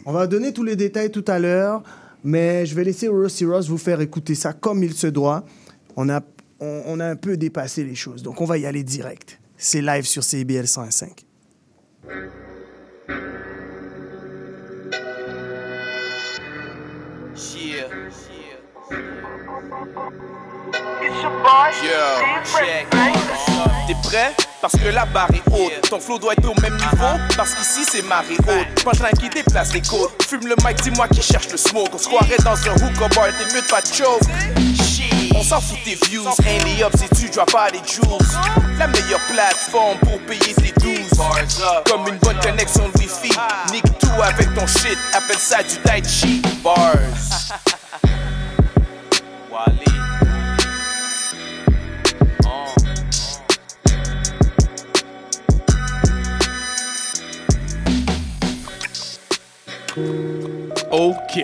On 0.07 0.13
va 0.13 0.27
donner 0.27 0.53
tous 0.53 0.65
les 0.65 0.77
détails 0.77 1.11
tout 1.11 1.25
à 1.27 1.39
l'heure, 1.39 1.83
mais 2.25 2.67
je 2.67 2.75
vais 2.75 2.85
laisser 2.85 3.09
Rossi 3.09 3.45
Ross 3.45 3.69
vous 3.69 3.79
faire 3.79 4.01
écouter 4.01 4.35
ça 4.35 4.53
comme 4.53 4.83
il 4.83 4.95
se 4.95 5.07
doit. 5.07 5.45
On 5.97 6.09
a, 6.09 6.21
on, 6.61 6.83
on 6.87 7.01
a 7.01 7.07
un 7.07 7.17
peu 7.17 7.37
dépassé 7.37 7.85
les 7.85 7.95
choses, 7.95 8.23
donc 8.23 8.41
on 8.41 8.45
va 8.45 8.59
y 8.59 8.67
aller 8.67 8.85
direct. 8.85 9.41
C'est 9.57 9.83
live 9.83 10.05
sur 10.05 10.25
CBL 10.25 10.67
105. 10.67 11.25
Yeah. 17.73 17.89
Yo, 21.83 22.43
check. 22.45 22.87
T'es 23.87 23.95
prêt? 24.03 24.52
Parce 24.63 24.75
que 24.77 24.89
la 24.91 25.05
barre 25.07 25.29
est 25.35 25.43
haute. 25.51 25.91
Ton 25.91 25.99
flow 25.99 26.21
doit 26.21 26.35
être 26.35 26.49
au 26.49 26.55
même 26.61 26.77
niveau. 26.77 27.19
Parce 27.37 27.53
qu'ici 27.53 27.81
c'est 27.91 28.03
marée 28.03 28.37
haute. 28.47 28.85
Punchline 28.85 29.19
qui 29.19 29.29
déplace 29.29 29.75
les 29.75 29.83
côtes. 29.83 30.23
Fume 30.23 30.47
le 30.47 30.55
mic, 30.65 30.81
dis-moi 30.81 31.09
qui 31.09 31.21
cherche 31.21 31.49
le 31.51 31.57
smoke. 31.57 31.91
On 31.93 31.99
se 31.99 32.07
croirait 32.07 32.37
dans 32.45 32.55
un 32.55 32.75
hookah 32.75 33.09
bar, 33.09 33.27
t'es 33.37 33.53
mieux 33.53 33.61
de 33.61 33.67
pas 33.67 33.81
de 33.81 33.89
choke. 33.89 34.23
Shit. 34.85 35.33
On 35.35 35.43
s'en 35.43 35.61
fout 35.61 35.79
tes 35.85 35.99
views. 36.07 36.29
Ain't 36.47 36.81
up 36.85 36.93
si 36.97 37.09
tu 37.21 37.29
drops 37.31 37.53
pas 37.53 37.71
les 37.71 37.81
jewels. 37.85 38.25
La 38.79 38.87
meilleure 38.87 39.19
plateforme 39.33 39.99
pour 39.99 40.21
payer 40.21 40.55
tes 40.55 40.73
12. 40.81 41.11
Comme 41.91 42.07
une 42.07 42.19
bonne 42.19 42.39
connexion 42.39 42.89
de 42.89 42.99
wifi. 43.01 43.37
Nique 43.73 43.99
tout 43.99 44.23
avec 44.23 44.55
ton 44.55 44.67
shit. 44.69 44.97
Appelle 45.13 45.39
ça 45.39 45.65
du 45.65 45.75
tai 45.79 46.03
chi. 46.09 46.41
Bars. 46.63 46.95
Wally. 49.51 50.22
Ok, 60.91 61.43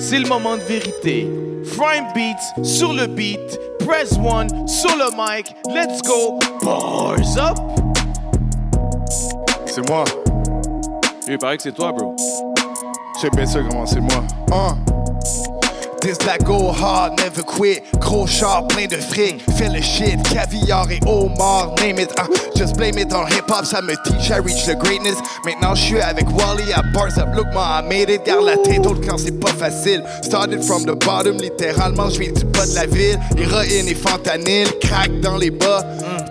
c'est 0.00 0.18
le 0.18 0.28
moment 0.28 0.56
de 0.56 0.62
vérité. 0.62 1.30
Frame 1.76 2.06
Beats 2.12 2.64
sur 2.64 2.92
le 2.92 3.06
beat, 3.06 3.58
Press 3.86 4.18
One 4.18 4.66
sur 4.66 4.90
le 4.96 5.10
mic, 5.16 5.54
let's 5.68 6.02
go, 6.02 6.38
bars 6.62 7.38
up! 7.38 7.58
C'est 9.66 9.88
moi. 9.88 10.04
Il 11.28 11.38
paraît 11.38 11.56
que 11.56 11.62
c'est 11.62 11.72
toi, 11.72 11.92
bro. 11.92 12.16
Je 13.16 13.20
sais 13.20 13.30
bien 13.30 13.46
sûr 13.46 13.66
comment 13.68 13.86
c'est 13.86 14.00
moi. 14.00 14.24
Hein? 14.52 14.76
This 16.04 16.18
that 16.18 16.44
go 16.44 16.70
hard, 16.70 17.16
never 17.16 17.42
quit. 17.42 17.82
Gros 17.98 18.26
char, 18.26 18.66
plein 18.68 18.88
de 18.88 18.96
fric. 18.96 19.40
Fais 19.56 19.70
le 19.70 19.80
shit, 19.80 20.22
caviar 20.22 20.86
et 20.90 21.00
homard, 21.06 21.80
name 21.80 21.98
it. 21.98 22.12
ah. 22.18 22.26
just 22.54 22.76
blame 22.76 22.98
it 22.98 23.10
on 23.14 23.26
hip 23.26 23.48
hop, 23.48 23.64
ça 23.64 23.80
me 23.80 23.94
teach, 24.04 24.30
I 24.30 24.36
reach 24.36 24.66
the 24.66 24.76
greatness. 24.76 25.16
Maintenant, 25.46 25.74
je 25.74 25.80
suis 25.82 26.00
avec 26.02 26.26
Wally 26.36 26.74
à 26.74 26.82
Bars 26.92 27.16
Up. 27.16 27.30
Look, 27.34 27.46
moi, 27.54 27.80
I 27.80 27.88
made 27.88 28.10
it. 28.10 28.22
Garde 28.26 28.44
la 28.44 28.58
tête 28.58 28.86
haute 28.86 29.02
quand 29.08 29.16
c'est 29.16 29.40
pas 29.40 29.54
facile. 29.54 30.04
Started 30.20 30.62
from 30.62 30.84
the 30.84 30.94
bottom, 31.06 31.38
littéralement, 31.38 32.10
je 32.10 32.18
viens 32.18 32.32
du 32.32 32.44
bas 32.44 32.66
de 32.66 32.74
la 32.74 32.84
ville. 32.84 33.18
Héroïne 33.38 33.88
et 33.88 33.94
fentanyl, 33.94 34.68
crack 34.82 35.10
dans 35.22 35.38
les 35.38 35.50
bas. 35.50 35.86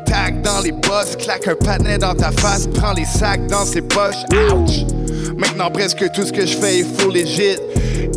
Tag 0.05 0.43
dans 0.43 0.61
les 0.61 0.71
bosses, 0.71 1.15
claque 1.17 1.47
un 1.47 1.55
patinet 1.55 1.97
dans 1.97 2.13
ta 2.13 2.31
face, 2.31 2.67
prends 2.75 2.93
les 2.93 3.05
sacs 3.05 3.47
dans 3.47 3.65
ses 3.65 3.81
poches. 3.81 4.23
Ouch! 4.51 4.85
Maintenant, 5.35 5.71
presque 5.71 6.11
tout 6.11 6.23
ce 6.23 6.31
que 6.31 6.45
je 6.45 6.55
fais 6.57 6.81
est 6.81 6.99
full 6.99 7.11
legit. 7.11 7.57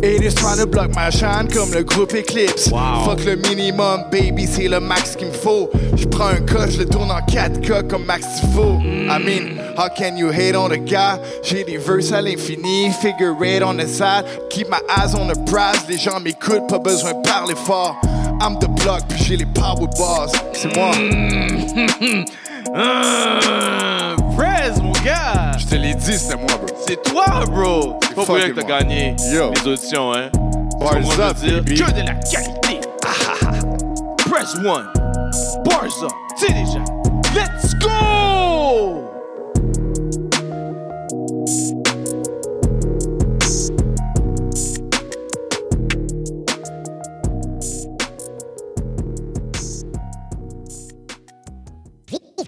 It 0.03 0.21
is 0.21 0.35
trying 0.35 0.57
to 0.57 0.67
block 0.67 0.93
my 0.95 1.09
shine 1.09 1.46
comme 1.53 1.73
le 1.73 1.83
groupe 1.83 2.13
Eclipse. 2.13 2.69
Fuck 3.05 3.25
le 3.25 3.35
minimum, 3.35 4.05
baby, 4.11 4.47
c'est 4.47 4.67
le 4.67 4.79
max 4.79 5.15
qu'il 5.15 5.27
me 5.27 5.33
faut. 5.33 5.69
Je 5.95 6.05
prends 6.05 6.27
un 6.27 6.41
cas, 6.41 6.67
je 6.69 6.79
le 6.79 6.85
tourne 6.85 7.11
en 7.11 7.19
4K 7.19 7.87
comme 7.87 8.05
Max 8.05 8.25
Tifo. 8.39 8.79
I 8.81 9.19
mean, 9.19 9.57
how 9.77 9.89
can 9.89 10.17
you 10.17 10.29
hate 10.29 10.55
on 10.55 10.71
a 10.71 10.77
guy? 10.77 11.19
J'ai 11.43 11.63
des 11.63 11.77
verses 11.77 12.11
à 12.11 12.21
l'infini, 12.21 12.91
figure 12.91 13.35
eight 13.43 13.63
on 13.63 13.77
the 13.77 13.87
side. 13.87 14.25
Keep 14.49 14.69
my 14.69 14.79
eyes 14.89 15.15
on 15.15 15.27
the 15.27 15.35
prize, 15.49 15.85
les 15.87 15.97
gens 15.97 16.19
m'écoutent, 16.19 16.67
pas 16.67 16.79
besoin 16.79 17.13
de 17.13 17.21
parler 17.27 17.55
fort. 17.55 17.99
I'm 18.41 18.57
the 18.59 18.67
block, 18.81 19.01
puis 19.09 19.17
j'ai 19.23 19.37
les 19.37 19.45
power 19.45 19.87
bars. 19.97 20.29
C'est 20.53 20.75
moi. 20.75 20.91
Press, 24.35 24.77
mon 24.81 24.91
gars! 25.03 25.57
Je 25.57 25.65
te 25.65 25.75
l'ai 25.75 25.95
dit, 25.95 26.17
c'était 26.17 26.35
moi, 26.35 26.57
bro. 26.57 26.75
C'est 26.85 27.01
toi, 27.03 27.25
bro! 27.47 27.99
C'est 28.07 28.15
pas 28.15 28.25
pour 28.25 28.35
rien 28.35 28.49
que 28.49 28.59
t'as 28.59 28.67
gagné 28.67 29.15
Yo. 29.31 29.51
les 29.53 29.71
auditions, 29.71 30.13
hein? 30.13 30.29
Bars 30.79 31.19
up, 31.19 31.37
dire? 31.37 31.61
baby. 31.63 31.75
Que 31.75 31.91
de 31.91 32.05
la 32.05 32.13
qualité! 32.15 32.79
Ah, 33.05 33.09
ah, 33.25 33.33
ah. 33.41 34.29
Press 34.29 34.55
one! 34.57 34.87
Bars 35.65 36.03
up! 36.03 36.11
C'est 36.35 36.53
déjà! 36.53 36.79
Let's 37.33 37.73
go! 37.75 39.03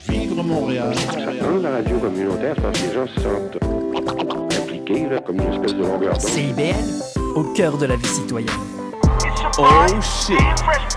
Vivre 0.07 0.43
Montréal. 0.43 0.93
Dans 1.41 1.57
la 1.61 1.71
radio 1.71 1.97
communautaire, 1.97 2.53
c'est 2.55 2.61
parce 2.61 2.79
que 2.79 2.87
les 2.87 2.93
gens 2.93 3.07
se 3.07 3.21
sentent 3.21 3.57
impliqués, 4.61 5.09
là, 5.09 5.19
comme 5.19 5.37
une 5.41 5.53
espèce 5.53 5.73
de 5.75 5.81
longueur 5.83 6.13
d'onde. 6.13 6.21
CIBL, 6.21 7.18
au 7.35 7.43
cœur 7.53 7.77
de 7.77 7.85
la 7.85 7.95
vie 7.95 8.07
citoyenne. 8.07 8.49
Oh 9.57 9.85
shit! 10.01 10.37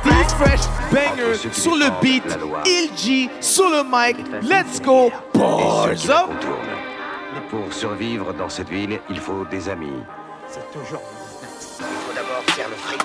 T-Fresh 0.02 0.60
Banger 0.92 1.52
sur 1.52 1.76
le 1.76 2.00
beat, 2.00 2.24
Il 2.66 2.90
G 2.96 3.30
sur 3.40 3.68
le 3.68 3.82
mic, 3.84 4.16
let's 4.42 4.80
go! 4.80 5.10
Bars 5.34 6.08
up! 6.08 6.30
Pour 7.50 7.72
survivre 7.72 8.32
dans 8.32 8.48
cette 8.48 8.68
ville, 8.68 8.98
il 9.10 9.18
faut 9.18 9.44
des 9.50 9.68
amis. 9.68 10.02
C'est 10.48 10.70
toujours 10.72 11.02
Il 11.78 11.84
faut 11.84 12.14
d'abord 12.14 12.42
faire 12.54 12.68
le 12.68 12.76
fric. 12.76 13.02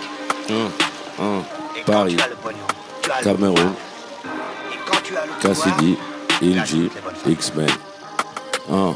Et 0.50 1.82
quand 1.86 1.92
Paris, 1.92 2.16
tu 2.16 2.24
as 2.24 2.28
le 2.28 2.36
pognon, 2.36 2.58
tu 3.02 3.12
as 3.12 3.18
le 3.20 3.24
Cameroun, 3.24 3.56
pouvoir. 3.56 3.74
Et 4.72 4.78
quand 4.86 5.04
tu 5.04 5.18
as 5.18 5.26
le 5.26 5.32
pouvoir, 5.34 5.42
Cassidy, 5.42 5.98
Ilji, 6.42 6.90
X-Men. 7.26 7.70
Hum. 8.70 8.96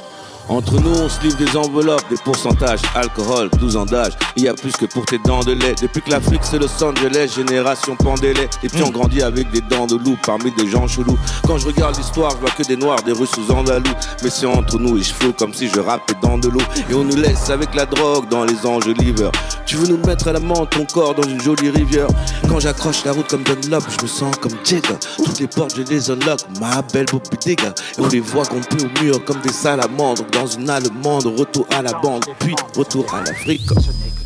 Entre 0.49 0.73
nous, 0.79 0.91
on 0.91 1.07
se 1.07 1.21
livre 1.21 1.37
des 1.37 1.55
enveloppes, 1.55 2.03
des 2.09 2.17
pourcentages, 2.17 2.81
alcool, 2.95 3.49
12 3.59 3.77
ans 3.77 3.85
d'âge. 3.85 4.13
Il 4.35 4.43
y 4.43 4.47
a 4.47 4.53
plus 4.53 4.73
que 4.73 4.85
pour 4.85 5.05
tes 5.05 5.17
dents 5.19 5.41
de 5.41 5.53
lait. 5.53 5.75
Depuis 5.81 6.01
que 6.01 6.09
l'Afrique 6.09 6.41
c'est 6.43 6.59
Los 6.59 6.83
Angeles, 6.83 7.33
génération 7.35 7.95
Pandélé. 7.95 8.49
Les 8.63 8.69
petits 8.69 8.83
ont 8.83 8.89
grandi 8.89 9.21
avec 9.21 9.49
des 9.51 9.61
dents 9.61 9.87
de 9.87 9.95
loup 9.95 10.17
parmi 10.25 10.51
des 10.51 10.67
gens 10.67 10.87
chelous. 10.87 11.17
Quand 11.47 11.57
je 11.57 11.67
regarde 11.67 11.97
l'histoire, 11.97 12.31
je 12.31 12.37
vois 12.37 12.49
que 12.49 12.63
des 12.63 12.75
noirs, 12.75 13.01
des 13.03 13.13
russes 13.13 13.37
aux 13.37 13.51
andalous. 13.53 13.95
Mais 14.23 14.29
c'est 14.29 14.45
entre 14.45 14.77
nous 14.77 14.97
et 14.97 15.03
je 15.03 15.13
flotte 15.13 15.37
comme 15.37 15.53
si 15.53 15.69
je 15.69 15.79
rappais 15.79 16.15
dans 16.21 16.37
de 16.37 16.49
l'eau. 16.49 16.61
Et 16.89 16.93
on 16.93 17.03
nous 17.03 17.15
laisse 17.15 17.49
avec 17.49 17.73
la 17.75 17.85
drogue 17.85 18.27
dans 18.29 18.43
les 18.43 18.65
enjoliveurs. 18.65 19.31
Tu 19.65 19.77
veux 19.77 19.87
nous 19.87 20.05
mettre 20.05 20.27
à 20.27 20.33
l'amant 20.33 20.65
ton 20.65 20.85
corps 20.85 21.15
dans 21.15 21.27
une 21.27 21.41
jolie 21.41 21.69
rivière? 21.69 22.07
Quand 22.49 22.59
j'accroche 22.59 23.05
la 23.05 23.13
route 23.13 23.27
comme 23.27 23.43
Dunlop, 23.43 23.83
je 23.87 24.03
me 24.03 24.07
sens 24.07 24.35
comme 24.41 24.53
Jigga. 24.63 24.95
Toutes 25.17 25.39
les 25.39 25.47
portes, 25.47 25.75
je 25.77 25.83
les 25.83 26.11
unlock, 26.11 26.39
ma 26.59 26.81
belle 26.81 27.05
Digga. 27.41 27.73
Et 27.97 28.01
on 28.01 28.07
les 28.07 28.19
voit 28.19 28.45
compter 28.45 28.83
au 28.83 29.03
mur 29.03 29.23
comme 29.23 29.39
des 29.41 29.53
salamandres. 29.53 30.25
Dans 30.31 30.47
une 30.47 30.69
allemande, 30.69 31.25
retour 31.37 31.67
à 31.75 31.81
la 31.81 31.93
bande, 31.93 32.25
puis 32.39 32.55
retour 32.75 33.05
à 33.13 33.21
l'Afrique. 33.21 33.69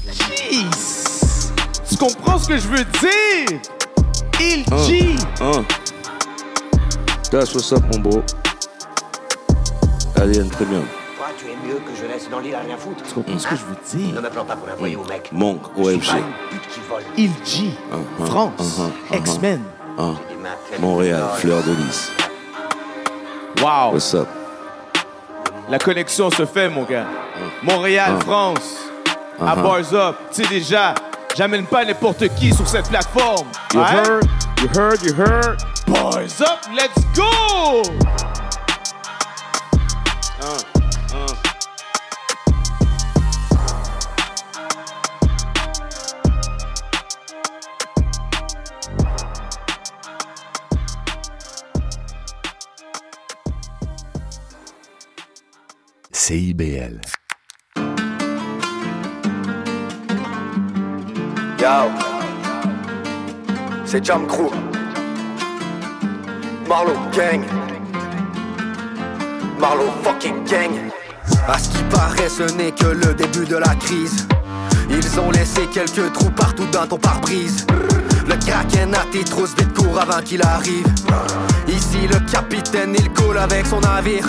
Jeez! 0.07 0.65
Tu 1.89 1.97
comprends 1.97 2.37
ce 2.39 2.47
que 2.47 2.57
je 2.57 2.67
veux 2.67 2.85
dire? 2.85 3.59
Il 4.39 4.65
G! 4.85 5.15
Hein. 5.41 5.65
That's 7.31 7.53
what's 7.53 7.71
up, 7.73 7.83
mon 7.91 7.99
bro. 7.99 8.23
Alien 10.15 10.47
Premium. 10.49 10.85
Toi, 11.17 11.27
tu 11.37 11.45
es 11.47 11.55
mieux 11.67 11.79
que 11.79 11.95
je 11.99 12.05
laisse 12.05 12.29
dans 12.29 12.39
l'île 12.39 12.55
à 12.55 12.59
rien 12.59 12.77
foutre. 12.77 13.03
Tu 13.05 13.13
comprends 13.13 13.39
ce 13.39 13.47
que 13.47 13.55
je 13.55 13.63
veux 13.65 13.99
dire? 13.99 14.15
Ne 14.15 14.21
me 14.21 14.29
prends 14.29 14.45
pas 14.45 14.55
pour 14.55 14.69
un 14.69 14.75
voyou, 14.75 15.03
mec. 15.09 15.29
Monk, 15.33 15.61
vole. 15.75 15.99
Il 17.17 17.31
G! 17.43 17.71
Uh-huh, 17.91 18.25
France, 18.25 18.53
uh-huh, 18.59 18.91
uh-huh. 19.11 19.17
X-Men. 19.17 19.61
Montréal, 20.79 21.23
Fleur 21.37 21.63
de 21.63 21.71
Lys. 21.71 22.11
Wow! 23.61 23.93
What's 23.93 24.13
up? 24.13 24.27
La 25.69 25.79
connexion 25.79 26.29
se 26.29 26.45
fait, 26.45 26.69
mon 26.69 26.83
gars. 26.83 27.05
Montréal, 27.63 28.15
Ah. 28.19 28.23
France, 28.23 28.75
à 29.41 29.53
Uh-huh. 29.55 29.63
Bars 29.63 29.93
Up. 29.93 30.15
Tu 30.31 30.43
sais 30.43 30.49
déjà, 30.49 30.93
j'amène 31.35 31.65
pas 31.65 31.83
n'importe 31.83 32.27
qui 32.35 32.53
sur 32.53 32.67
cette 32.67 32.87
plateforme. 32.89 33.47
You 33.73 33.81
heard? 33.81 34.23
You 34.61 34.69
heard? 34.79 35.01
You 35.03 35.13
heard? 35.15 35.57
Bars 35.87 36.41
Up, 36.41 36.59
let's 36.75 37.03
go! 37.15 37.81
Hein, 40.41 40.57
CIBL. 56.27 56.99
Yo, 61.59 61.91
c'est 63.85 64.03
Jam 64.03 64.25
Crew. 64.25 64.49
Marlow 66.67 66.95
Gang. 67.15 67.43
Marlow 69.59 69.91
fucking 70.01 70.43
gang. 70.45 70.71
À 71.47 71.59
ce 71.59 71.69
qui 71.69 71.83
paraît, 71.91 72.27
ce 72.27 72.51
n'est 72.55 72.71
que 72.71 72.87
le 72.87 73.13
début 73.13 73.45
de 73.45 73.57
la 73.57 73.75
crise. 73.75 74.27
Ils 74.89 75.19
ont 75.19 75.29
laissé 75.29 75.67
quelques 75.71 76.11
trous 76.11 76.31
partout 76.31 76.65
dans 76.71 76.87
ton 76.87 76.97
pare-brise. 76.97 77.67
Le 78.27 78.35
kraken 78.43 78.95
a 78.95 79.05
tes 79.11 79.23
trousses 79.23 79.55
vite 79.55 79.75
court 79.75 79.99
avant 79.99 80.23
qu'il 80.23 80.41
arrive. 80.41 80.87
Ici, 81.67 82.07
le 82.09 82.19
capitaine, 82.31 82.95
il 82.97 83.13
coule 83.13 83.37
avec 83.37 83.67
son 83.67 83.79
navire. 83.81 84.25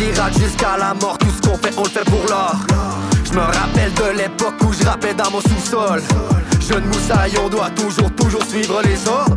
Jusqu'à 0.00 0.78
la 0.78 0.94
mort, 0.94 1.18
tout 1.18 1.28
ce 1.28 1.46
qu'on 1.46 1.58
fait, 1.58 1.74
on 1.76 1.82
le 1.82 1.90
fait 1.90 2.04
pour 2.06 2.24
l'or. 2.26 2.56
Je 3.22 3.32
me 3.34 3.40
rappelle 3.40 3.92
de 3.92 4.18
l'époque 4.18 4.54
où 4.62 4.72
je 4.72 4.82
rappais 4.86 5.12
dans 5.12 5.30
mon 5.30 5.42
sous-sol. 5.42 6.00
Jeune 6.66 6.86
moussaille, 6.86 7.34
on 7.44 7.50
doit 7.50 7.68
toujours, 7.70 8.10
toujours 8.12 8.42
suivre 8.44 8.80
les 8.82 9.06
ordres. 9.06 9.36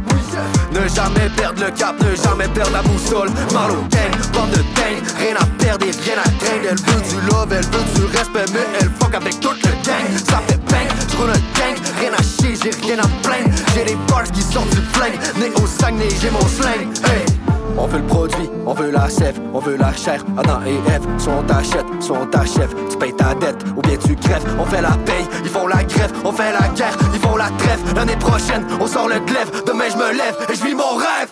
Ne 0.72 0.88
jamais 0.88 1.30
perdre 1.36 1.66
le 1.66 1.72
cap, 1.72 1.96
ne 2.00 2.16
jamais 2.16 2.48
perdre 2.48 2.72
la 2.72 2.82
boussole. 2.82 3.30
Marlow 3.52 3.84
gang, 3.92 4.12
bande 4.32 4.52
de 4.52 4.64
dingue, 4.76 5.04
rien 5.20 5.36
à 5.36 5.46
perdre 5.62 5.86
et 5.86 5.92
rien 5.92 6.20
à 6.20 6.30
craindre. 6.40 6.68
Elle 6.70 6.78
veut 6.78 7.02
du 7.10 7.28
love, 7.30 7.52
elle 7.52 7.66
veut 7.66 7.94
du 7.96 8.18
respect, 8.18 8.46
mais 8.54 8.66
elle 8.80 8.92
fuck 9.02 9.14
avec 9.14 9.40
toute 9.42 9.62
le 9.66 9.72
gang. 9.84 10.08
Ça 10.30 10.42
fait 10.48 10.64
bang, 10.72 10.88
j'roule 11.12 11.30
un 11.30 11.60
gang, 11.60 11.76
rien 12.00 12.14
à 12.14 12.24
chier, 12.24 12.56
j'ai 12.56 12.72
rien 12.88 13.00
à 13.00 13.08
plaindre. 13.22 13.54
J'ai 13.76 13.84
des 13.84 13.98
bars 14.08 14.32
qui 14.32 14.42
sortent 14.42 14.70
du 14.70 14.82
flingue, 14.94 15.20
né 15.38 15.52
au 15.62 15.68
Saguenay, 15.68 16.08
j'ai 16.22 16.32
mon 16.32 16.48
slang. 16.48 16.88
Hey. 17.04 17.43
On 17.78 17.88
veut 17.88 18.00
le 18.00 18.06
produit, 18.06 18.50
on 18.66 18.74
veut 18.74 18.92
la 18.92 19.10
sève, 19.10 19.40
on 19.54 19.60
veut 19.60 19.78
la 19.78 19.94
chair. 19.94 20.24
Adam 20.38 20.62
et 20.66 20.92
Ève, 20.92 21.06
soit 21.18 21.34
on 21.34 21.44
t'achète, 21.44 21.86
soit 22.00 22.18
on 22.22 22.26
t'achève. 22.26 22.74
Tu 22.90 22.98
payes 22.98 23.16
ta 23.16 23.34
dette 23.34 23.64
ou 23.76 23.82
bien 23.82 23.98
tu 23.98 24.16
crèves. 24.16 24.46
On 24.60 24.66
fait 24.66 24.82
la 24.82 24.92
paye, 25.06 25.26
ils 25.44 25.50
font 25.50 25.68
la 25.68 25.84
grève. 25.84 26.12
On 26.24 26.32
fait 26.32 26.52
la 26.52 26.68
guerre, 26.70 26.98
ils 27.14 27.20
font 27.20 27.36
la 27.36 27.50
trêve. 27.58 27.80
L'année 27.96 28.16
prochaine, 28.18 28.66
on 28.80 28.88
sort 28.88 29.08
le 29.08 29.20
glaive. 29.20 29.52
Demain, 29.66 29.86
je 29.92 29.98
me 29.98 30.12
lève 30.12 30.36
et 30.50 30.56
je 30.56 30.64
vis 30.64 30.76
mon 30.76 30.96
rêve. 30.96 31.30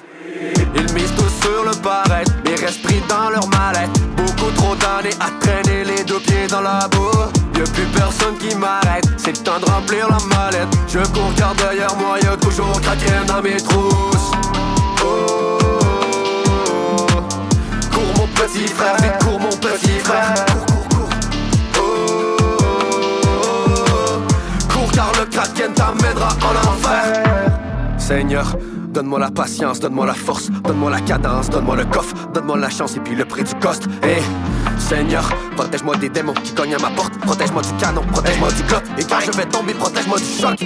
Ils 0.76 0.94
misent 0.94 1.14
tous 1.16 1.48
sur 1.48 1.64
le 1.64 1.76
paraître, 1.82 2.32
mais 2.44 2.56
restent 2.56 2.86
dans 3.08 3.30
leur 3.30 3.48
mallette. 3.50 3.92
Beaucoup 4.16 4.52
trop 4.56 4.76
d'années 4.76 5.16
à 5.20 5.30
traîner 5.40 5.84
les 5.84 6.04
deux 6.04 6.20
pieds 6.20 6.48
dans 6.50 6.62
la 6.62 6.88
boue. 6.92 7.12
Y'a 7.58 7.64
plus 7.64 7.86
personne 7.94 8.36
qui 8.38 8.56
m'arrête, 8.56 9.06
c'est 9.18 9.38
le 9.38 9.44
temps 9.44 9.60
de 9.60 9.70
remplir 9.70 10.08
la 10.10 10.18
mallette. 10.36 10.68
Je 10.88 11.00
cours 11.00 11.34
car 11.38 11.54
derrière 11.56 11.96
moi, 11.98 12.18
y'a 12.20 12.36
toujours 12.38 12.80
craqué 12.82 13.12
dans 13.28 13.42
mes 13.42 13.58
trousses. 13.58 14.32
Oh. 15.04 15.51
Petit 18.62 18.74
frère, 18.74 18.96
vite 18.98 19.18
cours 19.24 19.40
mon 19.40 19.50
petit 19.50 20.00
frère. 20.00 20.34
Cours, 20.46 20.66
cours, 20.66 20.88
cours. 20.90 21.10
Oh. 21.80 22.32
Cours 24.70 24.92
car 24.92 25.12
le 25.20 25.26
kraken 25.26 25.74
t'amènera 25.74 26.30
en 26.42 26.70
enfer. 26.70 27.24
Seigneur, 27.98 28.58
donne-moi 28.92 29.20
la 29.20 29.32
patience, 29.32 29.80
donne-moi 29.80 30.06
la 30.06 30.14
force, 30.14 30.50
donne-moi 30.64 30.92
la 30.92 31.02
cadence, 31.02 31.50
donne-moi 31.50 31.76
le 31.78 31.86
coffre, 31.86 32.14
donne-moi 32.34 32.58
la 32.58 32.70
chance 32.70 32.96
et 32.96 33.00
puis 33.00 33.16
le 33.16 33.26
prix 33.26 33.44
du 33.44 33.56
cost. 33.56 33.84
Eh, 34.04 34.22
Seigneur, 34.78 35.24
protège-moi 35.56 35.96
des 35.98 36.10
démons 36.10 36.34
qui 36.34 36.54
cognent 36.54 36.76
à 36.76 36.80
ma 36.80 36.90
porte, 36.90 37.18
protège-moi 37.20 37.62
du 37.62 37.74
canon, 37.74 38.02
protège-moi 38.12 38.50
du 38.52 38.64
clock. 38.64 38.84
Et 38.98 39.04
quand 39.04 39.20
je 39.20 39.32
vais 39.32 39.46
tomber, 39.46 39.74
protège-moi 39.74 40.18
du 40.18 40.42
choc. 40.42 40.58
Eh, 40.62 40.66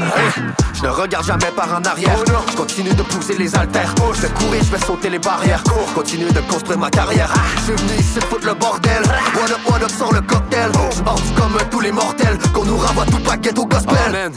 je 0.73 0.83
ne 0.83 0.89
regarde 0.89 1.25
jamais 1.25 1.51
par 1.55 1.69
en 1.73 1.83
arrière. 1.83 2.17
Je 2.49 2.55
continue 2.55 2.93
de 2.93 3.03
pousser 3.03 3.37
les 3.37 3.55
haltères. 3.55 3.93
Je 4.13 4.21
vais 4.21 4.33
courir, 4.33 4.63
je 4.63 4.71
vais 4.71 4.85
sauter 4.85 5.09
les 5.09 5.19
barrières. 5.19 5.63
Continue 5.93 6.31
de 6.31 6.39
construire 6.51 6.79
ma 6.79 6.89
carrière. 6.89 7.31
Je 7.57 7.61
suis 7.63 7.73
venu 7.73 7.99
ici 7.99 8.19
foutre 8.29 8.47
le 8.47 8.53
bordel. 8.53 9.03
What 9.35 9.51
up, 9.51 9.59
what 9.69 9.83
up, 9.83 9.91
sans 9.91 10.11
le 10.11 10.21
cocktail. 10.21 10.71
Je 10.73 11.01
hors 11.05 11.21
comme 11.35 11.57
tous 11.69 11.81
les 11.81 11.91
mortels. 11.91 12.37
Qu'on 12.53 12.65
nous 12.65 12.77
renvoie 12.77 13.05
tout 13.05 13.19
paquet 13.19 13.57
au 13.57 13.65
gospel. 13.65 14.31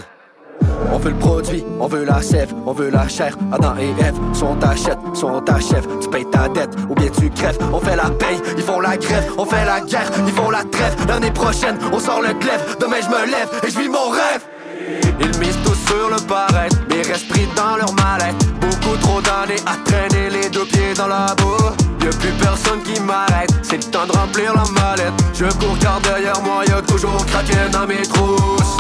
On 0.93 0.99
veut 0.99 1.11
le 1.11 1.17
produit, 1.17 1.65
on 1.81 1.87
veut 1.87 2.05
la 2.05 2.23
sève, 2.23 2.53
on 2.67 2.73
veut 2.73 2.91
la 2.91 3.09
chair. 3.09 3.37
Adam 3.53 3.75
et 3.79 3.91
Ève, 4.03 4.15
soit 4.33 4.49
on 4.49 4.57
t'achète, 4.57 4.99
soit 5.15 5.31
on 5.31 5.41
t'achève. 5.41 5.87
Tu 6.01 6.09
payes 6.09 6.29
ta 6.31 6.49
dette 6.49 6.75
ou 6.89 6.95
bien 6.95 7.09
tu 7.09 7.31
crèves. 7.31 7.59
On 7.73 7.81
fait 7.81 7.97
la 7.97 8.11
paye, 8.11 8.41
ils 8.57 8.63
font 8.63 8.81
la 8.81 8.97
grève. 8.97 9.33
On 9.39 9.45
fait 9.45 9.65
la 9.65 9.81
guerre, 9.81 10.11
ils 10.27 10.33
font 10.33 10.51
la 10.51 10.65
trêve. 10.65 10.97
L'année 11.07 11.31
prochaine, 11.31 11.79
on 11.93 11.99
sort 11.99 12.23
le 12.23 12.33
glaive. 12.35 12.77
Demain, 12.81 12.97
je 13.03 13.09
me 13.09 13.31
lève 13.31 13.51
et 13.67 13.71
je 13.71 13.79
vis 13.79 13.89
mon 13.89 14.09
rêve. 14.11 14.45
Ils 15.21 15.39
misent 15.39 15.59
tous 15.65 15.79
sur 15.87 16.09
le 16.09 16.21
paraître, 16.27 16.77
mais 16.89 17.03
restent 17.03 17.29
pris 17.29 17.49
dans 17.57 17.77
leur 17.77 17.93
mallette. 17.95 18.37
Beaucoup 18.61 18.97
trop 18.99 19.21
d'années 19.21 19.61
à 19.67 19.77
traîner 19.85 20.31
les 20.31 20.49
deux 20.49 20.65
pieds 20.65 20.95
dans 20.97 21.09
la 21.09 21.35
boue. 21.37 21.75
Y'a 22.05 22.11
plus 22.11 22.33
personne 22.41 22.81
qui 22.83 23.01
m'arrête, 23.01 23.51
c'est 23.63 23.77
le 23.77 23.91
temps 23.91 24.07
de 24.07 24.13
remplir 24.13 24.55
la 24.55 24.65
mallette. 24.81 25.13
Je 25.35 25.45
cours 25.45 25.79
car 25.81 26.01
derrière 26.01 26.41
moi, 26.43 26.65
y'a 26.67 26.81
toujours 26.83 27.25
craqué 27.27 27.55
dans 27.73 27.87
mes 27.87 28.03
trousses. 28.03 28.77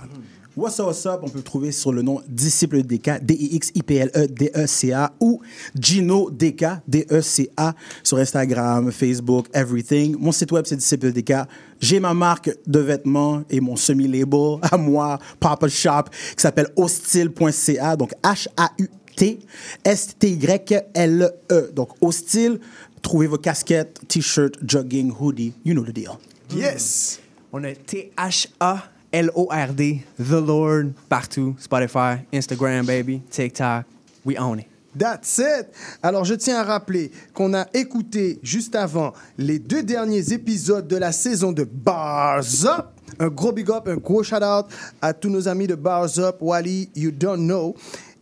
What's 0.56 0.78
up, 0.78 0.86
what's? 0.86 1.04
On 1.04 1.28
peut 1.28 1.38
le 1.38 1.42
trouver 1.42 1.72
sur 1.72 1.92
le 1.92 2.02
nom 2.02 2.22
Disciple 2.28 2.84
DK, 2.84 3.24
D-I-X-I-P-L-E-D-E-C-A 3.24 5.12
ou 5.18 5.40
Gino 5.76 6.30
DK, 6.30 6.64
D-E-C-A 6.86 7.74
sur 8.04 8.18
Instagram, 8.18 8.92
Facebook, 8.92 9.48
everything. 9.52 10.16
Mon 10.16 10.30
site 10.30 10.52
web, 10.52 10.64
c'est 10.64 10.76
Disciple 10.76 11.10
DK. 11.12 11.32
J'ai 11.80 11.98
ma 11.98 12.14
marque 12.14 12.56
de 12.68 12.78
vêtements 12.78 13.42
et 13.50 13.60
mon 13.60 13.74
semi-label 13.74 14.58
à 14.62 14.76
moi, 14.76 15.18
Papa 15.40 15.66
Shop, 15.66 16.04
qui 16.36 16.42
s'appelle 16.42 16.68
hostile.ca, 16.76 17.96
donc 17.96 18.12
H-A-U-T 19.14 19.38
S-T-Y-L-E. 19.84 21.70
Donc 21.74 21.90
hostile, 22.00 22.60
trouvez 23.02 23.26
vos 23.26 23.38
casquettes, 23.38 24.00
t-shirts, 24.08 24.58
jogging, 24.66 25.12
hoodie, 25.12 25.52
you 25.64 25.74
know 25.74 25.84
the 25.84 25.92
deal. 25.92 26.18
Yes! 26.50 27.20
On 27.52 27.64
a 27.64 27.74
T-H-A-L-O-R-D, 27.74 28.92
The 30.18 30.40
Lord, 30.40 30.92
partout. 31.08 31.54
Spotify, 31.60 32.24
Instagram, 32.32 32.86
baby, 32.86 33.22
TikTok. 33.30 33.86
We 34.24 34.36
own 34.38 34.60
it. 34.60 34.66
That's 34.96 35.38
it. 35.38 35.66
Alors, 36.02 36.24
je 36.24 36.34
tiens 36.34 36.60
à 36.60 36.64
rappeler 36.64 37.10
qu'on 37.32 37.52
a 37.52 37.66
écouté 37.74 38.38
juste 38.42 38.76
avant 38.76 39.12
les 39.36 39.58
deux 39.58 39.82
derniers 39.82 40.32
épisodes 40.32 40.86
de 40.86 40.96
la 40.96 41.10
saison 41.10 41.50
de 41.52 41.64
Bars 41.64 42.44
Up. 42.64 42.86
Un 43.18 43.28
gros 43.28 43.52
big 43.52 43.70
up, 43.70 43.86
un 43.86 43.96
gros 43.96 44.22
shout 44.22 44.36
out 44.36 44.66
à 45.02 45.12
tous 45.12 45.30
nos 45.30 45.48
amis 45.48 45.66
de 45.66 45.74
Bars 45.74 46.18
Up, 46.18 46.36
Wally, 46.40 46.90
You 46.94 47.10
Don't 47.10 47.44
Know. 47.44 47.74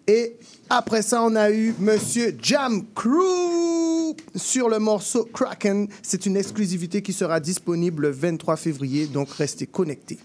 Et 0.07 0.39
après 0.75 1.03
ça, 1.03 1.23
on 1.23 1.37
a 1.37 1.51
eu 1.51 1.75
Monsieur 1.79 2.35
Jam 2.41 2.83
Crew 2.95 4.17
sur 4.35 4.71
le 4.71 4.79
morceau 4.79 5.29
Kraken. 5.31 5.87
C'est 6.03 6.25
une 6.25 6.37
exclusivité 6.37 7.03
qui 7.03 7.13
sera 7.13 7.41
disponible 7.41 8.05
le 8.05 8.11
23 8.11 8.57
février, 8.57 9.07
donc 9.07 9.31
restez 9.33 9.67
connectés. 9.67 10.19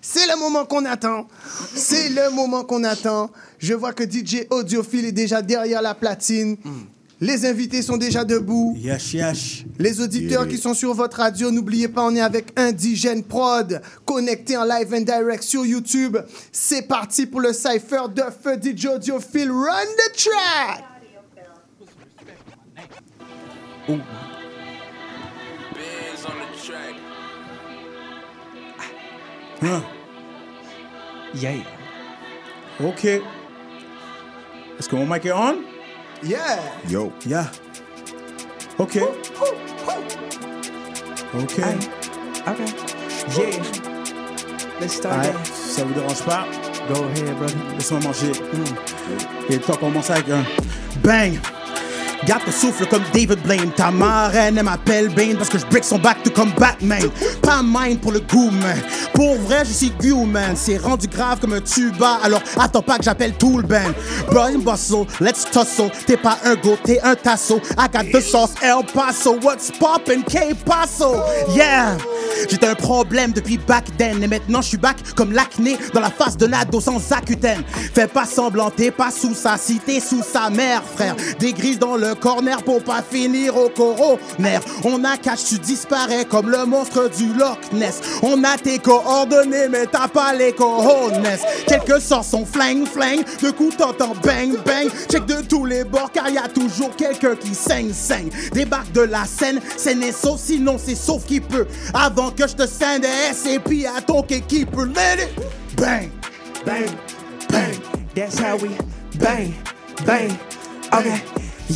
C'est 0.00 0.26
le 0.26 0.36
moment 0.40 0.64
qu'on 0.64 0.84
attend. 0.86 1.28
C'est 1.72 2.08
le 2.08 2.34
moment 2.34 2.64
qu'on 2.64 2.82
attend. 2.82 3.30
Je 3.58 3.74
vois 3.74 3.92
que 3.92 4.02
DJ 4.02 4.46
Audiophile 4.50 5.04
est 5.04 5.12
déjà 5.12 5.40
derrière 5.40 5.80
la 5.80 5.94
platine. 5.94 6.56
Les 7.24 7.46
invités 7.46 7.82
sont 7.82 7.96
déjà 7.96 8.24
debout. 8.24 8.74
Yes, 8.76 9.12
yes. 9.12 9.62
Les 9.78 10.00
auditeurs 10.00 10.42
Yeah. 10.42 10.50
qui 10.50 10.58
sont 10.58 10.74
sur 10.74 10.92
votre 10.92 11.18
radio, 11.18 11.52
n'oubliez 11.52 11.86
pas, 11.86 12.02
on 12.02 12.16
est 12.16 12.20
avec 12.20 12.46
Indigène 12.58 13.22
Prod, 13.22 13.80
connecté 14.04 14.56
en 14.56 14.64
live 14.64 14.92
and 14.92 15.02
direct 15.02 15.44
sur 15.44 15.64
YouTube. 15.64 16.16
C'est 16.50 16.82
parti 16.88 17.26
pour 17.26 17.40
le 17.40 17.52
cypher 17.52 18.08
de 18.12 18.24
feu 18.42 18.58
DJ 18.60 18.86
Audiophile. 18.86 19.52
Run 19.52 19.86
the 19.98 20.16
track! 20.16 20.84
Huh. 29.60 29.80
Yeah. 31.34 31.62
OK. 32.82 33.04
Est-ce 33.04 34.88
que 34.88 34.96
mon 34.96 35.06
mic 35.06 35.24
est 35.26 35.32
on? 35.32 35.56
Yeah. 36.24 36.60
Yo. 36.88 37.12
Yeah. 37.26 37.46
OK. 38.78 38.96
OK. 41.34 41.60
OK. 42.46 42.58
Yeah. 43.36 43.62
Let's 44.80 44.94
start 44.94 45.26
si 45.44 45.74
ça 45.74 45.84
vous 45.84 45.94
dérange 45.94 46.22
pas, 46.22 46.46
Go 46.88 47.04
ahead, 47.04 47.36
brother. 47.36 47.56
laisse-moi 47.76 48.00
manger. 48.00 48.32
Et 49.50 49.58
toi, 49.58 49.76
commence 49.76 50.10
avec 50.10 50.28
un 50.30 50.44
bang. 51.02 51.38
Garde 52.26 52.44
ton 52.44 52.52
souffle 52.52 52.86
comme 52.86 53.02
David 53.12 53.40
Blaine. 53.42 53.70
Ta 53.72 53.90
marraine, 53.90 54.56
elle 54.56 54.64
m'appelle 54.64 55.08
Bane 55.08 55.36
parce 55.36 55.48
que 55.48 55.58
je 55.58 55.66
break 55.66 55.82
son 55.82 55.98
back 55.98 56.18
tout 56.22 56.30
comme 56.30 56.52
Batman. 56.52 57.02
Pas 57.42 57.62
mine 57.64 57.98
pour 57.98 58.12
le 58.12 58.20
goût, 58.20 58.50
man. 58.50 58.78
Pour 59.14 59.36
vrai, 59.36 59.64
je 59.64 59.72
suis 59.72 59.92
human. 60.02 60.56
C'est 60.56 60.78
rendu 60.78 61.06
grave 61.06 61.40
comme 61.40 61.52
un 61.52 61.60
tuba. 61.60 62.18
Alors 62.22 62.42
attends 62.58 62.82
pas 62.82 62.98
que 62.98 63.04
j'appelle 63.04 63.34
tout 63.34 63.58
le 63.58 63.64
band. 63.64 63.92
Brian 64.30 64.58
Bustle, 64.58 65.06
let's 65.20 65.44
tussle. 65.50 65.90
T'es 66.06 66.16
pas 66.16 66.38
un 66.44 66.54
go, 66.56 66.76
t'es 66.82 67.00
un 67.02 67.14
tasso. 67.14 67.60
I 67.78 67.88
got 67.92 68.10
the 68.12 68.20
sauce 68.20 68.54
El 68.62 68.84
Paso. 68.92 69.38
What's 69.42 69.70
poppin' 69.70 70.22
K 70.22 70.54
Paso? 70.64 71.22
Yeah! 71.54 71.96
J'étais 72.48 72.66
un 72.66 72.74
problème 72.74 73.32
depuis 73.32 73.58
back 73.58 73.84
then. 73.96 74.22
Et 74.22 74.26
maintenant, 74.26 74.62
je 74.62 74.68
suis 74.68 74.76
back 74.76 74.96
comme 75.14 75.32
l'acné 75.32 75.76
dans 75.92 76.00
la 76.00 76.10
face 76.10 76.36
de 76.36 76.46
l'ado 76.46 76.80
sans 76.80 77.00
Accutane. 77.12 77.62
Fais 77.94 78.06
pas 78.06 78.24
semblant, 78.24 78.70
t'es 78.70 78.90
pas 78.90 79.10
sous 79.10 79.34
sa 79.34 79.56
cité, 79.56 80.00
sous 80.00 80.22
sa 80.22 80.50
mère, 80.50 80.82
frère. 80.82 81.14
Des 81.38 81.52
grises 81.52 81.78
dans 81.78 81.96
le 81.96 82.14
corner 82.14 82.62
pour 82.62 82.82
pas 82.82 83.02
finir 83.02 83.56
au 83.56 83.68
coroner. 83.68 84.58
On 84.84 85.04
a 85.04 85.16
cash, 85.16 85.44
tu 85.44 85.58
disparais 85.58 86.24
comme 86.24 86.50
le 86.50 86.64
monstre 86.64 87.10
du 87.16 87.32
Loch 87.34 87.72
Ness. 87.72 88.00
On 88.22 88.42
a 88.44 88.56
tes 88.56 88.78
coordonnées, 88.78 89.68
mais 89.70 89.86
t'as 89.86 90.08
pas 90.08 90.32
les 90.32 90.52
cojones. 90.52 91.22
Quelques 91.66 92.00
sorts 92.00 92.24
sont 92.24 92.46
fling, 92.46 92.86
fling. 92.86 93.22
De 93.42 93.50
coups, 93.50 93.76
t'entends 93.76 94.14
bang, 94.22 94.56
bang. 94.64 94.88
Check 95.10 95.26
de 95.26 95.42
tous 95.42 95.64
les 95.64 95.84
bords, 95.84 96.10
car 96.12 96.28
y 96.30 96.38
a 96.38 96.48
toujours 96.48 96.94
quelqu'un 96.96 97.34
qui 97.34 97.54
saigne, 97.54 97.92
saigne. 97.92 98.30
Débarque 98.52 98.92
de 98.92 99.02
la 99.02 99.24
scène, 99.24 99.60
scène 99.76 100.02
est 100.02 100.12
sauf, 100.12 100.40
sinon 100.40 100.76
c'est 100.82 100.94
sauf 100.94 101.24
qui 101.24 101.40
peut. 101.40 101.66
Avant 101.94 102.21
que 102.30 102.46
je 102.46 102.54
te 102.54 102.66
scène 102.66 103.04
S 103.04 103.46
et 103.46 103.58
puis 103.58 103.86
à 103.86 104.00
ton 104.00 104.22
équipe, 104.22 104.74
let 104.76 105.22
it 105.22 105.34
bang, 105.76 106.10
bang, 106.64 106.90
bang. 107.48 107.76
That's 108.14 108.38
how 108.38 108.56
we 108.56 108.70
bang, 109.18 109.54
bang. 110.06 110.30
Okay, 110.92 111.20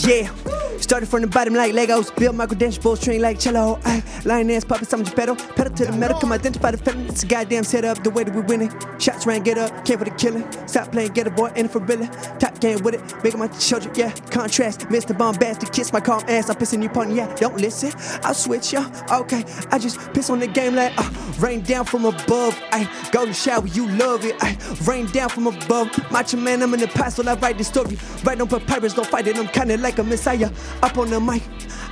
yeah. 0.04 0.30
Started 0.78 1.08
from 1.08 1.22
the 1.22 1.26
bottom 1.26 1.54
like 1.54 1.72
Legos. 1.72 2.14
Built 2.16 2.34
Michael 2.34 2.56
Dashboard 2.56 3.00
train 3.00 3.22
like 3.22 3.38
cello. 3.38 3.80
Ay, 3.84 4.02
lioness, 4.24 4.64
puppet, 4.64 4.88
some 4.88 5.04
pedal. 5.04 5.34
Pedal 5.34 5.72
to 5.74 5.86
the 5.86 5.92
metal. 5.92 6.18
Come 6.20 6.32
identify 6.32 6.70
the 6.70 6.78
feeling. 6.78 7.06
It's 7.06 7.22
a 7.22 7.26
goddamn 7.26 7.64
setup. 7.64 8.04
The 8.04 8.10
way 8.10 8.24
that 8.24 8.34
we 8.34 8.42
winning. 8.42 8.72
Shots 8.98 9.26
ran, 9.26 9.42
get 9.42 9.58
up. 9.58 9.84
Came 9.84 9.98
for 9.98 10.04
the 10.04 10.10
killing. 10.12 10.44
Stop 10.66 10.92
playing, 10.92 11.12
get 11.12 11.26
a 11.26 11.30
boy 11.30 11.50
in 11.56 11.66
it 11.66 11.70
for 11.70 11.80
billing. 11.80 12.08
Top 12.38 12.60
game 12.60 12.82
with 12.82 12.94
it. 12.94 13.22
Big 13.22 13.36
my 13.36 13.48
children, 13.48 13.94
yeah. 13.96 14.12
Contrast. 14.30 14.80
Mr. 14.88 15.16
Bombastic. 15.16 15.72
Kiss 15.72 15.92
my 15.92 16.00
calm 16.00 16.22
ass. 16.28 16.50
I'm 16.50 16.56
pissing 16.56 16.82
you 16.82 16.88
pun, 16.88 17.14
yeah. 17.14 17.34
Don't 17.36 17.56
listen. 17.56 17.92
I'll 18.22 18.34
switch, 18.34 18.72
ya. 18.72 18.86
Okay. 19.10 19.44
I 19.70 19.78
just 19.78 20.12
piss 20.12 20.30
on 20.30 20.40
the 20.40 20.46
game 20.46 20.74
like, 20.74 20.92
uh, 20.98 21.10
rain 21.40 21.62
down 21.62 21.84
from 21.84 22.04
above. 22.04 22.60
Ay, 22.70 22.88
golden 23.12 23.34
shower, 23.34 23.66
you 23.68 23.88
love 23.92 24.24
it. 24.24 24.36
I 24.40 24.56
rain 24.84 25.06
down 25.06 25.30
from 25.30 25.46
above. 25.46 25.88
Macho 26.10 26.36
man, 26.36 26.62
I'm 26.62 26.74
in 26.74 26.80
the 26.80 26.88
past, 26.88 27.16
so 27.16 27.28
I 27.28 27.34
write 27.34 27.58
the 27.58 27.64
story. 27.64 27.98
Write 28.24 28.40
on 28.40 28.48
papyrus, 28.48 28.94
don't 28.94 29.06
fight 29.06 29.26
it. 29.26 29.36
I'm 29.38 29.48
kinda 29.48 29.76
like 29.78 29.85
a 29.98 30.04
messiah. 30.04 30.50
Up 30.82 30.98
on 30.98 31.10
the 31.10 31.20
mic, 31.20 31.42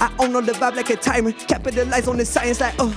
I 0.01 0.15
own 0.19 0.35
on 0.37 0.47
the 0.47 0.53
vibe 0.53 0.77
like 0.77 0.91
a 0.91 0.97
tyrant. 0.97 1.39
Capitalize 1.49 2.09
on 2.09 2.17
the 2.17 2.25
science 2.25 2.61
like, 2.61 2.75
oh, 2.79 2.95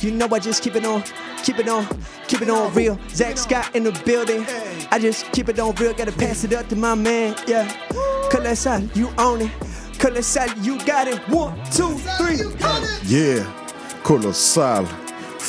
You 0.00 0.10
know 0.10 0.28
I 0.32 0.38
just 0.38 0.62
keep 0.62 0.76
it 0.76 0.84
on, 0.84 1.02
keep 1.42 1.58
it 1.58 1.68
on, 1.68 1.86
keep 2.26 2.40
it 2.42 2.48
on 2.50 2.72
real. 2.74 2.98
Zach 3.10 3.36
Scott 3.36 3.74
in 3.76 3.84
the 3.84 3.92
building. 4.04 4.46
I 4.90 4.98
just 4.98 5.30
keep 5.32 5.48
it 5.48 5.58
on 5.58 5.74
real, 5.74 5.92
gotta 5.92 6.12
pass 6.12 6.42
it 6.44 6.52
up 6.54 6.68
to 6.68 6.76
my 6.76 6.94
man, 6.94 7.36
yeah. 7.46 7.70
Colossal, 8.30 8.82
you 8.94 9.10
own 9.18 9.42
it. 9.42 9.50
Colossal, 9.98 10.48
you 10.62 10.82
got 10.86 11.06
it. 11.06 11.18
One, 11.28 11.54
two, 11.70 11.98
three. 12.16 12.40
Yeah, 13.04 13.44
colossal. 14.02 14.86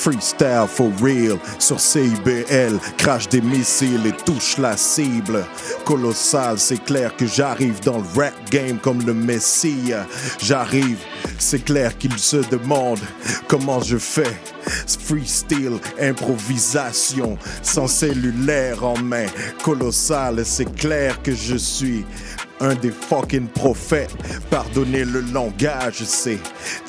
Freestyle 0.02 0.66
for 0.68 0.92
real 1.00 1.38
sur 1.60 1.80
CIBL, 1.80 2.80
crash 2.98 3.30
des 3.30 3.40
missiles 3.40 4.08
et 4.08 4.24
touche 4.26 4.58
la 4.58 4.76
cible. 4.76 5.46
Colossal, 5.86 6.58
c'est 6.58 6.84
clair 6.84 7.16
que 7.16 7.28
j'arrive 7.28 7.80
dans 7.82 8.00
le 8.00 8.20
rap 8.20 8.34
game 8.50 8.80
comme 8.80 9.06
le 9.06 9.14
Messie. 9.14 9.94
J'arrive, 10.42 10.98
c'est 11.40 11.64
clair 11.64 11.98
qu'il 11.98 12.18
se 12.18 12.38
demande 12.50 13.00
comment 13.48 13.82
je 13.82 13.98
fais. 13.98 14.34
Freestyle, 14.88 15.80
improvisation, 16.00 17.38
sans 17.62 17.88
cellulaire 17.88 18.84
en 18.84 18.98
main. 18.98 19.26
Colossal, 19.64 20.46
c'est 20.46 20.74
clair 20.76 21.22
que 21.22 21.34
je 21.34 21.56
suis 21.56 22.06
un 22.62 22.76
des 22.76 22.92
fucking 22.92 23.48
prophètes. 23.48 24.16
Pardonnez 24.50 25.04
le 25.04 25.22
langage, 25.22 26.04
c'est 26.06 26.40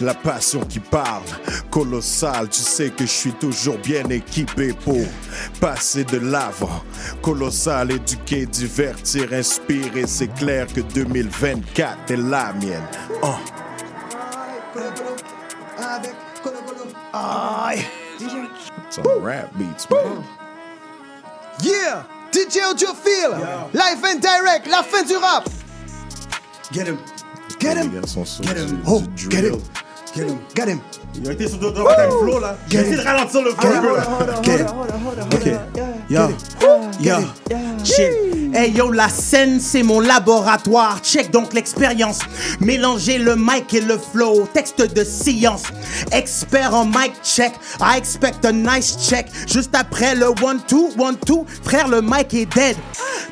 la 0.01 0.15
passion 0.15 0.61
qui 0.61 0.79
parle. 0.79 1.25
Colossal, 1.71 2.49
tu 2.49 2.61
sais 2.61 2.91
que 2.91 3.05
je 3.05 3.11
suis 3.11 3.33
toujours 3.33 3.79
bien 3.79 4.05
équipé 4.11 4.75
pour 4.85 5.05
passer 5.61 6.05
de 6.05 6.19
l'avant. 6.19 6.85
Colossal, 7.23 7.93
éduquer, 7.93 8.47
divertir, 8.47 9.33
inspirer. 9.33 10.05
C'est 10.07 10.33
clair 10.35 10.67
que 10.67 10.81
2024 10.81 12.11
est 12.11 12.17
la 12.17 12.53
mienne. 12.53 12.87
Oh. 13.23 13.62
Aïe. 17.13 17.85
Some 18.91 19.05
rap 19.21 19.57
beats, 19.59 19.89
man. 19.91 20.25
Yeah! 21.63 22.05
DJ 22.31 22.63
Audiophile! 22.63 23.73
Live 23.75 24.05
and 24.05 24.21
direct, 24.21 24.67
la 24.69 24.83
fin 24.83 25.05
du 25.05 25.19
rap! 25.19 25.49
Get 26.73 26.87
him! 26.87 26.99
Get 27.59 27.77
him! 27.77 27.93
Les 27.93 28.01
gars 28.01 28.07
sont 28.07 28.25
sur 28.25 28.43
Get 28.43 28.57
him! 28.57 28.83
Oh, 28.87 29.03
get 29.29 29.45
him! 29.45 29.61
Get 30.15 30.29
him! 30.29 30.39
Get 30.55 30.69
him! 30.69 30.81
Il 31.15 31.29
a 31.29 31.33
été 31.33 31.49
sur 31.49 31.59
d'autres 31.59 31.85
flow 32.21 32.39
là. 32.41 32.57
J'ai 32.69 32.79
essayé 32.79 32.97
de 32.97 33.03
ralentir 33.03 33.43
le 33.43 33.51
flow! 33.51 33.71
Ok. 35.33 35.51
Yo. 36.09 36.21
Yo. 37.01 37.15
Chill. 37.85 38.53
Hey 38.55 38.71
yo, 38.71 38.91
la 38.91 39.09
scène, 39.09 39.61
c'est 39.61 39.83
mon 39.83 40.01
laboratoire. 40.01 41.01
Check 41.03 41.31
donc 41.31 41.55
l'expérience. 41.55 42.19
Mélanger 42.61 43.19
le 43.19 43.35
mic 43.35 43.73
et 43.73 43.81
le 43.81 43.99
flow. 43.99 44.47
Texte 44.53 44.95
de 44.95 45.05
science. 45.05 45.65
Expert 46.13 46.75
en 46.75 46.85
mic 46.85 47.13
check. 47.23 47.53
I 47.81 47.97
expect 47.97 48.45
a 48.45 48.53
nice 48.53 48.97
check. 49.09 49.27
Juste 49.47 49.75
après 49.75 50.15
le 50.15 50.29
one 50.43 50.61
two 50.67 50.91
one 50.99 51.17
two, 51.17 51.47
frère, 51.63 51.89
le 51.89 52.03
mic 52.03 52.35
est 52.35 52.47
dead. 52.55 52.77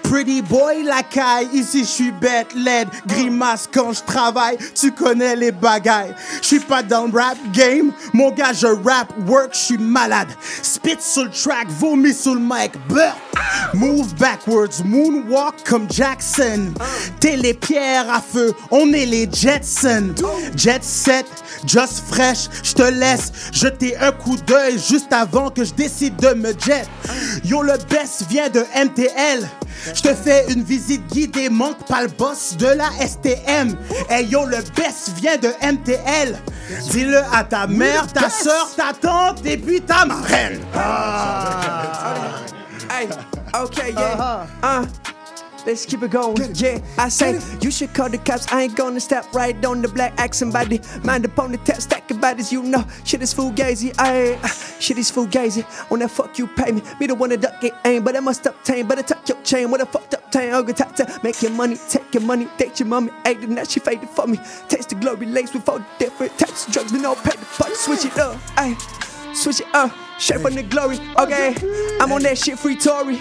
Pretty 0.03 0.43
boy 0.43 0.83
la 0.85 1.03
caille, 1.03 1.49
ici 1.53 1.81
je 1.81 1.89
suis 1.89 2.13
bête, 2.13 2.49
laide, 2.55 2.89
grimace 3.07 3.69
quand 3.73 3.93
je 3.93 4.03
travaille, 4.03 4.57
tu 4.75 4.91
connais 4.91 5.37
les 5.37 5.53
bagailles. 5.53 6.15
Je 6.43 6.47
suis 6.47 6.61
pas 6.61 6.83
dans 6.83 7.07
le 7.07 7.13
rap 7.13 7.37
mon 8.13 8.31
gars 8.31 8.53
je 8.53 8.67
rap 8.67 9.13
work, 9.27 9.51
je 9.53 9.59
suis 9.59 9.79
malade. 9.79 10.29
Spit 10.63 10.97
sur 11.01 11.25
le 11.25 11.31
track, 11.31 11.69
vomi 11.69 12.13
sur 12.13 12.35
le 12.35 12.41
mic. 12.41 12.73
Move 13.75 14.15
backwards, 14.17 14.85
moonwalk 14.85 15.63
comme 15.65 15.91
Jackson. 15.91 16.73
T'es 17.21 17.37
les 17.37 17.55
pierres 17.55 18.13
à 18.13 18.21
feu, 18.21 18.53
on 18.71 18.93
est 18.93 19.07
les 19.07 19.29
Jetson. 19.31 20.15
Jet 20.57 20.83
set, 20.83 21.27
just 21.67 22.03
fresh, 22.09 22.49
je 22.63 22.75
te 22.75 22.83
laisse 22.83 23.33
jeter 23.53 23.97
un 23.99 24.13
coup 24.13 24.37
d'œil 24.37 24.79
juste 24.79 25.13
avant 25.13 25.51
que 25.51 25.65
je 25.65 25.73
décide 25.75 26.17
de 26.17 26.35
me 26.35 26.53
jet. 26.59 26.87
Yo, 27.45 27.63
le 27.63 27.75
best 27.89 28.27
vient 28.29 28.49
de 28.49 28.61
MTL. 28.75 29.49
Je 29.95 30.03
te 30.03 30.15
fais 30.15 30.45
une 30.53 30.63
visite 30.63 31.07
guidée, 31.07 31.49
manque 31.49 31.87
pas 31.87 32.03
le 32.03 32.09
boss 32.09 32.57
de 32.57 32.67
la 32.67 32.91
STM. 33.07 33.77
Hey 34.09 34.27
yo, 34.27 34.45
le 34.45 34.59
best 34.77 35.13
vient 35.17 35.39
de 35.39 35.49
MTL. 35.63 36.39
Dis-le 36.91 37.19
à 37.33 37.45
ta 37.45 37.60
mère, 37.67 38.07
ta 38.13 38.29
soeur, 38.31 38.69
ta 38.77 38.93
tante 38.93 39.45
et 39.47 39.57
puis 39.57 39.81
ta 39.81 40.05
marraine. 40.05 40.61
Hey, 42.91 43.09
okay, 43.55 43.93
yeah. 43.93 44.47
Uh, 44.63 44.85
let's 45.67 45.87
keep 45.87 46.03
it 46.03 46.11
going. 46.11 46.37
Yeah, 46.55 46.81
I 46.99 47.09
say 47.09 47.41
you 47.61 47.71
should 47.71 47.95
call 47.95 48.09
the 48.09 48.19
cops. 48.19 48.51
I 48.53 48.63
ain't 48.63 48.77
gonna 48.77 49.01
step 49.01 49.33
right 49.33 49.65
on 49.65 49.83
the 49.83 49.89
black 49.89 50.19
accent 50.19 50.53
body. 50.53 50.81
Mind 51.05 51.25
upon 51.25 51.53
the 51.53 51.59
tap, 51.59 51.81
stacking 51.81 52.21
bodies, 52.21 52.53
you 52.53 52.63
know. 52.63 52.85
Shit 53.05 53.23
is 53.23 53.35
fugazi, 53.35 53.95
aye. 53.99 54.39
Shit 54.81 54.99
is 54.99 55.11
fugazi. 55.11 55.65
On 55.91 55.99
that 56.01 56.11
fuck 56.11 56.39
you 56.39 56.47
pay 56.47 56.73
me. 56.73 56.83
Me 56.99 57.07
the 57.07 57.15
one 57.15 57.31
that 57.31 57.41
duck 57.41 57.61
get 57.61 57.75
aim, 57.85 58.05
but 58.05 58.17
I 58.17 58.21
must 58.21 58.45
obtain. 58.47 58.87
Better 58.87 59.03
tuck 59.03 59.29
your 59.29 59.41
chain 59.43 59.71
What 59.71 59.81
a 59.81 59.87
fucked 59.87 60.15
up 60.15 60.31
chain. 60.33 60.53
I'll 60.53 60.63
get 60.63 60.81
Make 61.23 61.43
your 61.43 61.53
money, 61.53 61.77
take 61.89 62.15
your 62.15 62.23
money, 62.23 62.49
date 62.59 62.81
your 62.81 62.89
mommy. 62.89 63.11
Ayy, 63.25 63.41
then 63.41 63.55
that 63.55 63.71
she 63.71 63.81
faded 63.81 64.09
for 64.09 64.27
me. 64.27 64.39
Taste 64.69 64.91
the 64.91 64.95
glory 64.95 65.27
lace 65.27 65.53
with 65.53 65.69
all 65.69 65.85
different 65.99 66.39
types 66.39 66.67
of 66.67 66.73
drugs, 66.73 66.93
but 66.93 67.01
no 67.01 67.15
pay 67.15 67.31
the 67.31 67.45
fuck. 67.45 67.75
Switch 67.75 68.05
it 68.05 68.19
up, 68.19 68.37
aye. 68.57 68.77
Switch 69.35 69.61
it 69.61 69.67
up. 69.75 69.93
Straight 70.19 70.41
from 70.41 70.55
the 70.55 70.63
glory, 70.63 70.99
okay. 71.19 71.55
I'm 72.01 72.13
on 72.13 72.23
that 72.23 72.37
shit 72.37 72.59
free 72.59 72.77
Tory. 72.77 73.17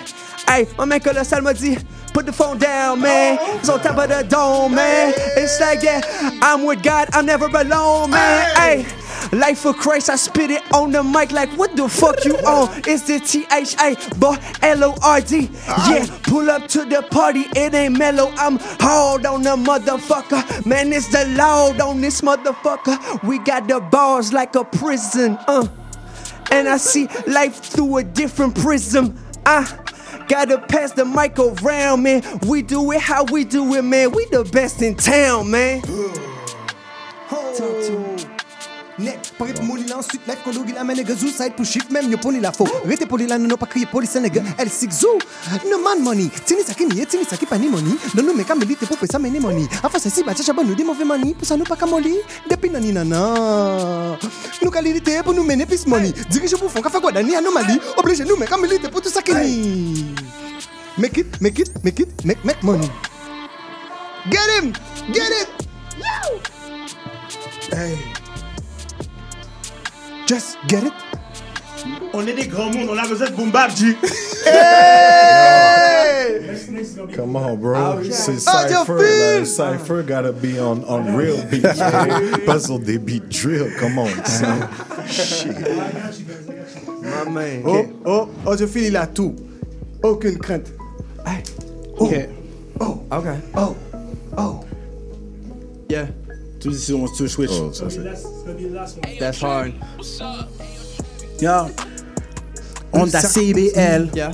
Hey, 0.48 0.68
my 0.78 0.86
man 0.86 1.00
Colossal 1.00 1.42
m'a 1.42 1.54
dit, 1.54 1.78
put 2.20 2.26
the 2.26 2.34
phone 2.34 2.58
down, 2.58 3.00
man. 3.00 3.38
It's 3.60 3.70
on 3.70 3.80
top 3.80 3.98
of 3.98 4.10
the 4.10 4.28
dome, 4.28 4.76
man. 4.76 5.14
It's 5.16 5.58
like 5.62 5.80
that. 5.82 6.04
I'm 6.42 6.66
with 6.66 6.84
God, 6.84 7.08
I'm 7.14 7.26
never 7.26 7.46
alone, 7.46 8.12
man. 8.12 8.56
Hey. 8.58 8.86
Life 9.32 9.60
for 9.60 9.74
Christ, 9.74 10.10
I 10.10 10.18
spit 10.18 10.52
it 10.52 10.62
on 10.74 10.92
the 10.92 11.02
mic 11.02 11.32
like 11.32 11.50
what 11.52 11.78
the 11.78 11.88
fuck 11.88 12.26
you 12.26 12.36
on? 12.40 12.82
It's 12.86 13.04
the 13.04 13.22
T-H-A, 13.22 14.18
but 14.18 14.38
L-O-R-D. 14.62 15.50
Yeah, 15.66 16.08
pull 16.24 16.50
up 16.50 16.68
to 16.70 16.84
the 16.84 17.04
party, 17.04 17.46
it 17.56 17.74
ain't 17.74 17.98
mellow. 17.98 18.34
I'm 18.36 18.58
hard 18.60 19.26
on 19.26 19.44
the 19.44 19.56
motherfucker. 19.56 20.66
Man, 20.66 20.92
it's 20.92 21.08
the 21.08 21.26
loud 21.38 21.80
on 21.80 22.02
this 22.02 22.20
motherfucker. 22.20 23.24
We 23.24 23.40
got 23.40 23.70
the 23.70 23.80
bars 23.80 24.34
like 24.34 24.56
a 24.56 24.66
prison, 24.66 25.38
uh. 25.48 25.68
And 26.52 26.68
I 26.68 26.76
see 26.78 27.08
life 27.28 27.62
through 27.62 27.98
a 27.98 28.04
different 28.04 28.56
prism. 28.56 29.18
I 29.46 29.64
gotta 30.30 30.60
pass 30.60 30.94
the 30.94 31.04
mic 31.04 31.38
around, 31.38 32.04
man. 32.04 32.24
We 32.48 32.62
do 32.62 32.92
it 32.92 33.02
how 33.02 33.26
we 33.26 33.44
do 33.44 33.74
it, 33.74 33.82
man. 33.82 34.12
We 34.12 34.26
the 34.28 34.46
best 34.46 34.82
in 34.82 34.96
town, 34.96 35.52
man. 35.52 35.82
Talk 35.82 37.56
to 37.58 38.00
me. 38.00 38.19
Net, 39.00 39.32
pare 39.38 39.54
pou 39.56 39.64
mouli 39.64 39.86
la 39.88 40.02
ensuite 40.02 40.28
life 40.28 40.44
kondo 40.44 40.66
gila 40.68 40.84
mene 40.84 41.06
gazou 41.08 41.32
side 41.32 41.56
pou 41.56 41.64
shift 41.64 41.92
même 41.96 42.10
yo 42.12 42.18
poni 42.20 42.42
la 42.44 42.52
fo 42.52 42.66
Rete 42.84 43.08
poli 43.08 43.28
la 43.30 43.38
nono 43.40 43.56
pa 43.56 43.66
kriye 43.70 43.88
poli 43.88 44.08
senega 44.08 44.44
El 44.60 44.68
sik 44.70 44.92
zou 44.92 45.20
No 45.70 45.80
man 45.80 46.04
money. 46.04 46.28
Tini 46.46 46.66
saki 46.68 46.86
niye 46.90 47.06
tini 47.06 47.24
saki 47.24 47.46
pa 47.48 47.58
ni 47.58 47.70
money. 47.70 47.96
Non 48.14 48.26
nou 48.28 48.36
me 48.36 48.44
ka 48.44 48.56
melite 48.60 48.84
pou 48.90 49.00
pesa 49.00 49.20
mene 49.20 49.40
money. 49.40 49.68
Afa 49.84 50.00
se 50.04 50.12
si 50.12 50.24
bacha 50.24 50.44
chaba 50.44 50.64
nou 50.64 50.76
di 50.76 50.84
mauve 50.84 51.08
money. 51.08 51.34
Pou 51.34 51.48
sa 51.48 51.56
nou 51.56 51.68
pa 51.70 51.78
ka 51.80 51.88
moli 51.88 52.18
Depi 52.50 52.70
nani 52.74 52.92
nana. 52.92 53.24
Nou 54.60 54.72
ka 54.74 54.84
lilite 54.84 55.22
pou 55.24 55.36
nou 55.38 55.48
mene 55.48 55.68
pis 55.70 55.88
money. 55.88 56.12
Dirige 56.28 56.60
pou 56.60 56.68
fon 56.68 56.84
ka 56.84 56.92
fa 56.92 57.00
gwa 57.00 57.16
dani 57.16 57.40
anomali 57.40 57.80
Oblige 57.96 58.28
nou 58.28 58.36
me 58.40 58.50
ka 58.50 58.60
melite 58.60 58.92
pou 58.92 59.00
tout 59.00 59.14
saki 59.14 59.38
ni 59.40 60.16
Make 61.00 61.18
it, 61.18 61.40
make 61.40 61.60
it, 61.60 61.72
make 61.84 62.00
it, 62.04 62.26
make, 62.26 62.44
make 62.44 62.62
money. 62.62 62.90
Get 64.30 64.50
him! 64.60 64.74
Get 65.14 65.32
it! 65.32 65.48
Hey 67.72 67.96
Just 70.30 70.58
get 70.68 70.84
it? 70.84 70.94
On 72.14 72.28
est 72.28 72.34
des 72.34 72.46
grands 72.46 72.72
mondes, 72.72 72.88
on 72.92 72.98
a 73.00 73.08
besoin 73.08 73.32
de. 73.32 73.34
Come 77.16 77.36
on, 77.36 77.56
bro. 77.56 77.74
Ah, 77.76 77.98
C'est 78.12 78.38
Ah, 78.46 78.68
Cypher. 78.68 79.44
Cypher 79.44 80.04
gotta 80.04 80.32
be 80.32 80.60
on, 80.60 80.84
on 80.88 81.16
real 81.18 81.44
beats. 81.50 81.64
man. 81.80 82.42
Pas 82.46 82.60
sur 82.60 82.78
des 82.78 83.00
beats 83.00 83.28
drill. 83.28 83.72
Come 83.80 83.98
on. 83.98 84.06
son. 84.26 84.46
Shit. 85.08 85.58
My 87.02 87.26
man. 87.32 87.64
Oh, 87.66 87.86
oh, 88.06 88.30
oh, 88.46 88.56
je 88.56 88.68
finis 88.68 88.92
là 88.92 89.08
tout. 89.08 89.36
Aucune 90.04 90.38
crainte. 90.38 90.72
Oh. 92.00 92.12
Oh. 92.80 93.02
Okay. 93.12 93.40
Oh. 93.58 93.76
Oh. 94.38 94.60
Yeah. 95.90 96.06
Si 96.60 96.94
on 96.94 97.08
se 97.08 97.28
switch. 97.28 97.52
Oh. 97.54 97.72
That's 99.20 99.42
hard. 99.42 99.74
Yeah. 101.40 101.68
On 102.92 103.04
a 103.14 103.22
CBL. 103.22 104.10
Yeah. 104.14 104.32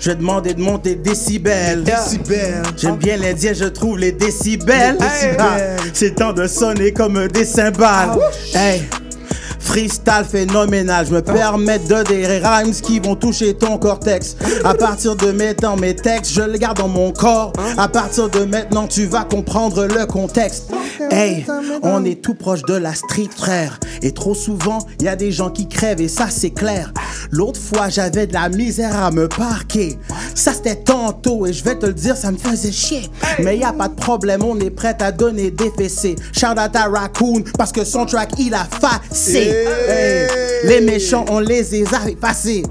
Je 0.00 0.10
vais 0.10 0.16
demander 0.16 0.54
de 0.54 0.60
monter 0.60 0.94
décibels. 0.94 1.82
Décibels. 1.82 2.62
J'aime 2.76 2.96
bien 2.96 3.16
l'indien, 3.16 3.52
je 3.52 3.64
trouve 3.64 3.98
les 3.98 4.12
décibels. 4.12 4.96
Décibels. 4.96 5.36
Ah, 5.40 5.76
C'est 5.92 6.14
temps 6.14 6.32
de 6.32 6.46
sonner 6.46 6.92
comme 6.92 7.26
des 7.28 7.44
cymbales. 7.44 8.16
Hey. 8.54 8.82
Freestyle 9.68 10.24
phénoménal, 10.26 11.04
je 11.06 11.12
me 11.12 11.20
permets 11.20 11.78
de 11.78 12.02
des 12.04 12.26
rhymes 12.26 12.72
qui 12.72 13.00
vont 13.00 13.14
toucher 13.14 13.52
ton 13.52 13.76
cortex. 13.76 14.34
À 14.64 14.72
partir 14.72 15.14
de 15.14 15.30
maintenant 15.30 15.76
mes 15.76 15.94
textes, 15.94 16.32
je 16.32 16.40
le 16.40 16.56
garde 16.56 16.78
dans 16.78 16.88
mon 16.88 17.12
corps. 17.12 17.52
À 17.76 17.86
partir 17.86 18.30
de 18.30 18.46
maintenant, 18.46 18.86
tu 18.86 19.04
vas 19.04 19.24
comprendre 19.24 19.84
le 19.84 20.06
contexte. 20.06 20.70
Hey, 21.10 21.44
on 21.82 22.02
est 22.06 22.22
tout 22.22 22.34
proche 22.34 22.62
de 22.62 22.74
la 22.74 22.94
street, 22.94 23.28
frère. 23.36 23.78
Et 24.00 24.12
trop 24.12 24.34
souvent, 24.34 24.78
il 25.00 25.04
y 25.04 25.08
a 25.08 25.16
des 25.16 25.32
gens 25.32 25.50
qui 25.50 25.68
crèvent 25.68 26.00
et 26.00 26.08
ça 26.08 26.28
c'est 26.30 26.50
clair. 26.50 26.92
L'autre 27.30 27.60
fois, 27.60 27.90
j'avais 27.90 28.26
de 28.26 28.32
la 28.32 28.48
misère 28.48 28.96
à 28.96 29.10
me 29.10 29.28
parquer. 29.28 29.98
Ça 30.34 30.54
c'était 30.54 30.76
tantôt 30.76 31.46
et 31.46 31.52
je 31.52 31.62
vais 31.62 31.76
te 31.76 31.84
le 31.84 31.92
dire, 31.92 32.16
ça 32.16 32.32
me 32.32 32.38
faisait 32.38 32.72
chier. 32.72 33.02
Mais 33.40 33.58
y 33.58 33.64
a 33.64 33.72
pas 33.74 33.88
de 33.88 33.94
problème, 33.94 34.42
on 34.44 34.58
est 34.60 34.70
prêt 34.70 34.96
à 35.00 35.12
donner 35.12 35.50
des 35.50 35.70
fessées. 35.76 36.16
Shout 36.32 36.52
out 36.52 36.74
à 36.74 36.88
Raccoon 36.88 37.44
parce 37.58 37.72
que 37.72 37.84
son 37.84 38.06
track 38.06 38.30
il 38.38 38.54
a 38.54 38.64
facé. 38.64 39.57
Hey, 39.88 40.28
les 40.64 40.80
méchants, 40.80 41.24
on 41.28 41.40
les 41.40 41.74
a 41.74 42.08
effacés. 42.08 42.62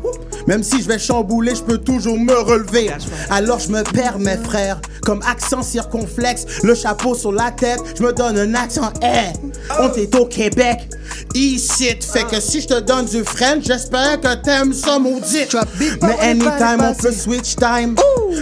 Même 0.47 0.64
si 0.64 0.81
je 0.81 0.88
vais 0.88 0.97
chambouler, 0.97 1.55
je 1.55 1.61
peux 1.61 1.77
toujours 1.77 2.18
me 2.18 2.34
relever. 2.34 2.89
Alors 3.30 3.59
je 3.59 3.69
me 3.69 3.84
perds 3.84 4.18
mes 4.18 4.38
frères, 4.38 4.80
comme 5.03 5.22
accent 5.30 5.61
circonflexe, 5.61 6.45
le 6.64 6.73
chapeau 6.73 7.15
sur 7.15 7.34
la 7.34 7.51
tête, 7.51 7.80
je 7.97 8.03
me 8.03 8.14
donne 8.14 8.38
un 8.38 8.53
accent. 8.55 8.93
Hey, 9.01 9.34
on 9.77 9.91
est 9.93 10.15
au 10.15 10.26
Québec, 10.26 10.89
ici. 11.35 11.89
Fait 11.99 12.23
que 12.23 12.39
si 12.39 12.61
je 12.61 12.68
te 12.68 12.80
donne 12.80 13.05
du 13.05 13.23
French, 13.26 13.65
j'espère 13.65 14.22
que 14.22 14.35
t'aimes 14.35 14.73
ça 14.73 14.99
maudit. 14.99 15.47
Mais 16.01 16.18
anytime 16.22 16.80
on 16.81 16.93
peut 16.93 17.11
switch 17.11 17.57
time. 17.57 17.95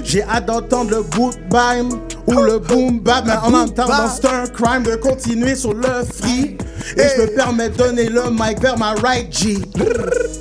J'ai 0.03 0.21
hâte 0.23 0.45
d'entendre 0.45 0.91
le 0.91 1.01
boot 1.01 1.35
bam 1.49 1.89
ou 2.27 2.41
le 2.41 2.59
boom 2.59 2.99
bap. 2.99 3.25
Mais 3.25 3.33
en 3.33 3.51
même 3.51 3.73
temps, 3.73 3.87
c'est 4.09 4.27
un 4.27 4.47
crime 4.47 4.83
de 4.83 4.95
continuer 4.95 5.55
sur 5.55 5.73
le 5.73 6.03
free. 6.03 6.57
Et 6.97 7.01
je 7.15 7.21
me 7.23 7.35
permets 7.35 7.69
de 7.69 7.77
donner 7.77 8.09
le 8.09 8.29
mic 8.29 8.61
vers 8.61 8.77
ma 8.77 8.93
right 8.95 9.31
G. 9.31 9.57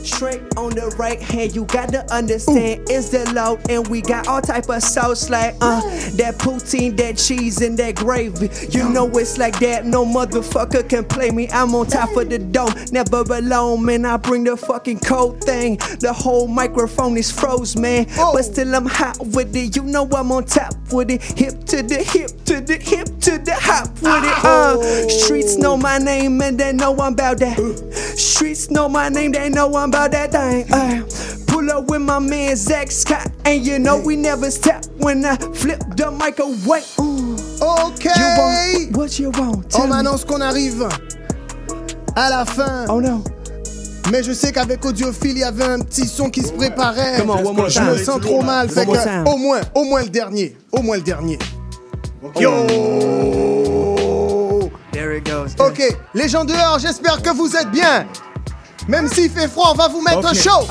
Straight 0.04 0.42
on 0.56 0.70
the 0.70 0.94
right 0.98 1.20
hand, 1.20 1.54
you 1.54 1.64
gotta 1.64 2.04
understand 2.14 2.82
it's 2.88 3.08
the 3.08 3.24
load, 3.32 3.58
and 3.70 3.86
we 3.88 4.02
got 4.02 4.28
all 4.28 4.42
type 4.42 4.68
of 4.68 4.82
sauce 4.82 5.30
like 5.30 5.54
uh 5.62 5.80
that 6.16 6.36
poutine, 6.38 6.96
that 6.98 7.16
cheese, 7.16 7.62
and 7.62 7.78
that 7.78 7.94
gravy. 7.96 8.50
You 8.70 8.88
know 8.90 9.08
it's 9.16 9.38
like 9.38 9.58
that. 9.60 9.86
No 9.86 10.04
motherfucker 10.04 10.86
can 10.88 11.04
play 11.04 11.30
me. 11.30 11.48
I'm 11.50 11.74
on 11.74 11.86
top 11.86 12.14
of 12.16 12.28
the 12.28 12.38
dome, 12.38 12.72
never 12.92 13.22
alone, 13.22 13.84
man. 13.84 14.04
I 14.04 14.18
bring 14.18 14.44
the 14.44 14.56
fucking 14.56 15.00
cold 15.00 15.42
thing. 15.42 15.76
The 16.00 16.12
whole 16.12 16.46
microphone 16.46 17.16
is 17.16 17.32
froze, 17.32 17.76
man. 17.76 18.06
But 18.16 18.42
still 18.42 18.74
I'm 18.74 18.86
hot 18.86 19.18
with 19.18 19.56
it. 19.56 19.74
You 19.76 19.82
know 19.84 20.06
I'm 20.12 20.30
on 20.30 20.44
top 20.44 20.74
with 20.92 21.10
it. 21.10 21.22
Hip 21.38 21.64
to 21.74 21.82
the 21.82 22.04
hip 22.04 22.30
to 22.44 22.60
the 22.60 22.76
hip 22.76 23.08
to 23.20 23.36
the 23.38 23.52
hop 23.52 23.88
with 24.00 24.22
it. 24.22 24.44
Uh, 24.44 25.08
streets 25.08 25.56
know 25.56 25.76
my 25.76 25.98
name 25.98 26.40
and 26.40 26.56
they 26.56 26.72
know 26.72 26.92
I'm 27.00 27.14
about 27.14 27.38
that. 27.38 27.58
Streets 28.16 28.70
know 28.70 28.88
my 28.88 29.08
name, 29.08 29.32
they 29.32 29.48
know 29.48 29.74
I'm 29.74 29.88
about 29.88 30.12
that 30.12 30.30
thing. 30.30 30.72
Uh, 30.72 31.02
pull 31.48 31.68
up 31.72 31.90
with 31.90 32.02
my 32.02 32.20
man 32.20 32.54
Zach 32.54 32.92
Scott, 32.92 33.28
and 33.44 33.66
you 33.66 33.80
know 33.80 33.98
we 33.98 34.14
never 34.14 34.52
stop 34.52 34.84
when 34.98 35.24
I 35.24 35.34
flip 35.36 35.80
the 35.96 36.12
mic 36.12 36.38
away. 36.38 36.82
Ooh. 37.00 37.34
Ok. 37.60 38.04
You 38.04 38.24
want, 38.38 38.96
what 38.96 39.18
you 39.18 39.30
want? 39.30 39.68
Tell 39.70 39.82
On 39.82 39.88
me. 39.88 39.94
m'annonce 39.94 40.24
qu'on 40.24 40.40
arrive 40.42 40.86
à 42.14 42.30
la 42.30 42.44
fin. 42.44 42.84
Oh 42.88 43.00
non. 43.00 43.24
Mais 44.12 44.22
je 44.22 44.32
sais 44.32 44.52
qu'avec 44.52 44.84
Audiophile, 44.84 45.32
il 45.32 45.38
y 45.38 45.42
avait 45.42 45.64
un 45.64 45.80
petit 45.80 46.06
son 46.06 46.30
qui 46.30 46.42
se 46.42 46.52
préparait. 46.52 47.24
More 47.24 47.68
je 47.68 47.80
me 47.80 47.96
sens 47.96 48.20
trop 48.20 48.42
mal. 48.42 48.68
Fait 48.68 48.86
que, 48.86 49.28
au 49.28 49.36
moins, 49.38 49.60
au 49.74 49.82
moins 49.82 50.02
le 50.02 50.10
dernier. 50.10 50.56
Au 50.70 50.82
moins 50.82 50.96
le 50.96 51.02
dernier. 51.02 51.38
Yo! 52.40 52.66
There 54.92 55.12
it 55.16 55.24
goes. 55.26 55.54
Ok, 55.58 55.82
les 56.14 56.28
gens 56.28 56.44
dehors, 56.44 56.78
j'espère 56.78 57.20
que 57.22 57.30
vous 57.30 57.54
êtes 57.54 57.70
bien. 57.70 58.06
Même 58.88 59.08
s'il 59.08 59.30
fait 59.30 59.48
froid, 59.48 59.70
on 59.72 59.74
va 59.74 59.88
vous 59.88 60.00
mettre 60.00 60.26
un 60.26 60.32
Ok. 60.32 60.36
show. 60.36 60.66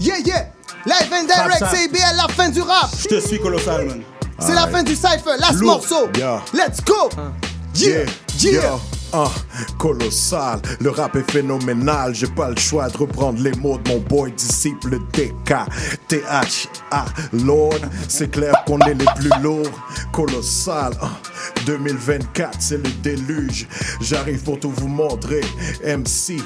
Yeah, 0.00 0.18
yeah. 0.24 0.46
Live 0.86 1.12
and 1.12 1.24
direct, 1.24 1.62
IBL, 1.84 2.16
la 2.16 2.28
fin 2.28 2.48
du 2.50 2.60
rap. 2.62 2.88
Je 3.02 3.08
te 3.08 3.20
suis 3.26 3.40
colossal, 3.40 3.86
man. 3.86 4.02
C'est 4.38 4.54
la 4.54 4.66
fin 4.68 4.82
du 4.82 4.94
cypher, 4.94 5.36
last 5.38 5.60
Lourd. 5.60 5.78
morceau. 5.78 6.08
Yeah. 6.16 6.42
Let's 6.54 6.80
go. 6.84 7.08
Yeah, 7.74 8.04
yeah. 8.38 8.78
Ah, 9.12 9.30
colossal, 9.78 10.60
le 10.80 10.90
rap 10.90 11.16
est 11.16 11.30
phénoménal. 11.30 12.14
J'ai 12.14 12.26
pas 12.26 12.50
le 12.50 12.56
choix 12.56 12.88
de 12.90 12.96
reprendre 12.98 13.40
les 13.40 13.52
mots 13.52 13.78
de 13.78 13.90
mon 13.90 14.00
boy 14.00 14.32
disciple 14.32 14.98
DK. 15.14 15.54
THA, 16.08 17.04
Lord, 17.32 17.80
c'est 18.06 18.30
clair 18.30 18.52
qu'on 18.66 18.78
est 18.80 18.94
les 18.94 19.06
plus 19.16 19.42
lourds. 19.42 19.80
Colossal, 20.12 20.92
ah, 21.00 21.10
2024, 21.64 22.56
c'est 22.60 22.76
le 22.76 22.90
déluge. 23.02 23.66
J'arrive 24.02 24.42
pour 24.42 24.60
tout 24.60 24.70
vous 24.70 24.88
montrer. 24.88 25.40
MC, 25.82 26.42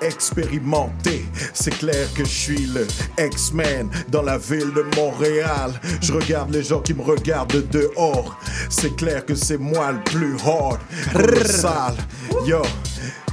expérimenté. 0.00 1.26
C'est 1.52 1.76
clair 1.76 2.06
que 2.14 2.24
je 2.24 2.30
suis 2.30 2.66
le 2.66 2.86
X-Men 3.18 3.88
dans 4.08 4.22
la 4.22 4.38
ville 4.38 4.72
de 4.74 4.84
Montréal. 4.96 5.72
Je 6.00 6.12
regarde 6.12 6.54
les 6.54 6.62
gens 6.62 6.80
qui 6.80 6.94
me 6.94 7.02
regardent 7.02 7.68
dehors. 7.70 8.38
C'est 8.70 8.96
clair 8.96 9.24
que 9.24 9.34
c'est 9.34 9.58
moi 9.58 9.92
le 9.92 10.02
plus 10.04 10.36
hard, 10.44 10.78
colossal. 11.12 11.94
Yo, 12.46 12.62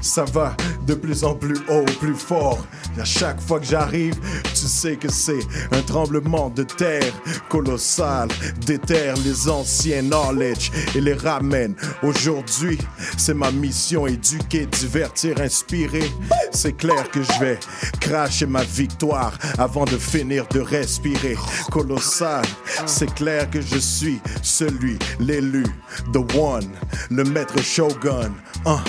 ça 0.02 0.26
va 0.26 0.56
de 0.86 0.94
plus 0.94 1.24
en 1.24 1.34
plus 1.34 1.58
haut, 1.70 1.86
plus 2.00 2.16
fort. 2.16 2.66
Et 2.98 3.02
à 3.02 3.06
chaque 3.06 3.42
fois 3.42 3.60
que 3.60 3.66
j'arrive, 3.66 4.16
tu 4.54 4.68
sais 4.68 4.96
que 4.98 5.10
c'est 5.10 5.40
un 5.72 5.82
tremblement 5.82 6.50
de 6.50 6.64
terre 6.64 7.14
colossal. 7.50 8.28
Déterre 8.66 9.16
les 9.24 9.50
anciens 9.50 10.02
knowledge 10.02 10.72
et 10.96 11.02
les 11.02 11.14
ramène. 11.14 11.76
Aujourd'hui, 12.02 12.78
c'est 13.18 13.34
ma 13.34 13.52
mission 13.52 14.08
éduquer, 14.08 14.66
divertir, 14.66 15.40
inspirer. 15.40 16.12
C'est 16.52 16.74
clair 16.74 17.10
que 17.12 17.22
je 17.24 17.40
vais 17.40 17.60
cracher 18.00 18.46
ma 18.46 18.64
victoire 18.64 19.38
avant 19.58 19.86
de 19.86 19.98
finir 19.98 20.46
de 20.48 20.60
respirer. 20.60 21.38
Colossal, 21.72 22.46
c'est 22.86 23.14
clair 23.14 23.50
que 23.50 23.62
je 23.62 23.78
suis 23.78 24.20
celui, 24.42 25.00
l'élu, 25.20 25.66
the 26.12 26.36
one, 26.36 26.70
le 27.10 27.24
maître 27.24 27.62
shogun. 27.62 28.34
Hein, 28.66 28.84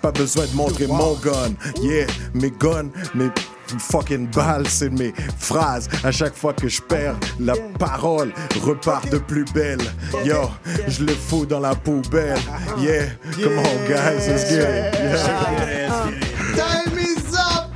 pas 0.00 0.12
besoin 0.12 0.46
de 0.46 0.54
montrer 0.54 0.86
mon 0.86 1.14
gun. 1.14 1.54
Yeah, 1.82 2.06
mes 2.34 2.50
guns, 2.50 2.90
mes 3.14 3.30
fucking 3.78 4.28
balles, 4.28 4.66
c'est 4.68 4.90
mes 4.90 5.12
phrases. 5.38 5.88
À 6.04 6.10
chaque 6.10 6.34
fois 6.34 6.52
que 6.52 6.68
je 6.68 6.80
perds, 6.80 7.16
la 7.38 7.54
parole 7.78 8.32
repart 8.62 9.08
de 9.10 9.18
plus 9.18 9.44
belle. 9.52 9.80
Yo, 10.24 10.50
je 10.86 11.04
le 11.04 11.14
fous 11.14 11.46
dans 11.46 11.60
la 11.60 11.74
poubelle. 11.74 12.38
Yeah, 12.78 13.06
come 13.32 13.58
on 13.58 13.88
guys, 13.88 14.28
let's 14.28 14.48
get 14.50 14.60
it. 14.60 14.94
Yeah. 14.94 16.10
Time 16.56 16.98
is 16.98 17.34
up! 17.34 17.70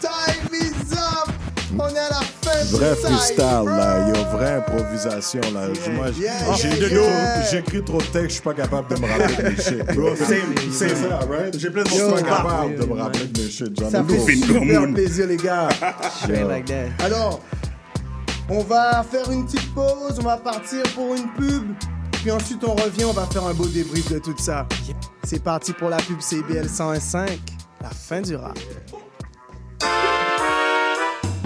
Time 0.00 0.52
is 0.52 0.92
up! 0.92 1.30
On 1.78 1.88
est 1.88 1.98
à 1.98 2.10
la 2.10 2.27
Vrai 2.70 2.94
freestyle, 2.96 3.64
là, 3.64 4.08
yo, 4.08 4.24
vraie 4.36 4.56
improvisation, 4.56 5.40
là. 5.54 5.68
Moi, 5.92 6.06
j'ai 6.12 6.22
yeah. 6.22 7.42
j'écris 7.50 7.82
trop 7.82 7.98
de 7.98 8.04
textes, 8.04 8.28
je 8.28 8.32
suis 8.34 8.42
pas 8.42 8.54
capable 8.54 8.94
de 8.94 9.00
me 9.00 9.06
rappeler 9.06 9.36
de 9.36 9.48
mes 9.48 9.56
shit. 9.56 9.84
Bro, 9.96 10.16
same, 10.16 10.54
c'est 10.70 10.88
same. 10.88 11.10
ça, 11.10 11.18
right? 11.30 11.58
J'ai 11.58 11.70
plein 11.70 11.82
de 11.82 11.88
Je 11.88 11.94
suis 11.94 12.02
morceaux 12.02 12.24
pas 12.24 12.30
capable 12.30 12.76
de 12.76 12.84
me 12.84 13.00
rappeler 13.00 13.26
de 13.26 13.40
mes 13.40 13.48
shit. 13.48 13.80
J'en 13.80 13.90
Ça 13.90 14.00
ai 14.00 14.18
fait 14.18 14.36
super 14.36 14.92
plaisir, 14.92 15.26
les 15.26 15.36
gars. 15.36 15.68
Straight 16.22 16.46
like 16.46 16.66
that. 16.66 17.04
Alors, 17.04 17.40
on 18.50 18.62
va 18.62 19.02
faire 19.02 19.30
une 19.30 19.46
petite 19.46 19.74
pause, 19.74 20.18
on 20.18 20.22
va 20.22 20.36
partir 20.36 20.82
pour 20.94 21.14
une 21.14 21.28
pub. 21.38 21.64
Puis 22.12 22.30
ensuite, 22.30 22.62
on 22.64 22.74
revient, 22.74 23.04
on 23.04 23.12
va 23.12 23.26
faire 23.26 23.44
un 23.44 23.54
beau 23.54 23.66
débrief 23.66 24.12
de 24.12 24.18
tout 24.18 24.34
ça. 24.38 24.66
C'est 25.24 25.42
parti 25.42 25.72
pour 25.72 25.88
la 25.88 25.98
pub 25.98 26.20
CBL 26.20 26.66
101.5, 26.66 27.28
la 27.80 27.90
fin 27.90 28.20
du 28.20 28.36
rap. 28.36 28.58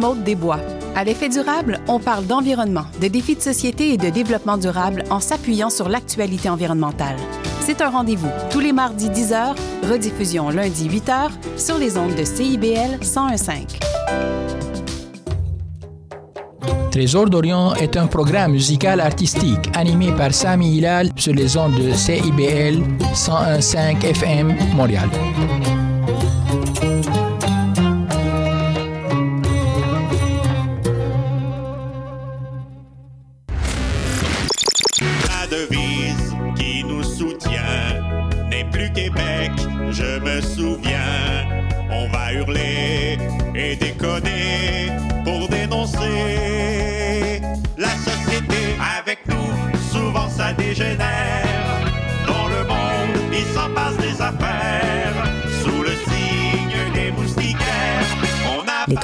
Maude 0.00 0.24
Desbois. 0.24 0.58
À 0.96 1.04
l'effet 1.04 1.28
durable, 1.28 1.78
on 1.86 2.00
parle 2.00 2.26
d'environnement, 2.26 2.86
de 3.00 3.08
défis 3.08 3.36
de 3.36 3.40
société 3.40 3.92
et 3.92 3.96
de 3.98 4.08
développement 4.08 4.56
durable 4.56 5.04
en 5.10 5.20
s'appuyant 5.20 5.70
sur 5.70 5.88
l'actualité 5.88 6.48
environnementale. 6.48 7.16
C'est 7.60 7.82
un 7.82 7.90
rendez-vous 7.90 8.30
tous 8.50 8.60
les 8.60 8.72
mardis 8.72 9.10
10h, 9.10 9.54
rediffusion 9.88 10.48
lundi 10.48 10.88
8h 10.88 11.30
sur 11.56 11.78
les 11.78 11.98
ondes 11.98 12.14
de 12.14 12.24
CIBL 12.24 12.98
101.5. 13.02 13.78
Trésor 16.90 17.30
d'Orient 17.30 17.74
est 17.74 17.96
un 17.96 18.08
programme 18.08 18.52
musical 18.52 19.00
artistique 19.00 19.70
animé 19.74 20.10
par 20.12 20.34
Sami 20.34 20.78
Hilal 20.78 21.10
sur 21.14 21.34
les 21.34 21.56
ondes 21.56 21.76
de 21.76 21.92
CIBL 21.92 22.82
101.5 23.14 24.04
FM 24.04 24.56
Montréal. 24.74 25.08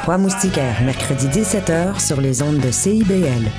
Trois 0.06 0.18
Moustiquaires, 0.18 0.84
mercredi 0.84 1.26
17h 1.26 1.98
sur 1.98 2.20
les 2.20 2.40
ondes 2.40 2.60
de 2.60 2.70
CIBL. 2.70 3.50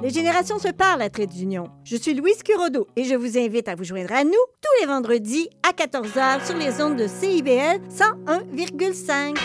Les 0.00 0.10
générations 0.10 0.60
se 0.60 0.68
parlent 0.68 1.02
à 1.02 1.10
Trait 1.10 1.26
d'Union. 1.26 1.64
Je 1.82 1.96
suis 1.96 2.14
Louise 2.14 2.40
Curodo 2.44 2.86
et 2.94 3.02
je 3.02 3.16
vous 3.16 3.36
invite 3.36 3.66
à 3.66 3.74
vous 3.74 3.82
joindre 3.82 4.12
à 4.12 4.22
nous 4.22 4.30
tous 4.30 4.80
les 4.80 4.86
vendredis 4.86 5.48
à 5.68 5.72
14h 5.72 6.46
sur 6.46 6.56
les 6.56 6.80
ondes 6.80 6.94
de 6.94 7.08
CIBL 7.08 7.80
101,5. 7.90 9.36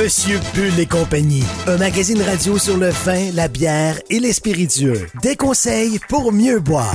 Monsieur 0.00 0.40
Bull 0.54 0.80
et 0.80 0.86
compagnie, 0.86 1.44
un 1.66 1.76
magazine 1.76 2.22
radio 2.22 2.56
sur 2.56 2.78
le 2.78 2.88
vin, 2.88 3.30
la 3.34 3.48
bière 3.48 4.00
et 4.08 4.18
les 4.18 4.32
spiritueux. 4.32 5.08
Des 5.22 5.36
conseils 5.36 5.98
pour 6.08 6.32
mieux 6.32 6.58
boire. 6.58 6.94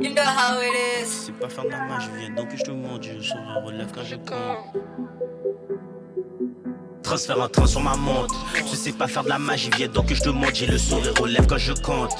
You 0.00 0.14
know 0.14 0.22
how 0.22 0.60
it 0.60 0.74
is. 1.02 1.08
C'est 1.26 1.32
pas 1.32 1.48
faire 1.48 1.64
de 1.64 1.70
la 1.70 1.84
magie, 1.84 2.08
viens 2.16 2.30
donc 2.30 2.50
que 2.50 2.56
je 2.56 2.62
te 2.62 2.70
montre, 2.70 3.02
je 3.02 3.20
sur 3.20 3.36
le 3.36 3.66
relève 3.66 3.88
quand 3.92 4.04
je 4.04 4.14
compte. 4.14 4.82
Transfert 7.02 7.40
en 7.40 7.48
train 7.48 7.66
sur 7.66 7.80
ma 7.80 7.96
montre. 7.96 8.34
Je 8.70 8.76
sais 8.76 8.92
pas 8.92 9.08
faire 9.08 9.24
de 9.24 9.28
la 9.28 9.40
magie, 9.40 9.70
viens 9.76 9.88
donc 9.88 10.06
que 10.06 10.14
je 10.14 10.22
te 10.22 10.28
montre. 10.28 10.54
J'ai 10.54 10.66
le 10.66 10.78
sourire 10.78 11.14
aux 11.20 11.26
lèvres 11.26 11.48
quand 11.48 11.58
je 11.58 11.72
compte. 11.72 12.12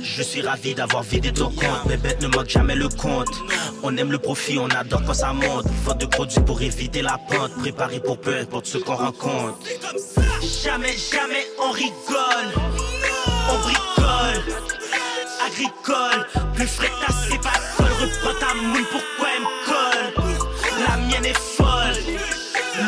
Je 0.00 0.22
suis 0.22 0.42
ravi 0.42 0.76
d'avoir 0.76 1.02
vidé 1.02 1.32
ton 1.32 1.46
compte. 1.50 1.86
Mes 1.88 1.96
bêtes 1.96 2.22
ne 2.22 2.28
manquent 2.28 2.50
jamais 2.50 2.76
le 2.76 2.88
compte. 2.88 3.34
On 3.82 3.96
aime 3.96 4.12
le 4.12 4.18
profit, 4.18 4.58
on 4.60 4.68
adore 4.68 5.02
quand 5.04 5.14
ça 5.14 5.32
monte. 5.32 5.66
Faute 5.84 5.98
de 5.98 6.06
produits 6.06 6.40
pour 6.40 6.62
éviter 6.62 7.02
la 7.02 7.18
pente. 7.18 7.52
Préparé 7.58 7.98
pour 7.98 8.18
peu 8.18 8.36
importe 8.36 8.66
ce 8.66 8.78
qu'on 8.78 8.94
rencontre. 8.94 9.58
Jamais, 10.62 10.92
jamais 10.92 11.46
on 11.60 11.72
rigole. 11.72 12.62
On 13.50 13.58
bricole. 13.58 14.54
Plus 16.54 16.66
frais 16.66 16.90
ta 17.00 17.12
c'est 17.12 17.40
pas 17.40 17.52
colle. 17.76 17.86
Reprends 18.00 18.38
ta 18.40 18.54
moune, 18.54 18.84
pourquoi 18.90 19.28
elle 19.36 19.42
me 19.42 19.46
colle? 19.66 20.24
La 20.86 20.96
mienne 20.96 21.26
est 21.26 21.38
folle. 21.38 21.94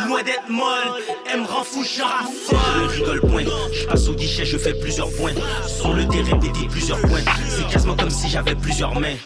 Loin 0.09 0.23
d'être 0.23 0.49
molle, 0.49 1.03
elle 1.33 1.43
me 1.43 1.47
rend 1.47 1.63
fou, 1.63 1.85
je 1.85 2.03
raffole. 2.03 2.91
Je 2.91 3.03
rigole 3.03 3.21
point, 3.21 3.45
je 3.73 3.87
passe 3.87 4.09
au 4.09 4.15
guichet, 4.15 4.45
je 4.45 4.59
fais 4.59 4.75
plusieurs 4.75 5.11
points. 5.13 5.33
Sur 5.67 5.93
le 5.93 6.05
dé, 6.07 6.23
répéter 6.23 6.67
plusieurs 6.69 7.01
points. 7.03 7.23
C'est 7.49 7.69
quasiment 7.69 7.97
comme 7.97 8.11
si 8.11 8.29
j'avais 8.29 8.57
plusieurs 8.57 8.99
mains. 8.99 9.17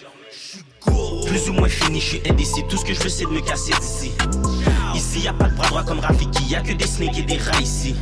Plus 1.27 1.49
ou 1.49 1.53
moins 1.55 1.69
fini, 1.69 2.01
je 2.01 2.07
suis 2.07 2.23
indécis. 2.29 2.63
Tout 2.69 2.77
ce 2.77 2.85
que 2.85 2.93
je 2.93 3.01
veux, 3.01 3.09
c'est 3.09 3.25
de 3.25 3.31
me 3.31 3.41
casser 3.41 3.73
d'ici. 3.81 4.13
Ici, 4.95 5.21
y 5.21 5.29
a 5.29 5.33
pas 5.33 5.49
de 5.49 5.55
bras 5.55 5.69
droits 5.69 5.85
comme 5.85 6.01
Rafiki, 6.01 6.45
y 6.45 6.57
a 6.57 6.61
que 6.61 6.73
des 6.73 6.87
snakes 6.87 7.19
et 7.19 7.23
des 7.23 7.39
rats 7.39 7.61
ici. 7.61 7.95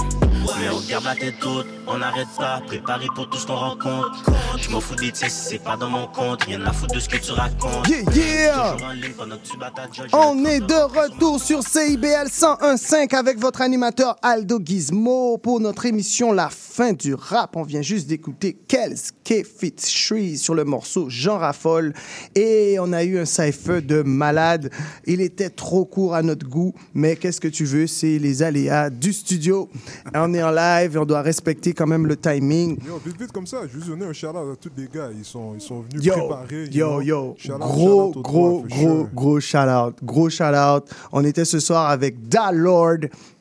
Mais 0.56 0.68
on 0.70 0.80
garde 0.88 1.04
la 1.04 1.14
tête 1.14 1.44
haute, 1.44 1.66
on 1.86 1.98
n'arrête 1.98 2.28
pas, 2.36 2.60
préparé 2.66 3.06
pour 3.14 3.28
tout 3.28 3.38
ce 3.38 3.46
qu'on 3.46 3.56
rencontre. 3.56 4.24
Je 4.58 4.70
m'en 4.70 4.80
fous 4.80 4.94
des 4.94 5.12
tiens 5.12 5.28
si 5.28 5.50
c'est 5.50 5.62
pas 5.62 5.76
dans 5.76 5.90
mon 5.90 6.06
compte, 6.06 6.42
rien 6.44 6.64
à 6.64 6.72
foutre 6.72 6.94
de 6.94 7.00
ce 7.00 7.08
que 7.08 7.18
tu 7.18 7.32
racontes. 7.32 7.86
Yeah, 7.88 8.02
yeah. 8.14 8.72
Toujours 8.72 8.88
en 8.88 8.92
ligne 8.92 9.12
pendant 9.16 9.36
que 9.36 9.46
tu 9.46 9.56
bats 9.56 9.70
ta 9.74 9.86
job, 9.92 10.06
On 10.12 10.44
est 10.44 10.60
de 10.60 10.74
retour 10.74 11.40
sur 11.40 11.62
CIBL 11.62 12.28
101.5 12.28 13.14
avec 13.14 13.38
votre 13.38 13.60
animateur 13.60 14.16
Aldo 14.22 14.58
Gizmo 14.64 15.38
pour 15.38 15.60
notre 15.60 15.86
émission 15.86 16.32
La 16.32 16.48
fin 16.48 16.92
du 16.92 17.14
rap. 17.14 17.56
On 17.56 17.62
vient 17.62 17.82
juste 17.82 18.08
d'écouter 18.08 18.56
Kelske 18.68 19.44
Fitztree 19.44 20.36
sur 20.38 20.54
le 20.54 20.64
morceau 20.64 21.08
Jean 21.08 21.38
Raffole 21.38 21.92
et 22.34 22.78
on 22.80 22.92
a 22.92 23.04
eu 23.04 23.18
un 23.18 23.24
cypher 23.24 23.82
de 23.82 24.02
malade. 24.02 24.70
Il 25.06 25.20
était 25.20 25.50
trop 25.50 25.84
court 25.84 26.14
à 26.14 26.22
notre 26.22 26.46
goût, 26.48 26.74
mais 26.94 27.16
qu'est-ce 27.16 27.40
que 27.40 27.48
tu 27.48 27.64
veux, 27.64 27.86
c'est 27.86 28.18
les 28.18 28.42
aléas 28.42 28.90
du 28.90 29.12
studio. 29.12 29.68
On 30.14 30.34
est 30.34 30.38
en 30.43 30.51
live 30.51 30.94
et 30.94 30.98
on 30.98 31.05
doit 31.05 31.23
respecter 31.23 31.73
quand 31.73 31.86
même 31.86 32.06
le 32.06 32.16
timing. 32.16 32.78
Yo, 32.86 33.01
vite, 33.05 33.20
vite 33.20 33.32
comme 33.32 33.47
ça, 33.47 33.59
je 33.70 33.78
veux 33.78 33.86
donner 33.90 34.06
un 34.06 34.12
shout-out 34.12 34.36
à 34.52 34.56
tous 34.60 34.70
les 34.77 34.89
gars. 34.89 35.09
Ils 35.16 35.24
sont, 35.24 35.55
ils 35.55 35.60
sont 35.60 35.81
venus 35.82 36.05
Yo, 36.05 36.15
préparer. 36.15 36.65
yo, 36.70 37.01
yo, 37.02 37.36
gros, 37.59 38.10
gros, 38.12 38.62
gros, 38.62 38.69
sure. 38.69 39.09
gros 39.15 39.40
shout 39.40 39.59
out, 39.59 39.94
gros 40.02 40.31
shout 40.31 40.44
out. 40.55 40.85
On 41.12 41.24
était 41.24 41.44
ce 41.44 41.60
soir 41.60 41.90
avec 41.90 42.28
Da 42.28 42.52
Lord, 42.52 42.98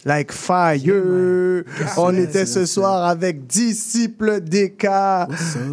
like 0.08 0.32
fire. 0.32 0.80
on 1.98 2.16
était 2.16 2.46
ce 2.46 2.66
soir 2.66 3.04
avec 3.06 3.46
Disciple 3.46 4.40
DK. 4.42 4.88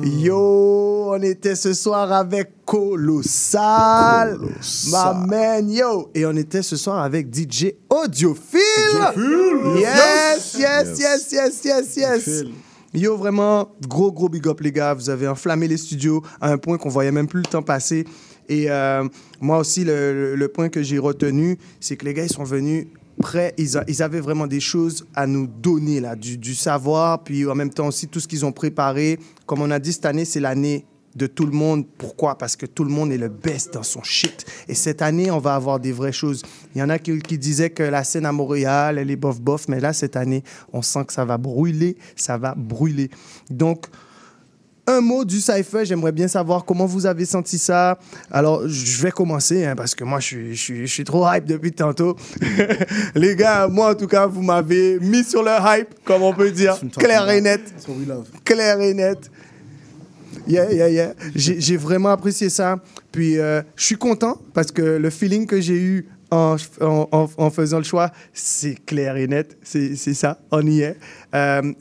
Yo, 0.02 1.06
on 1.14 1.22
était 1.22 1.54
ce 1.54 1.72
soir 1.72 2.12
avec 2.12 2.50
Colossal, 2.66 4.38
my 4.86 5.28
man, 5.28 5.70
yo. 5.70 6.10
Et 6.14 6.26
on 6.26 6.32
était 6.36 6.62
ce 6.62 6.76
soir 6.76 7.02
avec 7.02 7.32
DJ 7.32 7.72
Audiophile. 7.88 8.60
Yes, 9.76 10.56
yes, 10.58 10.98
yes, 10.98 11.32
yes, 11.32 11.64
yes, 11.64 11.96
yes. 11.96 12.44
Yo, 12.92 13.16
vraiment, 13.16 13.70
gros, 13.88 14.12
gros 14.12 14.28
big 14.28 14.46
up, 14.48 14.60
les 14.60 14.72
gars. 14.72 14.94
Vous 14.94 15.10
avez 15.10 15.26
enflammé 15.28 15.68
les 15.68 15.76
studios 15.76 16.22
à 16.40 16.50
un 16.52 16.58
point 16.58 16.78
qu'on 16.78 16.88
voyait 16.88 17.10
même 17.12 17.26
plus 17.26 17.40
le 17.40 17.46
temps 17.46 17.62
passer. 17.62 18.04
Et 18.48 18.70
euh, 18.70 19.04
moi 19.40 19.58
aussi, 19.58 19.84
le, 19.84 20.12
le- 20.12 20.34
le 20.36 20.48
point 20.48 20.68
que 20.68 20.82
j'ai 20.82 20.98
retenu, 20.98 21.58
c'est 21.80 21.96
que 21.96 22.04
les 22.04 22.14
gars, 22.14 22.24
ils 22.24 22.32
sont 22.32 22.44
venus 22.44 22.86
prêts. 23.20 23.54
Ils, 23.58 24.02
avaient 24.02 24.20
vraiment 24.20 24.46
des 24.46 24.60
choses 24.60 25.06
à 25.14 25.26
nous 25.26 25.46
donner, 25.46 26.00
là, 26.00 26.16
du, 26.16 26.38
du 26.38 26.54
savoir, 26.54 27.24
puis 27.24 27.46
en 27.46 27.54
même 27.54 27.70
temps 27.70 27.88
aussi 27.88 28.08
tout 28.08 28.20
ce 28.20 28.28
qu'ils 28.28 28.44
ont 28.44 28.52
préparé. 28.52 29.18
Comme 29.46 29.62
on 29.62 29.70
a 29.70 29.78
dit, 29.78 29.92
cette 29.92 30.06
année, 30.06 30.24
c'est 30.24 30.40
l'année 30.40 30.84
de 31.14 31.26
tout 31.26 31.46
le 31.46 31.52
monde. 31.52 31.86
Pourquoi? 31.98 32.36
Parce 32.36 32.56
que 32.56 32.66
tout 32.66 32.84
le 32.84 32.90
monde 32.90 33.12
est 33.12 33.18
le 33.18 33.28
best 33.28 33.74
dans 33.74 33.82
son 33.82 34.02
shit. 34.02 34.44
Et 34.68 34.74
cette 34.74 35.02
année, 35.02 35.30
on 35.30 35.38
va 35.38 35.54
avoir 35.54 35.80
des 35.80 35.92
vraies 35.92 36.12
choses. 36.12 36.42
Il 36.74 36.78
y 36.78 36.82
en 36.82 36.90
a 36.90 36.98
qui, 36.98 37.18
qui 37.20 37.38
disaient 37.38 37.70
que 37.70 37.82
la 37.82 38.04
scène 38.04 38.26
à 38.26 38.32
Montréal, 38.32 38.98
elle 38.98 39.10
est 39.10 39.16
bof-bof, 39.16 39.68
mais 39.68 39.80
là, 39.80 39.92
cette 39.92 40.16
année, 40.16 40.42
on 40.72 40.82
sent 40.82 41.04
que 41.06 41.12
ça 41.12 41.24
va 41.24 41.38
brûler, 41.38 41.96
ça 42.16 42.36
va 42.36 42.54
brûler. 42.56 43.10
Donc, 43.50 43.86
un 44.86 45.00
mot 45.00 45.24
du 45.24 45.40
Cypher, 45.40 45.84
j'aimerais 45.84 46.12
bien 46.12 46.28
savoir 46.28 46.64
comment 46.64 46.84
vous 46.86 47.06
avez 47.06 47.24
senti 47.24 47.58
ça. 47.58 47.98
Alors, 48.30 48.68
je 48.68 49.02
vais 49.02 49.10
commencer, 49.10 49.64
hein, 49.64 49.74
parce 49.76 49.94
que 49.94 50.04
moi, 50.04 50.20
je 50.20 50.26
suis, 50.26 50.54
je, 50.56 50.62
suis, 50.62 50.86
je 50.86 50.92
suis 50.92 51.04
trop 51.04 51.26
hype 51.32 51.46
depuis 51.46 51.72
tantôt. 51.72 52.16
Les 53.14 53.34
gars, 53.36 53.66
moi, 53.68 53.92
en 53.92 53.94
tout 53.94 54.06
cas, 54.06 54.26
vous 54.26 54.42
m'avez 54.42 54.98
mis 55.00 55.24
sur 55.24 55.42
le 55.42 55.50
hype, 55.50 55.88
comme 56.04 56.22
on 56.22 56.34
peut 56.34 56.50
dire, 56.50 56.78
clair 56.98 57.28
et 57.30 57.40
net. 57.40 57.60
Clair 58.44 58.80
et 58.80 58.92
net. 58.94 59.30
Yeah, 60.46 60.70
yeah, 60.72 60.88
yeah. 60.90 61.14
J'ai 61.34 61.76
vraiment 61.78 62.10
apprécié 62.10 62.50
ça. 62.50 62.76
Puis, 63.12 63.38
euh, 63.38 63.62
je 63.76 63.84
suis 63.84 63.96
content 63.96 64.38
parce 64.52 64.70
que 64.70 64.82
le 64.82 65.08
feeling 65.10 65.46
que 65.46 65.60
j'ai 65.60 65.76
eu 65.80 66.06
en, 66.30 66.56
en, 66.80 67.08
en- 67.12 67.30
en 67.38 67.50
faisant 67.50 67.78
le 67.78 67.84
choix, 67.84 68.10
c'est 68.32 68.74
clair 68.84 69.16
et 69.16 69.26
net. 69.28 69.56
C'est 69.62 69.94
ça, 70.14 70.40
on 70.50 70.66
y 70.66 70.80
est. 70.82 70.96
Euh, 71.34 71.72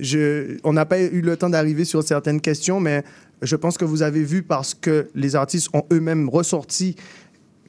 on 0.64 0.74
n'a 0.74 0.86
pas 0.86 1.00
eu 1.00 1.22
le 1.22 1.38
temps 1.38 1.50
d'arriver 1.50 1.86
sur 1.86 2.04
certaines 2.04 2.42
questions, 2.42 2.80
mais 2.80 3.04
je 3.42 3.56
pense 3.56 3.78
que 3.78 3.86
vous 3.86 4.02
avez 4.02 4.24
vu 4.24 4.44
parce 4.44 4.74
que 4.74 5.10
les 5.16 5.36
artistes 5.36 5.70
ont 5.74 5.84
eux-mêmes 5.92 6.30
ressorti 6.30 6.96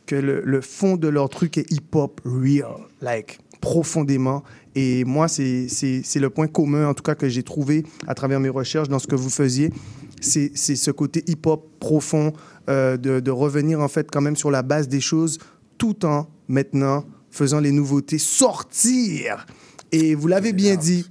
que 0.07 0.17
le, 0.17 0.61
fond 0.61 0.97
de 0.97 1.09
leur 1.09 1.29
truc 1.29 1.59
est 1.59 1.71
hip-hop 1.71 2.21
real, 2.25 2.77
like 3.01 3.39
profondément. 3.61 4.45
Et 4.75 5.05
moi, 5.05 5.29
c'est 5.29 5.69
le 6.17 6.29
point 6.29 6.47
commun, 6.47 6.89
en 6.89 6.95
tout 6.95 7.03
cas, 7.03 7.15
que 7.15 7.29
j'ai 7.29 7.43
trouvé 7.43 7.85
à 8.07 8.15
travers 8.15 8.41
mes 8.41 8.51
recherches 8.51 8.89
dans 8.89 8.99
ce 8.99 9.07
que 9.07 9.15
vous 9.15 9.31
faisiez. 9.31 9.73
C'est 10.21 10.53
c'est 10.55 10.77
ce 10.77 10.91
côté 10.91 11.23
hip-hop 11.27 11.69
profond, 11.81 12.33
euh, 12.69 12.97
de, 12.97 13.21
de 13.21 13.31
revenir 13.31 13.81
en 13.81 13.89
fait 13.89 14.11
quand 14.11 14.21
même 14.21 14.37
sur 14.37 14.51
la 14.51 14.63
base 14.63 14.89
des 14.89 15.01
choses, 15.01 15.39
tout 15.77 16.05
en 16.05 16.29
maintenant 16.49 17.05
faisant 17.31 17.61
les 17.61 17.73
nouveautés 17.73 18.19
sortir. 18.19 19.47
Et 19.95 20.17
vous 20.17 20.27
l'avez 20.27 20.53
bien 20.53 20.75
dit, 20.75 21.09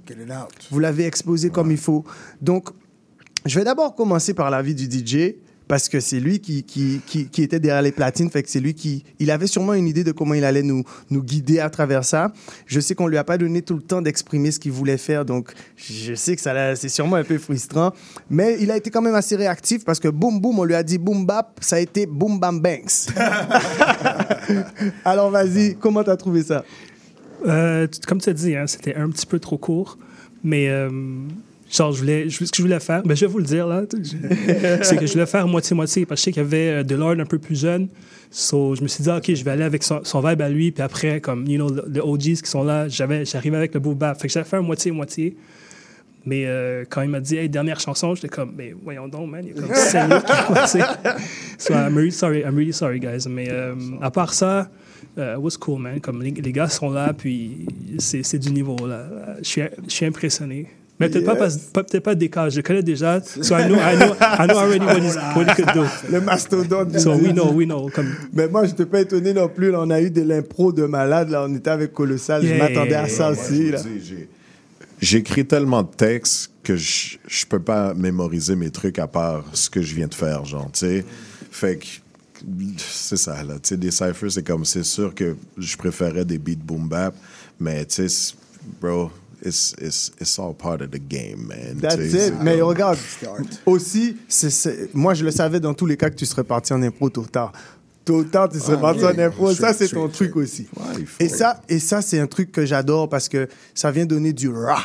vous 0.70 0.78
l'avez 0.78 1.06
exposé 1.06 1.48
comme 1.48 1.70
il 1.70 1.78
faut. 1.78 2.04
Donc, 2.42 2.68
je 3.46 3.58
vais 3.58 3.64
d'abord 3.64 3.94
commencer 3.94 4.34
par 4.34 4.50
l'avis 4.50 4.74
du 4.74 4.84
DJ, 4.84 5.36
parce 5.66 5.88
que 5.88 6.00
c'est 6.00 6.20
lui 6.20 6.40
qui, 6.40 6.64
qui, 6.64 7.00
qui, 7.06 7.28
qui 7.28 7.42
était 7.42 7.58
derrière 7.58 7.80
les 7.80 7.92
platines, 7.92 8.28
fait 8.28 8.42
que 8.42 8.50
c'est 8.50 8.60
lui 8.60 8.74
qui... 8.74 9.02
Il 9.20 9.30
avait 9.30 9.46
sûrement 9.46 9.72
une 9.72 9.86
idée 9.86 10.04
de 10.04 10.12
comment 10.12 10.34
il 10.34 10.44
allait 10.44 10.62
nous, 10.62 10.84
nous 11.08 11.22
guider 11.22 11.60
à 11.60 11.70
travers 11.70 12.04
ça. 12.04 12.30
Je 12.66 12.78
sais 12.78 12.94
qu'on 12.94 13.06
lui 13.06 13.16
a 13.16 13.24
pas 13.24 13.38
donné 13.38 13.62
tout 13.62 13.74
le 13.74 13.80
temps 13.80 14.02
d'exprimer 14.02 14.50
ce 14.50 14.60
qu'il 14.60 14.72
voulait 14.72 14.98
faire, 14.98 15.24
donc 15.24 15.54
je 15.76 16.14
sais 16.14 16.36
que 16.36 16.42
ça 16.42 16.76
c'est 16.76 16.90
sûrement 16.90 17.16
un 17.16 17.24
peu 17.24 17.38
frustrant, 17.38 17.94
mais 18.28 18.58
il 18.60 18.70
a 18.70 18.76
été 18.76 18.90
quand 18.90 19.00
même 19.00 19.14
assez 19.14 19.34
réactif, 19.34 19.86
parce 19.86 19.98
que 19.98 20.08
boum 20.08 20.40
boum, 20.40 20.58
on 20.58 20.64
lui 20.64 20.74
a 20.74 20.82
dit 20.82 20.98
boum 20.98 21.24
bap, 21.24 21.58
ça 21.62 21.76
a 21.76 21.80
été 21.80 22.04
boum 22.04 22.38
bam 22.38 22.60
banks. 22.60 23.08
Alors 25.06 25.30
vas-y, 25.30 25.74
comment 25.76 26.04
t'as 26.04 26.16
trouvé 26.16 26.42
ça? 26.42 26.62
Euh, 27.46 27.86
comme 28.06 28.20
tu 28.20 28.30
as 28.30 28.32
dit, 28.32 28.56
hein, 28.56 28.66
c'était 28.66 28.94
un 28.94 29.08
petit 29.10 29.26
peu 29.26 29.38
trop 29.38 29.58
court, 29.58 29.98
mais 30.42 30.68
euh, 30.68 30.88
genre, 31.70 31.92
je 31.92 31.98
voulais, 32.00 32.28
je, 32.28 32.44
ce 32.44 32.50
que 32.50 32.56
je 32.56 32.62
voulais 32.62 32.80
faire, 32.80 33.02
ben, 33.02 33.14
je 33.14 33.26
vais 33.26 33.32
vous 33.32 33.38
le 33.38 33.44
dire 33.44 33.66
là, 33.66 33.82
c'est 34.82 34.96
que 34.96 35.06
je 35.06 35.12
voulais 35.12 35.26
faire 35.26 35.46
moitié-moitié 35.46 36.06
parce 36.06 36.20
que 36.20 36.22
je 36.22 36.24
sais 36.24 36.32
qu'il 36.32 36.42
y 36.42 36.46
avait 36.46 36.80
euh, 36.80 36.82
Delord 36.82 37.12
un 37.20 37.26
peu 37.26 37.38
plus 37.38 37.58
jeune. 37.60 37.88
So, 38.30 38.74
je 38.74 38.82
me 38.82 38.88
suis 38.88 39.04
dit, 39.04 39.10
OK, 39.10 39.32
je 39.32 39.44
vais 39.44 39.50
aller 39.52 39.62
avec 39.62 39.82
son, 39.84 40.00
son 40.02 40.20
vibe 40.20 40.40
à 40.42 40.48
lui, 40.48 40.72
puis 40.72 40.82
après, 40.82 41.20
comme, 41.20 41.46
you 41.46 41.56
know, 41.56 41.72
le- 41.72 41.84
les 41.88 42.00
OGs 42.00 42.42
qui 42.42 42.50
sont 42.50 42.64
là, 42.64 42.88
j'arrivais 42.88 43.56
avec 43.56 43.74
le 43.74 43.80
beau 43.80 43.94
bap. 43.94 44.20
Fait 44.20 44.26
que 44.26 44.32
j'avais 44.32 44.48
fait 44.48 44.56
un 44.56 44.62
moitié-moitié. 44.62 45.36
Mais 46.26 46.44
euh, 46.46 46.84
quand 46.88 47.02
il 47.02 47.10
m'a 47.10 47.20
dit, 47.20 47.36
hey, 47.36 47.48
dernière 47.50 47.78
chanson, 47.78 48.14
j'étais 48.14 48.28
comme, 48.28 48.52
mais 48.56 48.74
voyons 48.82 49.06
donc, 49.08 49.30
man, 49.30 49.44
il 49.44 49.54
y 49.54 49.58
a 49.58 49.60
comme 49.62 49.74
5 49.74 50.08
minutes 50.08 50.24
qui 50.24 50.32
ont 50.50 50.54
passé. 50.54 50.80
So, 51.58 51.74
I'm 51.74 51.94
really 51.94 52.10
sorry, 52.10 52.40
I'm 52.40 52.56
really 52.56 52.72
sorry, 52.72 52.98
guys. 52.98 53.28
Mais 53.28 53.48
euh, 53.50 53.74
à 54.00 54.10
part 54.10 54.32
ça, 54.34 54.68
euh, 55.18 55.36
was 55.36 55.56
cool, 55.60 55.80
man? 55.80 56.00
Comme 56.00 56.22
les, 56.22 56.30
les 56.30 56.52
gars 56.52 56.68
sont 56.68 56.90
là, 56.90 57.12
puis 57.12 57.66
c'est 57.98 58.22
c'est 58.22 58.38
du 58.38 58.50
niveau, 58.50 58.76
là. 58.86 59.06
Je 59.42 59.44
suis, 59.48 59.62
je 59.88 59.92
suis 59.92 60.06
impressionné. 60.06 60.66
Mais 61.00 61.08
peut-être 61.08 61.24
pas, 61.26 61.32
Yes. 61.32 61.38
parce- 61.40 61.56
pas- 61.56 61.82
peut-être 61.82 62.04
pas 62.04 62.14
des 62.14 62.28
cas, 62.28 62.48
je 62.50 62.60
connais 62.60 62.82
déjà. 62.82 63.20
So 63.20 63.56
I 63.58 63.66
know, 63.66 63.74
I 63.74 63.96
know, 63.96 64.14
I 64.20 64.46
know 64.46 64.58
already 64.58 64.84
what, 64.84 65.00
he's, 65.00 65.16
what 65.34 65.44
he 65.52 65.54
could 65.56 65.74
do. 65.74 65.84
Le 66.08 66.20
mastodonte. 66.20 66.96
So 67.00 67.14
we 67.16 67.32
know, 67.32 67.50
we 67.52 67.66
know. 67.66 67.90
Comme, 67.92 68.14
Mais 68.32 68.46
moi, 68.46 68.64
je 68.64 68.70
n'étais 68.70 68.86
pas 68.86 69.00
étonné 69.00 69.34
non 69.34 69.48
plus. 69.48 69.72
Là, 69.72 69.80
on 69.82 69.90
a 69.90 70.00
eu 70.00 70.10
de 70.10 70.22
l'impro 70.22 70.72
de 70.72 70.84
malade. 70.84 71.30
Là, 71.30 71.46
on 71.48 71.54
était 71.56 71.70
avec 71.70 71.92
Colossal. 71.92 72.42
Je 72.42 72.48
Yeah. 72.54 72.58
m'attendais 72.58 72.94
à 72.94 73.08
ça 73.08 73.30
aussi. 73.32 73.66
vous 73.66 73.72
Là. 73.72 73.80
dis, 73.82 74.04
j'ai- 74.06 74.28
J'écris 75.00 75.44
tellement 75.44 75.82
de 75.82 75.88
textes 75.94 76.52
que 76.62 76.76
je, 76.76 77.16
je 77.26 77.44
peux 77.44 77.58
pas 77.58 77.92
mémoriser 77.94 78.54
mes 78.54 78.70
trucs 78.70 78.98
à 79.00 79.08
part 79.08 79.44
ce 79.52 79.68
que 79.68 79.82
je 79.82 79.94
viens 79.96 80.06
de 80.06 80.14
faire, 80.14 80.44
genre, 80.44 80.70
tu 80.72 80.78
sais. 80.86 81.04
Fait 81.50 81.76
que 81.76 81.86
c'est 82.78 83.16
ça, 83.16 83.42
là. 83.42 83.54
Tu 83.54 83.68
sais, 83.70 83.76
des 83.76 83.90
cyphers, 83.90 84.32
c'est 84.32 84.42
comme, 84.46 84.64
c'est 84.64 84.82
sûr 84.84 85.14
que 85.14 85.36
je 85.56 85.76
préférais 85.76 86.24
des 86.24 86.38
beats 86.38 86.56
boom 86.64 86.88
bap, 86.88 87.14
mais 87.60 87.84
tu 87.86 88.08
sais, 88.08 88.34
bro, 88.80 89.10
it's, 89.44 89.74
it's, 89.80 90.12
it's 90.20 90.38
all 90.38 90.54
part 90.54 90.80
of 90.80 90.90
the 90.90 91.00
game, 91.08 91.46
man. 91.48 91.78
That's 91.80 92.12
it. 92.12 92.34
Mais 92.42 92.60
regarde, 92.60 92.98
aussi, 93.66 94.16
c'est- 94.28 94.50
c'est- 94.50 94.94
moi, 94.94 95.14
je 95.14 95.24
le 95.24 95.30
savais 95.30 95.60
dans 95.60 95.74
tous 95.74 95.86
les 95.86 95.96
cas 95.96 96.10
que 96.10 96.16
tu 96.16 96.26
serais 96.26 96.44
parti 96.44 96.72
en 96.72 96.82
impro 96.82 97.10
tôt 97.10 97.22
ou 97.22 97.26
tard. 97.26 97.52
Tôt 98.04 98.18
ou 98.18 98.24
tard, 98.24 98.50
tu 98.50 98.58
serais 98.60 98.74
Ah, 98.78 98.80
parti 98.82 99.00
yeah. 99.00 99.12
en 99.14 99.18
impro. 99.18 99.52
Ça, 99.54 99.72
c'est 99.72 99.88
ton 99.88 100.08
truc 100.08 100.36
aussi. 100.36 100.66
Et 101.20 101.28
ça, 101.28 101.62
et 101.68 101.78
ça 101.78 102.02
c'est 102.02 102.18
un 102.20 102.26
truc 102.26 102.52
que 102.52 102.66
j'adore 102.66 103.08
parce 103.08 103.28
que 103.28 103.48
ça 103.74 103.90
vient 103.90 104.04
donner 104.06 104.32
du 104.32 104.50
ra. 104.50 104.82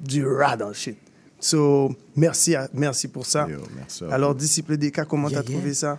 Du 0.00 0.24
ra 0.26 0.56
dans 0.56 0.68
le 0.68 0.74
shit. 0.74 0.96
So, 1.40 1.94
merci, 2.16 2.54
à- 2.54 2.68
merci 2.72 3.08
pour 3.08 3.26
ça. 3.26 3.46
merci 3.76 4.04
Alors, 4.10 4.34
disciple 4.34 4.76
des 4.76 4.90
cas, 4.90 5.04
comment 5.04 5.28
Yeah, 5.28 5.42
t'as 5.42 5.48
yeah. 5.50 5.58
trouvé 5.58 5.74
ça? 5.74 5.98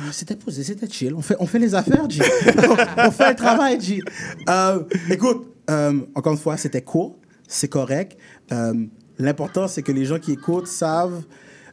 Ah, 0.00 0.12
c'était 0.12 0.36
posé, 0.36 0.62
c'était 0.62 0.88
chill. 0.88 1.14
On 1.14 1.22
fait, 1.22 1.36
on 1.40 1.46
fait 1.46 1.58
les 1.58 1.74
affaires, 1.74 2.08
G. 2.08 2.22
on 2.96 3.10
fait 3.10 3.30
le 3.30 3.34
travail, 3.36 3.80
G. 3.80 4.00
Euh, 4.48 4.82
écoute, 5.10 5.54
euh, 5.70 6.00
encore 6.14 6.32
une 6.32 6.38
fois, 6.38 6.56
c'était 6.56 6.82
court, 6.82 7.16
c'est 7.46 7.68
correct. 7.68 8.16
Euh, 8.52 8.74
L'important, 9.18 9.66
c'est 9.66 9.82
que 9.82 9.90
les 9.90 10.04
gens 10.04 10.20
qui 10.20 10.30
écoutent 10.32 10.68
savent 10.68 11.22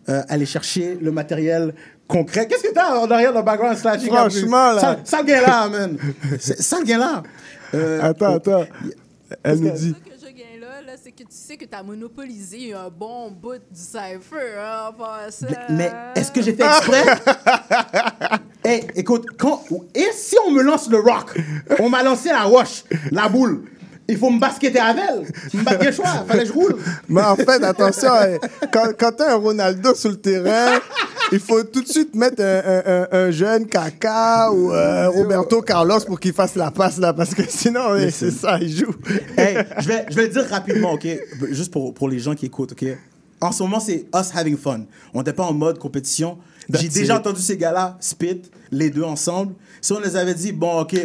euh, 0.09 0.23
aller 0.29 0.47
chercher 0.47 0.97
le 0.99 1.11
matériel 1.11 1.75
concret. 2.07 2.47
Qu'est-ce 2.47 2.63
que 2.63 2.73
t'as 2.73 2.97
en 2.97 3.09
arrière 3.11 3.33
dans 3.33 3.39
le 3.39 3.45
background 3.45 3.77
slashing? 3.77 4.07
Franchement, 4.07 4.71
là. 4.71 4.81
Ça, 4.81 4.99
ça 5.03 5.21
le 5.21 5.27
gain 5.27 5.41
là, 5.41 5.69
man. 5.69 5.97
Ça 6.39 6.79
le 6.79 6.85
gain 6.85 6.97
là. 6.97 7.21
Euh, 7.75 8.01
Attends, 8.01 8.33
oh, 8.33 8.35
attends. 8.37 8.65
Elle 9.43 9.59
nous 9.59 9.69
dit. 9.71 9.93
que 9.93 10.14
c'est 11.01 11.11
que 11.11 11.23
tu 11.23 11.27
sais 11.29 11.57
que 11.57 11.65
tu 11.65 11.75
as 11.75 11.83
monopolisé 11.83 12.73
un 12.73 12.89
bon 12.89 13.31
bout 13.31 13.61
du 13.71 13.79
cypher. 13.79 14.57
Hein, 14.57 14.89
en 14.89 14.93
passant. 14.93 15.47
Mais 15.69 15.91
est-ce 16.15 16.31
que 16.31 16.41
j'ai 16.41 16.53
fait 16.53 16.63
exprès? 16.63 17.03
hey, 18.63 18.87
écoute, 18.95 19.25
quand, 19.37 19.63
et 19.93 20.11
si 20.13 20.35
on 20.45 20.51
me 20.51 20.61
lance 20.61 20.89
le 20.89 20.99
rock? 20.99 21.37
On 21.79 21.89
m'a 21.89 22.03
lancé 22.03 22.29
la 22.29 22.47
wash, 22.47 22.83
la 23.11 23.27
boule. 23.29 23.65
Il 24.07 24.17
faut 24.17 24.29
me 24.29 24.39
basketter 24.39 24.79
avec 24.79 25.03
elle. 25.09 25.25
Je 25.51 25.57
me 25.57 25.63
batte 25.63 25.83
le 25.83 25.91
choix, 25.91 26.25
fallait 26.27 26.43
que 26.43 26.47
je 26.49 26.53
roule. 26.53 26.75
Mais 27.09 27.21
en 27.23 27.35
fait, 27.35 27.63
attention, 27.63 28.09
hein, 28.11 28.37
quand, 28.71 28.91
quand 28.97 29.11
t'as 29.17 29.33
un 29.33 29.35
Ronaldo 29.37 29.95
sur 29.95 30.09
le 30.11 30.17
terrain, 30.17 30.79
il 31.31 31.39
faut 31.39 31.63
tout 31.63 31.81
de 31.81 31.87
suite 31.87 32.13
mettre 32.15 32.41
un, 32.43 32.61
un- 32.65 32.83
un- 32.85 33.07
un 33.27 33.31
jeune 33.31 33.65
Kaka 33.65 34.51
ou 34.51 34.71
euh, 34.71 35.09
Roberto 35.09 35.61
Carlos 35.61 35.99
pour 36.05 36.19
qu'il 36.19 36.33
fasse 36.33 36.55
la 36.55 36.69
passe 36.71 36.97
là, 36.97 37.13
parce 37.13 37.33
que 37.33 37.41
sinon, 37.47 37.91
ouais, 37.93 38.11
c'est 38.11 38.31
ça, 38.31 38.57
il 38.61 38.75
joue. 38.75 38.93
Hey, 39.37 39.57
je 39.79 39.87
vais, 39.87 40.05
je 40.09 40.15
vais 40.15 40.23
le 40.23 40.29
dire 40.29 40.45
rapidement, 40.49 40.93
OK? 40.93 41.07
Juste 41.49 41.71
pour, 41.71 41.93
pour 41.93 42.07
les 42.09 42.19
gens 42.19 42.35
qui 42.35 42.45
écoutent, 42.45 42.73
OK? 42.73 42.85
En 43.41 43.51
ce 43.51 43.63
moment, 43.63 43.79
c'est 43.79 44.05
us 44.15 44.27
having 44.35 44.57
fun. 44.57 44.81
On 45.13 45.19
n'était 45.19 45.33
pas 45.33 45.43
en 45.43 45.53
mode 45.53 45.77
compétition. 45.77 46.37
J'ai 46.73 46.87
déjà 46.89 47.17
entendu 47.17 47.41
ces 47.41 47.57
gars-là 47.57 47.97
spit, 47.99 48.41
les 48.71 48.89
deux 48.89 49.03
ensemble. 49.03 49.53
Si 49.81 49.91
on 49.93 49.99
les 49.99 50.15
avait 50.15 50.33
dit, 50.33 50.51
bon, 50.51 50.79
OK, 50.81 50.95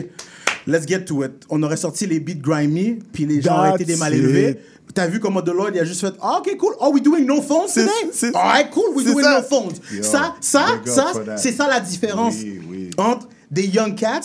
let's 0.67 0.87
get 0.87 1.05
to 1.07 1.23
it, 1.25 1.33
on 1.49 1.63
aurait 1.63 1.77
sorti 1.77 2.07
les 2.07 2.21
beats 2.21 2.41
grimy, 2.41 2.99
puis 3.13 3.27
les 3.27 3.41
gens 3.43 3.59
auraient 3.59 3.75
été 3.75 3.85
des 3.85 3.97
mal 3.97 4.15
élevés. 4.15 4.59
T'as 4.93 5.07
vu 5.07 5.21
comment 5.21 5.41
Deloitte, 5.41 5.75
il 5.77 5.81
a 5.81 5.85
juste 5.85 6.01
fait, 6.01 6.13
ah, 6.21 6.39
OK, 6.41 6.57
cool. 6.59 6.75
Are 6.81 6.91
we 6.91 7.01
doing 7.01 7.25
no 7.25 7.41
phones 7.41 7.69
C'est- 7.69 7.87
today? 7.87 8.37
All 8.37 8.43
right, 8.43 8.71
cool, 8.73 8.93
we're 8.97 9.07
c'est 9.07 9.13
doing 9.13 9.23
ça. 9.23 9.41
no 9.41 9.43
phones. 9.47 9.75
Yo, 9.93 10.03
ça, 10.03 10.35
ça, 10.41 10.67
ça, 10.85 11.13
c'est 11.37 11.53
ça 11.53 11.69
la 11.69 11.79
différence 11.79 12.35
Oui, 12.43 12.61
oui. 12.69 12.91
entre 12.99 13.29
des 13.53 13.67
young 13.69 13.95
cats 13.95 14.21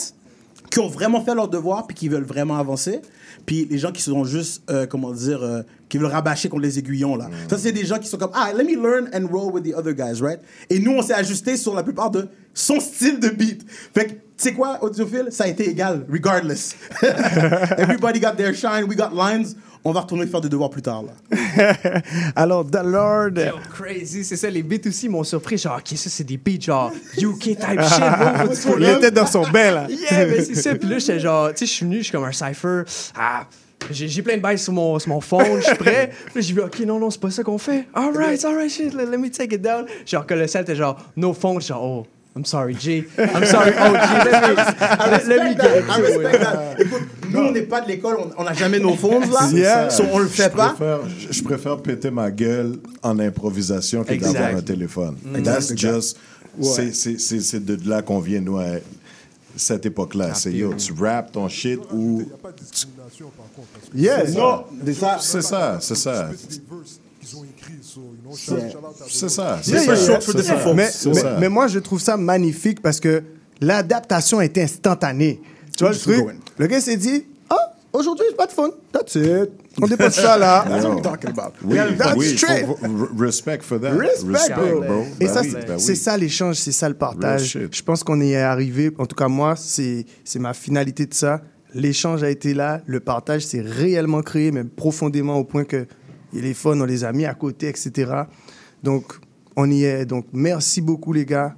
qui 0.71 0.79
ont 0.79 0.87
vraiment 0.87 1.23
fait 1.23 1.35
leur 1.35 1.47
devoir 1.47 1.85
puis 1.85 1.95
qui 1.95 2.09
veulent 2.09 2.23
vraiment 2.25 2.57
avancer, 2.57 2.99
puis 3.45 3.67
les 3.69 3.77
gens 3.77 3.91
qui 3.91 4.01
sont 4.01 4.23
juste, 4.25 4.63
euh, 4.71 4.87
comment 4.87 5.11
dire, 5.11 5.43
euh, 5.43 5.61
qui 5.89 5.97
veulent 5.97 6.11
rabâcher 6.11 6.49
contre 6.49 6.63
les 6.63 6.79
aiguillons, 6.79 7.15
là. 7.15 7.29
Ça, 7.49 7.57
c'est 7.57 7.71
des 7.71 7.85
gens 7.85 7.99
qui 7.99 8.07
sont 8.07 8.17
comme, 8.17 8.31
ah, 8.33 8.51
let 8.55 8.63
me 8.63 8.75
learn 8.75 9.09
and 9.13 9.27
roll 9.31 9.51
with 9.53 9.63
the 9.63 9.73
other 9.75 9.93
guys, 9.93 10.21
right? 10.21 10.39
Et 10.69 10.79
nous, 10.79 10.91
on 10.91 11.01
s'est 11.01 11.13
ajusté 11.13 11.57
sur 11.57 11.75
la 11.75 11.83
plupart 11.83 12.09
de 12.11 12.27
son 12.53 12.79
style 12.79 13.19
de 13.19 13.29
beat. 13.29 13.65
Fait 13.93 14.05
que, 14.05 14.11
tu 14.11 14.19
sais 14.37 14.53
quoi, 14.53 14.83
audiophile? 14.83 15.27
Ça 15.29 15.43
a 15.43 15.47
été 15.47 15.69
égal, 15.69 16.05
regardless. 16.09 16.75
Everybody 17.77 18.19
got 18.19 18.35
their 18.35 18.53
shine, 18.53 18.85
we 18.87 18.95
got 18.95 19.11
lines. 19.13 19.55
On 19.87 19.91
va 19.91 20.01
retourner 20.01 20.25
faire 20.25 20.41
des 20.41 20.49
devoirs 20.49 20.71
plus 20.71 20.81
tard, 20.81 21.03
là. 21.03 21.11
Alors, 22.35 22.65
The 22.65 22.81
Lord. 22.83 23.33
Yo, 23.35 23.59
crazy, 23.71 24.23
c'est 24.23 24.35
ça, 24.35 24.49
les 24.49 24.63
beats 24.63 24.87
aussi 24.87 25.07
m'ont 25.07 25.23
surpris. 25.23 25.59
Genre, 25.59 25.77
ok, 25.77 25.95
ça 25.95 26.09
c'est 26.09 26.23
des 26.23 26.37
beats 26.37 26.59
genre 26.59 26.91
UK 27.15 27.39
type 27.39 27.81
shit, 27.83 28.65
bro. 28.65 28.79
Il 28.79 28.89
était 28.89 29.11
dans 29.11 29.27
son 29.27 29.43
bain, 29.43 29.71
là. 29.71 29.87
Yeah, 29.87 30.25
mais 30.25 30.43
c'est 30.43 30.55
ça. 30.55 30.73
Puis 30.73 30.89
là, 30.89 30.97
j'étais 30.97 31.19
genre, 31.19 31.49
tu 31.49 31.57
sais, 31.57 31.65
je 31.67 31.71
suis 31.71 31.85
venu, 31.85 31.97
je 31.97 32.03
suis 32.03 32.11
comme 32.11 32.23
un 32.23 32.31
cypher. 32.31 32.81
Ah, 33.15 33.45
j'ai 33.91 34.21
plein 34.21 34.37
de 34.37 34.41
bails 34.41 34.59
sur 34.59 34.73
mon, 34.73 34.99
sur 34.99 35.09
mon 35.09 35.21
phone, 35.21 35.59
je 35.59 35.65
suis 35.65 35.75
prêt. 35.75 36.11
Puis 36.33 36.43
j'ai 36.43 36.53
vu, 36.53 36.61
ok, 36.61 36.79
non, 36.81 36.99
non, 36.99 37.09
c'est 37.09 37.19
pas 37.19 37.31
ça 37.31 37.43
qu'on 37.43 37.57
fait. 37.57 37.85
Alright, 37.93 38.43
alright, 38.45 38.69
shit, 38.69 38.93
let, 38.93 39.05
let 39.05 39.17
me 39.17 39.29
take 39.29 39.53
it 39.53 39.61
down. 39.61 39.85
Genre, 40.05 40.25
Colossal 40.25 40.63
était 40.63 40.75
genre, 40.75 40.97
no 41.15 41.33
phone. 41.33 41.61
Genre, 41.61 41.81
oh, 41.81 42.05
I'm 42.35 42.43
sorry, 42.45 42.75
G. 42.77 43.05
I'm 43.17 43.45
sorry, 43.45 43.71
oh, 43.79 43.93
G. 43.93 44.29
Let 44.29 44.41
me, 44.41 44.55
let, 45.27 45.43
me 45.43 45.55
get 45.55 45.77
it. 45.77 46.39
that. 46.41 46.75
Écoute, 46.79 47.03
nous, 47.31 47.39
on 47.39 47.51
n'est 47.51 47.61
pas 47.61 47.81
de 47.81 47.87
l'école, 47.87 48.17
on- 48.37 48.43
n'a 48.43 48.53
jamais 48.53 48.79
nos 48.79 48.95
fonds, 48.95 49.21
là. 49.21 49.49
Ça. 49.49 49.89
So, 49.89 50.03
on 50.11 50.19
le 50.19 50.27
fait 50.27 50.51
je 50.51 50.57
pas. 50.57 50.69
Préfère, 50.69 50.99
je- 51.07 51.33
je 51.33 51.43
préfère 51.43 51.77
péter 51.77 52.11
ma 52.11 52.29
gueule 52.31 52.77
en 53.01 53.17
improvisation 53.19 54.03
que 54.03 54.13
d'avoir 54.15 54.55
un 54.55 54.61
téléphone. 54.61 55.15
Mm. 55.23 55.43
That's 55.43 55.73
just. 55.75 56.17
Ouais. 56.57 56.91
c'est 56.93 57.65
de 57.65 57.89
là 57.89 58.01
qu'on 58.01 58.19
vient, 58.19 58.39
nous, 58.41 58.57
à 58.57 58.65
cette 59.55 59.85
époque-là. 59.85 60.33
C'est 60.33 60.51
yo, 60.51 60.73
tu 60.75 60.93
rap 60.93 61.31
ton 61.31 61.47
shit 61.49 61.79
ou. 61.93 62.23
C'est 63.95 64.35
Non, 64.35 64.65
ça. 64.65 64.65
c'est 64.81 64.93
ça. 64.93 65.17
C'est 65.19 65.41
ça, 65.41 65.77
c'est 65.81 65.95
ça. 65.95 66.29
C'est 69.07 69.29
ça. 69.29 69.59
Yeah, 69.65 69.79
C'est 69.79 69.85
yeah, 69.85 69.95
ça. 69.95 70.11
yeah. 70.11 70.19
C'est 70.21 70.43
ça. 70.43 70.73
Mais, 70.73 70.89
C'est 70.91 71.09
mais- 71.09 71.15
ça. 71.15 71.37
mais 71.39 71.49
moi, 71.49 71.67
je 71.67 71.79
trouve 71.79 71.99
ça 71.99 72.17
magnifique 72.17 72.81
parce 72.81 72.99
que 72.99 73.23
l'adaptation 73.61 74.41
était 74.41 74.63
instantanée. 74.63 75.41
Tu 75.77 75.83
vois 75.83 75.93
le 75.93 75.97
truc? 75.99 76.25
Le 76.57 76.67
gars 76.67 76.81
s'est 76.81 76.97
dit, 76.97 77.23
ah, 77.25 77.34
aujourd'hui, 77.95 78.25
j'ai 78.29 78.35
pas 78.35 78.45
de 78.47 78.51
phone. 78.51 78.71
That's 78.91 79.15
it. 79.15 79.49
On 79.81 79.87
dépose 79.87 80.13
ça 80.13 80.37
là. 80.37 80.65
That's 80.69 80.83
what 80.85 80.95
I'm 80.97 81.01
talking 81.01 81.29
about. 81.31 81.53
Oui, 81.63 81.77
That's 81.97 82.15
oui, 82.17 82.37
straight. 82.37 82.65
faut- 82.65 82.77
respect 83.17 83.59
for 83.61 83.79
that. 83.81 83.91
Respect, 83.97 84.53
bro. 84.55 85.03
Et 85.19 85.25
Ben 85.25 85.33
ça, 85.33 85.41
oui, 85.41 85.53
c'est 85.77 85.91
oui. 85.91 85.95
ça 85.97 86.17
l'échange, 86.17 86.55
c'est 86.55 86.71
ça 86.71 86.87
le 86.89 86.95
partage. 86.95 87.57
Je 87.71 87.81
pense 87.81 88.03
qu'on 88.03 88.19
y 88.21 88.31
est 88.33 88.37
arrivé. 88.37 88.91
En 88.97 89.05
tout 89.05 89.15
cas, 89.15 89.27
moi, 89.27 89.55
c'est 89.55 90.05
c'est 90.23 90.39
ma 90.39 90.53
finalité 90.53 91.05
de 91.05 91.13
ça. 91.13 91.41
L'échange 91.73 92.23
a 92.23 92.29
été 92.29 92.53
là, 92.53 92.81
le 92.85 93.01
partage 93.01 93.45
s'est 93.45 93.59
réellement 93.61 94.21
créé, 94.21 94.51
même 94.51 94.69
profondément 94.69 95.35
au 95.37 95.43
point 95.43 95.65
que 95.65 95.85
les 96.31 96.53
fun, 96.53 96.79
on 96.79 96.85
les 96.85 97.03
a 97.03 97.11
mis 97.11 97.25
à 97.25 97.33
côté, 97.33 97.67
etc. 97.67 98.11
Donc, 98.81 99.13
on 99.57 99.69
y 99.69 99.83
est. 99.83 100.05
Donc, 100.05 100.25
merci 100.31 100.79
beaucoup, 100.81 101.11
les 101.11 101.25
gars. 101.25 101.53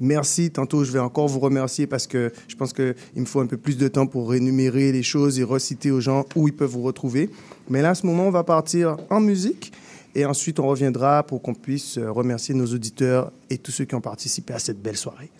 Merci. 0.00 0.50
Tantôt, 0.50 0.84
je 0.84 0.92
vais 0.92 0.98
encore 0.98 1.28
vous 1.28 1.40
remercier 1.40 1.86
parce 1.86 2.06
que 2.06 2.32
je 2.48 2.56
pense 2.56 2.72
qu'il 2.72 2.94
me 3.16 3.24
faut 3.24 3.40
un 3.40 3.46
peu 3.46 3.56
plus 3.56 3.76
de 3.76 3.88
temps 3.88 4.06
pour 4.06 4.30
rémunérer 4.30 4.92
les 4.92 5.02
choses 5.02 5.38
et 5.38 5.44
reciter 5.44 5.90
aux 5.90 6.00
gens 6.00 6.24
où 6.34 6.48
ils 6.48 6.54
peuvent 6.54 6.70
vous 6.70 6.82
retrouver. 6.82 7.30
Mais 7.68 7.82
là, 7.82 7.90
à 7.90 7.94
ce 7.94 8.06
moment, 8.06 8.28
on 8.28 8.30
va 8.30 8.44
partir 8.44 8.96
en 9.10 9.20
musique 9.20 9.72
et 10.16 10.24
ensuite, 10.24 10.58
on 10.60 10.66
reviendra 10.66 11.22
pour 11.24 11.42
qu'on 11.42 11.52
puisse 11.52 11.98
euh, 11.98 12.10
remercier 12.10 12.54
nos 12.54 12.64
auditeurs 12.64 13.30
et 13.50 13.58
tous 13.58 13.70
ceux 13.70 13.84
qui 13.84 13.94
ont 13.94 14.00
participé 14.00 14.54
à 14.54 14.58
cette 14.58 14.80
belle 14.80 14.96
soirée. 14.96 15.30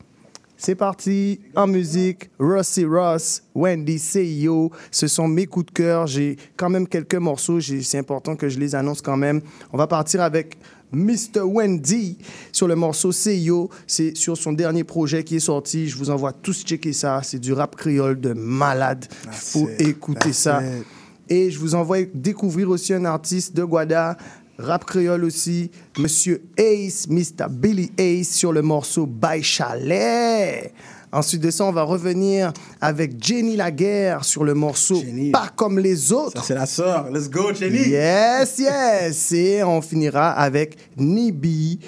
C'est 0.59 0.74
parti, 0.74 1.41
en 1.55 1.66
musique, 1.66 2.28
Rossi 2.39 2.85
Ross, 2.85 3.43
Wendy 3.55 3.99
CEO, 3.99 4.70
ce 4.91 5.07
sont 5.07 5.28
mes 5.28 5.47
coups 5.47 5.66
de 5.66 5.70
cœur. 5.70 6.07
J'ai 6.07 6.37
quand 6.57 6.69
même 6.69 6.87
quelques 6.87 7.15
morceaux, 7.15 7.59
c'est 7.61 7.99
important 7.99 8.37
que 8.37 8.51
je 8.51 8.59
les 8.59 8.74
annonce 8.74 9.01
quand 9.01 9.16
même. 9.16 9.41
On 9.73 9.78
va 9.78 9.87
partir 9.87 10.20
avec 10.20 10.59
Mr. 10.92 11.42
Wendy 11.44 12.18
sur 12.52 12.68
le 12.68 12.76
morceau 12.76 13.10
CEO. 13.10 13.70
C'est 13.86 14.16
sur 14.16 14.36
son 14.36 14.52
dernier 14.52 14.84
projet 14.84 15.24
qui 15.24 15.36
est 15.36 15.40
sorti. 15.40 15.88
Je 15.88 15.96
vous 15.96 16.10
envoie 16.10 16.32
tous 16.32 16.64
checker 16.64 16.92
ça. 16.92 17.20
C'est 17.22 17.38
du 17.38 17.52
rap 17.52 17.76
créole 17.76 18.20
de 18.20 18.32
malade. 18.32 19.06
Il 19.24 19.32
faut 19.32 19.68
it, 19.78 19.80
écouter 19.88 20.30
that's 20.30 20.38
ça. 20.38 20.62
it. 20.62 20.86
Et 21.28 21.50
je 21.50 21.58
vous 21.58 21.74
envoie 21.74 22.04
découvrir 22.14 22.70
aussi 22.70 22.94
un 22.94 23.04
artiste 23.04 23.56
de 23.56 23.64
Guada, 23.64 24.16
rap 24.58 24.84
créole 24.84 25.24
aussi, 25.24 25.70
Monsieur 25.98 26.42
Ace, 26.56 27.08
Mr. 27.08 27.48
Billy 27.50 27.90
Ace 27.98 28.28
sur 28.28 28.52
le 28.52 28.62
morceau 28.62 29.06
By 29.06 29.42
Chalet. 29.42 30.72
Ensuite 31.16 31.40
de 31.40 31.51
ça, 31.51 31.64
on 31.64 31.72
va 31.72 31.82
revenir 31.82 32.52
avec 32.78 33.24
Jenny 33.24 33.56
Laguerre 33.56 34.22
sur 34.22 34.44
le 34.44 34.52
morceau 34.52 35.02
Pas 35.32 35.48
comme 35.56 35.78
les 35.78 36.12
autres. 36.12 36.43
Ça, 36.43 36.47
c'est 36.47 36.55
la 36.55 36.66
sœur. 36.66 37.10
Let's 37.10 37.30
go, 37.30 37.55
Jenny. 37.55 37.88
Yes, 37.88 38.59
yes. 38.59 39.32
Et 39.32 39.64
on 39.64 39.80
finira 39.80 40.32
avec 40.32 40.76
Nibi 40.98 41.80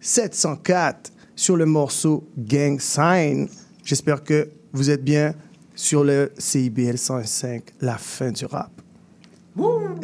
704 0.00 1.12
sur 1.36 1.56
le 1.56 1.66
morceau 1.66 2.24
Gang 2.36 2.80
Sign. 2.80 3.48
J'espère 3.84 4.24
que 4.24 4.48
vous 4.72 4.90
êtes 4.90 5.04
bien 5.04 5.34
sur 5.76 6.02
le 6.02 6.32
CIBL 6.36 6.98
105, 6.98 7.62
la 7.80 7.96
fin 7.96 8.32
du 8.32 8.44
rap. 8.46 8.72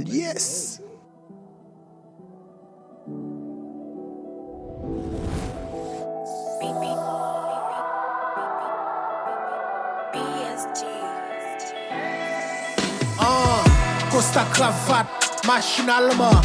Yes. 0.06 0.78
Costa 14.19 14.45
cravate, 14.53 15.07
machinalement. 15.47 16.40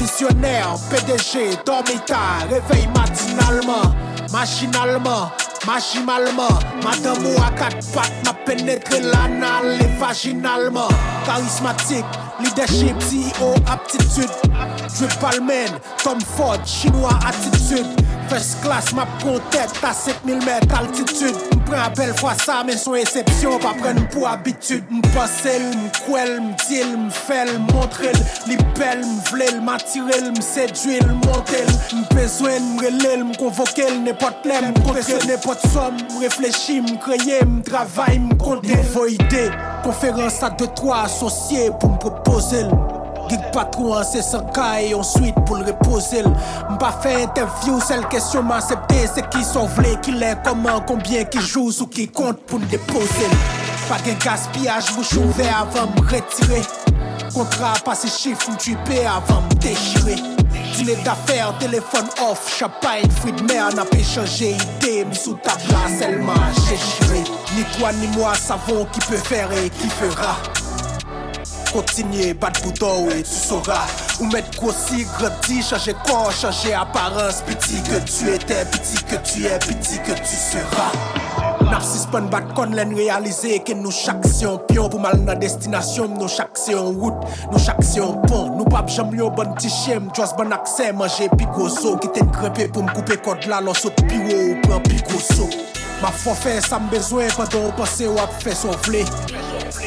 Visionnaire, 0.00 0.76
PDG, 0.88 1.58
dormita, 1.66 2.38
réveil 2.48 2.88
matinalement. 2.96 3.94
Machinalement, 4.32 5.30
machinalement. 5.66 6.58
Madame 6.82 7.26
ou 7.26 7.42
à 7.42 7.50
quatre 7.50 7.86
pattes 7.92 8.12
ma 8.24 8.32
pénétré 8.32 9.00
l'anal 9.00 9.78
et 9.78 10.00
vaginalement. 10.00 10.88
Charismatique, 11.26 12.06
leadership, 12.40 12.96
CEO, 12.98 13.52
aptitude. 13.70 14.30
Dieu 14.96 15.08
palmen, 15.20 15.68
Tom 16.02 16.18
Ford, 16.34 16.64
chinois, 16.64 17.18
attitude. 17.26 17.88
First 18.28 18.60
class, 18.60 18.92
ma 18.92 19.06
tête 19.50 19.70
à 19.82 19.92
5000 19.94 20.36
mètres 20.44 20.78
altitude. 20.78 21.34
M'prends 21.56 21.84
à 21.86 21.88
belle 21.88 22.14
fois 22.14 22.34
ça, 22.34 22.62
mais 22.64 22.76
son 22.76 22.94
exception, 22.94 23.58
pas 23.58 23.72
prendre 23.72 24.06
pour 24.08 24.28
habitude. 24.28 24.84
M'passe, 24.90 25.44
m'quel, 25.44 26.42
m'dil, 26.42 26.98
m'fel, 27.06 27.58
montre, 27.72 28.02
li 28.46 28.56
belle, 28.78 29.00
m'vlel, 29.00 29.62
m'attirel, 29.62 30.32
m'séduil, 30.32 31.00
montel. 31.24 31.66
M'besoin, 31.94 32.60
m'relel, 32.76 33.24
m'convoquel, 33.24 34.02
n'importe 34.02 34.44
l'aime, 34.44 34.74
m'contre, 34.76 35.26
n'importe 35.26 35.66
somme, 35.72 35.96
m'réfléchis, 36.18 36.82
m'creye, 36.82 37.42
m'travaille, 37.46 38.18
m'compte. 38.18 38.64
Nouveau 38.64 39.06
idée, 39.06 39.50
conférence 39.82 40.42
à 40.42 40.50
deux, 40.50 40.68
trois 40.74 41.04
associés 41.04 41.70
pour 41.80 41.92
m'proposer. 41.92 42.64
Gig 43.28 43.40
patron, 43.52 44.02
c'est 44.10 44.22
sans 44.22 44.42
caille, 44.44 44.94
ensuite 44.94 45.34
pour 45.44 45.56
le 45.56 45.66
reposer. 45.66 46.22
M'pas 46.70 46.98
fait 47.02 47.24
interview, 47.24 47.80
seule 47.80 48.06
question 48.08 48.42
m'a 48.42 48.56
accepté, 48.56 49.06
c'est 49.12 49.28
qui 49.28 49.44
sont 49.44 49.66
vlés, 49.66 49.98
qui 50.02 50.12
l'est, 50.12 50.38
comment, 50.44 50.80
combien, 50.86 51.24
qui 51.24 51.40
joue, 51.40 51.70
ou 51.80 51.86
qui 51.86 52.08
compte 52.08 52.38
pour 52.46 52.58
me 52.58 52.66
déposer. 52.66 53.28
Pas 53.88 53.98
de 53.98 54.12
gaspillage, 54.24 54.94
bouche 54.94 55.14
ouverte 55.14 55.76
avant 55.76 55.86
me 55.90 56.00
retirer. 56.00 56.62
Contrat, 57.34 57.74
passé 57.84 58.08
chiffre, 58.08 58.50
m'tuper 58.50 59.06
avant 59.06 59.42
me 59.42 59.54
déchirer. 59.56 60.16
Dîner 60.74 60.96
d'affaires, 61.04 61.52
téléphone 61.58 62.06
off, 62.30 62.56
champagne, 62.58 63.08
fruits 63.20 63.32
de 63.32 63.42
mer, 63.42 63.74
n'a 63.74 63.84
pas 63.84 63.96
échangé 63.98 64.52
idée, 64.52 65.04
mis 65.04 65.16
sous 65.16 65.34
ta 65.34 65.52
place, 65.52 66.00
elle 66.00 66.18
m'a 66.22 66.34
déchiré. 66.68 67.24
Ni 67.56 67.64
toi 67.76 67.90
ni 67.92 68.06
moi 68.16 68.32
savons 68.34 68.86
qui 68.92 69.00
peut 69.00 69.16
faire 69.16 69.50
et 69.52 69.68
qui 69.70 69.88
fera. 69.88 70.36
Kontinye 71.72 72.32
bat 72.34 72.62
bouton 72.62 73.06
we, 73.06 73.22
tu 73.22 73.34
sora 73.34 73.82
Ou 74.20 74.26
met 74.32 74.46
grossi, 74.56 75.04
gredi, 75.18 75.60
chanje 75.62 75.92
kon, 76.06 76.30
chanje 76.32 76.72
aparense 76.72 77.44
Piti 77.44 77.82
ke 77.84 78.00
tu 78.08 78.30
ete, 78.32 78.62
piti 78.72 79.02
ke 79.04 79.20
tu 79.26 79.44
e, 79.44 79.58
piti 79.66 80.00
ke 80.06 80.16
tu 80.16 80.38
sera 80.38 80.88
Nap 81.68 81.84
sispan 81.84 82.30
bat 82.32 82.48
kon 82.56 82.72
len 82.78 82.94
realize 82.96 83.58
Ke 83.68 83.76
nou 83.76 83.92
chak 83.92 84.24
se 84.24 84.46
yon 84.46 84.62
pion 84.70 84.88
pou 84.88 85.02
mal 85.02 85.20
nan 85.20 85.40
destinasyon. 85.42 86.16
Nou 86.16 86.32
chak 86.32 86.56
se 86.56 86.72
yon 86.72 86.96
wout, 86.96 87.26
nou 87.50 87.60
chak 87.60 87.82
se 87.84 88.00
yon 88.00 88.16
pon 88.24 88.54
Nou 88.56 88.68
pap 88.72 88.88
jam 88.92 89.12
yon 89.16 89.34
bon 89.36 89.52
ti 89.60 89.68
chem, 89.82 90.08
jwas 90.16 90.32
bon 90.38 90.56
akse 90.56 90.88
Mange 90.96 91.28
pi 91.36 91.50
gozo, 91.52 91.98
ki 92.00 92.14
ten 92.16 92.32
krepe 92.32 92.70
pou 92.72 92.86
m 92.86 92.88
koupe 92.96 93.20
kod 93.26 93.44
la 93.52 93.60
Lon 93.64 93.76
sot 93.76 94.00
pi 94.08 94.24
wo 94.24 94.40
ou 94.46 94.62
pran 94.64 94.88
pi 94.88 95.02
gozo 95.10 95.50
Ma 96.02 96.12
fò 96.14 96.34
fè 96.38 96.58
sa 96.62 96.78
mbezwen 96.82 97.32
Padan 97.36 97.66
ou 97.66 97.74
pase 97.78 98.06
wap 98.12 98.34
fè 98.44 98.54
son 98.56 98.76
vle 98.86 99.02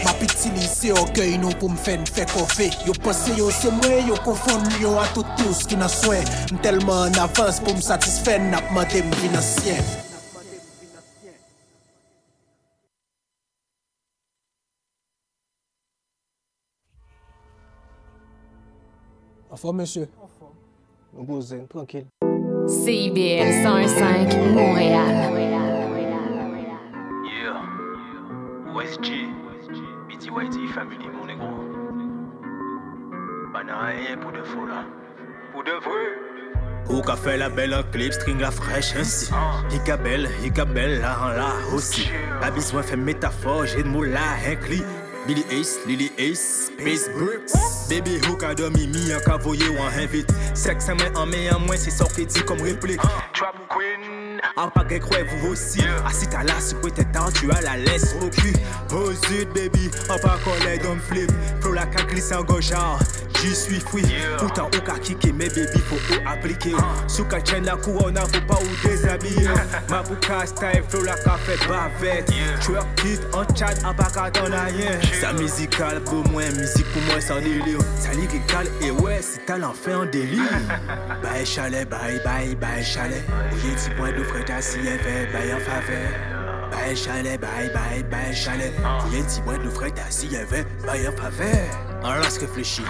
Ma 0.04 0.14
piti 0.20 0.52
lise 0.58 0.92
okey 1.00 1.38
nou 1.42 1.56
pou 1.62 1.72
m 1.72 1.80
fè 1.80 1.98
n 2.02 2.06
fè 2.10 2.28
kofè 2.34 2.70
Yo 2.88 2.96
pase 3.06 3.36
yo 3.40 3.50
se 3.56 3.72
mwen 3.80 4.12
Yo 4.12 4.20
konfon 4.26 4.68
yo 4.84 4.98
a 5.00 5.08
toutous 5.16 5.64
ki 5.70 5.80
nan 5.80 5.92
swen 5.92 6.24
M 6.52 6.62
telman 6.66 7.16
n 7.16 7.24
avans 7.24 7.64
pou 7.64 7.76
m 7.76 7.84
satisfen 7.86 8.52
Nap 8.54 8.72
madè 8.76 9.04
m 9.06 9.20
vinansyen 9.24 9.84
En 19.52 19.58
forme, 19.58 19.78
monsieur. 19.80 20.08
En 20.24 20.30
forme. 20.40 21.26
Bon 21.28 21.42
zen, 21.42 21.68
tranquille. 21.68 22.06
CIBL 22.68 23.52
105, 23.64 24.34
Montréal. 24.54 25.28
Montréal. 25.28 25.61
OSG. 28.82 29.28
BTYT 30.10 30.68
Family, 30.74 31.08
mon 31.14 31.26
négro. 31.26 31.50
Rien 33.54 34.18
pour 34.18 34.32
de 34.32 34.42
faux 34.42 34.66
là. 34.66 34.86
Pour 35.52 35.64
de 35.64 35.72
vrai. 35.72 36.90
Ou 36.90 37.02
qu'a 37.02 37.16
fait 37.16 37.38
la 37.38 37.50
belle 37.50 37.76
en 37.76 37.84
clip, 37.84 38.12
string 38.12 38.40
la 38.40 38.50
fraîche 38.50 38.96
ainsi. 38.96 39.32
Hika 39.72 39.98
belle, 39.98 40.28
hika 40.44 40.66
belle, 40.66 41.00
là 41.00 41.16
en 41.22 41.30
là 41.30 41.52
aussi. 41.74 42.10
Pas 42.40 42.50
besoin 42.50 42.82
de 42.82 42.86
faire 42.88 42.98
métaphore, 42.98 43.66
j'ai 43.66 43.84
de 43.84 43.88
mots 43.88 44.04
là, 44.04 44.20
un 44.48 44.56
clip. 44.56 44.84
Billy 45.28 45.44
Ace, 45.52 45.80
Lily 45.86 46.12
Ace, 46.18 46.72
Space 46.72 47.10
Brooks. 47.10 47.54
Baby 47.90 48.20
hook 48.28 48.44
a 48.44 48.56
dormi, 48.56 48.88
mi 48.88 49.14
en 49.14 49.20
cavoyer 49.20 49.70
ou 49.70 49.78
en 49.78 49.88
invite. 49.88 50.32
Sexe 50.56 50.90
en 50.90 50.96
main 50.96 51.14
en 51.16 51.26
main 51.26 51.56
en 51.56 51.60
moins, 51.60 51.78
c'est 51.78 51.92
ça 51.92 52.06
qui 52.16 52.26
dit 52.26 52.42
comme 52.42 52.62
réplique. 52.62 53.02
Trap 53.34 53.56
Queen, 53.70 54.42
en 54.56 54.70
pas 54.70 54.84
que 54.84 54.96
vous 54.96 55.50
aussi? 55.50 55.82
Assis 56.06 56.28
t'as 56.28 56.44
là, 56.44 56.54
si 56.60 56.76
peut-être 56.76 57.12
temps, 57.12 57.32
tu 57.32 57.52
as 57.52 57.62
la 57.62 57.78
laisse 57.78 58.16
au 58.22 58.30
cul. 58.30 58.54
Oh 58.94 59.12
zut, 59.12 59.48
baby, 59.54 59.92
en 60.10 60.18
pas 60.18 60.40
collé 60.44 60.78
dans 60.80 60.98
flip. 60.98 61.32
Faut 61.62 61.74
la 61.74 61.86
cac 61.86 62.08
glisse 62.08 62.32
en 62.32 62.44
gauche, 62.44 62.72
je 63.44 63.54
suis 63.54 63.80
free. 63.80 64.04
Pourtant, 64.38 64.68
au 64.68 64.82
cas 64.82 65.00
kické, 65.00 65.32
mais 65.32 65.50
baby, 65.50 65.80
faut 65.80 65.96
ou 65.96 66.30
appliquer. 66.30 66.74
Sous 67.08 67.26
ka 67.26 67.44
chaîne 67.44 67.66
la 67.66 67.76
couronne, 67.76 68.18
faut 68.18 68.42
pas 68.48 68.60
ou 68.62 68.88
déshabiller. 68.88 69.50
Ma 69.90 70.04
bouca 70.04 70.46
style, 70.46 70.84
faut 70.88 71.04
la 71.04 71.16
café 71.16 71.58
bavette. 71.68 72.32
Twerk 72.62 72.86
it 73.06 73.22
en 73.34 73.44
chat, 73.56 73.76
en 73.86 73.94
pas 73.94 74.10
qu'à 74.14 74.30
t'en 74.30 74.46
rien. 74.46 75.00
Ça 75.20 75.34
musical 75.34 76.02
pour 76.04 76.28
moi, 76.30 76.44
musique 76.58 76.86
pour 76.94 77.02
moi 77.04 77.22
sans 77.22 77.40
délire. 77.40 77.80
Ça 77.98 78.14
lyrical 78.14 78.68
et 78.82 78.92
ouais, 78.92 79.20
c'est 79.22 79.46
talent 79.46 79.74
fait 79.74 79.94
en 79.94 80.06
délire. 80.06 80.50
Bye 81.24 81.46
chalet, 81.46 81.88
bye 81.88 82.20
bye, 82.24 82.56
bye 82.56 82.84
chalet. 82.84 83.24
J'ai 83.62 83.76
dit 83.76 83.96
point 83.96 84.12
de 84.12 84.24
frais 84.24 84.50
assis, 84.52 84.80
fait 84.80 85.28
bye 85.32 85.54
en 85.54 85.60
faveur. 85.60 86.61
Bye 86.72 86.96
chalet, 86.96 87.40
bye 87.40 87.70
bye, 87.74 88.04
bye 88.10 88.34
chalet. 88.34 88.74
J'ai 89.12 89.22
dit 89.22 89.42
point 89.42 89.58
de 89.58 89.70
frais 89.70 89.94
assis, 90.08 90.30
fait 90.30 90.66
bye 90.86 91.08
en 91.08 91.12
faveur. 91.12 91.48
On 92.04 92.14
laisse 92.22 92.38
réfléchir. 92.38 92.86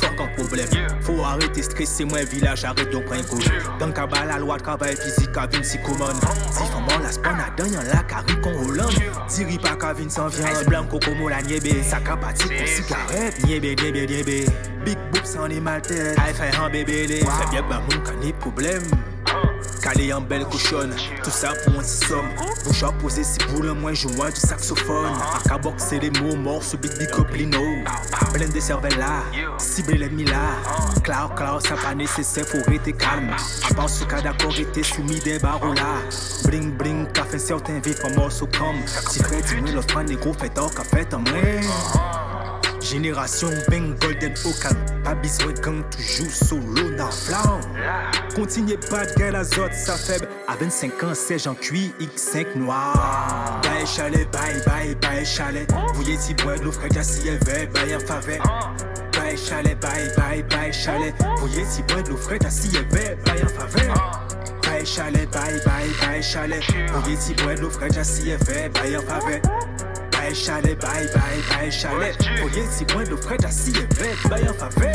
Fuck 0.00 0.20
un 0.20 0.26
problème. 0.36 0.68
Faut 1.00 1.22
arrêter 1.22 1.62
stresser 1.62 2.04
moi 2.04 2.24
village, 2.24 2.64
arrête 2.64 2.90
donc 2.90 3.04
prendre 3.04 3.26
gauche. 3.28 3.48
Dans 3.78 3.92
cabal 3.92 4.28
la 4.28 4.38
loi 4.38 4.56
de 4.58 4.62
travail 4.62 4.96
physique, 4.96 5.32
Kavin 5.32 5.62
si 5.62 5.80
commande. 5.80 6.16
Si 6.50 6.64
femme 6.66 7.02
la 7.02 7.12
spawn 7.12 7.38
à 7.38 7.62
y'en 7.62 7.82
la 7.82 8.02
carré 8.02 8.40
qu'on 8.42 8.68
Hollande. 8.68 8.92
Diri 9.28 9.58
pas 9.58 9.76
Kavin 9.76 10.10
sans 10.10 10.28
viande. 10.28 10.66
Blanco 10.66 10.98
como 10.98 11.28
la 11.28 11.40
niébé. 11.42 11.82
Ça 11.82 12.00
capati 12.00 12.48
pour 12.48 12.68
cigarette. 12.68 13.44
Niébé, 13.44 13.76
niébé, 13.76 14.06
niébé. 14.06 14.46
Big 14.84 14.98
boobs 15.12 15.24
sans 15.24 15.46
les 15.46 15.60
maltais. 15.60 16.14
Aïe 16.18 16.34
fait 16.34 16.54
un 16.56 16.68
bébé. 16.68 17.06
Fait 17.06 17.50
bien 17.50 17.62
bah 17.62 17.80
mon 17.88 18.00
can 18.02 18.38
problème. 18.40 18.82
Calé 19.82 20.12
en 20.12 20.20
belle 20.22 20.46
cochonne, 20.46 20.94
tout 21.22 21.30
ça 21.30 21.52
pour 21.64 21.74
un 21.78 21.82
petit 21.82 22.06
somme. 22.06 22.28
Bouche 22.64 22.82
à 22.82 22.92
poser 22.92 23.22
si 23.22 23.38
boule, 23.52 23.72
moi 23.72 23.92
je 23.92 24.08
vois 24.08 24.30
du 24.30 24.40
saxophone. 24.40 25.12
À 25.50 25.58
c'est 25.76 25.98
les 25.98 26.10
mots 26.10 26.36
morts, 26.36 26.62
ce 26.62 26.76
big 26.76 26.96
big 26.98 27.10
coplino. 27.10 27.60
Plein 28.32 28.48
de 28.48 28.60
cervelles 28.60 28.98
là, 28.98 29.22
cible 29.58 29.92
l'ennemi 29.92 30.24
là. 30.24 30.56
Cloud, 31.02 31.34
cloud, 31.36 31.66
ça 31.66 31.74
pas 31.76 31.94
nécessaire, 31.94 32.46
faut 32.46 32.58
rester 32.66 32.92
calme. 32.94 33.30
À 33.70 33.74
part 33.74 33.90
ce 33.90 34.04
cas 34.04 34.22
d'accord, 34.22 34.52
rester 34.52 34.82
soumis 34.82 35.20
des 35.20 35.38
barreaux 35.38 35.74
là. 35.74 36.00
Bring, 36.44 36.72
bring, 36.72 37.06
café, 37.12 37.38
certain 37.38 37.78
vif 37.78 38.02
en 38.04 38.10
morceau 38.18 38.48
comme. 38.58 38.86
Si 38.86 39.22
frère, 39.22 39.42
dis-moi, 39.42 39.70
l'offre, 39.72 40.00
négro, 40.02 40.32
fait 40.32 40.48
tort, 40.48 40.74
café, 40.74 41.04
t'en 41.04 41.22
Génération 42.84 43.48
bang 43.70 43.98
golden 43.98 44.34
calme 44.60 44.76
Pas 45.02 45.14
besoin 45.14 45.52
gang 45.54 45.82
toujours 45.90 46.30
solo 46.30 46.90
dans 46.98 47.10
flamme. 47.10 47.60
Continuez 48.34 48.76
pas 48.76 49.06
de 49.06 49.14
gueule 49.14 49.36
azote 49.36 49.72
ça 49.72 49.96
faible 49.96 50.28
À 50.46 50.54
25 50.56 51.02
ans 51.04 51.14
c'est 51.14 51.46
en 51.46 51.54
cuit 51.54 51.94
X5 51.98 52.58
noir. 52.58 53.62
Bye 53.62 53.86
chalet 53.86 54.30
bye 54.30 54.62
bye 54.66 54.94
bye 54.96 55.24
chalet. 55.24 55.66
Voyez 55.94 56.18
si 56.18 56.34
bois 56.34 56.58
de 56.58 56.70
frère 56.70 56.90
si 57.02 57.26
elle 57.26 57.38
bye 57.38 57.96
en 57.96 58.00
faveur. 58.00 58.42
Bye 59.12 59.38
chalet 59.38 59.80
bye 59.80 60.10
bye 60.18 60.42
bye 60.42 60.72
chalet. 60.72 61.14
Voyez 61.38 61.64
si 61.64 61.82
bois 61.84 62.02
de 62.02 62.14
frère 62.14 62.38
si 62.50 62.68
elle 62.76 62.86
bye 63.24 63.42
en 63.42 63.48
faveur. 63.48 64.26
Bye 64.62 64.84
chalet 64.84 65.30
bye 65.30 65.60
bye 65.64 65.90
bye 66.06 66.22
chalet. 66.22 66.62
Voyez 66.92 67.16
si 67.18 67.32
bois 67.32 67.54
de 67.54 67.68
frère 67.68 68.04
si 68.04 68.28
elle 68.28 68.38
veut 68.38 68.68
bye 68.74 68.96
en 68.98 69.02
faveur 69.02 69.40
Bye 70.24 70.32
chalet, 70.32 70.80
bye 70.80 71.06
bye 71.12 71.42
bye 71.50 71.70
chalet. 71.70 72.16
Voyez 72.40 72.66
si 72.70 72.86
moins 72.94 73.04
de 73.04 73.14
frais 73.14 73.36
assis 73.44 73.72
et 73.72 73.86
bête, 73.94 74.16
bye 74.30 74.48
en 74.48 74.54
faveur. 74.54 74.94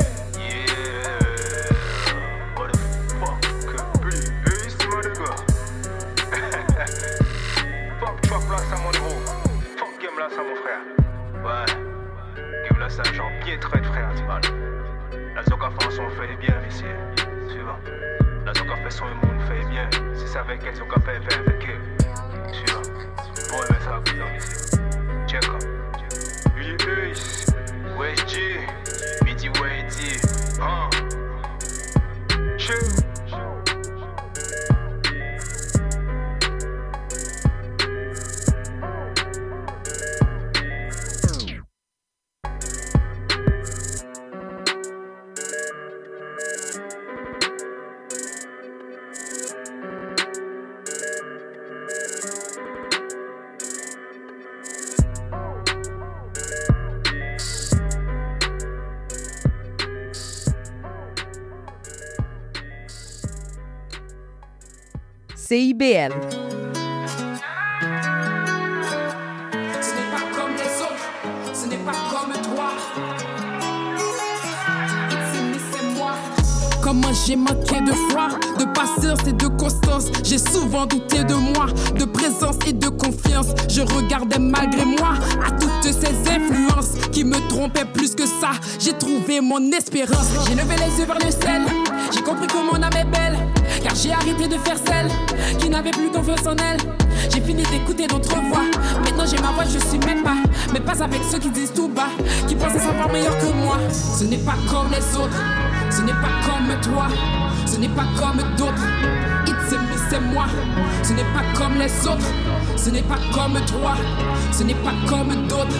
Son 18.89 19.05
son 19.05 20.39
avec 20.39 20.61
elle, 20.65 20.75
zoka 20.75 20.99
fait 21.01 21.19
bien 21.19 21.37
avec. 21.45 21.59
Tu 22.51 22.71
vois. 22.71 22.81
Bon, 22.81 23.63
mais 23.69 23.79
ça 23.85 23.91
va 23.91 24.35
ici. 24.35 24.68
Check 25.29 25.47
up. 25.47 25.61
Billy 26.55 27.11
Ace, 27.11 27.45
West 27.99 28.27
G, 28.27 28.65
huh? 30.57 30.89
Moi. 75.97 76.13
Comment 76.83 77.11
j'ai 77.25 77.35
manqué 77.35 77.81
de 77.81 77.93
foi, 78.11 78.27
de 78.59 78.65
patience 78.65 79.27
et 79.27 79.33
de 79.33 79.47
constance. 79.47 80.11
J'ai 80.23 80.37
souvent 80.37 80.85
douté 80.85 81.23
de 81.23 81.33
moi, 81.33 81.65
de 81.97 82.05
présence 82.05 82.57
et 82.67 82.73
de 82.73 82.87
confiance. 82.87 83.47
Je 83.69 83.81
regardais 83.81 84.37
malgré 84.37 84.85
moi 84.85 85.13
à 85.43 85.49
toutes 85.51 85.81
ces 85.81 86.29
influences 86.29 86.91
qui 87.11 87.23
me 87.23 87.39
trompaient 87.49 87.85
plus 87.85 88.13
que 88.13 88.27
ça. 88.27 88.51
J'ai 88.79 88.93
trouvé 88.93 89.41
mon 89.41 89.71
espérance. 89.71 90.29
J'ai 90.47 90.53
levé 90.53 90.75
les 90.75 90.99
yeux 90.99 91.05
vers 91.05 91.17
le 91.17 91.31
ciel. 91.31 91.63
J'ai 92.13 92.21
compris 92.21 92.45
que 92.45 92.71
mon 92.71 92.83
âme 92.83 92.95
est 92.95 93.05
belle. 93.05 93.58
Car 93.81 93.95
j'ai 93.95 94.11
arrêté 94.11 94.47
de 94.47 94.57
faire 94.57 94.77
celle 94.77 95.09
qui 95.57 95.69
n'avait 95.69 95.91
plus 95.91 96.09
confiance 96.11 96.45
en 96.45 96.55
elle. 96.55 96.77
J'ai 97.31 97.41
fini 97.41 97.63
d'écouter 97.63 98.07
d'autres 98.07 98.35
voix. 98.49 98.63
Maintenant 99.03 99.25
j'ai 99.25 99.41
ma 99.41 99.51
voix, 99.51 99.65
je 99.65 99.79
suis 99.79 99.99
même 99.99 100.23
pas. 100.23 100.37
Mais 100.73 100.79
pas 100.79 101.01
avec 101.03 101.21
ceux 101.29 101.39
qui 101.39 101.49
disent 101.49 101.73
tout 101.73 101.87
bas, 101.89 102.09
qui 102.47 102.55
pensaient 102.55 102.79
savoir 102.79 103.09
meilleur 103.09 103.37
que 103.37 103.45
moi. 103.63 103.77
Ce 103.91 104.23
n'est 104.23 104.37
pas 104.37 104.55
comme 104.69 104.89
les 104.91 105.17
autres, 105.17 105.41
ce 105.89 106.01
n'est 106.01 106.13
pas 106.13 106.33
comme 106.45 106.79
toi, 106.81 107.07
ce 107.65 107.77
n'est 107.77 107.89
pas 107.89 108.05
comme 108.19 108.41
d'autres. 108.57 108.87
C'est 110.09 110.19
moi. 110.19 110.47
Ce 111.03 111.13
n'est 111.13 111.21
pas 111.21 111.43
comme 111.55 111.75
les 111.77 112.07
autres, 112.07 112.25
ce 112.75 112.89
n'est 112.89 113.03
pas 113.03 113.19
comme 113.31 113.53
toi, 113.67 113.95
ce 114.51 114.63
n'est 114.63 114.73
pas 114.73 114.93
comme 115.07 115.47
d'autres. 115.47 115.77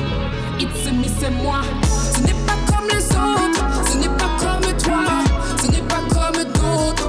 It's 0.60 0.86
me, 0.92 1.06
c'est 1.20 1.32
moi. 1.32 1.62
Ce 1.84 2.22
n'est 2.22 2.34
pas 2.46 2.54
comme 2.68 2.88
les 2.90 3.06
autres, 3.16 3.90
ce 3.90 3.98
n'est 3.98 4.08
pas 4.08 4.30
comme 4.38 4.78
toi, 4.78 5.00
ce 5.60 5.68
n'est 5.72 5.82
pas 5.82 6.02
comme 6.10 6.44
d'autres. 6.44 7.09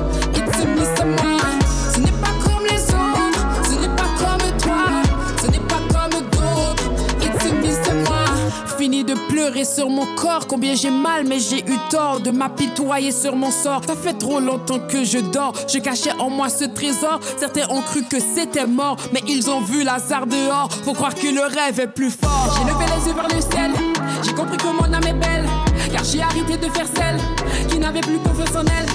Sur 9.65 9.89
mon 9.89 10.07
corps, 10.15 10.47
combien 10.47 10.75
j'ai 10.75 10.91
mal, 10.91 11.25
mais 11.27 11.39
j'ai 11.39 11.59
eu 11.59 11.77
tort 11.91 12.21
de 12.21 12.31
m'apitoyer 12.31 13.13
sur 13.13 13.37
mon 13.37 13.51
sort. 13.51 13.83
Ça 13.87 13.95
fait 13.95 14.15
trop 14.15 14.41
longtemps 14.41 14.81
que 14.89 15.05
je 15.05 15.19
dors, 15.19 15.53
je 15.69 15.79
cachais 15.79 16.13
en 16.19 16.31
moi 16.31 16.49
ce 16.49 16.65
trésor. 16.65 17.21
Certains 17.39 17.69
ont 17.69 17.83
cru 17.83 18.03
que 18.03 18.19
c'était 18.21 18.67
mort, 18.67 18.97
mais 19.13 19.23
ils 19.29 19.51
ont 19.51 19.61
vu 19.61 19.83
Lazare 19.85 20.27
dehors. 20.27 20.69
Faut 20.85 20.95
croire 20.95 21.15
que 21.15 21.29
le 21.29 21.43
rêve 21.43 21.81
est 21.81 21.89
plus 21.89 22.11
fort. 22.11 22.57
J'ai 22.57 22.73
levé 22.73 22.85
les 22.87 23.09
yeux 23.09 23.15
vers 23.15 23.29
le 23.29 23.41
ciel, 23.41 23.73
j'ai 24.23 24.33
compris 24.33 24.57
que 24.57 24.67
mon 24.67 24.93
âme 24.93 25.07
est 25.07 25.13
belle. 25.13 25.70
Car 25.93 26.05
j'ai 26.05 26.23
arrêté 26.23 26.57
de 26.57 26.71
faire 26.73 26.87
celle 26.95 27.19
qui 27.69 27.79
n'avait 27.79 28.01
plus 28.01 28.19
confiance 28.19 28.55
en 28.57 28.65
elle. 28.65 28.87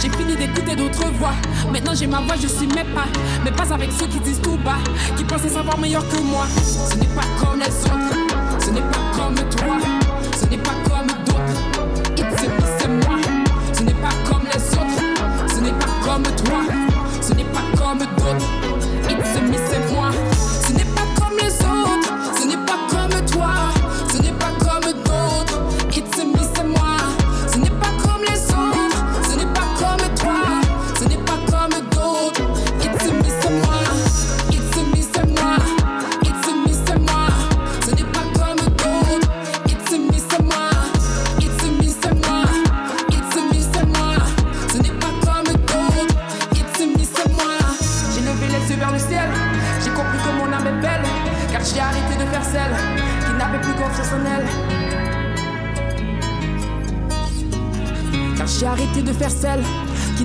J'ai 0.00 0.10
fini 0.10 0.34
d'écouter 0.36 0.74
d'autres 0.76 1.10
voix. 1.18 1.34
Maintenant 1.72 1.92
j'ai 1.94 2.06
ma 2.06 2.20
voix, 2.20 2.36
je 2.40 2.48
suis 2.48 2.66
même 2.66 2.88
pas. 2.94 3.06
Mais 3.44 3.50
pas 3.50 3.72
avec 3.72 3.90
ceux 3.92 4.06
qui 4.06 4.18
disent 4.20 4.40
tout 4.40 4.56
bas, 4.64 4.78
qui 5.16 5.24
pensaient 5.24 5.48
savoir 5.48 5.78
meilleur 5.78 6.06
que 6.08 6.20
moi. 6.22 6.46
Ce 6.62 6.96
n'est 6.96 7.06
pas 7.06 7.26
comme 7.38 7.58
les 7.58 7.66
autres, 7.66 8.64
ce 8.64 8.70
n'est 8.70 8.80
pas 8.80 9.16
comme 9.16 9.34
toi, 9.34 9.76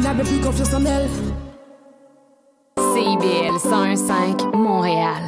n'avait 0.06 0.24
plus 0.24 0.40
confiance 0.40 0.74
en 0.74 0.86
elle. 0.86 1.10
CIBL 2.78 3.58
101.5 3.58 4.56
Montréal. 4.56 5.24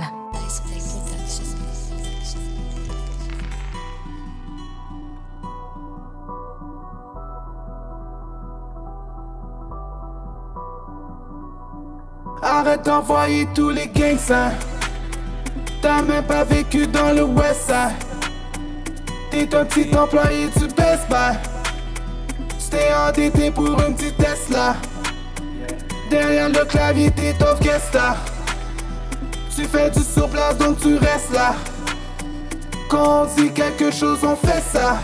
Arrête 12.43 12.85
d'envoyer 12.85 13.47
tous 13.55 13.69
les 13.71 13.87
gangsters. 13.87 14.51
T'as 15.81 16.03
même 16.03 16.23
pas 16.23 16.43
vécu 16.43 16.85
dans 16.85 17.15
le 17.15 17.23
West. 17.23 17.73
T'es 19.31 19.55
un 19.55 19.65
petit 19.65 19.97
employé 19.97 20.49
du 20.49 20.67
Best 20.67 21.09
Buy. 21.09 21.56
T'es 22.69 22.93
endetté 22.93 23.51
pour 23.51 23.81
une 23.81 23.95
petite 23.95 24.17
Tesla. 24.17 24.75
Derrière 26.09 26.49
le 26.49 26.65
clavier, 26.65 27.11
t'es 27.11 27.35
orchestra. 27.43 28.17
Tu 29.55 29.65
fais 29.65 29.89
du 29.89 30.01
surplace 30.01 30.57
donc 30.57 30.79
tu 30.79 30.97
restes 30.97 31.33
là. 31.33 31.55
Quand 32.89 33.23
on 33.23 33.25
dit 33.35 33.51
quelque 33.51 33.91
chose, 33.91 34.19
on 34.23 34.35
fait 34.35 34.61
ça. 34.61 34.97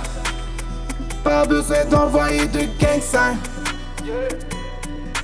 Pas 1.23 1.45
besoin 1.45 1.85
d'envoyer 1.85 2.48
de 2.48 2.61
gang 2.80 3.02
sign. 3.02 3.38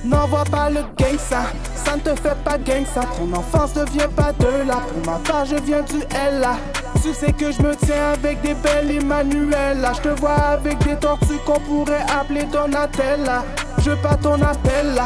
N'envoie 0.02 0.44
pas 0.44 0.70
le 0.70 0.80
gang 0.96 1.18
ça, 1.18 1.52
ça 1.84 1.96
ne 1.96 2.00
te 2.00 2.20
fait 2.20 2.36
pas 2.42 2.56
gang 2.56 2.84
ça. 2.94 3.02
Ton 3.18 3.32
enfance 3.34 3.74
ne 3.76 3.84
vient 3.90 4.08
pas 4.08 4.32
de 4.32 4.66
là. 4.66 4.80
Pour 4.88 5.12
ma 5.12 5.18
part, 5.18 5.44
je 5.44 5.56
viens 5.56 5.82
du 5.82 5.96
L 5.96 6.40
là. 6.40 6.56
Tu 7.02 7.14
sais 7.14 7.32
que 7.32 7.50
je 7.50 7.62
me 7.62 7.74
tiens 7.74 8.12
avec 8.12 8.42
des 8.42 8.54
belles 8.54 8.90
Emmanuel 8.90 9.80
là. 9.80 9.92
Je 9.94 10.02
te 10.02 10.20
vois 10.20 10.36
avec 10.52 10.78
des 10.84 10.96
tortues 10.96 11.40
qu'on 11.46 11.58
pourrait 11.60 12.04
appeler 12.14 12.44
Donatella. 12.44 13.44
Je 13.78 13.92
pas 13.92 14.16
ton 14.16 14.40
appel. 14.42 15.00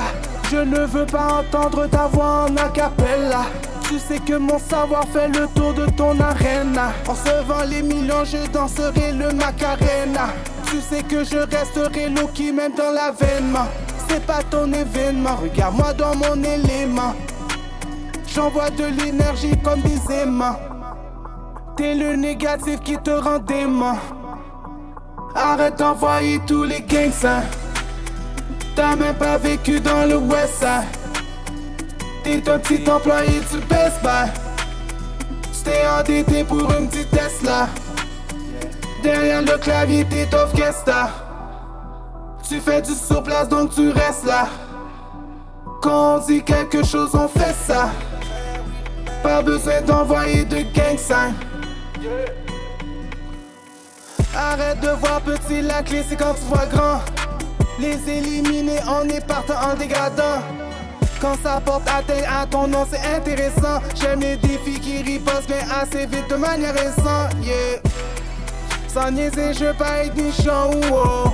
Je 0.51 0.57
ne 0.57 0.81
veux 0.87 1.07
pas 1.07 1.41
entendre 1.41 1.87
ta 1.87 2.07
voix 2.09 2.47
en 2.49 2.57
acapella. 2.57 3.47
Tu 3.89 3.99
sais 3.99 4.19
que 4.19 4.35
mon 4.35 4.59
savoir 4.59 5.05
fait 5.13 5.29
le 5.29 5.47
tour 5.55 5.73
de 5.75 5.87
ton 5.87 6.19
arena. 6.19 6.93
En 7.07 7.15
se 7.15 7.45
vend 7.47 7.65
les 7.69 7.83
millions, 7.83 8.25
je 8.25 8.51
danserai 8.51 9.13
le 9.13 9.33
Macarena. 9.33 10.29
Tu 10.67 10.81
sais 10.81 11.03
que 11.03 11.23
je 11.23 11.39
resterai 11.39 12.09
low 12.09 12.29
qui 12.35 12.51
même 12.51 12.73
dans 12.75 12.91
l'avènement. 12.91 13.69
C'est 14.09 14.25
pas 14.27 14.43
ton 14.51 14.73
événement, 14.73 15.37
regarde-moi 15.37 15.93
dans 15.93 16.15
mon 16.17 16.43
élément. 16.43 17.15
J'envoie 18.27 18.71
de 18.71 18.85
l'énergie 18.85 19.57
comme 19.63 19.81
des 19.83 20.13
aimants. 20.13 20.74
T'es 21.77 21.95
le 21.95 22.15
négatif 22.15 22.81
qui 22.81 22.97
te 22.99 23.11
rend 23.11 23.41
dément. 23.41 23.99
Arrête 25.35 25.77
d'envoyer 25.79 26.41
tous 26.47 26.63
les 26.63 26.81
gangsters. 26.81 27.43
T'as 28.77 28.95
même 28.95 29.17
pas 29.17 29.39
vécu 29.39 29.81
dans 29.81 30.09
le 30.09 30.17
West. 30.17 30.65
T'es 32.23 32.49
un 32.49 32.59
petit 32.59 32.89
employé 32.89 33.41
du 33.51 33.59
Best 33.67 34.03
Buy. 34.03 34.31
T'es 35.65 35.83
endetté 35.89 36.45
pour 36.45 36.71
une 36.79 36.89
petite 36.89 37.11
Tesla. 37.11 37.69
Derrière 39.03 39.43
le 39.43 39.57
clavier, 39.59 40.05
t'es 40.05 40.29
orchestra. 40.35 41.09
Tu 42.47 42.61
fais 42.61 42.83
du 42.83 42.93
surplace 42.93 43.49
donc 43.49 43.75
tu 43.75 43.89
restes 43.89 44.27
là. 44.27 44.47
Quand 45.81 46.17
on 46.17 46.19
dit 46.27 46.43
quelque 46.43 46.85
chose, 46.85 47.11
on 47.15 47.29
fait 47.29 47.55
ça. 47.67 47.89
Pas 49.23 49.43
besoin 49.43 49.81
d'envoyer 49.81 50.45
de 50.45 50.59
gang. 50.75 50.99
Arrête 54.37 54.81
de 54.81 54.89
voir 54.89 55.21
petit, 55.21 55.63
la 55.63 55.83
clé 55.83 56.05
c'est 56.09 56.17
quand 56.17 56.35
tu 56.35 56.45
vois 56.47 56.67
grand. 56.67 57.01
Les 57.79 57.99
éliminer, 58.09 58.79
on 58.89 59.09
est 59.09 59.25
en 59.31 59.75
dégradant. 59.75 60.43
Quand 61.21 61.37
ça 61.43 61.61
porte 61.65 61.89
atteinte 61.89 62.25
à 62.29 62.47
ton 62.47 62.67
nom, 62.67 62.87
c'est 62.91 63.01
intéressant. 63.17 63.81
J'aime 63.95 64.21
les 64.21 64.37
défis 64.37 64.79
qui 64.81 65.03
ripostent 65.03 65.47
bien 65.47 65.65
assez 65.81 66.07
vite 66.07 66.29
de 66.29 66.37
manière 66.37 66.75
récente. 66.75 67.33
Yeah. 67.43 67.81
Sans 68.89 69.11
niaiser, 69.11 69.55
je 69.55 69.65
veux 69.67 69.75
pas 69.75 70.05
être 70.05 70.17
méchant 70.17 70.71
ou 70.73 70.81
oh. 70.93 71.31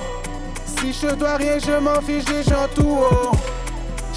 Si 0.65 0.93
je 0.93 1.13
dois 1.13 1.35
rien, 1.35 1.57
je 1.59 1.73
m'en 1.79 2.01
fiche 2.01 2.25
des 2.25 2.43
gens 2.43 2.67
tout 2.73 2.99
haut. 3.01 3.31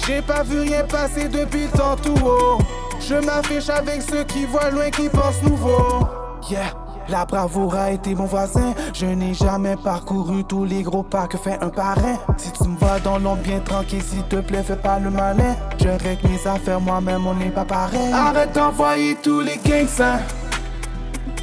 J'ai 0.05 0.21
pas 0.21 0.43
vu 0.43 0.61
rien 0.61 0.83
passer 0.83 1.27
depuis 1.27 1.65
le 1.65 1.77
temps 1.77 1.95
tout 1.95 2.17
haut. 2.25 2.59
Je 2.99 3.15
m'affiche 3.15 3.69
avec 3.69 4.01
ceux 4.01 4.23
qui 4.23 4.45
voient 4.45 4.69
loin, 4.69 4.89
qui 4.89 5.09
pensent 5.09 5.41
nouveau. 5.43 6.24
Yeah. 6.49 6.73
La 7.07 7.25
bravoure 7.25 7.75
a 7.75 7.91
été 7.91 8.15
mon 8.15 8.25
voisin. 8.25 8.73
Je 8.93 9.05
n'ai 9.05 9.33
jamais 9.33 9.75
parcouru 9.75 10.43
tous 10.43 10.65
les 10.65 10.81
gros 10.81 11.03
pas 11.03 11.27
que 11.27 11.37
fait 11.37 11.57
un 11.61 11.69
parrain. 11.69 12.17
Si 12.37 12.51
tu 12.51 12.67
me 12.67 12.77
vois 12.77 12.99
dans 12.99 13.19
l'ombre 13.19 13.43
bien 13.43 13.59
tranquille, 13.59 14.01
s'il 14.01 14.23
te 14.23 14.37
plaît, 14.37 14.63
fais 14.63 14.75
pas 14.75 14.99
le 14.99 15.11
malin. 15.11 15.55
Je 15.79 15.87
règle 15.87 16.27
mes 16.27 16.47
affaires 16.47 16.81
moi-même, 16.81 17.27
on 17.27 17.35
n'est 17.35 17.51
pas 17.51 17.65
pareil. 17.65 18.11
Arrête 18.11 18.53
d'envoyer 18.53 19.15
tous 19.21 19.41
les 19.41 19.57
gangsters. 19.57 20.19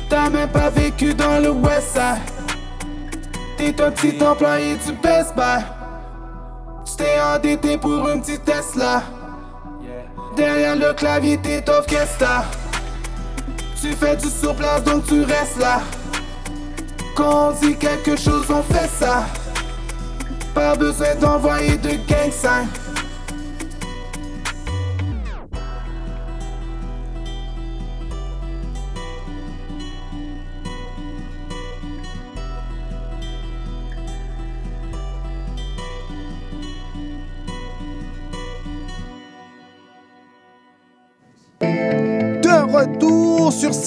T'as 0.08 0.30
même 0.30 0.48
pas 0.48 0.70
vécu 0.70 1.14
dans 1.14 1.40
le 1.40 1.50
West 1.50 1.92
Side. 1.92 2.22
T'es 3.56 3.80
un 3.80 3.90
petit 3.92 4.22
employé 4.24 4.76
du 4.76 4.92
Best 4.94 5.34
Buy. 5.36 5.62
T'es 6.96 7.20
endetté 7.20 7.78
pour 7.78 8.08
une 8.08 8.20
petite 8.20 8.44
Tesla. 8.44 9.02
Derrière 10.36 10.76
le 10.76 10.92
clavier, 10.92 11.38
t'es 11.38 11.68
orchestra. 11.68 12.44
Tu 13.82 13.90
fais 13.94 14.14
du 14.14 14.28
surplace 14.28 14.84
donc 14.84 15.06
tu 15.06 15.24
restes 15.24 15.58
là. 15.58 15.80
Quand 17.16 17.48
on 17.48 17.66
dit 17.66 17.74
quelque 17.74 18.14
chose, 18.14 18.46
on 18.48 18.62
fait 18.62 18.88
ça. 18.88 19.24
Pas 20.54 20.76
besoin 20.76 21.16
d'envoyer 21.16 21.76
de 21.78 21.90
gang 22.06 22.30
sign. 22.30 22.68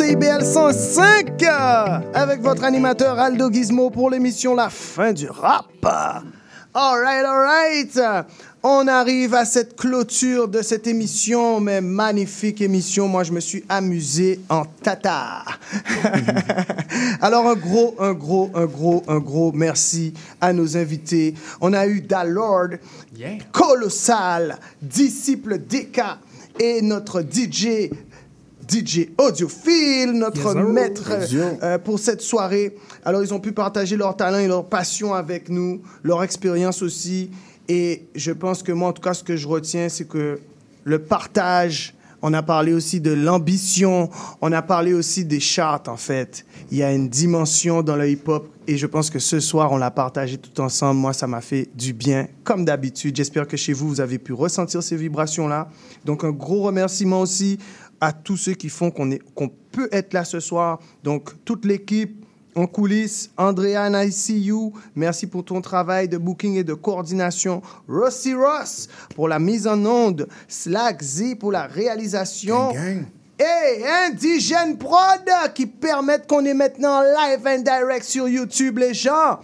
CIBL 0.07 0.45
105 0.45 1.41
euh, 1.41 1.99
avec 2.13 2.39
votre 2.39 2.63
animateur 2.63 3.17
Aldo 3.17 3.51
Gizmo 3.51 3.89
pour 3.89 4.11
l'émission 4.11 4.53
La 4.53 4.69
fin 4.69 5.13
du 5.13 5.27
rap. 5.27 5.65
Alright, 6.75 7.25
alright. 7.25 7.99
On 8.61 8.87
arrive 8.87 9.33
à 9.33 9.45
cette 9.45 9.75
clôture 9.75 10.47
de 10.47 10.61
cette 10.61 10.85
émission, 10.85 11.59
mais 11.59 11.81
magnifique 11.81 12.61
émission. 12.61 13.07
Moi, 13.07 13.23
je 13.23 13.31
me 13.31 13.39
suis 13.39 13.63
amusé 13.67 14.41
en 14.47 14.65
tata. 14.65 15.43
Alors, 17.21 17.47
un 17.47 17.55
gros, 17.55 17.95
un 17.97 18.13
gros, 18.13 18.51
un 18.53 18.65
gros, 18.67 19.03
un 19.07 19.17
gros 19.17 19.51
merci 19.53 20.13
à 20.39 20.53
nos 20.53 20.77
invités. 20.77 21.33
On 21.61 21.73
a 21.73 21.87
eu 21.87 22.01
Dalord, 22.01 22.77
Colossal, 23.51 24.59
Disciple 24.83 25.57
DK 25.57 26.01
et 26.59 26.81
notre 26.81 27.21
DJ 27.21 27.89
DJ 28.67 29.09
Audiophile, 29.17 30.11
notre 30.13 30.55
Yes, 30.55 30.65
maître 30.67 31.23
Audio. 31.23 31.43
euh, 31.61 31.77
pour 31.77 31.99
cette 31.99 32.21
soirée. 32.21 32.75
Alors, 33.03 33.23
ils 33.23 33.33
ont 33.33 33.39
pu 33.39 33.51
partager 33.51 33.95
leur 33.97 34.15
talent 34.17 34.39
et 34.39 34.47
leur 34.47 34.65
passion 34.65 35.13
avec 35.13 35.49
nous, 35.49 35.81
leur 36.03 36.23
expérience 36.23 36.81
aussi. 36.81 37.29
Et 37.67 38.05
je 38.15 38.31
pense 38.31 38.63
que 38.63 38.71
moi, 38.71 38.89
en 38.89 38.93
tout 38.93 39.01
cas, 39.01 39.13
ce 39.13 39.23
que 39.23 39.35
je 39.35 39.47
retiens, 39.47 39.89
c'est 39.89 40.07
que 40.07 40.39
le 40.83 40.99
partage, 40.99 41.93
on 42.21 42.33
a 42.33 42.41
parlé 42.41 42.73
aussi 42.73 42.99
de 43.01 43.11
l'ambition, 43.11 44.09
on 44.41 44.51
a 44.51 44.61
parlé 44.61 44.93
aussi 44.93 45.25
des 45.25 45.39
charts, 45.39 45.83
en 45.87 45.97
fait. 45.97 46.45
Il 46.71 46.77
y 46.77 46.83
a 46.83 46.91
une 46.91 47.09
dimension 47.09 47.83
dans 47.83 47.95
le 47.95 48.09
hip-hop 48.09 48.47
et 48.67 48.77
je 48.77 48.87
pense 48.87 49.11
que 49.11 49.19
ce 49.19 49.39
soir, 49.39 49.71
on 49.71 49.77
l'a 49.77 49.91
partagé 49.91 50.37
tout 50.39 50.59
ensemble. 50.59 50.99
Moi, 50.99 51.13
ça 51.13 51.27
m'a 51.27 51.41
fait 51.41 51.69
du 51.75 51.93
bien, 51.93 52.27
comme 52.43 52.65
d'habitude. 52.65 53.15
J'espère 53.15 53.47
que 53.47 53.57
chez 53.57 53.73
vous, 53.73 53.87
vous 53.87 54.01
avez 54.01 54.17
pu 54.17 54.33
ressentir 54.33 54.81
ces 54.81 54.95
vibrations-là. 54.95 55.69
Donc, 56.03 56.23
un 56.23 56.31
gros 56.31 56.63
remerciement 56.63 57.21
aussi 57.21 57.59
à 58.01 58.13
tous 58.13 58.37
ceux 58.37 58.53
qui 58.53 58.69
font 58.69 58.91
qu'on 58.91 59.49
peut 59.71 59.89
être 59.91 60.13
là 60.13 60.23
ce 60.23 60.39
soir. 60.39 60.79
Donc, 61.03 61.31
toute 61.45 61.65
l'équipe 61.65 62.25
en 62.55 62.67
coulisses, 62.67 63.31
Andrea 63.37 63.89
I 63.89 64.11
see 64.11 64.39
you. 64.39 64.71
Merci 64.95 65.27
pour 65.27 65.43
ton 65.43 65.59
travail 65.61 66.07
de 66.07 66.17
booking 66.17 66.55
et 66.55 66.63
de 66.63 66.73
coordination. 66.73 67.61
Rossi 67.87 68.33
Ross 68.33 68.87
pour 69.13 69.27
la 69.27 69.39
mise 69.39 69.67
en 69.67 69.85
onde. 69.85 70.27
Slack 70.47 71.03
Z 71.03 71.35
pour 71.37 71.51
la 71.51 71.67
réalisation. 71.67 72.71
Et 73.37 73.83
Indigène 74.07 74.77
Prod 74.77 75.25
qui 75.53 75.65
permettent 75.65 76.27
qu'on 76.27 76.45
est 76.45 76.53
maintenant 76.53 77.01
live 77.01 77.45
and 77.45 77.63
direct 77.63 78.05
sur 78.05 78.29
YouTube, 78.29 78.77
les 78.77 78.93
gens. 78.93 79.39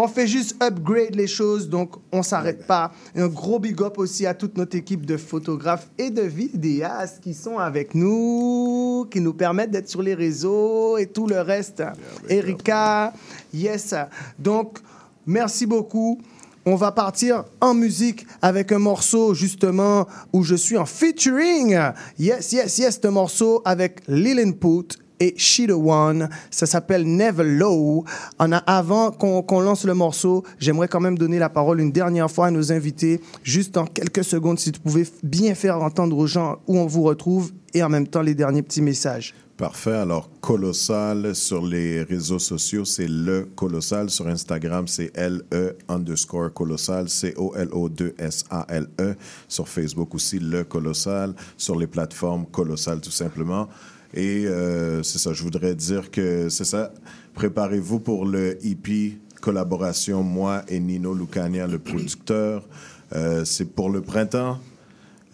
On 0.00 0.06
fait 0.06 0.28
juste 0.28 0.54
upgrade 0.62 1.16
les 1.16 1.26
choses, 1.26 1.68
donc 1.68 1.96
on 2.12 2.22
s'arrête 2.22 2.68
pas. 2.68 2.92
Un 3.16 3.26
gros 3.26 3.58
big 3.58 3.82
up 3.82 3.98
aussi 3.98 4.26
à 4.26 4.34
toute 4.34 4.56
notre 4.56 4.76
équipe 4.76 5.04
de 5.04 5.16
photographes 5.16 5.88
et 5.98 6.10
de 6.10 6.22
vidéastes 6.22 7.20
qui 7.20 7.34
sont 7.34 7.58
avec 7.58 7.96
nous, 7.96 9.08
qui 9.10 9.20
nous 9.20 9.34
permettent 9.34 9.72
d'être 9.72 9.88
sur 9.88 10.00
les 10.00 10.14
réseaux 10.14 10.98
et 10.98 11.06
tout 11.06 11.26
le 11.26 11.40
reste. 11.40 11.82
Erika, 12.28 13.12
yes. 13.52 13.92
Donc, 14.38 14.78
merci 15.26 15.66
beaucoup. 15.66 16.20
On 16.64 16.76
va 16.76 16.92
partir 16.92 17.42
en 17.60 17.74
musique 17.74 18.24
avec 18.40 18.70
un 18.70 18.78
morceau 18.78 19.34
justement 19.34 20.06
où 20.32 20.44
je 20.44 20.54
suis 20.54 20.78
en 20.78 20.86
featuring. 20.86 21.76
Yes, 22.20 22.52
yes, 22.52 22.78
yes, 22.78 23.00
ce 23.02 23.08
morceau 23.08 23.62
avec 23.64 24.02
Lil 24.06 24.38
Input 24.38 24.96
et 25.20 25.34
She 25.36 25.66
The 25.66 25.72
One. 25.72 26.28
Ça 26.50 26.66
s'appelle 26.66 27.04
Never 27.04 27.44
Low. 27.44 28.04
En 28.38 28.52
avant 28.52 29.10
qu'on 29.10 29.60
lance 29.60 29.84
le 29.84 29.94
morceau, 29.94 30.44
j'aimerais 30.58 30.88
quand 30.88 31.00
même 31.00 31.18
donner 31.18 31.38
la 31.38 31.48
parole 31.48 31.80
une 31.80 31.92
dernière 31.92 32.30
fois 32.30 32.46
à 32.46 32.50
nos 32.50 32.72
invités, 32.72 33.20
juste 33.42 33.76
en 33.76 33.86
quelques 33.86 34.24
secondes, 34.24 34.58
si 34.58 34.72
tu 34.72 34.80
pouvais 34.80 35.06
bien 35.22 35.54
faire 35.54 35.82
entendre 35.82 36.16
aux 36.16 36.26
gens 36.26 36.58
où 36.66 36.78
on 36.78 36.86
vous 36.86 37.02
retrouve 37.02 37.52
et 37.74 37.82
en 37.82 37.88
même 37.88 38.06
temps 38.06 38.22
les 38.22 38.34
derniers 38.34 38.62
petits 38.62 38.82
messages. 38.82 39.34
Parfait. 39.58 39.90
Alors, 39.90 40.30
Colossal 40.40 41.34
sur 41.34 41.66
les 41.66 42.04
réseaux 42.04 42.38
sociaux, 42.38 42.84
c'est 42.84 43.08
le 43.08 43.48
Colossal. 43.56 44.08
Sur 44.08 44.28
Instagram, 44.28 44.86
c'est 44.86 45.10
LE 45.16 45.76
underscore 45.88 46.52
Colossal, 46.52 47.08
C-O-L-O-2-S-A-L-E. 47.08 49.02
E. 49.02 49.16
Sur 49.48 49.68
Facebook 49.68 50.14
aussi, 50.14 50.38
le 50.38 50.62
Colossal. 50.62 51.34
Sur 51.56 51.76
les 51.76 51.88
plateformes 51.88 52.46
Colossal, 52.46 53.00
tout 53.00 53.10
simplement. 53.10 53.66
Et 54.14 54.46
euh, 54.46 55.02
c'est 55.02 55.18
ça, 55.18 55.32
je 55.32 55.42
voudrais 55.42 55.74
dire 55.74 56.10
que 56.10 56.48
c'est 56.48 56.64
ça. 56.64 56.92
Préparez-vous 57.34 58.00
pour 58.00 58.24
le 58.24 58.58
EP 58.66 59.18
collaboration, 59.40 60.22
moi 60.22 60.62
et 60.68 60.80
Nino 60.80 61.14
Lucania, 61.14 61.66
le 61.66 61.78
producteur. 61.78 62.66
Euh, 63.14 63.44
c'est 63.44 63.66
pour 63.66 63.90
le 63.90 64.00
printemps. 64.00 64.58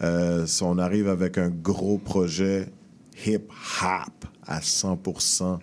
Euh, 0.01 0.45
on 0.61 0.77
arrive 0.77 1.07
avec 1.09 1.37
un 1.37 1.49
gros 1.49 1.97
projet 1.97 2.67
hip-hop 3.25 4.25
à 4.45 4.59
100%. 4.59 5.59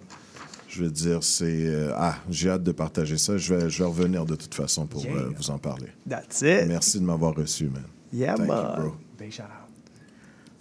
Je 0.68 0.84
veux 0.84 0.90
dire, 0.90 1.22
c'est... 1.22 1.44
euh, 1.66 1.92
ah, 1.96 2.16
j'ai 2.30 2.48
hâte 2.48 2.62
de 2.62 2.72
partager 2.72 3.18
ça. 3.18 3.36
Je 3.36 3.54
vais, 3.54 3.68
je 3.70 3.78
vais 3.78 3.88
revenir 3.88 4.24
de 4.24 4.34
toute 4.34 4.54
façon 4.54 4.86
pour 4.86 5.04
Yeah. 5.04 5.14
vous 5.36 5.50
en 5.50 5.58
parler. 5.58 5.88
That's 6.08 6.40
it. 6.40 6.66
Merci 6.66 6.98
de 6.98 7.04
m'avoir 7.04 7.34
reçu, 7.34 7.66
man. 7.68 7.82
Yeah, 8.12 8.34
Thank 8.36 8.48
you, 8.48 8.52
man. 8.54 8.74
bro. 8.80 8.92
Big 9.18 9.30
shout 9.32 9.42
out. 9.42 9.61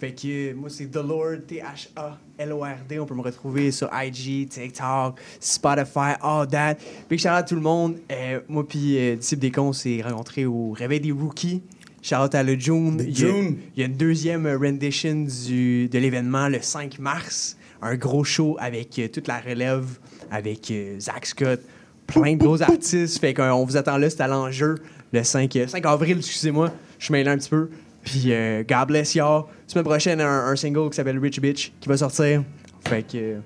Fait 0.02 0.10
que 0.10 0.52
moi, 0.54 0.68
c'est 0.68 0.86
The 0.90 0.96
Lord, 0.96 1.46
T-H-A-L-O-R-D. 1.46 2.98
On 2.98 3.06
peut 3.06 3.14
me 3.14 3.20
retrouver 3.22 3.70
sur 3.70 3.88
IG, 3.94 4.48
TikTok, 4.48 5.20
Spotify, 5.38 6.14
all 6.20 6.48
that. 6.48 6.74
Big 7.08 7.20
shout 7.20 7.28
out 7.28 7.34
à 7.34 7.42
tout 7.44 7.54
le 7.54 7.60
monde. 7.60 7.98
Euh, 8.10 8.40
moi, 8.48 8.66
puis 8.66 8.98
euh, 8.98 9.14
Disciple 9.14 9.42
des 9.42 9.52
cons, 9.52 9.68
on 9.68 9.72
s'est 9.72 10.02
rencontrés 10.02 10.44
au 10.44 10.72
Réveil 10.72 10.98
des 10.98 11.12
Rookies. 11.12 11.62
Shout 12.02 12.16
out 12.16 12.34
à 12.34 12.42
le 12.42 12.58
June. 12.58 12.96
Il 12.98 13.16
y 13.16 13.22
a- 13.22 13.28
June. 13.28 13.56
Il 13.76 13.80
y 13.80 13.82
a 13.84 13.86
une 13.86 13.96
deuxième 13.96 14.44
rendition 14.48 15.24
du, 15.46 15.88
de 15.88 15.98
l'événement 16.00 16.48
le 16.48 16.60
5 16.60 16.98
mars. 16.98 17.56
Un 17.80 17.94
gros 17.94 18.24
show 18.24 18.56
avec 18.58 18.98
euh, 18.98 19.06
toute 19.06 19.28
la 19.28 19.38
relève, 19.38 19.86
avec 20.32 20.68
euh, 20.72 20.98
Zach 20.98 21.26
Scott, 21.26 21.60
plein 22.08 22.32
de 22.34 22.38
gros 22.42 22.60
artistes. 22.60 23.20
Fait 23.20 23.34
qu'on 23.34 23.64
vous 23.64 23.76
attend 23.76 23.98
là, 23.98 24.10
c'est 24.10 24.20
à 24.20 24.26
l'enjeu 24.26 24.74
le 25.12 25.22
5, 25.22 25.54
euh, 25.54 25.66
5 25.68 25.86
avril, 25.86 26.16
excusez-moi. 26.18 26.72
Je 26.98 27.04
suis 27.04 27.12
mêlé 27.12 27.30
un 27.30 27.38
petit 27.38 27.50
peu. 27.50 27.70
Puis 28.04 28.32
euh, 28.32 28.62
God 28.68 28.88
bless 28.88 29.14
y'all. 29.14 29.44
Semaine 29.66 29.84
prochaine, 29.84 30.20
un, 30.20 30.46
un 30.46 30.56
single 30.56 30.90
qui 30.90 30.96
s'appelle 30.96 31.18
Rich 31.18 31.40
Bitch 31.40 31.72
qui 31.80 31.88
va 31.88 31.96
sortir. 31.96 32.42
Fait 32.86 33.02
que. 33.02 33.36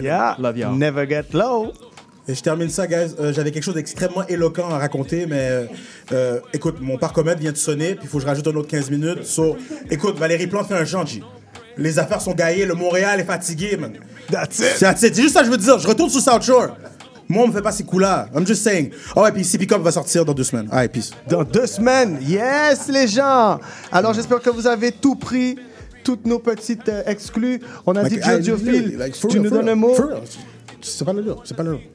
Yeah. 0.00 0.36
Love 0.38 0.58
y'all. 0.58 0.76
Never 0.76 1.06
get 1.08 1.24
low. 1.32 1.72
Et 2.26 2.34
je 2.34 2.42
termine 2.42 2.70
ça, 2.70 2.86
guys. 2.86 3.14
Euh, 3.20 3.32
J'avais 3.34 3.50
quelque 3.50 3.62
chose 3.62 3.74
d'extrêmement 3.74 4.26
éloquent 4.26 4.68
à 4.70 4.78
raconter, 4.78 5.26
mais 5.26 5.48
euh, 5.50 5.66
euh, 6.12 6.40
écoute, 6.54 6.76
mon 6.80 6.96
parcomètre 6.96 7.38
vient 7.40 7.52
de 7.52 7.56
sonner, 7.56 7.94
puis 7.94 8.04
il 8.04 8.08
faut 8.08 8.16
que 8.16 8.22
je 8.22 8.28
rajoute 8.28 8.46
un 8.46 8.54
autre 8.56 8.68
15 8.68 8.90
minutes. 8.90 9.24
So, 9.24 9.56
écoute, 9.90 10.18
Valérie 10.18 10.46
Plante 10.46 10.68
fait 10.68 10.74
un 10.74 10.86
chant, 10.86 11.04
G. 11.04 11.22
Les 11.76 11.98
affaires 11.98 12.22
sont 12.22 12.32
gaillées, 12.32 12.64
le 12.64 12.74
Montréal 12.74 13.20
est 13.20 13.24
fatigué, 13.24 13.76
man. 13.76 13.92
That's 14.30 14.58
it. 14.58 14.78
That's 14.80 15.02
it. 15.02 15.14
C'est 15.14 15.22
juste 15.22 15.34
ça 15.34 15.40
que 15.40 15.46
je 15.46 15.50
veux 15.50 15.58
te 15.58 15.62
dire. 15.62 15.78
Je 15.78 15.86
retourne 15.86 16.08
sur 16.08 16.20
South 16.20 16.42
Shore. 16.42 16.68
Moi, 17.28 17.44
on 17.44 17.48
me 17.48 17.52
fait 17.52 17.62
pas 17.62 17.72
ces 17.72 17.84
coups-là. 17.84 18.28
I'm 18.34 18.46
just 18.46 18.62
saying. 18.62 18.90
Oh, 19.16 19.22
ouais, 19.22 19.32
puis 19.32 19.44
CP 19.44 19.66
Cup 19.66 19.80
va 19.82 19.90
sortir 19.90 20.24
dans 20.24 20.34
deux 20.34 20.44
semaines. 20.44 20.68
Alright, 20.70 20.92
peace. 20.92 21.10
Dans 21.28 21.44
deux 21.44 21.66
semaines. 21.66 22.18
Yes, 22.22 22.88
les 22.88 23.08
gens. 23.08 23.58
Alors, 23.90 24.12
j'espère 24.12 24.40
que 24.40 24.50
vous 24.50 24.66
avez 24.66 24.92
tout 24.92 25.14
pris, 25.14 25.56
toutes 26.02 26.26
nos 26.26 26.38
petites 26.38 26.88
euh, 26.88 27.02
exclus. 27.06 27.60
On 27.86 27.96
a 27.96 28.02
Like, 28.02 28.12
dit 28.12 28.96
like, 28.96 29.14
for 29.16 29.30
tu 29.30 29.38
real, 29.38 29.44
nous 29.44 29.50
donnes 29.50 29.66
real, 29.66 29.68
un 29.70 29.74
mot. 29.76 29.94
C'est 30.82 31.04
pas 31.04 31.14
le 31.14 31.22
là. 31.22 31.34
C'est 31.44 31.56
pas 31.56 31.62
le. 31.62 31.78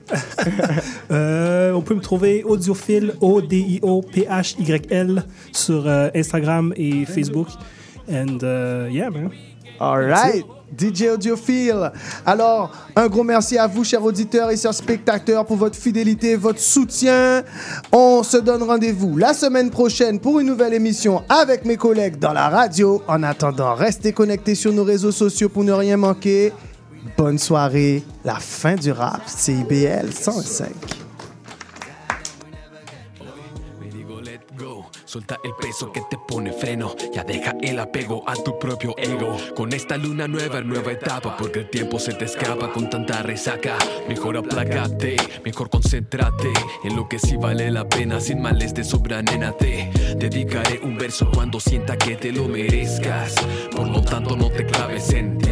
Euh, 1.11 1.71
on 1.73 1.81
peut 1.81 1.95
me 1.95 2.01
trouver 2.01 2.43
audiophile, 2.43 3.13
O-D-I-O-P-H-Y-L, 3.21 5.23
sur 5.51 5.87
euh, 5.87 6.09
Instagram 6.15 6.73
et 6.75 7.05
Facebook. 7.05 7.47
And 8.11 8.37
uh, 8.41 8.89
yeah, 8.91 9.09
man. 9.09 9.29
All 9.79 10.09
right. 10.09 10.45
DJ 10.77 11.09
Audiophile. 11.13 11.91
Alors, 12.25 12.71
un 12.95 13.07
gros 13.07 13.23
merci 13.23 13.57
à 13.57 13.67
vous, 13.67 13.83
chers 13.83 14.03
auditeurs 14.03 14.51
et 14.51 14.57
chers 14.57 14.73
spectateurs, 14.73 15.45
pour 15.45 15.57
votre 15.57 15.75
fidélité, 15.75 16.35
votre 16.35 16.59
soutien. 16.59 17.43
On 17.91 18.23
se 18.23 18.37
donne 18.37 18.63
rendez-vous 18.63 19.17
la 19.17 19.33
semaine 19.33 19.71
prochaine 19.71 20.19
pour 20.19 20.39
une 20.39 20.47
nouvelle 20.47 20.73
émission 20.73 21.23
avec 21.27 21.65
mes 21.65 21.77
collègues 21.77 22.19
dans 22.19 22.33
la 22.33 22.49
radio. 22.49 23.01
En 23.07 23.23
attendant, 23.23 23.73
restez 23.73 24.13
connectés 24.13 24.55
sur 24.55 24.71
nos 24.71 24.83
réseaux 24.83 25.11
sociaux 25.11 25.49
pour 25.49 25.63
ne 25.63 25.71
rien 25.71 25.97
manquer. 25.97 26.53
Bonne 27.17 27.39
soirée. 27.39 28.03
La 28.23 28.35
fin 28.35 28.75
du 28.75 28.91
rap, 28.91 29.21
CIBL 29.25 30.11
105. 30.13 31.08
Suelta 35.09 35.39
el 35.43 35.55
peso 35.55 35.91
que 35.91 36.01
te 36.07 36.19
pone 36.19 36.53
freno, 36.53 36.95
ya 37.11 37.23
deja 37.23 37.55
el 37.61 37.79
apego 37.79 38.23
a 38.29 38.35
tu 38.35 38.59
propio 38.59 38.93
ego. 38.95 39.37
Con 39.55 39.73
esta 39.73 39.97
luna 39.97 40.27
nueva, 40.27 40.61
nueva 40.61 40.91
etapa, 40.91 41.35
porque 41.35 41.61
el 41.61 41.69
tiempo 41.71 41.97
se 41.97 42.13
te 42.13 42.25
escapa 42.25 42.71
con 42.71 42.91
tanta 42.91 43.23
resaca. 43.23 43.75
Mejor 44.07 44.37
aplácate, 44.37 45.17
mejor 45.43 45.71
concéntrate 45.71 46.53
en 46.83 46.95
lo 46.95 47.09
que 47.09 47.17
sí 47.17 47.37
vale 47.37 47.71
la 47.71 47.89
pena, 47.89 48.19
sin 48.19 48.39
males 48.39 48.75
de 48.75 48.83
sobra, 48.83 49.23
nena, 49.23 49.51
te 49.53 49.89
dedicaré 50.15 50.79
un 50.83 50.95
verso 50.95 51.31
cuando 51.31 51.59
sienta 51.59 51.97
que 51.97 52.15
te 52.15 52.31
lo 52.31 52.47
merezcas. 52.47 53.33
Por 53.75 53.87
lo 53.87 54.03
tanto, 54.03 54.35
no 54.35 54.51
te 54.51 54.63
claves, 54.67 55.09
entiendo 55.11 55.48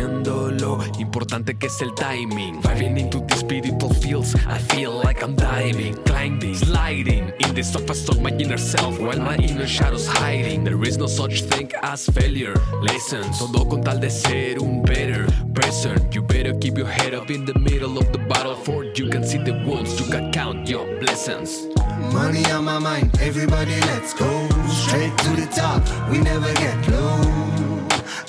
lo 0.67 0.83
importante 0.99 1.57
que 1.57 1.67
es 1.67 1.81
el 1.81 1.93
timing. 1.93 2.61
Vibing 2.61 2.97
into 2.97 3.19
the 3.27 3.35
spiritual 3.35 3.93
fields, 3.93 4.35
I 4.47 4.57
feel 4.57 4.91
like 4.91 5.23
I'm 5.23 5.35
diving, 5.35 5.95
climbing, 6.03 6.55
sliding 6.55 7.31
in 7.39 7.55
the 7.55 7.63
surface 7.63 8.09
of 8.09 8.21
my 8.21 8.31
inner 8.31 8.57
self 8.57 8.99
while 8.99 9.19
my 9.19 9.35
inner 9.37 9.67
shadows 9.67 10.07
hiding. 10.07 10.63
There 10.63 10.81
is 10.83 10.97
no 10.97 11.07
such 11.07 11.43
thing 11.43 11.71
as 11.83 12.05
failure. 12.07 12.55
Listen, 12.81 13.23
todo 13.39 13.65
con 13.69 13.81
tal 13.81 13.99
de 13.99 14.09
ser 14.09 14.59
un 14.59 14.81
better, 14.81 15.25
listen. 15.55 15.95
You 16.11 16.21
better 16.21 16.53
keep 16.59 16.77
your 16.77 16.87
head 16.87 17.13
up 17.13 17.29
in 17.29 17.45
the 17.45 17.57
middle 17.59 17.97
of 17.97 18.11
the 18.11 18.19
battlefield. 18.19 18.97
You 18.97 19.09
can 19.09 19.23
see 19.23 19.37
the 19.37 19.53
wounds, 19.65 19.99
you 19.99 20.05
can 20.11 20.31
count 20.31 20.67
your 20.67 20.85
blessings. 20.99 21.67
Money 22.11 22.43
on 22.51 22.65
my 22.65 22.79
mind, 22.79 23.17
everybody 23.21 23.79
let's 23.91 24.13
go 24.13 24.29
straight 24.67 25.15
to 25.19 25.29
the 25.35 25.47
top. 25.55 25.81
We 26.09 26.19
never 26.19 26.53
get 26.53 26.77
low. 26.89 27.21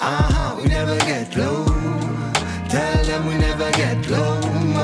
Uh 0.00 0.22
huh, 0.32 0.56
we 0.60 0.68
never 0.68 0.96
get 0.98 1.36
low. 1.36 1.67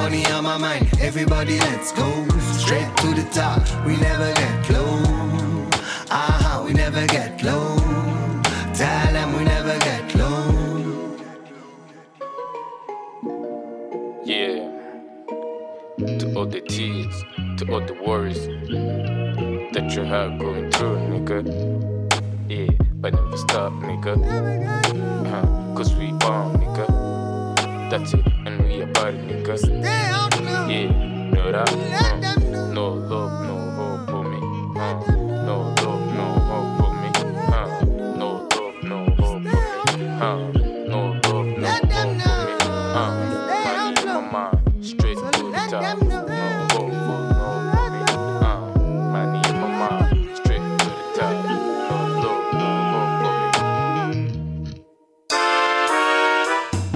Money 0.05 0.27
on 0.27 0.45
my 0.45 0.59
mind, 0.59 0.87
everybody 1.01 1.59
let's 1.61 1.91
go 1.93 2.29
straight 2.59 2.95
to 2.99 3.15
the 3.15 3.27
top. 3.33 3.63
We 3.87 3.97
never 3.97 4.35
get 4.35 4.69
low. 4.69 5.01
Uh 6.11 6.33
huh, 6.45 6.63
we 6.63 6.75
never 6.75 7.07
get 7.07 7.43
low. 7.43 7.75
Tell 8.75 9.13
them 9.15 9.33
we 9.35 9.45
never 9.45 9.79
get 9.79 10.15
low. 10.15 11.17
Yeah. 14.27 14.69
To 16.19 16.35
all 16.37 16.45
the 16.45 16.61
tears, 16.61 17.25
to 17.57 17.73
all 17.73 17.81
the 17.81 17.95
worries 18.07 18.47
that 19.73 19.91
you 19.97 20.03
have 20.03 20.39
going 20.39 20.71
through, 20.73 20.99
nigga. 21.13 21.41
Yeah, 22.51 22.71
but 22.97 23.15
never 23.15 23.39
stop, 23.39 23.73
nigga. 23.73 24.15
Uh, 25.33 25.75
Cause 25.75 25.95
we 25.95 26.13
bomb, 26.13 26.59
nigga. 26.59 26.87
That's 27.89 28.13
it, 28.13 28.25
it, 29.03 29.45
nigga. 29.45 29.55
Yeah, 30.71 30.91
know 31.31 31.53
that? 31.53 31.69
Uh, 31.73 32.73
no 32.73 32.87
love, 32.89 33.35
no 33.47 33.57
hope 33.77 34.09
for 34.09 34.23
me. 34.25 34.39
Uh, 34.81 34.95
no 35.45 35.57
love, 35.83 36.05
no 36.17 36.27
hope 36.49 36.71
for 36.81 36.93
me. 37.01 37.09
Uh, 37.53 37.85
no 38.17 38.29
love, 38.55 38.77
no 38.83 38.99
hope 39.19 39.43
for 39.43 39.99
me. 39.99 40.07
Uh, 40.21 40.54